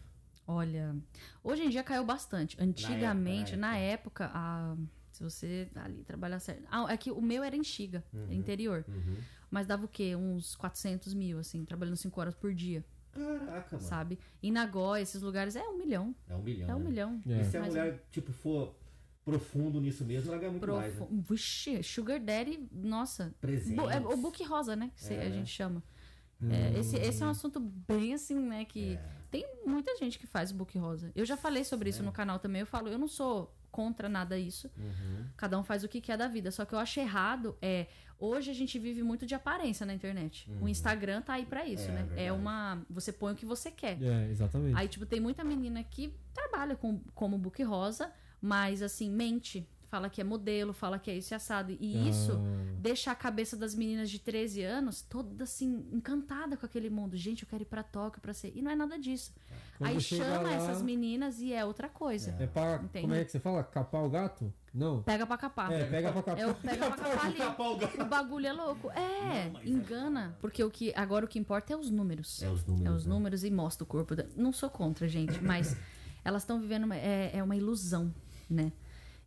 Olha, 0.46 0.96
hoje 1.44 1.64
em 1.64 1.70
dia 1.70 1.84
caiu 1.84 2.04
bastante. 2.06 2.58
Antigamente, 2.62 3.56
na 3.56 3.72
na 3.72 3.78
época, 3.78 4.30
a- 4.34 4.76
se 5.12 5.24
você 5.24 5.70
ali 5.76 6.04
trabalhar 6.04 6.40
certo. 6.40 6.64
Ah, 6.70 6.86
é 6.92 6.98
que 6.98 7.12
o 7.12 7.22
meu 7.22 7.44
era 7.44 7.56
em 7.56 7.64
Xiga, 7.64 8.04
interior. 8.30 8.84
Uhum. 8.88 9.18
Mas 9.50 9.66
dava 9.68 9.86
o 9.86 9.88
quê? 9.88 10.16
Uns 10.16 10.56
400 10.56 11.14
mil, 11.14 11.40
assim, 11.40 11.64
trabalhando 11.64 11.96
5 11.96 12.20
horas 12.20 12.34
por 12.36 12.54
dia, 12.54 12.84
Caraca, 13.12 13.76
mano. 13.78 13.88
sabe? 13.88 14.20
Em 14.42 14.52
Nagoya, 14.52 15.02
esses 15.02 15.22
lugares, 15.22 15.56
é 15.56 15.62
um 15.70 15.78
milhão. 15.78 16.14
É 16.28 16.36
um 16.36 16.42
milhão, 16.42 16.70
É 16.70 16.76
um 16.76 16.80
né? 16.80 16.90
milhão. 16.90 17.22
É. 17.28 17.42
E 17.42 17.46
se 17.46 17.56
a 17.58 17.62
Mais 17.62 17.74
mulher, 17.74 18.04
tipo, 18.12 18.32
for 18.34 18.76
profundo 19.24 19.80
nisso 19.80 20.04
mesmo, 20.04 20.32
ela 20.32 20.40
ganha 20.40 20.52
muito 20.52 20.68
mais, 20.68 20.94
né? 20.94 20.98
Profu- 21.06 21.22
Vixe, 21.30 21.82
Sugar 21.84 22.20
Daddy, 22.20 22.68
nossa. 22.72 23.34
Presente. 23.40 23.78
Bu- 23.78 23.90
é 23.90 24.00
o 24.00 24.18
book 24.18 24.44
rosa, 24.44 24.76
né? 24.76 24.92
Que 24.98 25.14
É, 25.14 25.22
a 25.28 25.30
né? 25.30 25.32
gente 25.32 25.50
chama. 25.50 25.82
É, 26.52 26.80
esse, 26.80 26.96
esse 26.98 27.22
é 27.24 27.26
um 27.26 27.30
assunto 27.30 27.60
bem 27.60 28.14
assim, 28.14 28.40
né? 28.40 28.66
Que 28.66 28.94
É. 28.96 29.04
tem 29.32 29.46
muita 29.66 29.96
gente 29.98 30.18
que 30.20 30.28
faz 30.28 30.52
book 30.52 30.78
rosa. 30.78 31.12
Eu 31.16 31.26
já 31.26 31.38
falei 31.38 31.64
sobre 31.64 31.90
isso 31.90 32.04
no 32.04 32.12
canal 32.12 32.40
também. 32.40 32.62
Eu 32.62 32.66
falo, 32.68 32.88
eu 32.90 32.98
não 32.98 33.08
sou 33.08 33.56
contra 33.72 34.08
nada 34.08 34.38
isso. 34.38 34.70
Uhum. 34.78 35.26
Cada 35.36 35.58
um 35.60 35.64
faz 35.64 35.84
o 35.84 35.88
que 35.88 36.00
quer 36.00 36.18
da 36.18 36.28
vida. 36.28 36.52
Só 36.52 36.64
que 36.66 36.74
eu 36.76 36.80
acho 36.80 37.00
errado 37.00 37.58
é. 37.62 37.88
Hoje 38.20 38.52
a 38.52 38.54
gente 38.54 38.80
vive 38.80 39.04
muito 39.04 39.26
de 39.26 39.36
aparência 39.36 39.86
na 39.86 39.94
internet. 39.94 40.50
O 40.62 40.70
Instagram 40.70 41.22
tá 41.22 41.34
aí 41.34 41.46
pra 41.46 41.68
isso, 41.68 41.90
É, 41.90 41.92
né? 41.92 42.02
É 42.02 42.04
verdade. 42.16 42.32
uma. 42.32 42.82
Você 42.90 43.12
põe 43.12 43.34
o 43.34 43.36
que 43.36 43.46
você 43.46 43.70
quer. 43.70 44.02
É, 44.02 44.30
exatamente. 44.30 44.78
Aí, 44.78 44.88
tipo, 44.88 45.06
tem 45.06 45.20
muita 45.20 45.44
menina 45.44 45.84
que 45.84 46.14
trabalha 46.34 46.74
com, 46.76 47.02
como 47.14 47.38
book 47.38 47.62
rosa, 47.64 48.12
mas 48.42 48.82
assim, 48.82 49.10
mente. 49.10 49.68
Fala 49.94 50.10
que 50.10 50.20
é 50.20 50.24
modelo, 50.24 50.74
fala 50.74 50.98
que 50.98 51.12
é 51.12 51.16
isso 51.16 51.32
e 51.32 51.36
assado. 51.36 51.72
E 51.80 52.10
isso 52.10 52.32
Ah, 52.32 52.74
deixa 52.80 53.12
a 53.12 53.16
cabeça 53.16 53.56
das 53.56 53.76
meninas 53.76 54.10
de 54.10 54.18
13 54.18 54.64
anos 54.64 55.04
toda 55.04 55.44
assim, 55.44 55.86
encantada 55.92 56.58
com 56.58 56.66
aquele 56.66 56.90
mundo. 56.90 57.16
Gente, 57.16 57.44
eu 57.44 57.48
quero 57.48 57.62
ir 57.62 57.68
pra 57.68 57.84
Tóquio 57.84 58.20
pra 58.20 58.34
ser. 58.34 58.52
E 58.56 58.62
não 58.64 58.72
é 58.72 58.76
nada 58.76 58.98
disso. 58.98 59.32
Quando 59.78 59.92
Aí 59.92 60.02
chama 60.02 60.42
lá- 60.42 60.52
essas 60.54 60.82
meninas 60.82 61.40
e 61.40 61.54
é 61.54 61.64
outra 61.64 61.88
coisa. 61.88 62.36
É 62.40 62.48
pra. 62.48 62.78
Entende? 62.84 63.02
Como 63.04 63.14
é 63.14 63.24
que 63.24 63.32
você 63.34 63.40
fala? 63.40 63.64
Capar 63.64 64.04
o 64.04 64.10
gato? 64.10 64.52
Não. 64.74 65.04
Pega 65.04 65.28
pra 65.28 65.38
capar. 65.38 65.72
É, 65.72 65.86
pega 65.86 66.12
pra 66.12 66.24
capar. 66.24 66.40
É 66.44 66.48
o 66.48 66.56
pega 66.56 66.90
pra 66.90 66.98
capar 66.98 67.26
ali. 67.28 68.02
O 68.02 68.06
bagulho 68.06 68.48
é 68.48 68.54
louco. 68.54 68.90
É, 68.94 69.52
engana. 69.64 70.36
Porque 70.42 70.64
o 70.64 70.72
que 70.72 70.92
agora 70.96 71.24
o 71.24 71.28
que 71.28 71.38
importa 71.38 71.72
é 71.72 71.78
os 71.78 71.92
números. 71.92 72.42
É 72.42 72.50
os 72.50 72.66
números. 72.66 72.88
É 72.88 72.98
os 72.98 73.06
né? 73.06 73.14
números 73.14 73.44
e 73.44 73.52
mostra 73.52 73.84
o 73.84 73.86
corpo. 73.88 74.16
da- 74.16 74.26
Não 74.36 74.52
sou 74.52 74.72
contra, 74.72 75.08
gente, 75.08 75.40
mas 75.44 75.78
elas 76.26 76.42
estão 76.42 76.60
vivendo 76.60 76.86
uma, 76.86 76.96
é, 76.96 77.30
é 77.38 77.44
uma 77.44 77.56
ilusão, 77.56 78.12
né? 78.50 78.72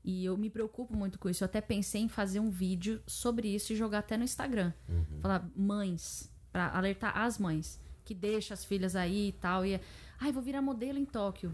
E 0.08 0.24
eu 0.24 0.36
me 0.38 0.48
preocupo 0.48 0.96
muito 0.96 1.18
com 1.18 1.28
isso. 1.28 1.42
Eu 1.42 1.46
até 1.46 1.60
pensei 1.60 2.00
em 2.02 2.08
fazer 2.08 2.38
um 2.38 2.48
vídeo 2.48 3.02
sobre 3.08 3.52
isso 3.52 3.72
e 3.72 3.76
jogar 3.76 3.98
até 3.98 4.16
no 4.16 4.22
Instagram. 4.22 4.72
Uhum. 4.88 5.18
Falar, 5.20 5.50
mães, 5.56 6.30
pra 6.52 6.68
alertar 6.68 7.18
as 7.18 7.38
mães 7.38 7.80
que 8.04 8.14
deixam 8.14 8.54
as 8.54 8.64
filhas 8.64 8.94
aí 8.94 9.30
e 9.30 9.32
tal. 9.32 9.66
E, 9.66 9.80
ai, 10.20 10.30
vou 10.30 10.40
virar 10.40 10.62
modelo 10.62 10.96
em 10.96 11.04
Tóquio. 11.04 11.52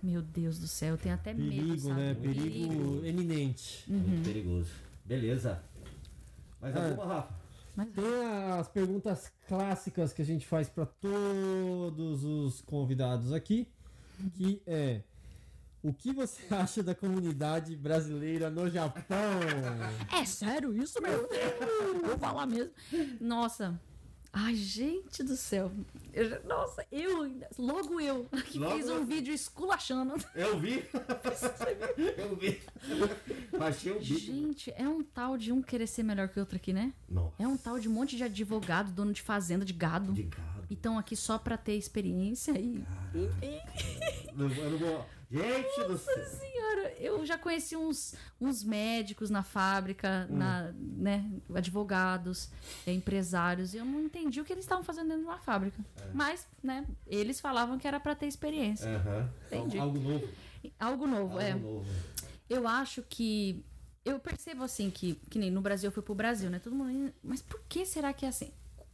Meu 0.00 0.22
Deus 0.22 0.60
do 0.60 0.68
céu, 0.68 0.90
eu 0.90 0.96
tenho 0.98 1.16
até 1.16 1.34
medo, 1.34 1.50
Perigo, 1.50 1.78
sabe? 1.88 2.00
né? 2.00 2.14
Perigo 2.14 3.04
eminente. 3.04 3.84
Muito 3.90 4.24
perigoso. 4.24 4.70
Beleza. 5.04 5.60
Mais 6.60 6.76
Ah. 6.76 6.84
alguma, 6.90 7.04
Rafa? 7.06 7.34
Mas 7.74 7.88
Tem 7.90 8.04
as 8.60 8.68
perguntas 8.68 9.32
clássicas 9.48 10.12
que 10.12 10.22
a 10.22 10.24
gente 10.24 10.46
faz 10.46 10.68
pra 10.68 10.86
todos 10.86 12.22
os 12.24 12.60
convidados 12.60 13.32
aqui, 13.32 13.66
que 14.34 14.62
é 14.66 15.02
o 15.82 15.92
que 15.92 16.12
você 16.12 16.42
acha 16.54 16.82
da 16.82 16.94
comunidade 16.94 17.74
brasileira 17.76 18.50
no 18.50 18.68
Japão? 18.70 19.40
É 20.12 20.24
sério 20.24 20.72
isso, 20.76 21.00
meu? 21.00 21.28
Vou 22.04 22.18
falar 22.18 22.46
mesmo. 22.46 22.72
Nossa. 23.20 23.80
Ai, 24.30 24.54
gente 24.54 25.22
do 25.22 25.34
céu. 25.36 25.72
Eu 26.12 26.28
já- 26.28 26.40
nossa, 26.40 26.84
eu, 26.92 27.22
ainda- 27.22 27.48
logo 27.58 27.98
eu, 27.98 28.26
que 28.46 28.58
Logo 28.58 28.76
fiz 28.76 28.88
um 28.90 28.98
você. 28.98 29.04
vídeo 29.06 29.32
esculachando. 29.32 30.14
Eu 30.34 30.58
vi. 30.60 30.84
Eu 32.16 32.36
vi. 32.36 32.60
Baixei 33.58 33.90
o 33.92 33.98
bico. 33.98 34.04
Gente, 34.20 34.70
é 34.76 34.86
um 34.86 35.02
tal 35.02 35.38
de 35.38 35.50
um 35.50 35.62
querer 35.62 35.86
ser 35.86 36.02
melhor 36.02 36.28
que 36.28 36.38
o 36.38 36.40
outro 36.40 36.56
aqui, 36.56 36.74
né? 36.74 36.92
Nossa. 37.08 37.34
É 37.42 37.48
um 37.48 37.56
tal 37.56 37.78
de 37.80 37.88
um 37.88 37.92
monte 37.92 38.16
de 38.18 38.22
advogado, 38.24 38.92
dono 38.92 39.14
de 39.14 39.22
fazenda, 39.22 39.64
de 39.64 39.72
gado. 39.72 40.12
De 40.12 40.24
gado. 40.24 40.66
E 40.68 40.74
estão 40.74 40.98
aqui 40.98 41.16
só 41.16 41.38
pra 41.38 41.56
ter 41.56 41.72
experiência 41.76 42.52
e. 42.52 42.84
Não, 44.34 44.48
eu 44.50 44.70
não 44.72 44.78
vou... 44.78 45.06
Gente 45.30 45.84
do 45.86 45.98
céu. 45.98 46.26
Senhora, 46.26 46.92
eu 46.98 47.24
já 47.26 47.36
conheci 47.36 47.76
uns, 47.76 48.14
uns 48.40 48.64
médicos 48.64 49.28
na 49.28 49.42
fábrica, 49.42 50.26
na, 50.30 50.72
né, 50.78 51.30
advogados, 51.54 52.50
empresários, 52.86 53.74
e 53.74 53.76
eu 53.76 53.84
não 53.84 54.00
entendi 54.00 54.40
o 54.40 54.44
que 54.44 54.52
eles 54.52 54.64
estavam 54.64 54.82
fazendo 54.82 55.08
dentro 55.08 55.22
de 55.22 55.28
uma 55.28 55.38
fábrica. 55.38 55.78
Mas, 56.14 56.46
né, 56.62 56.86
eles 57.06 57.40
falavam 57.40 57.78
que 57.78 57.86
era 57.86 58.00
pra 58.00 58.14
ter 58.14 58.26
experiência. 58.26 58.88
Entendi. 59.46 59.78
Algo 59.78 59.98
novo. 59.98 60.28
Algo 60.78 61.06
novo, 61.06 61.32
Algo 61.34 61.40
é. 61.40 61.54
novo. 61.54 61.86
Eu 62.48 62.66
acho 62.66 63.02
que. 63.02 63.64
Eu 64.04 64.18
percebo 64.18 64.64
assim 64.64 64.90
que, 64.90 65.16
que 65.28 65.38
nem 65.38 65.50
no 65.50 65.60
Brasil 65.60 65.88
eu 65.88 65.92
fui 65.92 66.02
pro 66.02 66.14
Brasil, 66.14 66.48
né? 66.48 66.58
Todo 66.58 66.74
mundo. 66.74 67.12
Mas 67.22 67.42
por 67.42 67.60
que 67.68 67.84
será 67.84 68.12
que 68.12 68.24
é 68.24 68.28
assim? 68.30 68.50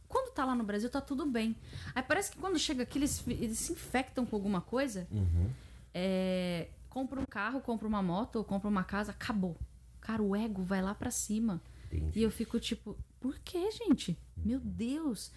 Quando 0.09 0.33
tá 0.33 0.43
lá 0.43 0.53
no 0.53 0.63
Brasil, 0.63 0.89
tá 0.89 0.99
tudo 0.99 1.25
bem. 1.25 1.55
Aí 1.93 2.03
parece 2.03 2.31
que 2.31 2.37
quando 2.37 2.59
chega 2.59 2.83
aqui, 2.83 2.97
eles, 2.99 3.23
eles 3.27 3.57
se 3.57 3.71
infectam 3.71 4.25
com 4.25 4.35
alguma 4.35 4.59
coisa. 4.59 5.07
Uhum. 5.09 5.49
É, 5.97 6.67
compra 6.89 7.21
um 7.21 7.25
carro, 7.25 7.61
compra 7.61 7.87
uma 7.87 8.03
moto 8.03 8.35
ou 8.35 8.43
compra 8.43 8.67
uma 8.69 8.83
casa, 8.83 9.11
acabou. 9.13 9.55
Cara, 10.01 10.21
o 10.21 10.35
ego 10.35 10.61
vai 10.61 10.81
lá 10.81 10.93
pra 10.93 11.09
cima. 11.09 11.61
Entendi. 11.87 12.19
E 12.19 12.23
eu 12.23 12.29
fico 12.29 12.59
tipo, 12.59 12.97
por 13.19 13.39
que, 13.39 13.71
gente? 13.71 14.17
Meu 14.35 14.59
Deus. 14.59 15.31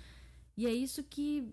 E 0.57 0.67
é 0.67 0.73
isso 0.73 1.05
que 1.05 1.49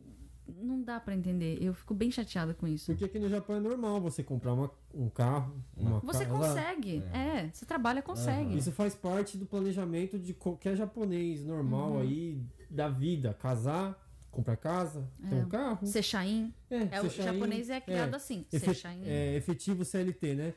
não 0.47 0.82
dá 0.82 0.99
pra 0.99 1.16
entender. 1.16 1.58
Eu 1.62 1.74
fico 1.74 1.93
bem 1.93 2.10
chateada 2.10 2.53
com 2.53 2.68
isso. 2.68 2.88
Porque 2.88 3.06
aqui 3.06 3.20
no 3.20 3.30
Japão 3.30 3.56
é 3.56 3.60
normal 3.60 4.01
você 4.01 4.24
comprar 4.24 4.53
uma- 4.53 4.72
um 4.93 5.08
carro, 5.10 5.64
uma 5.78 5.99
Você 5.99 6.26
casa. 6.26 6.38
consegue. 6.38 7.03
É, 7.14 7.49
você 7.51 7.66
trabalha, 7.66 8.01
consegue. 8.01 8.58
Isso 8.58 8.72
faz 8.72 8.95
parte 8.95 9.38
do 9.38 9.45
planejamento 9.45 10.18
de 10.18 10.34
qualquer 10.34 10.76
japonês 10.76 11.45
normal 11.45 11.91
Uhum. 11.93 11.99
aí 12.01 12.41
da 12.70 12.89
vida. 12.89 13.34
Casar, 13.36 13.95
comprar 14.36 14.58
casa, 14.58 15.08
ter 15.30 15.36
um 15.36 15.48
carro. 15.48 15.86
Ser 15.88 16.04
Shain. 16.04 16.54
É, 16.70 17.02
o 17.02 17.10
japonês 17.10 17.70
é 17.70 17.80
criado 17.80 18.14
assim. 18.16 18.46
Ser 18.50 18.58
efe- 18.70 18.88
é, 19.06 19.36
efetivo 19.36 19.84
CLT, 19.86 20.36
né? 20.36 20.54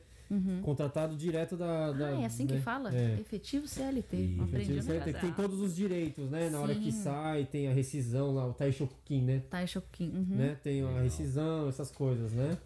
Contratado 0.62 1.16
direto 1.16 1.56
da. 1.56 1.90
da- 1.90 2.08
ah, 2.08 2.20
é 2.20 2.26
assim 2.26 2.46
que 2.46 2.54
né? 2.54 2.60
fala? 2.60 2.94
É. 2.94 3.18
Efetivo 3.18 3.66
CLT. 3.66 4.36
Efetivo 4.42 4.82
CLT, 4.82 5.12
que 5.14 5.20
tem 5.20 5.32
todos 5.32 5.58
os 5.60 5.74
direitos, 5.74 6.30
né? 6.30 6.50
Na 6.50 6.60
hora 6.60 6.74
que 6.74 6.92
Sim. 6.92 7.02
sai, 7.02 7.44
tem 7.46 7.66
a 7.66 7.72
rescisão 7.72 8.34
lá, 8.34 8.46
o 8.46 8.52
Taishokukin, 8.52 9.22
né? 9.22 9.42
Shokin. 9.66 10.10
Uhum. 10.10 10.36
né? 10.36 10.58
Tem 10.62 10.82
a 10.82 11.00
rescisão, 11.00 11.66
essas 11.68 11.90
coisas, 11.90 12.30
né? 12.32 12.58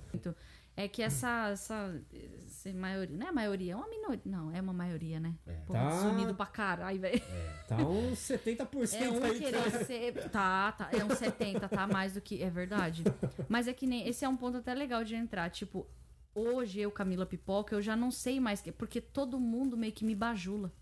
É 0.75 0.89
que 0.89 1.03
essa, 1.03 1.51
essa, 1.51 2.03
essa 2.47 2.73
maioria. 2.73 3.15
Não 3.17 3.27
é 3.27 3.29
a 3.29 3.33
maioria, 3.33 3.73
é 3.75 3.77
uma 3.77 3.89
minoria. 3.89 4.23
Não, 4.25 4.51
é 4.51 4.61
uma 4.61 4.73
maioria, 4.73 5.21
né? 5.21 5.35
É. 5.47 5.53
Porra, 5.67 5.81
Tá. 5.81 6.01
sumido 6.01 6.35
pra 6.35 6.47
caralho, 6.47 6.99
velho. 6.99 7.21
Tá 7.69 7.77
uns 7.77 8.19
70% 8.19 8.95
É 8.95 9.11
um 9.11 9.23
aí. 9.23 9.39
querer 9.39 9.71
ser. 9.85 10.31
Tá, 10.31 10.73
tá. 10.73 10.89
É 10.93 11.05
um 11.05 11.11
70, 11.15 11.69
tá 11.69 11.87
mais 11.87 12.15
do 12.15 12.21
que. 12.23 12.43
É 12.43 12.49
verdade. 12.49 13.05
Mas 13.49 13.69
é 13.69 13.73
que 13.75 13.87
nem. 13.87 14.09
Esse 14.09 14.25
é 14.25 14.29
um 14.29 14.37
ponto 14.37 14.57
até 14.59 14.73
legal 14.75 15.05
de 15.05 15.15
entrar. 15.15 15.51
Tipo, 15.51 15.87
hoje 16.35 16.81
eu, 16.81 16.91
Camila 16.91 17.27
Pipoca, 17.27 17.75
eu 17.75 17.83
já 17.83 17.95
não 17.95 18.11
sei 18.11 18.41
mais. 18.41 18.63
que- 18.63 18.73
Porque 18.73 19.01
todo 19.01 19.39
mundo 19.39 19.77
meio 19.77 19.93
que 19.93 20.05
me 20.07 20.15
bajula. 20.15 20.73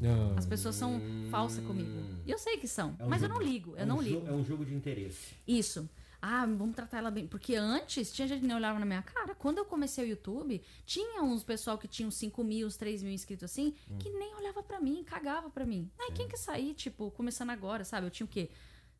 Não. 0.00 0.36
As 0.36 0.46
pessoas 0.46 0.74
são 0.74 1.00
falsas 1.30 1.64
comigo. 1.64 1.90
E 2.26 2.30
eu 2.32 2.38
sei 2.38 2.56
que 2.56 2.66
são. 2.66 2.96
É 2.98 3.04
um 3.04 3.08
mas 3.08 3.22
eu 3.22 3.28
jogo- 3.28 3.40
não 3.40 3.46
ligo. 3.48 3.76
é 3.76 3.80
Eu 3.82 3.84
um 3.84 3.88
não 3.88 4.02
ligo. 4.02 4.26
É 4.26 4.32
um 4.32 4.44
jogo 4.44 4.64
de 4.64 4.74
interesse. 4.74 5.34
Isso. 5.46 5.88
Ah, 6.22 6.44
vamos 6.44 6.74
tratar 6.74 6.98
ela 6.98 7.10
bem. 7.10 7.26
Porque 7.26 7.54
antes, 7.54 8.12
tinha 8.12 8.28
gente 8.28 8.40
que 8.40 8.46
nem 8.46 8.54
olhava 8.54 8.78
na 8.78 8.84
minha 8.84 9.02
cara. 9.02 9.34
Quando 9.34 9.58
eu 9.58 9.64
comecei 9.64 10.04
o 10.04 10.08
YouTube, 10.08 10.60
tinha 10.84 11.22
uns 11.22 11.42
pessoal 11.42 11.78
que 11.78 11.88
tinham 11.88 12.10
5 12.10 12.44
mil, 12.44 12.68
3 12.68 13.02
mil 13.02 13.12
inscritos 13.12 13.44
assim, 13.44 13.74
que 13.98 14.10
nem 14.10 14.34
olhava 14.34 14.62
pra 14.62 14.80
mim, 14.80 15.02
cagava 15.02 15.48
pra 15.48 15.64
mim. 15.64 15.90
Ai, 15.98 16.10
quem 16.12 16.28
quer 16.28 16.36
sair, 16.36 16.74
tipo, 16.74 17.10
começando 17.12 17.50
agora, 17.50 17.84
sabe? 17.84 18.06
Eu 18.06 18.10
tinha 18.10 18.26
o 18.26 18.28
quê? 18.28 18.50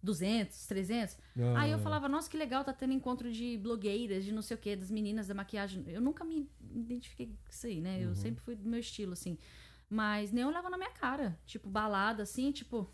200, 0.02 0.66
300? 0.66 1.18
Ah. 1.38 1.60
Aí 1.60 1.70
eu 1.72 1.78
falava, 1.78 2.08
nossa, 2.08 2.30
que 2.30 2.36
legal, 2.36 2.64
tá 2.64 2.72
tendo 2.72 2.94
encontro 2.94 3.30
de 3.30 3.58
blogueiras, 3.58 4.24
de 4.24 4.32
não 4.32 4.40
sei 4.40 4.56
o 4.56 4.60
quê, 4.60 4.74
das 4.74 4.90
meninas 4.90 5.26
da 5.26 5.34
maquiagem. 5.34 5.84
Eu 5.88 6.00
nunca 6.00 6.24
me 6.24 6.48
identifiquei 6.74 7.26
com 7.26 7.50
isso 7.50 7.66
aí, 7.66 7.80
né? 7.82 8.02
Eu 8.02 8.14
sempre 8.14 8.42
fui 8.42 8.56
do 8.56 8.68
meu 8.68 8.80
estilo, 8.80 9.12
assim. 9.12 9.36
Mas 9.90 10.32
nem 10.32 10.44
olhava 10.44 10.70
na 10.70 10.78
minha 10.78 10.90
cara. 10.90 11.38
Tipo, 11.44 11.68
balada, 11.68 12.22
assim, 12.22 12.50
tipo... 12.50 12.88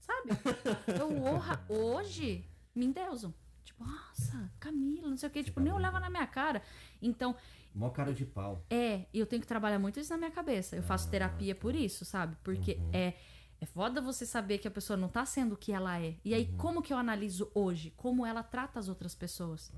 Sabe? 0.00 0.30
Eu 0.98 1.22
honra, 1.22 1.64
hoje 1.68 2.44
me 2.78 2.86
endeusam. 2.86 3.34
Tipo, 3.64 3.84
nossa, 3.84 4.50
Camila, 4.58 5.08
não 5.08 5.16
sei 5.16 5.28
o 5.28 5.32
quê. 5.32 5.42
Tipo, 5.42 5.60
nem 5.60 5.72
olhava 5.72 6.00
na 6.00 6.08
minha 6.08 6.26
cara. 6.26 6.62
Então, 7.02 7.36
Mó 7.74 7.90
cara 7.90 8.12
de 8.14 8.24
pau. 8.24 8.64
é, 8.70 9.06
eu 9.12 9.26
tenho 9.26 9.42
que 9.42 9.46
trabalhar 9.48 9.78
muito 9.78 10.00
isso 10.00 10.10
na 10.10 10.16
minha 10.16 10.30
cabeça. 10.30 10.74
Eu 10.74 10.82
faço 10.82 11.10
terapia 11.10 11.54
por 11.54 11.74
isso, 11.74 12.04
sabe? 12.04 12.36
Porque 12.42 12.80
é, 12.92 13.14
é 13.60 13.66
foda 13.66 14.00
você 14.00 14.24
saber 14.24 14.58
que 14.58 14.66
a 14.66 14.70
pessoa 14.70 14.96
não 14.96 15.08
tá 15.08 15.26
sendo 15.26 15.52
o 15.52 15.56
que 15.56 15.70
ela 15.72 16.00
é. 16.00 16.16
E 16.24 16.32
aí, 16.32 16.46
como 16.56 16.80
que 16.80 16.92
eu 16.92 16.96
analiso 16.96 17.50
hoje? 17.54 17.92
Como 17.96 18.24
ela 18.24 18.42
trata 18.42 18.78
as 18.78 18.88
outras 18.88 19.14
pessoas. 19.14 19.72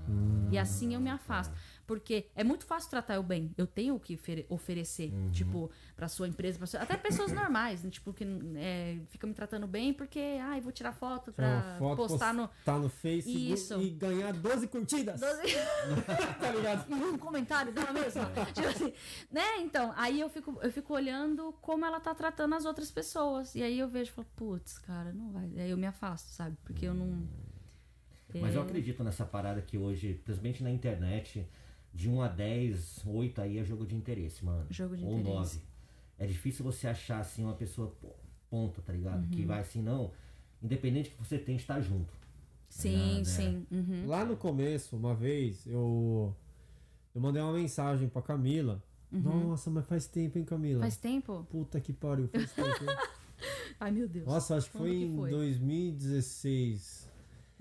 E 0.51 0.57
assim 0.57 0.93
eu 0.93 1.01
me 1.01 1.09
afasto. 1.09 1.53
Porque 1.87 2.27
é 2.35 2.43
muito 2.43 2.65
fácil 2.65 2.89
tratar 2.89 3.15
eu 3.15 3.23
bem. 3.23 3.53
Eu 3.57 3.67
tenho 3.67 3.95
o 3.95 3.99
que 3.99 4.15
ofere- 4.15 4.45
oferecer, 4.49 5.11
tipo, 5.33 5.69
pra 5.95 6.07
sua 6.07 6.27
empresa, 6.27 6.57
pra 6.57 6.67
sua... 6.67 6.79
até 6.81 6.95
pessoas 6.95 7.31
normais, 7.33 7.83
né? 7.83 7.89
Tipo, 7.89 8.13
que 8.13 8.25
é, 8.55 8.99
ficam 9.09 9.27
me 9.27 9.33
tratando 9.33 9.67
bem 9.67 9.93
porque, 9.93 10.19
ai, 10.41 10.61
vou 10.61 10.71
tirar 10.71 10.93
foto 10.93 11.31
pra 11.33 11.75
foto, 11.79 11.95
postar 11.97 12.33
no. 12.33 12.47
postar 12.47 12.79
no 12.79 12.89
Face 12.89 13.29
e- 13.29 13.51
Isso. 13.51 13.81
e 13.81 13.89
ganhar 13.89 14.31
12 14.33 14.67
curtidas. 14.67 15.19
tá 16.39 16.51
ligado? 16.51 16.89
e 16.89 16.93
um 16.93 17.17
comentário 17.17 17.71
dela 17.73 17.91
mesma. 17.93 18.25
tipo 18.53 18.67
assim, 18.67 18.93
né? 19.31 19.57
Então, 19.59 19.93
aí 19.97 20.19
eu 20.19 20.29
fico, 20.29 20.57
eu 20.61 20.71
fico 20.71 20.93
olhando 20.93 21.53
como 21.61 21.85
ela 21.85 21.99
tá 21.99 22.13
tratando 22.15 22.55
as 22.55 22.65
outras 22.65 22.89
pessoas. 22.91 23.53
E 23.55 23.61
aí 23.63 23.77
eu 23.79 23.87
vejo 23.87 24.11
e 24.11 24.13
falo, 24.13 24.27
putz, 24.35 24.77
cara, 24.79 25.11
não 25.11 25.31
vai. 25.31 25.49
Aí 25.57 25.69
eu 25.71 25.77
me 25.77 25.87
afasto, 25.87 26.27
sabe? 26.29 26.55
Porque 26.63 26.85
eu 26.85 26.93
não. 26.93 27.27
Mas 28.33 28.55
eu 28.55 28.61
É, 28.61 28.63
acredito 28.63 29.03
nessa 29.03 29.25
parada 29.25 29.61
que 29.61 29.77
hoje, 29.77 30.13
principalmente 30.23 30.63
na 30.63 30.71
internet, 30.71 31.45
de 31.93 32.09
1 32.09 32.21
a 32.21 32.27
10, 32.27 33.01
8 33.05 33.41
aí 33.41 33.57
é 33.57 33.63
jogo 33.63 33.85
de 33.85 33.95
interesse, 33.95 34.43
mano. 34.45 34.65
Jogo 34.69 34.95
de 34.95 35.03
Ou 35.03 35.19
interesse. 35.19 35.55
9. 35.57 35.59
É 36.19 36.27
difícil 36.27 36.63
você 36.63 36.87
achar 36.87 37.19
assim 37.19 37.43
uma 37.43 37.53
pessoa 37.55 37.93
ponta, 38.49 38.81
tá 38.81 38.93
ligado? 38.93 39.23
Uhum. 39.23 39.29
Que 39.29 39.43
vai 39.45 39.59
assim, 39.59 39.81
não. 39.81 40.11
Independente 40.61 41.09
que 41.09 41.17
você 41.17 41.37
tem, 41.37 41.55
estar 41.55 41.81
junto. 41.81 42.13
Sim, 42.69 43.13
Nada, 43.17 43.25
sim. 43.25 43.65
Uhum. 43.71 44.07
Lá 44.07 44.23
no 44.23 44.37
começo, 44.37 44.95
uma 44.95 45.13
vez, 45.13 45.65
eu, 45.65 46.33
eu 47.13 47.21
mandei 47.21 47.41
uma 47.41 47.53
mensagem 47.53 48.07
pra 48.07 48.21
Camila 48.21 48.81
Nossa, 49.11 49.69
mas 49.69 49.85
faz 49.85 50.05
tempo, 50.07 50.37
hein, 50.37 50.45
Camila? 50.45 50.79
Faz 50.79 50.95
tempo? 50.95 51.45
Puta 51.49 51.81
que 51.81 51.91
pariu, 51.91 52.27
faz 52.29 52.51
tempo. 52.53 52.67
hein? 52.83 52.97
Ai, 53.79 53.91
meu 53.91 54.07
Deus. 54.07 54.25
Nossa, 54.27 54.55
acho 54.55 54.67
que 54.67 54.77
Quando 54.77 54.83
foi 54.87 54.97
que 54.99 55.03
em 55.05 55.15
foi? 55.17 55.31
2016. 55.31 57.10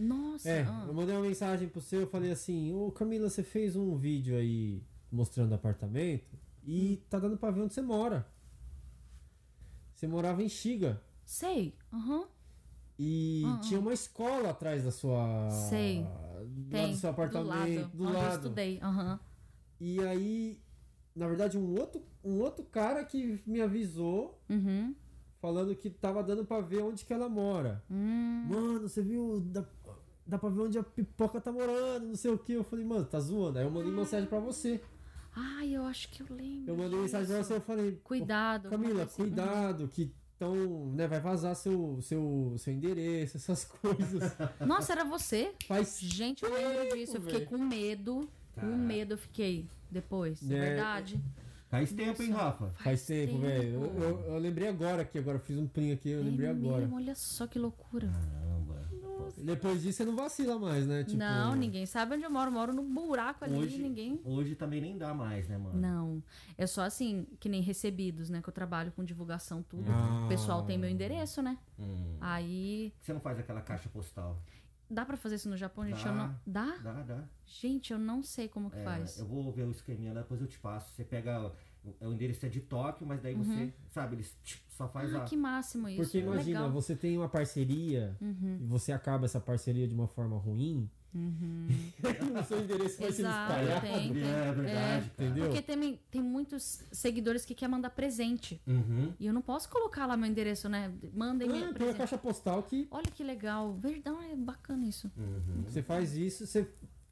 Nossa. 0.01 0.49
É, 0.49 0.63
ah. 0.63 0.85
eu 0.89 0.95
mandei 0.95 1.15
uma 1.15 1.23
mensagem 1.27 1.69
pro 1.69 1.81
seu, 1.81 2.01
eu 2.03 2.07
falei 2.07 2.31
assim, 2.31 2.73
ô 2.73 2.91
Camila, 2.91 3.29
você 3.29 3.43
fez 3.43 3.77
um 3.77 3.97
vídeo 3.97 4.35
aí 4.37 4.83
mostrando 5.13 5.55
apartamento 5.55 6.39
e 6.65 6.95
Hum. 7.03 7.07
tá 7.11 7.19
dando 7.19 7.37
pra 7.37 7.51
ver 7.51 7.61
onde 7.63 7.75
você 7.75 7.83
mora. 7.83 8.27
Você 9.95 10.07
morava 10.07 10.43
em 10.43 10.49
Xiga 10.49 11.01
Sei. 11.25 11.75
Aham. 11.93 12.25
e 12.99 13.43
Ah, 13.47 13.55
ah. 13.55 13.59
tinha 13.61 13.79
uma 13.79 13.93
escola 13.93 14.51
atrás 14.51 14.83
da 14.85 14.91
sua. 14.91 15.49
Sei. 15.69 16.05
Do 16.47 16.71
Tem. 16.71 16.81
lado 16.83 16.91
do 16.93 16.97
seu 16.97 17.11
apartamento. 17.11 17.47
Do 17.47 17.49
lado. 17.49 17.97
do 17.97 18.05
onde 18.05 18.13
eu 18.15 18.19
lado. 18.23 18.35
estudei. 18.43 18.79
Aham. 18.81 19.21
E 19.79 20.01
aí, 20.01 20.59
na 21.15 21.27
verdade, 21.29 21.57
um 21.59 21.79
outro, 21.79 22.03
um 22.25 22.41
outro 22.41 22.65
cara 22.65 23.05
que 23.05 23.41
me 23.47 23.61
avisou 23.61 24.39
Uhum. 24.49 24.95
falando 25.41 25.75
que 25.75 25.89
tava 25.89 26.23
dando 26.23 26.45
pra 26.45 26.61
ver 26.61 26.83
onde 26.83 27.05
que 27.05 27.13
ela 27.13 27.29
mora. 27.29 27.83
Hum. 27.91 28.47
Mano, 28.49 28.89
você 28.89 29.03
viu? 29.03 29.41
Dá, 29.41 29.65
dá 30.31 30.39
pra 30.39 30.49
ver 30.49 30.61
onde 30.63 30.79
a 30.79 30.83
pipoca 30.83 31.41
tá 31.41 31.53
morando, 31.53 32.07
não 32.07 32.15
sei 32.15 32.31
o 32.31 32.39
que. 32.39 32.53
Eu 32.53 32.65
falei, 32.65 32.85
mano, 32.85 33.05
tá 33.05 33.19
zoando? 33.21 33.59
Aí 33.59 33.65
eu 33.65 33.71
mandei 33.71 33.93
mensagem 33.93 34.27
pra 34.29 34.39
você. 34.39 34.81
Ai, 35.35 35.71
eu 35.77 35.85
acho 35.85 36.09
que 36.11 36.23
eu 36.23 36.27
lembro. 36.31 36.73
Eu 36.73 36.77
mandei 36.77 36.99
mensagem 36.99 37.27
pra 37.29 37.43
você, 37.45 37.55
eu 37.55 37.61
falei, 37.61 38.01
Cuidado. 38.03 38.67
"Ô, 38.67 38.71
Camila, 38.71 38.93
coisa 38.95 39.05
assim. 39.05 39.23
cuidado, 39.23 39.89
que 39.89 40.13
tão, 40.39 40.87
né, 40.95 41.07
vai 41.07 41.21
vazar 41.21 41.55
seu, 41.55 41.99
seu, 42.01 42.55
seu 42.59 42.73
endereço, 42.73 43.37
essas 43.37 43.65
coisas. 43.83 44.33
Nossa, 44.67 44.93
era 44.93 45.05
você? 45.05 45.53
Faz. 45.67 45.99
Gente, 46.01 46.43
eu 46.45 46.53
lembro 46.53 46.97
disso. 46.97 47.17
Eu 47.19 47.21
fiquei 47.23 47.45
com 47.45 47.59
medo. 47.59 48.29
Com 48.55 48.61
Caraca. 48.63 48.77
medo 48.77 49.15
eu 49.15 49.19
fiquei 49.19 49.67
depois. 49.91 50.51
É 50.51 50.55
É. 50.57 50.61
verdade. 50.61 51.21
Faz 51.69 51.93
tempo, 51.93 52.21
hein. 52.21 52.31
Rafa? 52.33 52.67
Faz 52.83 53.07
tempo, 53.07 53.39
velho. 53.39 53.75
Eu, 53.85 54.03
eu- 54.03 54.21
eu 54.33 54.39
lembrei 54.39 54.67
agora 54.67 55.03
aqui, 55.03 55.19
agora 55.19 55.37
eu 55.37 55.41
fiz 55.41 55.57
um 55.57 55.69
print 55.69 55.93
aqui, 55.93 56.11
eu 56.11 56.21
lembrei 56.23 56.49
é 56.49 56.51
agora. 56.51 56.81
mesmo, 56.81 56.97
olha 56.97 57.15
só 57.15 57.47
que 57.47 57.61
loucura. 57.61 58.11
Depois 59.39 59.83
disso 59.83 59.99
você 59.99 60.05
não 60.05 60.17
vacila 60.17 60.59
mais, 60.59 60.87
né? 60.87 61.05
Tipo, 61.05 61.17
não, 61.19 61.55
ninguém 61.55 61.87
sabe 61.87 62.15
onde 62.15 62.25
eu 62.25 62.31
moro. 62.31 62.49
Eu 62.51 62.55
moro 62.55 62.73
num 62.73 62.93
buraco 62.95 63.45
ali, 63.45 63.57
Hoje, 63.57 63.79
ninguém. 63.83 64.21
hoje 64.25 64.55
também 64.55 64.81
nem 64.81 64.97
dá 64.99 65.13
mais, 65.15 65.49
né, 65.49 65.57
mano? 65.59 65.79
Não. 65.79 66.23
É 66.59 66.67
só 66.67 66.83
assim, 66.83 67.27
que 67.39 67.49
nem 67.49 67.61
recebidos, 67.63 68.29
né? 68.31 68.41
Que 68.43 68.49
eu 68.49 68.53
trabalho 68.53 68.93
com 68.93 69.05
divulgação, 69.05 69.63
tudo. 69.63 69.91
Ah. 69.91 70.25
O 70.27 70.29
pessoal 70.29 70.63
tem 70.65 70.77
meu 70.79 70.89
endereço, 70.91 71.43
né? 71.43 71.59
Hum. 71.79 72.17
Aí. 72.21 72.93
Você 73.01 73.13
não 73.13 73.21
faz 73.21 73.39
aquela 73.39 73.61
caixa 73.61 73.89
postal? 73.89 74.41
Dá 74.93 75.05
pra 75.07 75.17
fazer 75.17 75.37
isso 75.37 75.49
no 75.49 75.57
Japão, 75.57 75.87
gente? 75.87 76.03
Dá. 76.03 76.11
Eu 76.11 76.15
não... 76.17 76.37
Dá? 76.47 76.77
Dá, 76.83 77.03
dá. 77.03 77.25
Gente, 77.47 77.93
eu 77.93 77.99
não 77.99 78.23
sei 78.25 78.49
como 78.49 78.69
que 78.71 78.79
É, 78.79 78.83
faz. 78.85 79.19
eu 79.19 79.27
vou 79.27 79.53
ver 79.53 79.63
o 79.65 79.71
esqueminha 79.71 80.13
lá, 80.13 80.23
depois 80.23 80.41
eu 80.41 80.49
te 80.49 80.59
passo. 80.59 80.93
Você 80.95 81.05
pega. 81.05 81.53
O- 81.85 82.09
O 82.09 82.13
endereço 82.13 82.45
é 82.47 82.49
de 82.49 82.61
Tóquio, 82.61 83.07
mas 83.07 83.21
daí 83.23 83.35
você, 83.35 83.73
sabe, 83.91 84.17
eles 84.17 84.35
tch, 84.45 84.59
só 84.69 84.89
faz 84.89 85.15
Ah, 85.15 85.19
a. 85.23 85.25
que 85.25 85.37
máximo 85.37 85.89
isso. 85.89 86.03
Porque 86.03 86.19
imagina, 86.19 86.61
Legal. 86.61 86.67
Uhum. 86.67 86.73
você 86.73 86.95
tem 86.97 87.17
uma 87.17 87.29
parceria 87.29 88.17
e 88.21 88.65
você 88.67 88.93
acaba 88.93 89.25
essa 89.27 89.41
parceria 89.41 89.87
de 89.89 89.95
uma 89.95 90.07
forma 90.09 90.37
ruim. 90.37 90.89
o 91.13 92.45
seu 92.45 92.61
endereço 92.63 93.01
vai 93.01 93.11
se 93.13 93.21
Exato, 93.23 93.51
espalhar. 93.53 93.81
tem, 93.81 94.13
tem. 94.13 94.23
É 94.23 94.53
verdade, 94.53 95.11
cara. 95.11 95.13
Entendeu? 95.29 95.45
Porque 95.47 95.63
tem, 95.63 96.01
tem 96.11 96.23
muitos 96.23 96.85
seguidores 96.93 97.45
que 97.45 97.53
querem 97.55 97.73
mandar 97.73 97.91
presente. 97.91 98.61
Uhum. 98.67 99.13
E 99.19 99.27
eu 99.27 99.33
não 99.33 99.43
posso 99.43 99.69
colocar 99.69 100.07
lá 100.07 100.17
meu 100.17 100.29
endereço, 100.31 100.69
né? 100.69 100.93
Mandem 101.13 101.49
Ah, 101.51 101.53
uma 101.65 101.73
presente. 101.75 101.97
caixa 101.97 102.17
postal 102.17 102.63
que 102.63 102.87
Olha 102.93 103.11
que 103.11 103.25
legal. 103.25 103.75
Verdade, 103.75 104.33
é 104.33 104.37
bacana 104.37 104.87
isso. 104.87 105.11
Uhum. 105.17 105.65
você 105.67 105.83
faz 105.83 106.17
isso, 106.17 106.47
você 106.47 106.69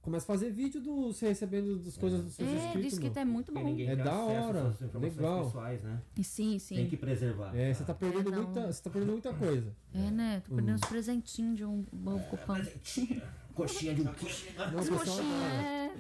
começa 0.09 0.24
a 0.24 0.34
fazer 0.34 0.50
vídeo 0.50 0.80
do 0.80 1.12
você 1.12 1.28
recebendo 1.28 1.78
das 1.80 1.96
coisas 1.98 2.24
dos 2.24 2.32
seus 2.34 2.48
É, 2.48 2.54
inscritos. 2.54 2.82
diz 2.82 2.98
que 2.98 3.09
mano. 3.09 3.18
é 3.20 3.24
muito 3.26 3.52
bom. 3.52 3.76
É 3.78 3.94
da 3.94 4.16
hora, 4.18 4.74
legal. 4.94 5.44
pessoais, 5.44 5.82
né? 5.82 6.00
E 6.16 6.24
sim, 6.24 6.59
sim. 6.59 6.76
Tem 6.76 6.88
que 6.88 6.96
preservar. 6.96 7.54
É, 7.54 7.74
você 7.74 7.84
tá 7.84 7.92
perdendo 7.92 8.32
É, 8.32 8.36
muita, 8.36 8.72
você 8.72 8.82
tá 8.82 8.88
perdendo 8.88 9.12
muita 9.12 9.34
coisa. 9.34 9.70
É, 9.92 10.11
né? 10.11 10.40
Tô 10.46 10.52
Hum. 10.52 10.56
perdendo 10.56 10.76
uns 10.76 10.88
presentinhos 10.88 11.56
de 11.59 11.64
um 11.66 11.84
bom 11.92 12.18
cupom. 12.20 12.54
Coxinha 13.54 13.94
de 13.94 14.00
um. 14.00 14.04
Não, 14.04 14.12
o 14.14 14.98
pessoal 14.98 15.00
adora. 15.02 15.62
É. 15.62 15.90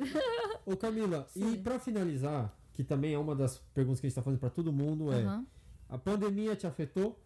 Ô 0.64 0.74
Camila, 0.76 1.28
e 1.36 1.40
Sim. 1.40 1.56
pra 1.62 1.78
finalizar, 1.78 2.50
que 2.72 2.82
também 2.82 3.12
é 3.12 3.18
uma 3.18 3.34
das 3.36 3.58
perguntas 3.74 4.00
que 4.00 4.06
a 4.06 4.08
gente 4.08 4.14
tá 4.16 4.22
fazendo 4.22 4.40
pra 4.40 4.48
todo 4.48 4.72
mundo, 4.72 5.12
é: 5.12 5.22
Aham. 5.22 5.46
a 5.90 5.98
pandemia 5.98 6.56
te 6.56 6.66
afetou? 6.66 7.18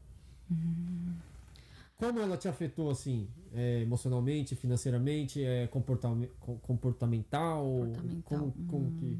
Como 2.02 2.18
ela 2.18 2.36
te 2.36 2.48
afetou, 2.48 2.90
assim, 2.90 3.28
é, 3.52 3.80
emocionalmente, 3.82 4.56
financeiramente, 4.56 5.40
é, 5.44 5.68
comportame- 5.68 6.28
co- 6.40 6.56
comportamental? 6.56 7.64
Comportamental, 7.64 8.24
Como, 8.24 8.52
como 8.66 8.90
que. 8.96 9.18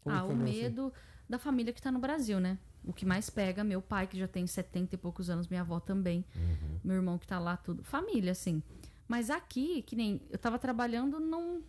como 0.00 0.16
Ah, 0.16 0.24
que 0.26 0.32
o 0.32 0.36
você? 0.36 0.42
medo 0.42 0.92
da 1.28 1.38
família 1.38 1.70
que 1.70 1.82
tá 1.82 1.92
no 1.92 1.98
Brasil, 1.98 2.40
né? 2.40 2.58
O 2.82 2.94
que 2.94 3.04
mais 3.04 3.28
pega, 3.28 3.62
meu 3.62 3.82
pai, 3.82 4.06
que 4.06 4.18
já 4.18 4.26
tem 4.26 4.46
70 4.46 4.94
e 4.94 4.98
poucos 4.98 5.28
anos, 5.28 5.48
minha 5.48 5.60
avó 5.60 5.78
também, 5.80 6.24
Uhum. 6.34 6.78
meu 6.82 6.96
irmão 6.96 7.18
que 7.18 7.26
tá 7.26 7.38
lá, 7.38 7.58
tudo. 7.58 7.84
Família, 7.84 8.32
assim. 8.32 8.62
Mas 9.06 9.28
aqui, 9.28 9.82
que 9.82 9.94
nem 9.94 10.18
eu 10.30 10.38
tava 10.38 10.58
trabalhando, 10.58 11.20
não, 11.20 11.62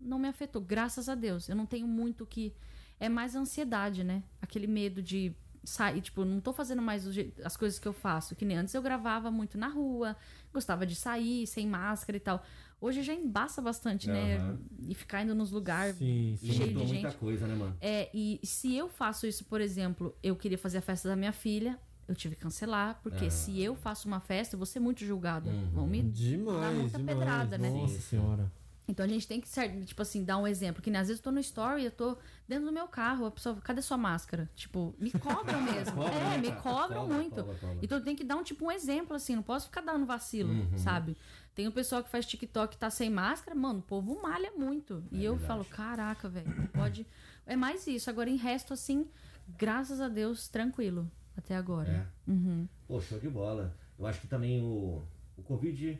não 0.00 0.18
me 0.18 0.26
afetou, 0.26 0.60
graças 0.60 1.08
a 1.08 1.14
Deus. 1.14 1.48
Eu 1.48 1.54
não 1.54 1.66
tenho 1.66 1.86
muito 1.86 2.26
que. 2.26 2.52
É 2.98 3.08
mais 3.08 3.36
ansiedade, 3.36 4.02
né? 4.02 4.24
Aquele 4.42 4.66
medo 4.66 5.00
de 5.00 5.32
sair, 5.64 6.00
tipo, 6.00 6.24
não 6.24 6.40
tô 6.40 6.52
fazendo 6.52 6.80
mais 6.82 7.06
as 7.44 7.56
coisas 7.56 7.78
que 7.78 7.86
eu 7.86 7.92
faço. 7.92 8.34
Que 8.34 8.44
nem 8.44 8.56
antes 8.56 8.74
eu 8.74 8.82
gravava 8.82 9.30
muito 9.30 9.56
na 9.58 9.68
rua, 9.68 10.16
gostava 10.52 10.86
de 10.86 10.94
sair 10.94 11.46
sem 11.46 11.66
máscara 11.66 12.16
e 12.16 12.20
tal. 12.20 12.42
Hoje 12.80 13.02
já 13.02 13.12
embaça 13.12 13.60
bastante, 13.60 14.08
né? 14.08 14.36
Aham. 14.38 14.58
E 14.88 14.94
ficar 14.94 15.22
indo 15.22 15.34
nos 15.34 15.50
lugares 15.50 15.96
Sim, 15.96 16.34
sim. 16.40 16.52
Cheio 16.52 16.68
de 16.68 16.74
muita 16.76 16.94
gente. 17.10 17.16
coisa, 17.18 17.46
né, 17.46 17.54
mano? 17.54 17.76
é, 17.80 18.08
e 18.14 18.40
se 18.42 18.74
eu 18.74 18.88
faço 18.88 19.26
isso, 19.26 19.44
por 19.44 19.60
exemplo, 19.60 20.16
eu 20.22 20.34
queria 20.34 20.56
fazer 20.56 20.78
a 20.78 20.80
festa 20.82 21.06
da 21.08 21.14
minha 21.14 21.32
filha, 21.32 21.78
eu 22.08 22.14
tive 22.14 22.34
que 22.36 22.40
cancelar, 22.40 22.98
porque 23.02 23.26
Ah. 23.26 23.30
se 23.30 23.60
eu 23.62 23.76
faço 23.76 24.08
uma 24.08 24.18
festa, 24.18 24.54
eu 24.54 24.58
vou 24.58 24.66
ser 24.66 24.80
muito 24.80 25.04
julgada. 25.04 25.50
Uhum. 25.50 25.70
Vão 25.72 25.86
me... 25.86 26.02
Demais, 26.02 26.60
Dá 26.60 26.70
muita 26.70 26.98
demais. 26.98 27.18
pedrada, 27.18 27.58
né? 27.58 27.68
Nossa 27.70 28.00
senhora. 28.00 28.50
Então 28.90 29.04
a 29.06 29.08
gente 29.08 29.26
tem 29.26 29.40
que, 29.40 29.48
tipo 29.84 30.02
assim, 30.02 30.24
dar 30.24 30.36
um 30.38 30.46
exemplo. 30.46 30.82
Que 30.82 30.90
nem 30.90 31.00
às 31.00 31.06
vezes 31.08 31.20
eu 31.20 31.24
tô 31.24 31.30
no 31.30 31.38
story, 31.40 31.84
eu 31.84 31.90
tô 31.90 32.16
dentro 32.48 32.66
do 32.66 32.72
meu 32.72 32.88
carro, 32.88 33.24
a 33.26 33.30
pessoa, 33.30 33.56
cadê 33.62 33.80
sua 33.80 33.96
máscara? 33.96 34.50
Tipo, 34.56 34.94
me 34.98 35.10
cobram 35.18 35.62
mesmo. 35.62 35.94
Cobra, 35.96 36.14
é, 36.14 36.24
né, 36.30 36.38
me 36.38 36.52
cobram 36.60 37.02
Cobra, 37.02 37.16
muito. 37.16 37.36
cobra. 37.44 37.78
Então 37.80 38.00
tem 38.02 38.16
que 38.16 38.24
dar 38.24 38.36
um 38.36 38.42
tipo 38.42 38.64
um 38.66 38.70
exemplo, 38.70 39.14
assim, 39.16 39.36
não 39.36 39.42
posso 39.42 39.66
ficar 39.66 39.80
dando 39.80 40.04
vacilo, 40.04 40.52
Uhum. 40.52 40.76
sabe? 40.78 41.16
Tem 41.54 41.66
o 41.68 41.72
pessoal 41.72 42.02
que 42.02 42.10
faz 42.10 42.26
TikTok 42.26 42.74
e 42.74 42.78
tá 42.78 42.90
sem 42.90 43.08
máscara, 43.10 43.56
mano, 43.58 43.78
o 43.80 43.82
povo 43.82 44.20
malha 44.22 44.52
muito. 44.56 45.04
E 45.12 45.24
É 45.24 45.28
eu 45.28 45.36
verdade. 45.36 45.46
falo, 45.46 45.64
caraca, 45.64 46.28
velho, 46.28 46.68
pode. 46.72 47.06
É 47.46 47.54
mais 47.56 47.86
isso. 47.86 48.08
Agora, 48.10 48.28
em 48.30 48.36
resto, 48.36 48.72
assim, 48.72 49.06
graças 49.58 50.00
a 50.00 50.08
Deus, 50.08 50.48
tranquilo. 50.48 51.10
Até 51.36 51.56
agora. 51.56 52.08
É. 52.26 52.30
Uhum. 52.30 52.68
Pô, 52.86 53.00
show 53.00 53.18
de 53.18 53.28
bola. 53.28 53.76
Eu 53.98 54.06
acho 54.06 54.20
que 54.20 54.26
também 54.26 54.62
o, 54.62 55.02
o 55.36 55.42
Covid, 55.42 55.98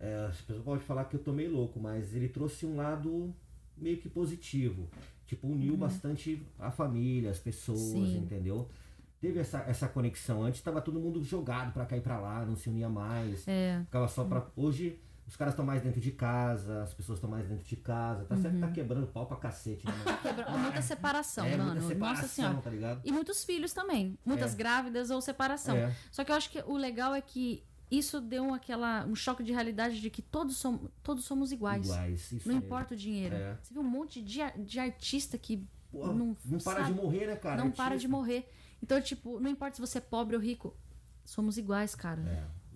é, 0.00 0.26
as 0.28 0.36
pessoas 0.40 0.64
podem 0.64 0.80
falar 0.84 1.04
que 1.04 1.14
eu 1.16 1.20
tô 1.20 1.32
meio 1.32 1.52
louco, 1.52 1.78
mas 1.80 2.14
ele 2.14 2.28
trouxe 2.28 2.64
um 2.66 2.76
lado 2.76 3.34
meio 3.76 3.96
que 3.98 4.08
positivo. 4.08 4.88
Tipo, 5.26 5.46
uniu 5.48 5.76
bastante 5.76 6.42
a 6.58 6.70
família, 6.70 7.30
as 7.30 7.38
pessoas, 7.38 7.78
Uhum. 7.80 8.06
Sim. 8.06 8.18
entendeu? 8.18 8.68
Teve 9.20 9.40
essa, 9.40 9.58
essa 9.66 9.88
conexão. 9.88 10.42
Antes 10.44 10.60
tava 10.60 10.80
todo 10.80 10.98
mundo 11.00 11.22
jogado 11.22 11.72
pra 11.72 11.84
cá 11.84 11.96
e 11.96 12.00
pra 12.00 12.18
lá, 12.18 12.44
não 12.46 12.56
se 12.56 12.68
unia 12.68 12.88
mais. 12.88 13.46
É. 13.48 13.80
Ficava 13.84 14.06
só 14.08 14.24
pra. 14.24 14.46
Hoje 14.56 14.98
os 15.26 15.36
caras 15.36 15.52
estão 15.52 15.66
mais 15.66 15.82
dentro 15.82 16.00
de 16.00 16.10
casa, 16.12 16.82
as 16.84 16.94
pessoas 16.94 17.18
estão 17.18 17.28
mais 17.28 17.46
dentro 17.46 17.64
de 17.66 17.76
casa. 17.76 18.24
Tá 18.24 18.36
certo 18.36 18.54
que 18.54 18.60
tá 18.60 18.70
quebrando 18.70 19.06
pau 19.08 19.26
pra 19.26 19.36
cacete, 19.36 19.84
né? 19.84 19.92
Quebra- 20.22 20.48
Muita 20.56 20.80
separação, 20.80 21.44
é, 21.44 21.56
mano. 21.56 21.72
muita 21.72 21.86
separação, 21.88 22.52
Nossa 22.54 22.70
senhora. 22.70 22.94
tá? 22.96 23.00
E 23.04 23.12
muitos 23.12 23.44
filhos 23.44 23.72
também. 23.74 24.16
Muitas 24.24 24.54
É. 24.54 24.56
grávidas 24.56 25.10
ou 25.10 25.20
separação. 25.20 25.76
É. 25.76 25.94
Só 26.10 26.24
que 26.24 26.32
eu 26.32 26.36
acho 26.36 26.48
que 26.50 26.62
o 26.66 26.76
legal 26.78 27.14
é 27.14 27.20
que 27.20 27.62
isso 27.90 28.20
deu 28.20 28.52
aquela, 28.52 29.06
um 29.06 29.14
choque 29.14 29.42
de 29.42 29.52
realidade 29.52 30.00
de 30.00 30.10
que 30.10 30.20
todos, 30.22 30.56
somos 30.56 30.90
todos 31.02 31.24
somos 31.24 31.52
iguais. 31.52 31.86
Iguais. 31.86 32.32
Isso 32.32 32.48
Não 32.48 32.56
aí. 32.58 32.62
importa 32.62 32.94
o 32.94 32.96
dinheiro. 32.96 33.34
É. 33.34 33.56
Você 33.62 33.72
viu 33.72 33.82
um 33.82 33.88
monte 33.88 34.20
de, 34.22 34.38
de 34.64 34.78
artista 34.78 35.38
que 35.38 35.66
Pô, 35.90 36.06
não, 36.08 36.36
não, 36.44 36.58
para 36.58 36.80
sabe, 36.82 36.92
de 36.92 37.00
morrer, 37.00 37.26
né, 37.26 37.36
cara? 37.36 37.56
não 37.64 37.70
para 37.70 37.88
de 37.88 37.92
Artista. 37.94 38.08
morrer. 38.08 38.48
Então, 38.82 39.00
tipo, 39.00 39.40
não 39.40 39.50
importa 39.50 39.76
se 39.76 39.80
você 39.80 39.98
é 39.98 40.00
pobre 40.02 40.36
ou 40.36 40.42
rico, 40.42 40.76
somos 41.24 41.56
iguais, 41.56 41.94
cara. 41.94 42.20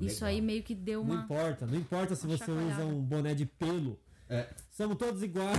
É, 0.01 0.05
Isso 0.05 0.25
aí 0.25 0.41
meio 0.41 0.63
que 0.63 0.75
deu 0.75 1.05
Não 1.05 1.15
uma. 1.15 1.25
importa, 1.25 1.67
não 1.67 1.77
importa 1.79 2.15
se 2.17 2.27
você 2.27 2.51
usa 2.51 2.85
um 2.87 3.01
boné 3.03 3.35
de 3.35 3.45
pelo. 3.47 4.01
É. 4.33 4.49
Somos 4.71 4.97
todos 4.97 5.23
iguais. 5.23 5.59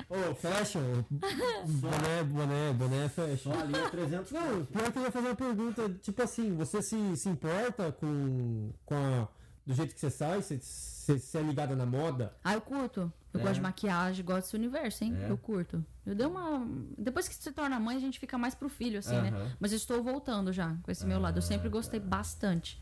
Ô, 0.08 0.34
fashion. 0.34 1.04
boné, 1.10 2.24
boné, 2.24 2.72
boné 2.72 3.04
é 3.04 3.08
fashion. 3.08 3.52
Só 3.52 3.60
ali 3.60 3.76
é 3.76 3.88
300 3.88 4.32
Não, 4.32 4.64
pior 4.66 4.90
que 4.92 4.98
eu 4.98 5.02
ia 5.02 5.10
fazer 5.12 5.28
uma 5.28 5.36
pergunta, 5.36 5.88
tipo 6.02 6.20
assim, 6.22 6.54
você 6.56 6.82
se, 6.82 7.16
se 7.16 7.28
importa 7.28 7.92
com, 7.92 8.72
com 8.84 8.94
a, 8.96 9.28
do 9.64 9.74
jeito 9.74 9.94
que 9.94 10.00
você 10.00 10.10
sai? 10.10 10.42
Você, 10.42 10.58
você, 10.58 11.18
você 11.18 11.38
é 11.38 11.42
ligada 11.42 11.76
na 11.76 11.86
moda? 11.86 12.34
Ah, 12.42 12.54
eu 12.54 12.60
curto. 12.60 13.12
Eu 13.32 13.40
É. 13.40 13.42
gosto 13.42 13.54
de 13.56 13.60
maquiagem, 13.60 14.24
gosto 14.24 14.40
desse 14.46 14.56
universo, 14.56 15.04
hein? 15.04 15.16
É. 15.22 15.30
Eu 15.30 15.38
curto. 15.38 15.84
Eu 16.04 16.14
dei 16.14 16.26
uma. 16.26 16.66
Depois 16.96 17.28
que 17.28 17.34
se 17.34 17.52
torna 17.52 17.78
mãe, 17.78 17.96
a 17.96 18.00
gente 18.00 18.18
fica 18.18 18.36
mais 18.38 18.54
pro 18.54 18.68
filho, 18.68 18.98
assim, 18.98 19.14
né? 19.20 19.28
Aham. 19.28 19.52
Mas 19.60 19.70
eu 19.70 19.76
estou 19.76 20.02
voltando 20.02 20.52
já 20.52 20.74
com 20.82 20.90
esse 20.90 21.06
meu 21.06 21.20
lado. 21.20 21.36
Eu 21.38 21.42
sempre 21.42 21.68
gostei 21.68 22.00
bastante. 22.00 22.80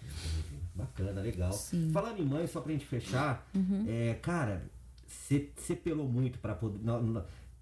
Bacana, 0.77 1.21
legal. 1.23 1.53
Sim. 1.53 1.85
Uhum. 1.87 1.91
Falando 1.93 2.21
em 2.21 2.25
mãe, 2.27 2.47
só 2.47 2.61
pra 2.61 2.73
gente 2.73 2.87
fechar, 2.87 3.47
é, 3.89 4.15
cara, 4.23 4.65
Você 5.07 5.75
pelou 5.83 6.09
muito 6.09 6.39
pra 6.39 6.55
poder, 6.55 6.81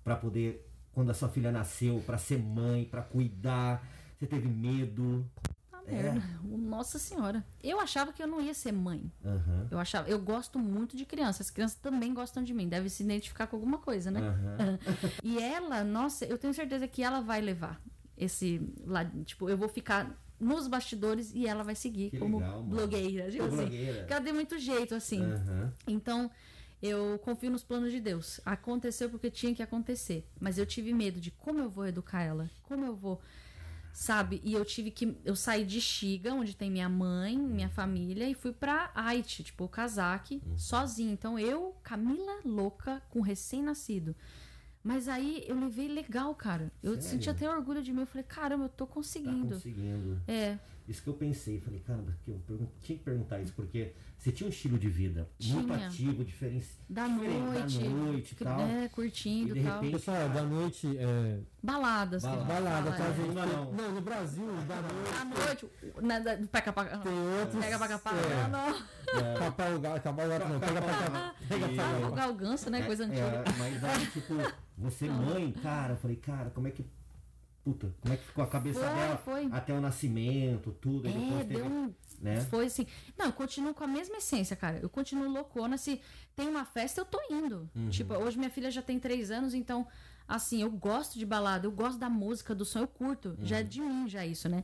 pra 0.02 0.16
poder, 0.16 0.66
quando 0.92 1.10
a 1.10 1.14
sua 1.14 1.28
filha 1.28 1.52
nasceu, 1.52 2.02
pra 2.06 2.18
ser 2.18 2.38
mãe, 2.38 2.84
pra 2.84 3.02
cuidar. 3.02 3.86
Você 4.18 4.26
teve 4.26 4.48
medo. 4.48 5.24
Tá 5.70 5.82
É. 5.86 6.02
merda. 6.12 6.22
Nossa 6.42 6.98
senhora. 6.98 7.44
Eu 7.62 7.78
achava 7.80 8.12
que 8.12 8.22
eu 8.22 8.26
não 8.26 8.40
ia 8.40 8.54
ser 8.54 8.72
mãe. 8.72 9.10
Aham. 9.24 9.68
Eu 9.70 9.78
achava, 9.78 10.08
eu 10.08 10.18
gosto 10.18 10.58
muito 10.58 10.96
de 10.96 11.04
crianças. 11.04 11.42
As 11.48 11.50
crianças 11.50 11.76
também 11.78 12.14
gostam 12.14 12.42
de 12.42 12.54
mim. 12.54 12.66
Deve 12.68 12.88
se 12.88 13.02
identificar 13.02 13.46
com 13.46 13.56
alguma 13.56 13.78
coisa, 13.78 14.10
né? 14.10 14.20
Aham. 14.20 14.78
E 15.22 15.38
ela, 15.38 15.84
nossa, 15.84 16.24
eu 16.24 16.38
tenho 16.38 16.54
certeza 16.54 16.88
que 16.88 17.02
ela 17.02 17.20
vai 17.20 17.40
levar 17.42 17.80
esse 18.16 18.60
lá, 18.86 19.04
tipo, 19.24 19.50
eu 19.50 19.58
vou 19.58 19.68
ficar 19.68 20.10
nos 20.40 20.66
bastidores 20.66 21.32
e 21.34 21.46
ela 21.46 21.62
vai 21.62 21.74
seguir 21.74 22.10
Que 22.10 22.18
como 22.18 22.38
legal, 22.38 22.62
blogueira, 22.62 23.30
tipo 23.30 23.44
assim. 23.44 23.56
blogueira. 23.56 24.06
Ela 24.08 24.20
tem 24.20 24.32
muito 24.32 24.58
jeito 24.58 24.94
assim. 24.94 25.22
Aham. 25.22 25.72
Então, 25.86 26.30
eu 26.82 27.18
confio 27.24 27.50
nos 27.50 27.62
planos 27.64 27.90
de 27.92 28.00
Deus. 28.00 28.40
Aconteceu 28.44 29.08
porque 29.08 29.30
tinha 29.30 29.54
que 29.54 29.62
acontecer. 29.62 30.26
Mas 30.40 30.58
eu 30.58 30.66
tive 30.66 30.92
medo 30.92 31.20
de 31.20 31.30
como 31.30 31.58
eu 31.60 31.70
vou 31.70 31.86
educar 31.86 32.22
ela, 32.22 32.50
como 32.64 32.84
eu 32.84 32.94
vou. 32.94 33.20
Sabe? 33.92 34.40
E 34.42 34.52
eu 34.52 34.64
tive 34.64 34.90
que. 34.90 35.16
Eu 35.24 35.36
saí 35.36 35.64
de 35.64 35.80
Xiga, 35.80 36.34
onde 36.34 36.54
tem 36.56 36.68
minha 36.68 36.88
mãe, 36.88 37.38
minha 37.38 37.68
família, 37.68 38.28
e 38.28 38.34
fui 38.34 38.52
pra 38.52 38.90
Haiti, 38.92 39.44
tipo, 39.44 39.68
Kazakh, 39.68 40.42
sozinha. 40.56 41.12
Então 41.12 41.38
eu, 41.38 41.76
Camila 41.82 42.40
louca, 42.44 43.00
com 43.08 43.20
recém-nascido. 43.20 44.14
Mas 44.84 45.08
aí 45.08 45.42
eu 45.48 45.58
levei 45.58 45.88
legal, 45.88 46.34
cara. 46.34 46.70
Eu 46.82 46.92
Sério? 46.96 47.08
senti 47.08 47.30
até 47.30 47.48
orgulho 47.50 47.82
de 47.82 47.90
mim. 47.90 48.00
Eu 48.00 48.06
falei, 48.06 48.22
caramba, 48.24 48.64
eu 48.66 48.68
tô 48.68 48.86
Tá 48.86 48.92
conseguindo. 48.92 49.54
conseguindo. 49.54 50.20
É, 50.28 50.58
Isso 50.86 51.02
que 51.02 51.08
eu 51.08 51.14
pensei, 51.14 51.58
falei, 51.62 51.80
caramba, 51.80 52.14
que 52.22 52.30
eu 52.30 52.38
tinha 52.82 52.98
que 52.98 53.02
perguntar 53.02 53.40
isso, 53.40 53.54
porque 53.54 53.94
você 54.18 54.30
tinha 54.30 54.46
um 54.46 54.50
estilo 54.50 54.78
de 54.78 54.86
vida 54.90 55.26
muito 55.42 55.72
Tinha. 55.72 55.86
ativo, 55.86 56.22
diferente. 56.22 56.66
da 56.86 57.08
diferente, 57.08 57.38
noite. 57.38 57.78
Da 57.78 57.88
noite 57.88 58.32
e 58.38 58.44
tal. 58.44 58.60
É, 58.60 58.88
curtindo 58.90 59.56
E 59.56 59.60
de 59.60 59.66
tal. 59.66 59.74
repente- 59.80 59.92
Pessoal, 59.92 60.28
da 60.28 60.42
noite. 60.42 60.98
É, 60.98 61.38
Baladas. 61.62 62.22
balada, 62.22 62.92
fala, 62.92 62.96
tá, 62.98 63.04
é. 63.06 63.16
Não, 63.32 63.46
não. 63.64 63.72
Não, 63.72 63.92
no 63.94 64.00
Brasil, 64.02 64.46
da 64.68 64.76
noite. 64.82 65.14
À 65.18 65.24
noite, 65.24 65.68
na, 66.02 66.18
da, 66.18 66.36
pega 66.48 66.70
pra 66.74 66.84
Tem 66.98 67.18
outros. 67.40 67.64
Pega 67.64 67.78
pra 67.78 67.88
capar. 67.88 68.14
é, 68.14 68.48
Não, 68.48 69.34
Capar 69.38 69.74
o 69.74 69.80
gato, 69.80 70.02
capar 70.02 70.26
o 70.26 70.28
gato, 70.28 70.48
não. 70.50 70.60
Pega 70.60 70.82
pra 70.82 70.92
cá. 70.92 71.34
Pega 71.48 71.68
pra 71.68 72.00
cá. 72.00 72.10
galganço, 72.10 72.68
né? 72.68 72.82
Coisa 72.82 73.04
É, 73.04 73.06
antiga. 73.06 73.26
é, 73.26 73.44
mas 73.58 73.84
aí, 73.84 74.06
tipo, 74.08 74.34
você 74.76 75.08
mãe, 75.08 75.52
cara, 75.62 75.94
eu 75.94 75.96
falei, 75.96 76.16
cara, 76.16 76.50
como 76.50 76.68
é 76.68 76.70
que. 76.70 76.84
Puta, 77.62 77.94
como 78.02 78.12
é 78.12 78.16
que 78.18 78.24
ficou 78.24 78.44
a 78.44 78.46
cabeça 78.46 78.80
Foi, 78.80 78.88
dela 78.94 79.16
foi. 79.16 79.48
até 79.50 79.72
o 79.72 79.80
nascimento, 79.80 80.70
tudo, 80.82 81.08
É, 81.08 81.12
depois 81.12 81.46
teve. 81.46 81.54
deu 81.54 81.64
um. 81.64 81.94
Né? 82.20 82.40
Foi 82.42 82.66
assim. 82.66 82.86
Não, 83.18 83.26
eu 83.26 83.32
continuo 83.32 83.72
com 83.72 83.84
a 83.84 83.86
mesma 83.86 84.16
essência, 84.18 84.54
cara. 84.54 84.78
Eu 84.82 84.88
continuo 84.90 85.26
loucona. 85.30 85.78
Se 85.78 86.00
tem 86.36 86.46
uma 86.46 86.64
festa, 86.66 87.00
eu 87.00 87.04
tô 87.06 87.18
indo. 87.30 87.68
Uhum. 87.74 87.88
Tipo, 87.88 88.12
hoje 88.14 88.36
minha 88.36 88.50
filha 88.50 88.70
já 88.70 88.82
tem 88.82 88.98
três 89.00 89.30
anos, 89.30 89.54
então, 89.54 89.86
assim, 90.28 90.60
eu 90.60 90.70
gosto 90.70 91.18
de 91.18 91.24
balada, 91.24 91.66
eu 91.66 91.72
gosto 91.72 91.98
da 91.98 92.10
música, 92.10 92.54
do 92.54 92.66
som, 92.66 92.80
eu 92.80 92.86
curto. 92.88 93.34
Já 93.42 93.58
é 93.58 93.62
Uhum. 93.62 93.68
de 93.68 93.80
mim, 93.80 94.08
já 94.08 94.26
isso, 94.26 94.46
né? 94.46 94.62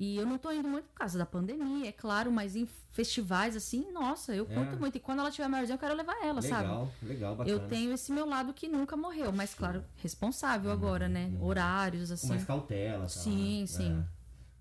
E 0.00 0.16
eu 0.16 0.24
não 0.24 0.38
tô 0.38 0.52
indo 0.52 0.68
muito 0.68 0.84
por 0.90 0.94
causa 0.94 1.18
da 1.18 1.26
pandemia, 1.26 1.88
é 1.88 1.92
claro, 1.92 2.30
mas 2.30 2.54
em 2.54 2.66
festivais, 2.92 3.56
assim, 3.56 3.90
nossa, 3.90 4.32
eu 4.32 4.46
curto 4.46 4.76
É. 4.76 4.78
muito. 4.78 4.96
E 4.96 5.00
quando 5.00 5.18
ela 5.18 5.30
tiver 5.30 5.48
maiorzinha, 5.48 5.74
eu 5.74 5.78
quero 5.80 5.94
levar 5.96 6.16
ela, 6.24 6.40
sabe? 6.40 6.62
Legal, 6.68 6.92
legal, 7.02 7.34
bacana. 7.36 7.56
Eu 7.56 7.68
tenho 7.68 7.92
esse 7.92 8.12
meu 8.12 8.24
lado 8.24 8.54
que 8.54 8.68
nunca 8.68 8.96
morreu, 8.96 9.32
mas 9.32 9.54
claro, 9.54 9.84
responsável 9.96 10.70
agora, 10.70 11.08
né? 11.08 11.32
Horários, 11.40 12.10
Com 12.10 12.14
assim. 12.14 12.28
mais 12.28 12.44
cautela, 12.44 13.02
tá? 13.02 13.08
Sim, 13.08 13.64
sim. 13.66 14.04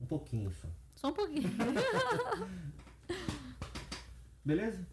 É. 0.02 0.04
Um 0.04 0.08
pouquinho 0.08 0.52
só. 0.54 0.68
Só 0.96 1.10
um 1.10 1.14
pouquinho. 1.14 1.48
Beleza? 4.44 4.88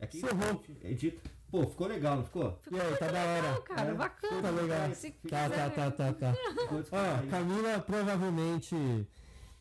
Aqui, 0.00 0.18
Encerrou. 0.18 0.62
edita. 0.82 1.30
Pô, 1.50 1.66
ficou 1.66 1.86
legal, 1.86 2.16
não 2.16 2.24
ficou? 2.24 2.58
E 2.70 2.80
aí, 2.80 2.96
tá 2.96 3.06
da 3.08 3.22
hora. 3.24 3.60
cara, 3.62 3.90
É, 3.90 3.94
bacana. 3.94 4.42
Tá 4.42 4.50
legal. 4.50 4.90
Tá, 5.28 5.50
tá, 5.50 5.70
tá, 5.70 5.90
tá, 5.90 6.12
tá. 6.14 6.34
Ficou 6.62 6.82
Ó. 6.92 7.30
Camila 7.30 7.78
provavelmente. 7.80 8.74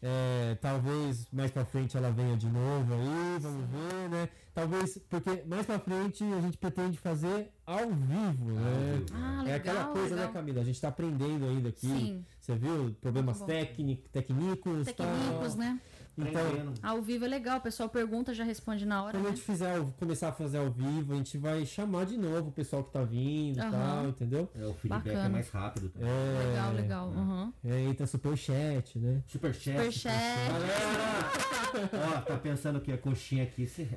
É, 0.02 0.56
talvez 0.62 1.28
mais 1.32 1.52
pra 1.52 1.64
frente 1.64 1.96
ela 1.96 2.10
venha 2.12 2.36
de 2.36 2.48
novo 2.50 2.94
aí, 2.94 3.40
vamos 3.40 3.70
ver, 3.70 4.10
né? 4.10 4.30
Talvez, 4.54 4.98
porque 5.10 5.44
mais 5.48 5.66
pra 5.66 5.80
frente 5.80 6.24
a 6.24 6.42
gente 6.42 6.58
pretende 6.58 6.98
fazer 6.98 7.52
ao 7.66 7.90
vivo, 7.92 8.52
né? 8.52 9.06
Ah, 9.14 9.44
legal, 9.44 9.48
é 9.48 9.56
aquela 9.56 9.84
coisa, 9.86 10.16
legal. 10.16 10.28
né, 10.28 10.34
Camila? 10.34 10.62
A 10.62 10.64
gente 10.64 10.82
tá 10.82 10.88
aprendendo 10.90 11.46
ainda 11.46 11.70
aqui. 11.70 11.88
Sim. 11.88 12.26
Você 12.40 12.56
viu? 12.56 12.96
Problemas 13.00 13.42
técnicos, 13.42 14.10
técnicos. 14.12 14.86
Técnicos, 14.86 15.56
né? 15.56 15.80
Então. 16.30 16.74
Ao 16.82 17.02
vivo 17.02 17.26
é 17.26 17.28
legal, 17.28 17.58
o 17.58 17.62
pessoal 17.62 17.90
pergunta, 17.90 18.34
já 18.34 18.44
responde 18.44 18.86
na 18.86 19.04
hora. 19.04 19.14
quando 19.18 19.26
a 19.26 19.30
Né? 19.30 19.36
gente 19.36 19.46
fizer, 19.46 19.80
começar 20.00 20.30
a 20.30 20.32
fazer 20.32 20.58
ao 20.58 20.70
vivo, 20.72 21.14
a 21.14 21.16
gente 21.16 21.38
vai 21.38 21.66
chamar 21.66 22.06
de 22.06 22.18
novo 22.18 22.50
o 22.50 22.52
pessoal 22.52 22.84
que 22.84 22.92
tá 22.92 23.04
vindo 23.04 23.58
e 23.58 23.62
Aham. 23.62 23.72
tal, 23.72 24.08
entendeu? 24.08 24.50
É, 24.56 24.66
o 24.66 24.74
feedback 24.74 25.04
Bacana. 25.06 25.26
é 25.26 25.30
mais 25.30 25.50
rápido 25.50 25.90
também. 25.90 26.10
É, 26.10 26.48
Legal, 26.52 26.74
legal. 26.74 27.08
uhum. 27.10 27.54
É, 27.64 27.80
entra 27.82 28.06
superchat, 28.08 28.98
né? 29.00 29.22
Superchat. 29.28 29.78
Superchat. 29.78 30.52
Galera! 30.52 32.18
Ó, 32.18 32.22
tá 32.22 32.38
pensando 32.38 32.80
que 32.82 32.92
a 32.92 32.98
coxinha 32.98 33.44
aqui 33.44 33.66
se. 33.68 33.88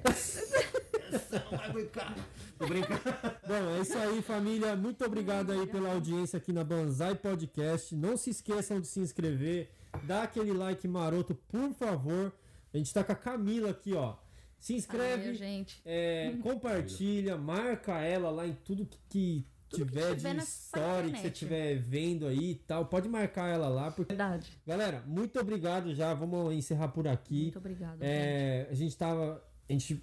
Não 1.51 1.59
vai 1.59 1.72
brincar. 1.72 2.14
Tô 2.59 2.66
brincando. 2.66 3.01
Bom, 3.47 3.77
é 3.77 3.81
isso 3.81 3.97
aí, 3.99 4.22
família. 4.22 4.77
Muito 4.77 5.05
obrigado 5.05 5.51
aí 5.53 5.66
pela 5.66 5.93
audiência 5.93 6.37
aqui 6.37 6.53
na 6.53 6.62
Banzai 6.64 7.14
Podcast. 7.14 7.95
Não 7.95 8.16
se 8.16 8.31
esqueçam 8.31 8.81
de 8.81 8.87
se 8.87 9.01
inscrever, 9.01 9.70
dá 10.03 10.25
aquele 10.25 10.53
like 10.53 10.87
maroto, 10.89 11.35
por 11.35 11.73
favor. 11.75 12.33
A 12.73 12.77
gente 12.77 12.93
tá 12.93 13.05
com 13.05 13.13
a 13.13 13.17
Camila 13.17 13.71
aqui, 13.71 13.95
ó. 13.95 14.17
Se 14.59 14.75
inscreve, 14.75 15.35
gente. 15.35 15.81
é, 15.85 16.35
compartilha, 16.43 17.37
marca 17.37 18.01
ela 18.01 18.31
lá 18.31 18.47
em 18.47 18.55
tudo 18.55 18.87
que, 18.87 18.99
que 19.09 19.47
Tudo 19.69 19.85
que 19.85 19.93
tiver 19.93 20.17
tiver 20.17 20.35
de 20.37 20.43
story 20.43 21.13
que 21.13 21.21
você 21.21 21.29
estiver 21.29 21.77
vendo 21.77 22.27
aí 22.27 22.53
e 22.53 22.55
tal. 22.55 22.87
Pode 22.87 23.09
marcar 23.09 23.49
ela 23.49 23.69
lá, 23.69 23.91
porque. 23.91 24.15
Verdade. 24.15 24.51
Galera, 24.67 25.03
muito 25.07 25.39
obrigado 25.39 25.95
já. 25.95 26.15
Vamos 26.15 26.55
encerrar 26.55 26.89
por 26.89 27.07
aqui. 27.07 27.43
Muito 27.43 27.59
obrigada. 27.59 27.93
gente. 27.93 28.05
É, 28.05 28.69
a 28.71 28.75
gente 28.75 28.97
tava. 28.97 29.45
A 29.69 29.73
gente, 29.73 30.03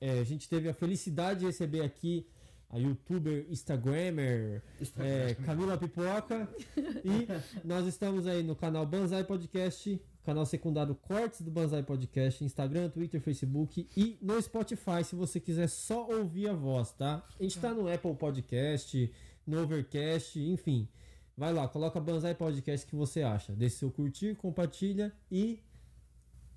é, 0.00 0.20
a 0.20 0.24
gente 0.24 0.48
teve 0.48 0.68
a 0.68 0.74
felicidade 0.74 1.40
de 1.40 1.46
receber 1.46 1.82
aqui 1.82 2.26
a 2.70 2.76
youtuber 2.76 3.46
Instagrammer 3.50 4.62
é, 4.98 5.34
Camila 5.44 5.76
Pipoca. 5.76 6.48
E 6.76 7.26
nós 7.64 7.86
estamos 7.86 8.26
aí 8.26 8.42
no 8.42 8.54
canal 8.54 8.84
Banzai 8.84 9.24
Podcast, 9.24 10.00
canal 10.24 10.44
secundário 10.44 10.94
Cortes 10.94 11.40
do 11.40 11.50
Banzai 11.50 11.82
Podcast, 11.82 12.44
Instagram, 12.44 12.90
Twitter, 12.90 13.20
Facebook 13.20 13.88
e 13.96 14.18
no 14.20 14.40
Spotify, 14.40 15.02
se 15.04 15.14
você 15.14 15.40
quiser 15.40 15.68
só 15.68 16.06
ouvir 16.06 16.48
a 16.48 16.52
voz, 16.52 16.92
tá? 16.92 17.24
A 17.38 17.42
gente 17.42 17.58
tá 17.58 17.72
no 17.72 17.92
Apple 17.92 18.14
Podcast, 18.14 19.10
no 19.46 19.62
Overcast, 19.62 20.38
enfim. 20.38 20.88
Vai 21.36 21.52
lá, 21.52 21.68
coloca 21.68 22.00
Banzai 22.00 22.34
Podcast 22.34 22.86
que 22.86 22.96
você 22.96 23.22
acha. 23.22 23.52
Deixe 23.54 23.76
seu 23.76 23.90
curtir, 23.90 24.34
compartilha 24.34 25.12
e 25.30 25.60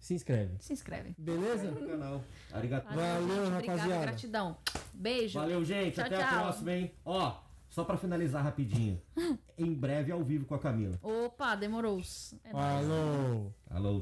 se 0.01 0.15
inscreve. 0.15 0.55
Se 0.59 0.73
inscreve. 0.73 1.15
Beleza? 1.17 1.69
no 1.71 1.87
canal. 1.87 2.23
Arigato. 2.51 2.87
Valeu, 2.87 3.45
gente. 3.45 3.53
Obrigada, 3.53 3.77
rapaziada. 3.77 4.01
gratidão. 4.01 4.57
Beijo. 4.93 5.39
Valeu, 5.39 5.63
gente. 5.63 5.95
Tchau, 5.95 6.05
Até 6.05 6.17
tchau. 6.17 6.27
a 6.27 6.41
próxima, 6.41 6.73
hein? 6.73 6.91
Ó, 7.05 7.39
só 7.69 7.83
pra 7.83 7.95
finalizar 7.97 8.43
rapidinho. 8.43 8.99
em 9.57 9.71
breve 9.73 10.11
ao 10.11 10.23
vivo 10.23 10.45
com 10.45 10.55
a 10.55 10.59
Camila. 10.59 10.99
Opa, 11.03 11.55
demorou. 11.55 12.01
É 12.43 12.51
nóis. 12.51 12.85
Falou! 12.87 13.53
Alô. 13.69 13.99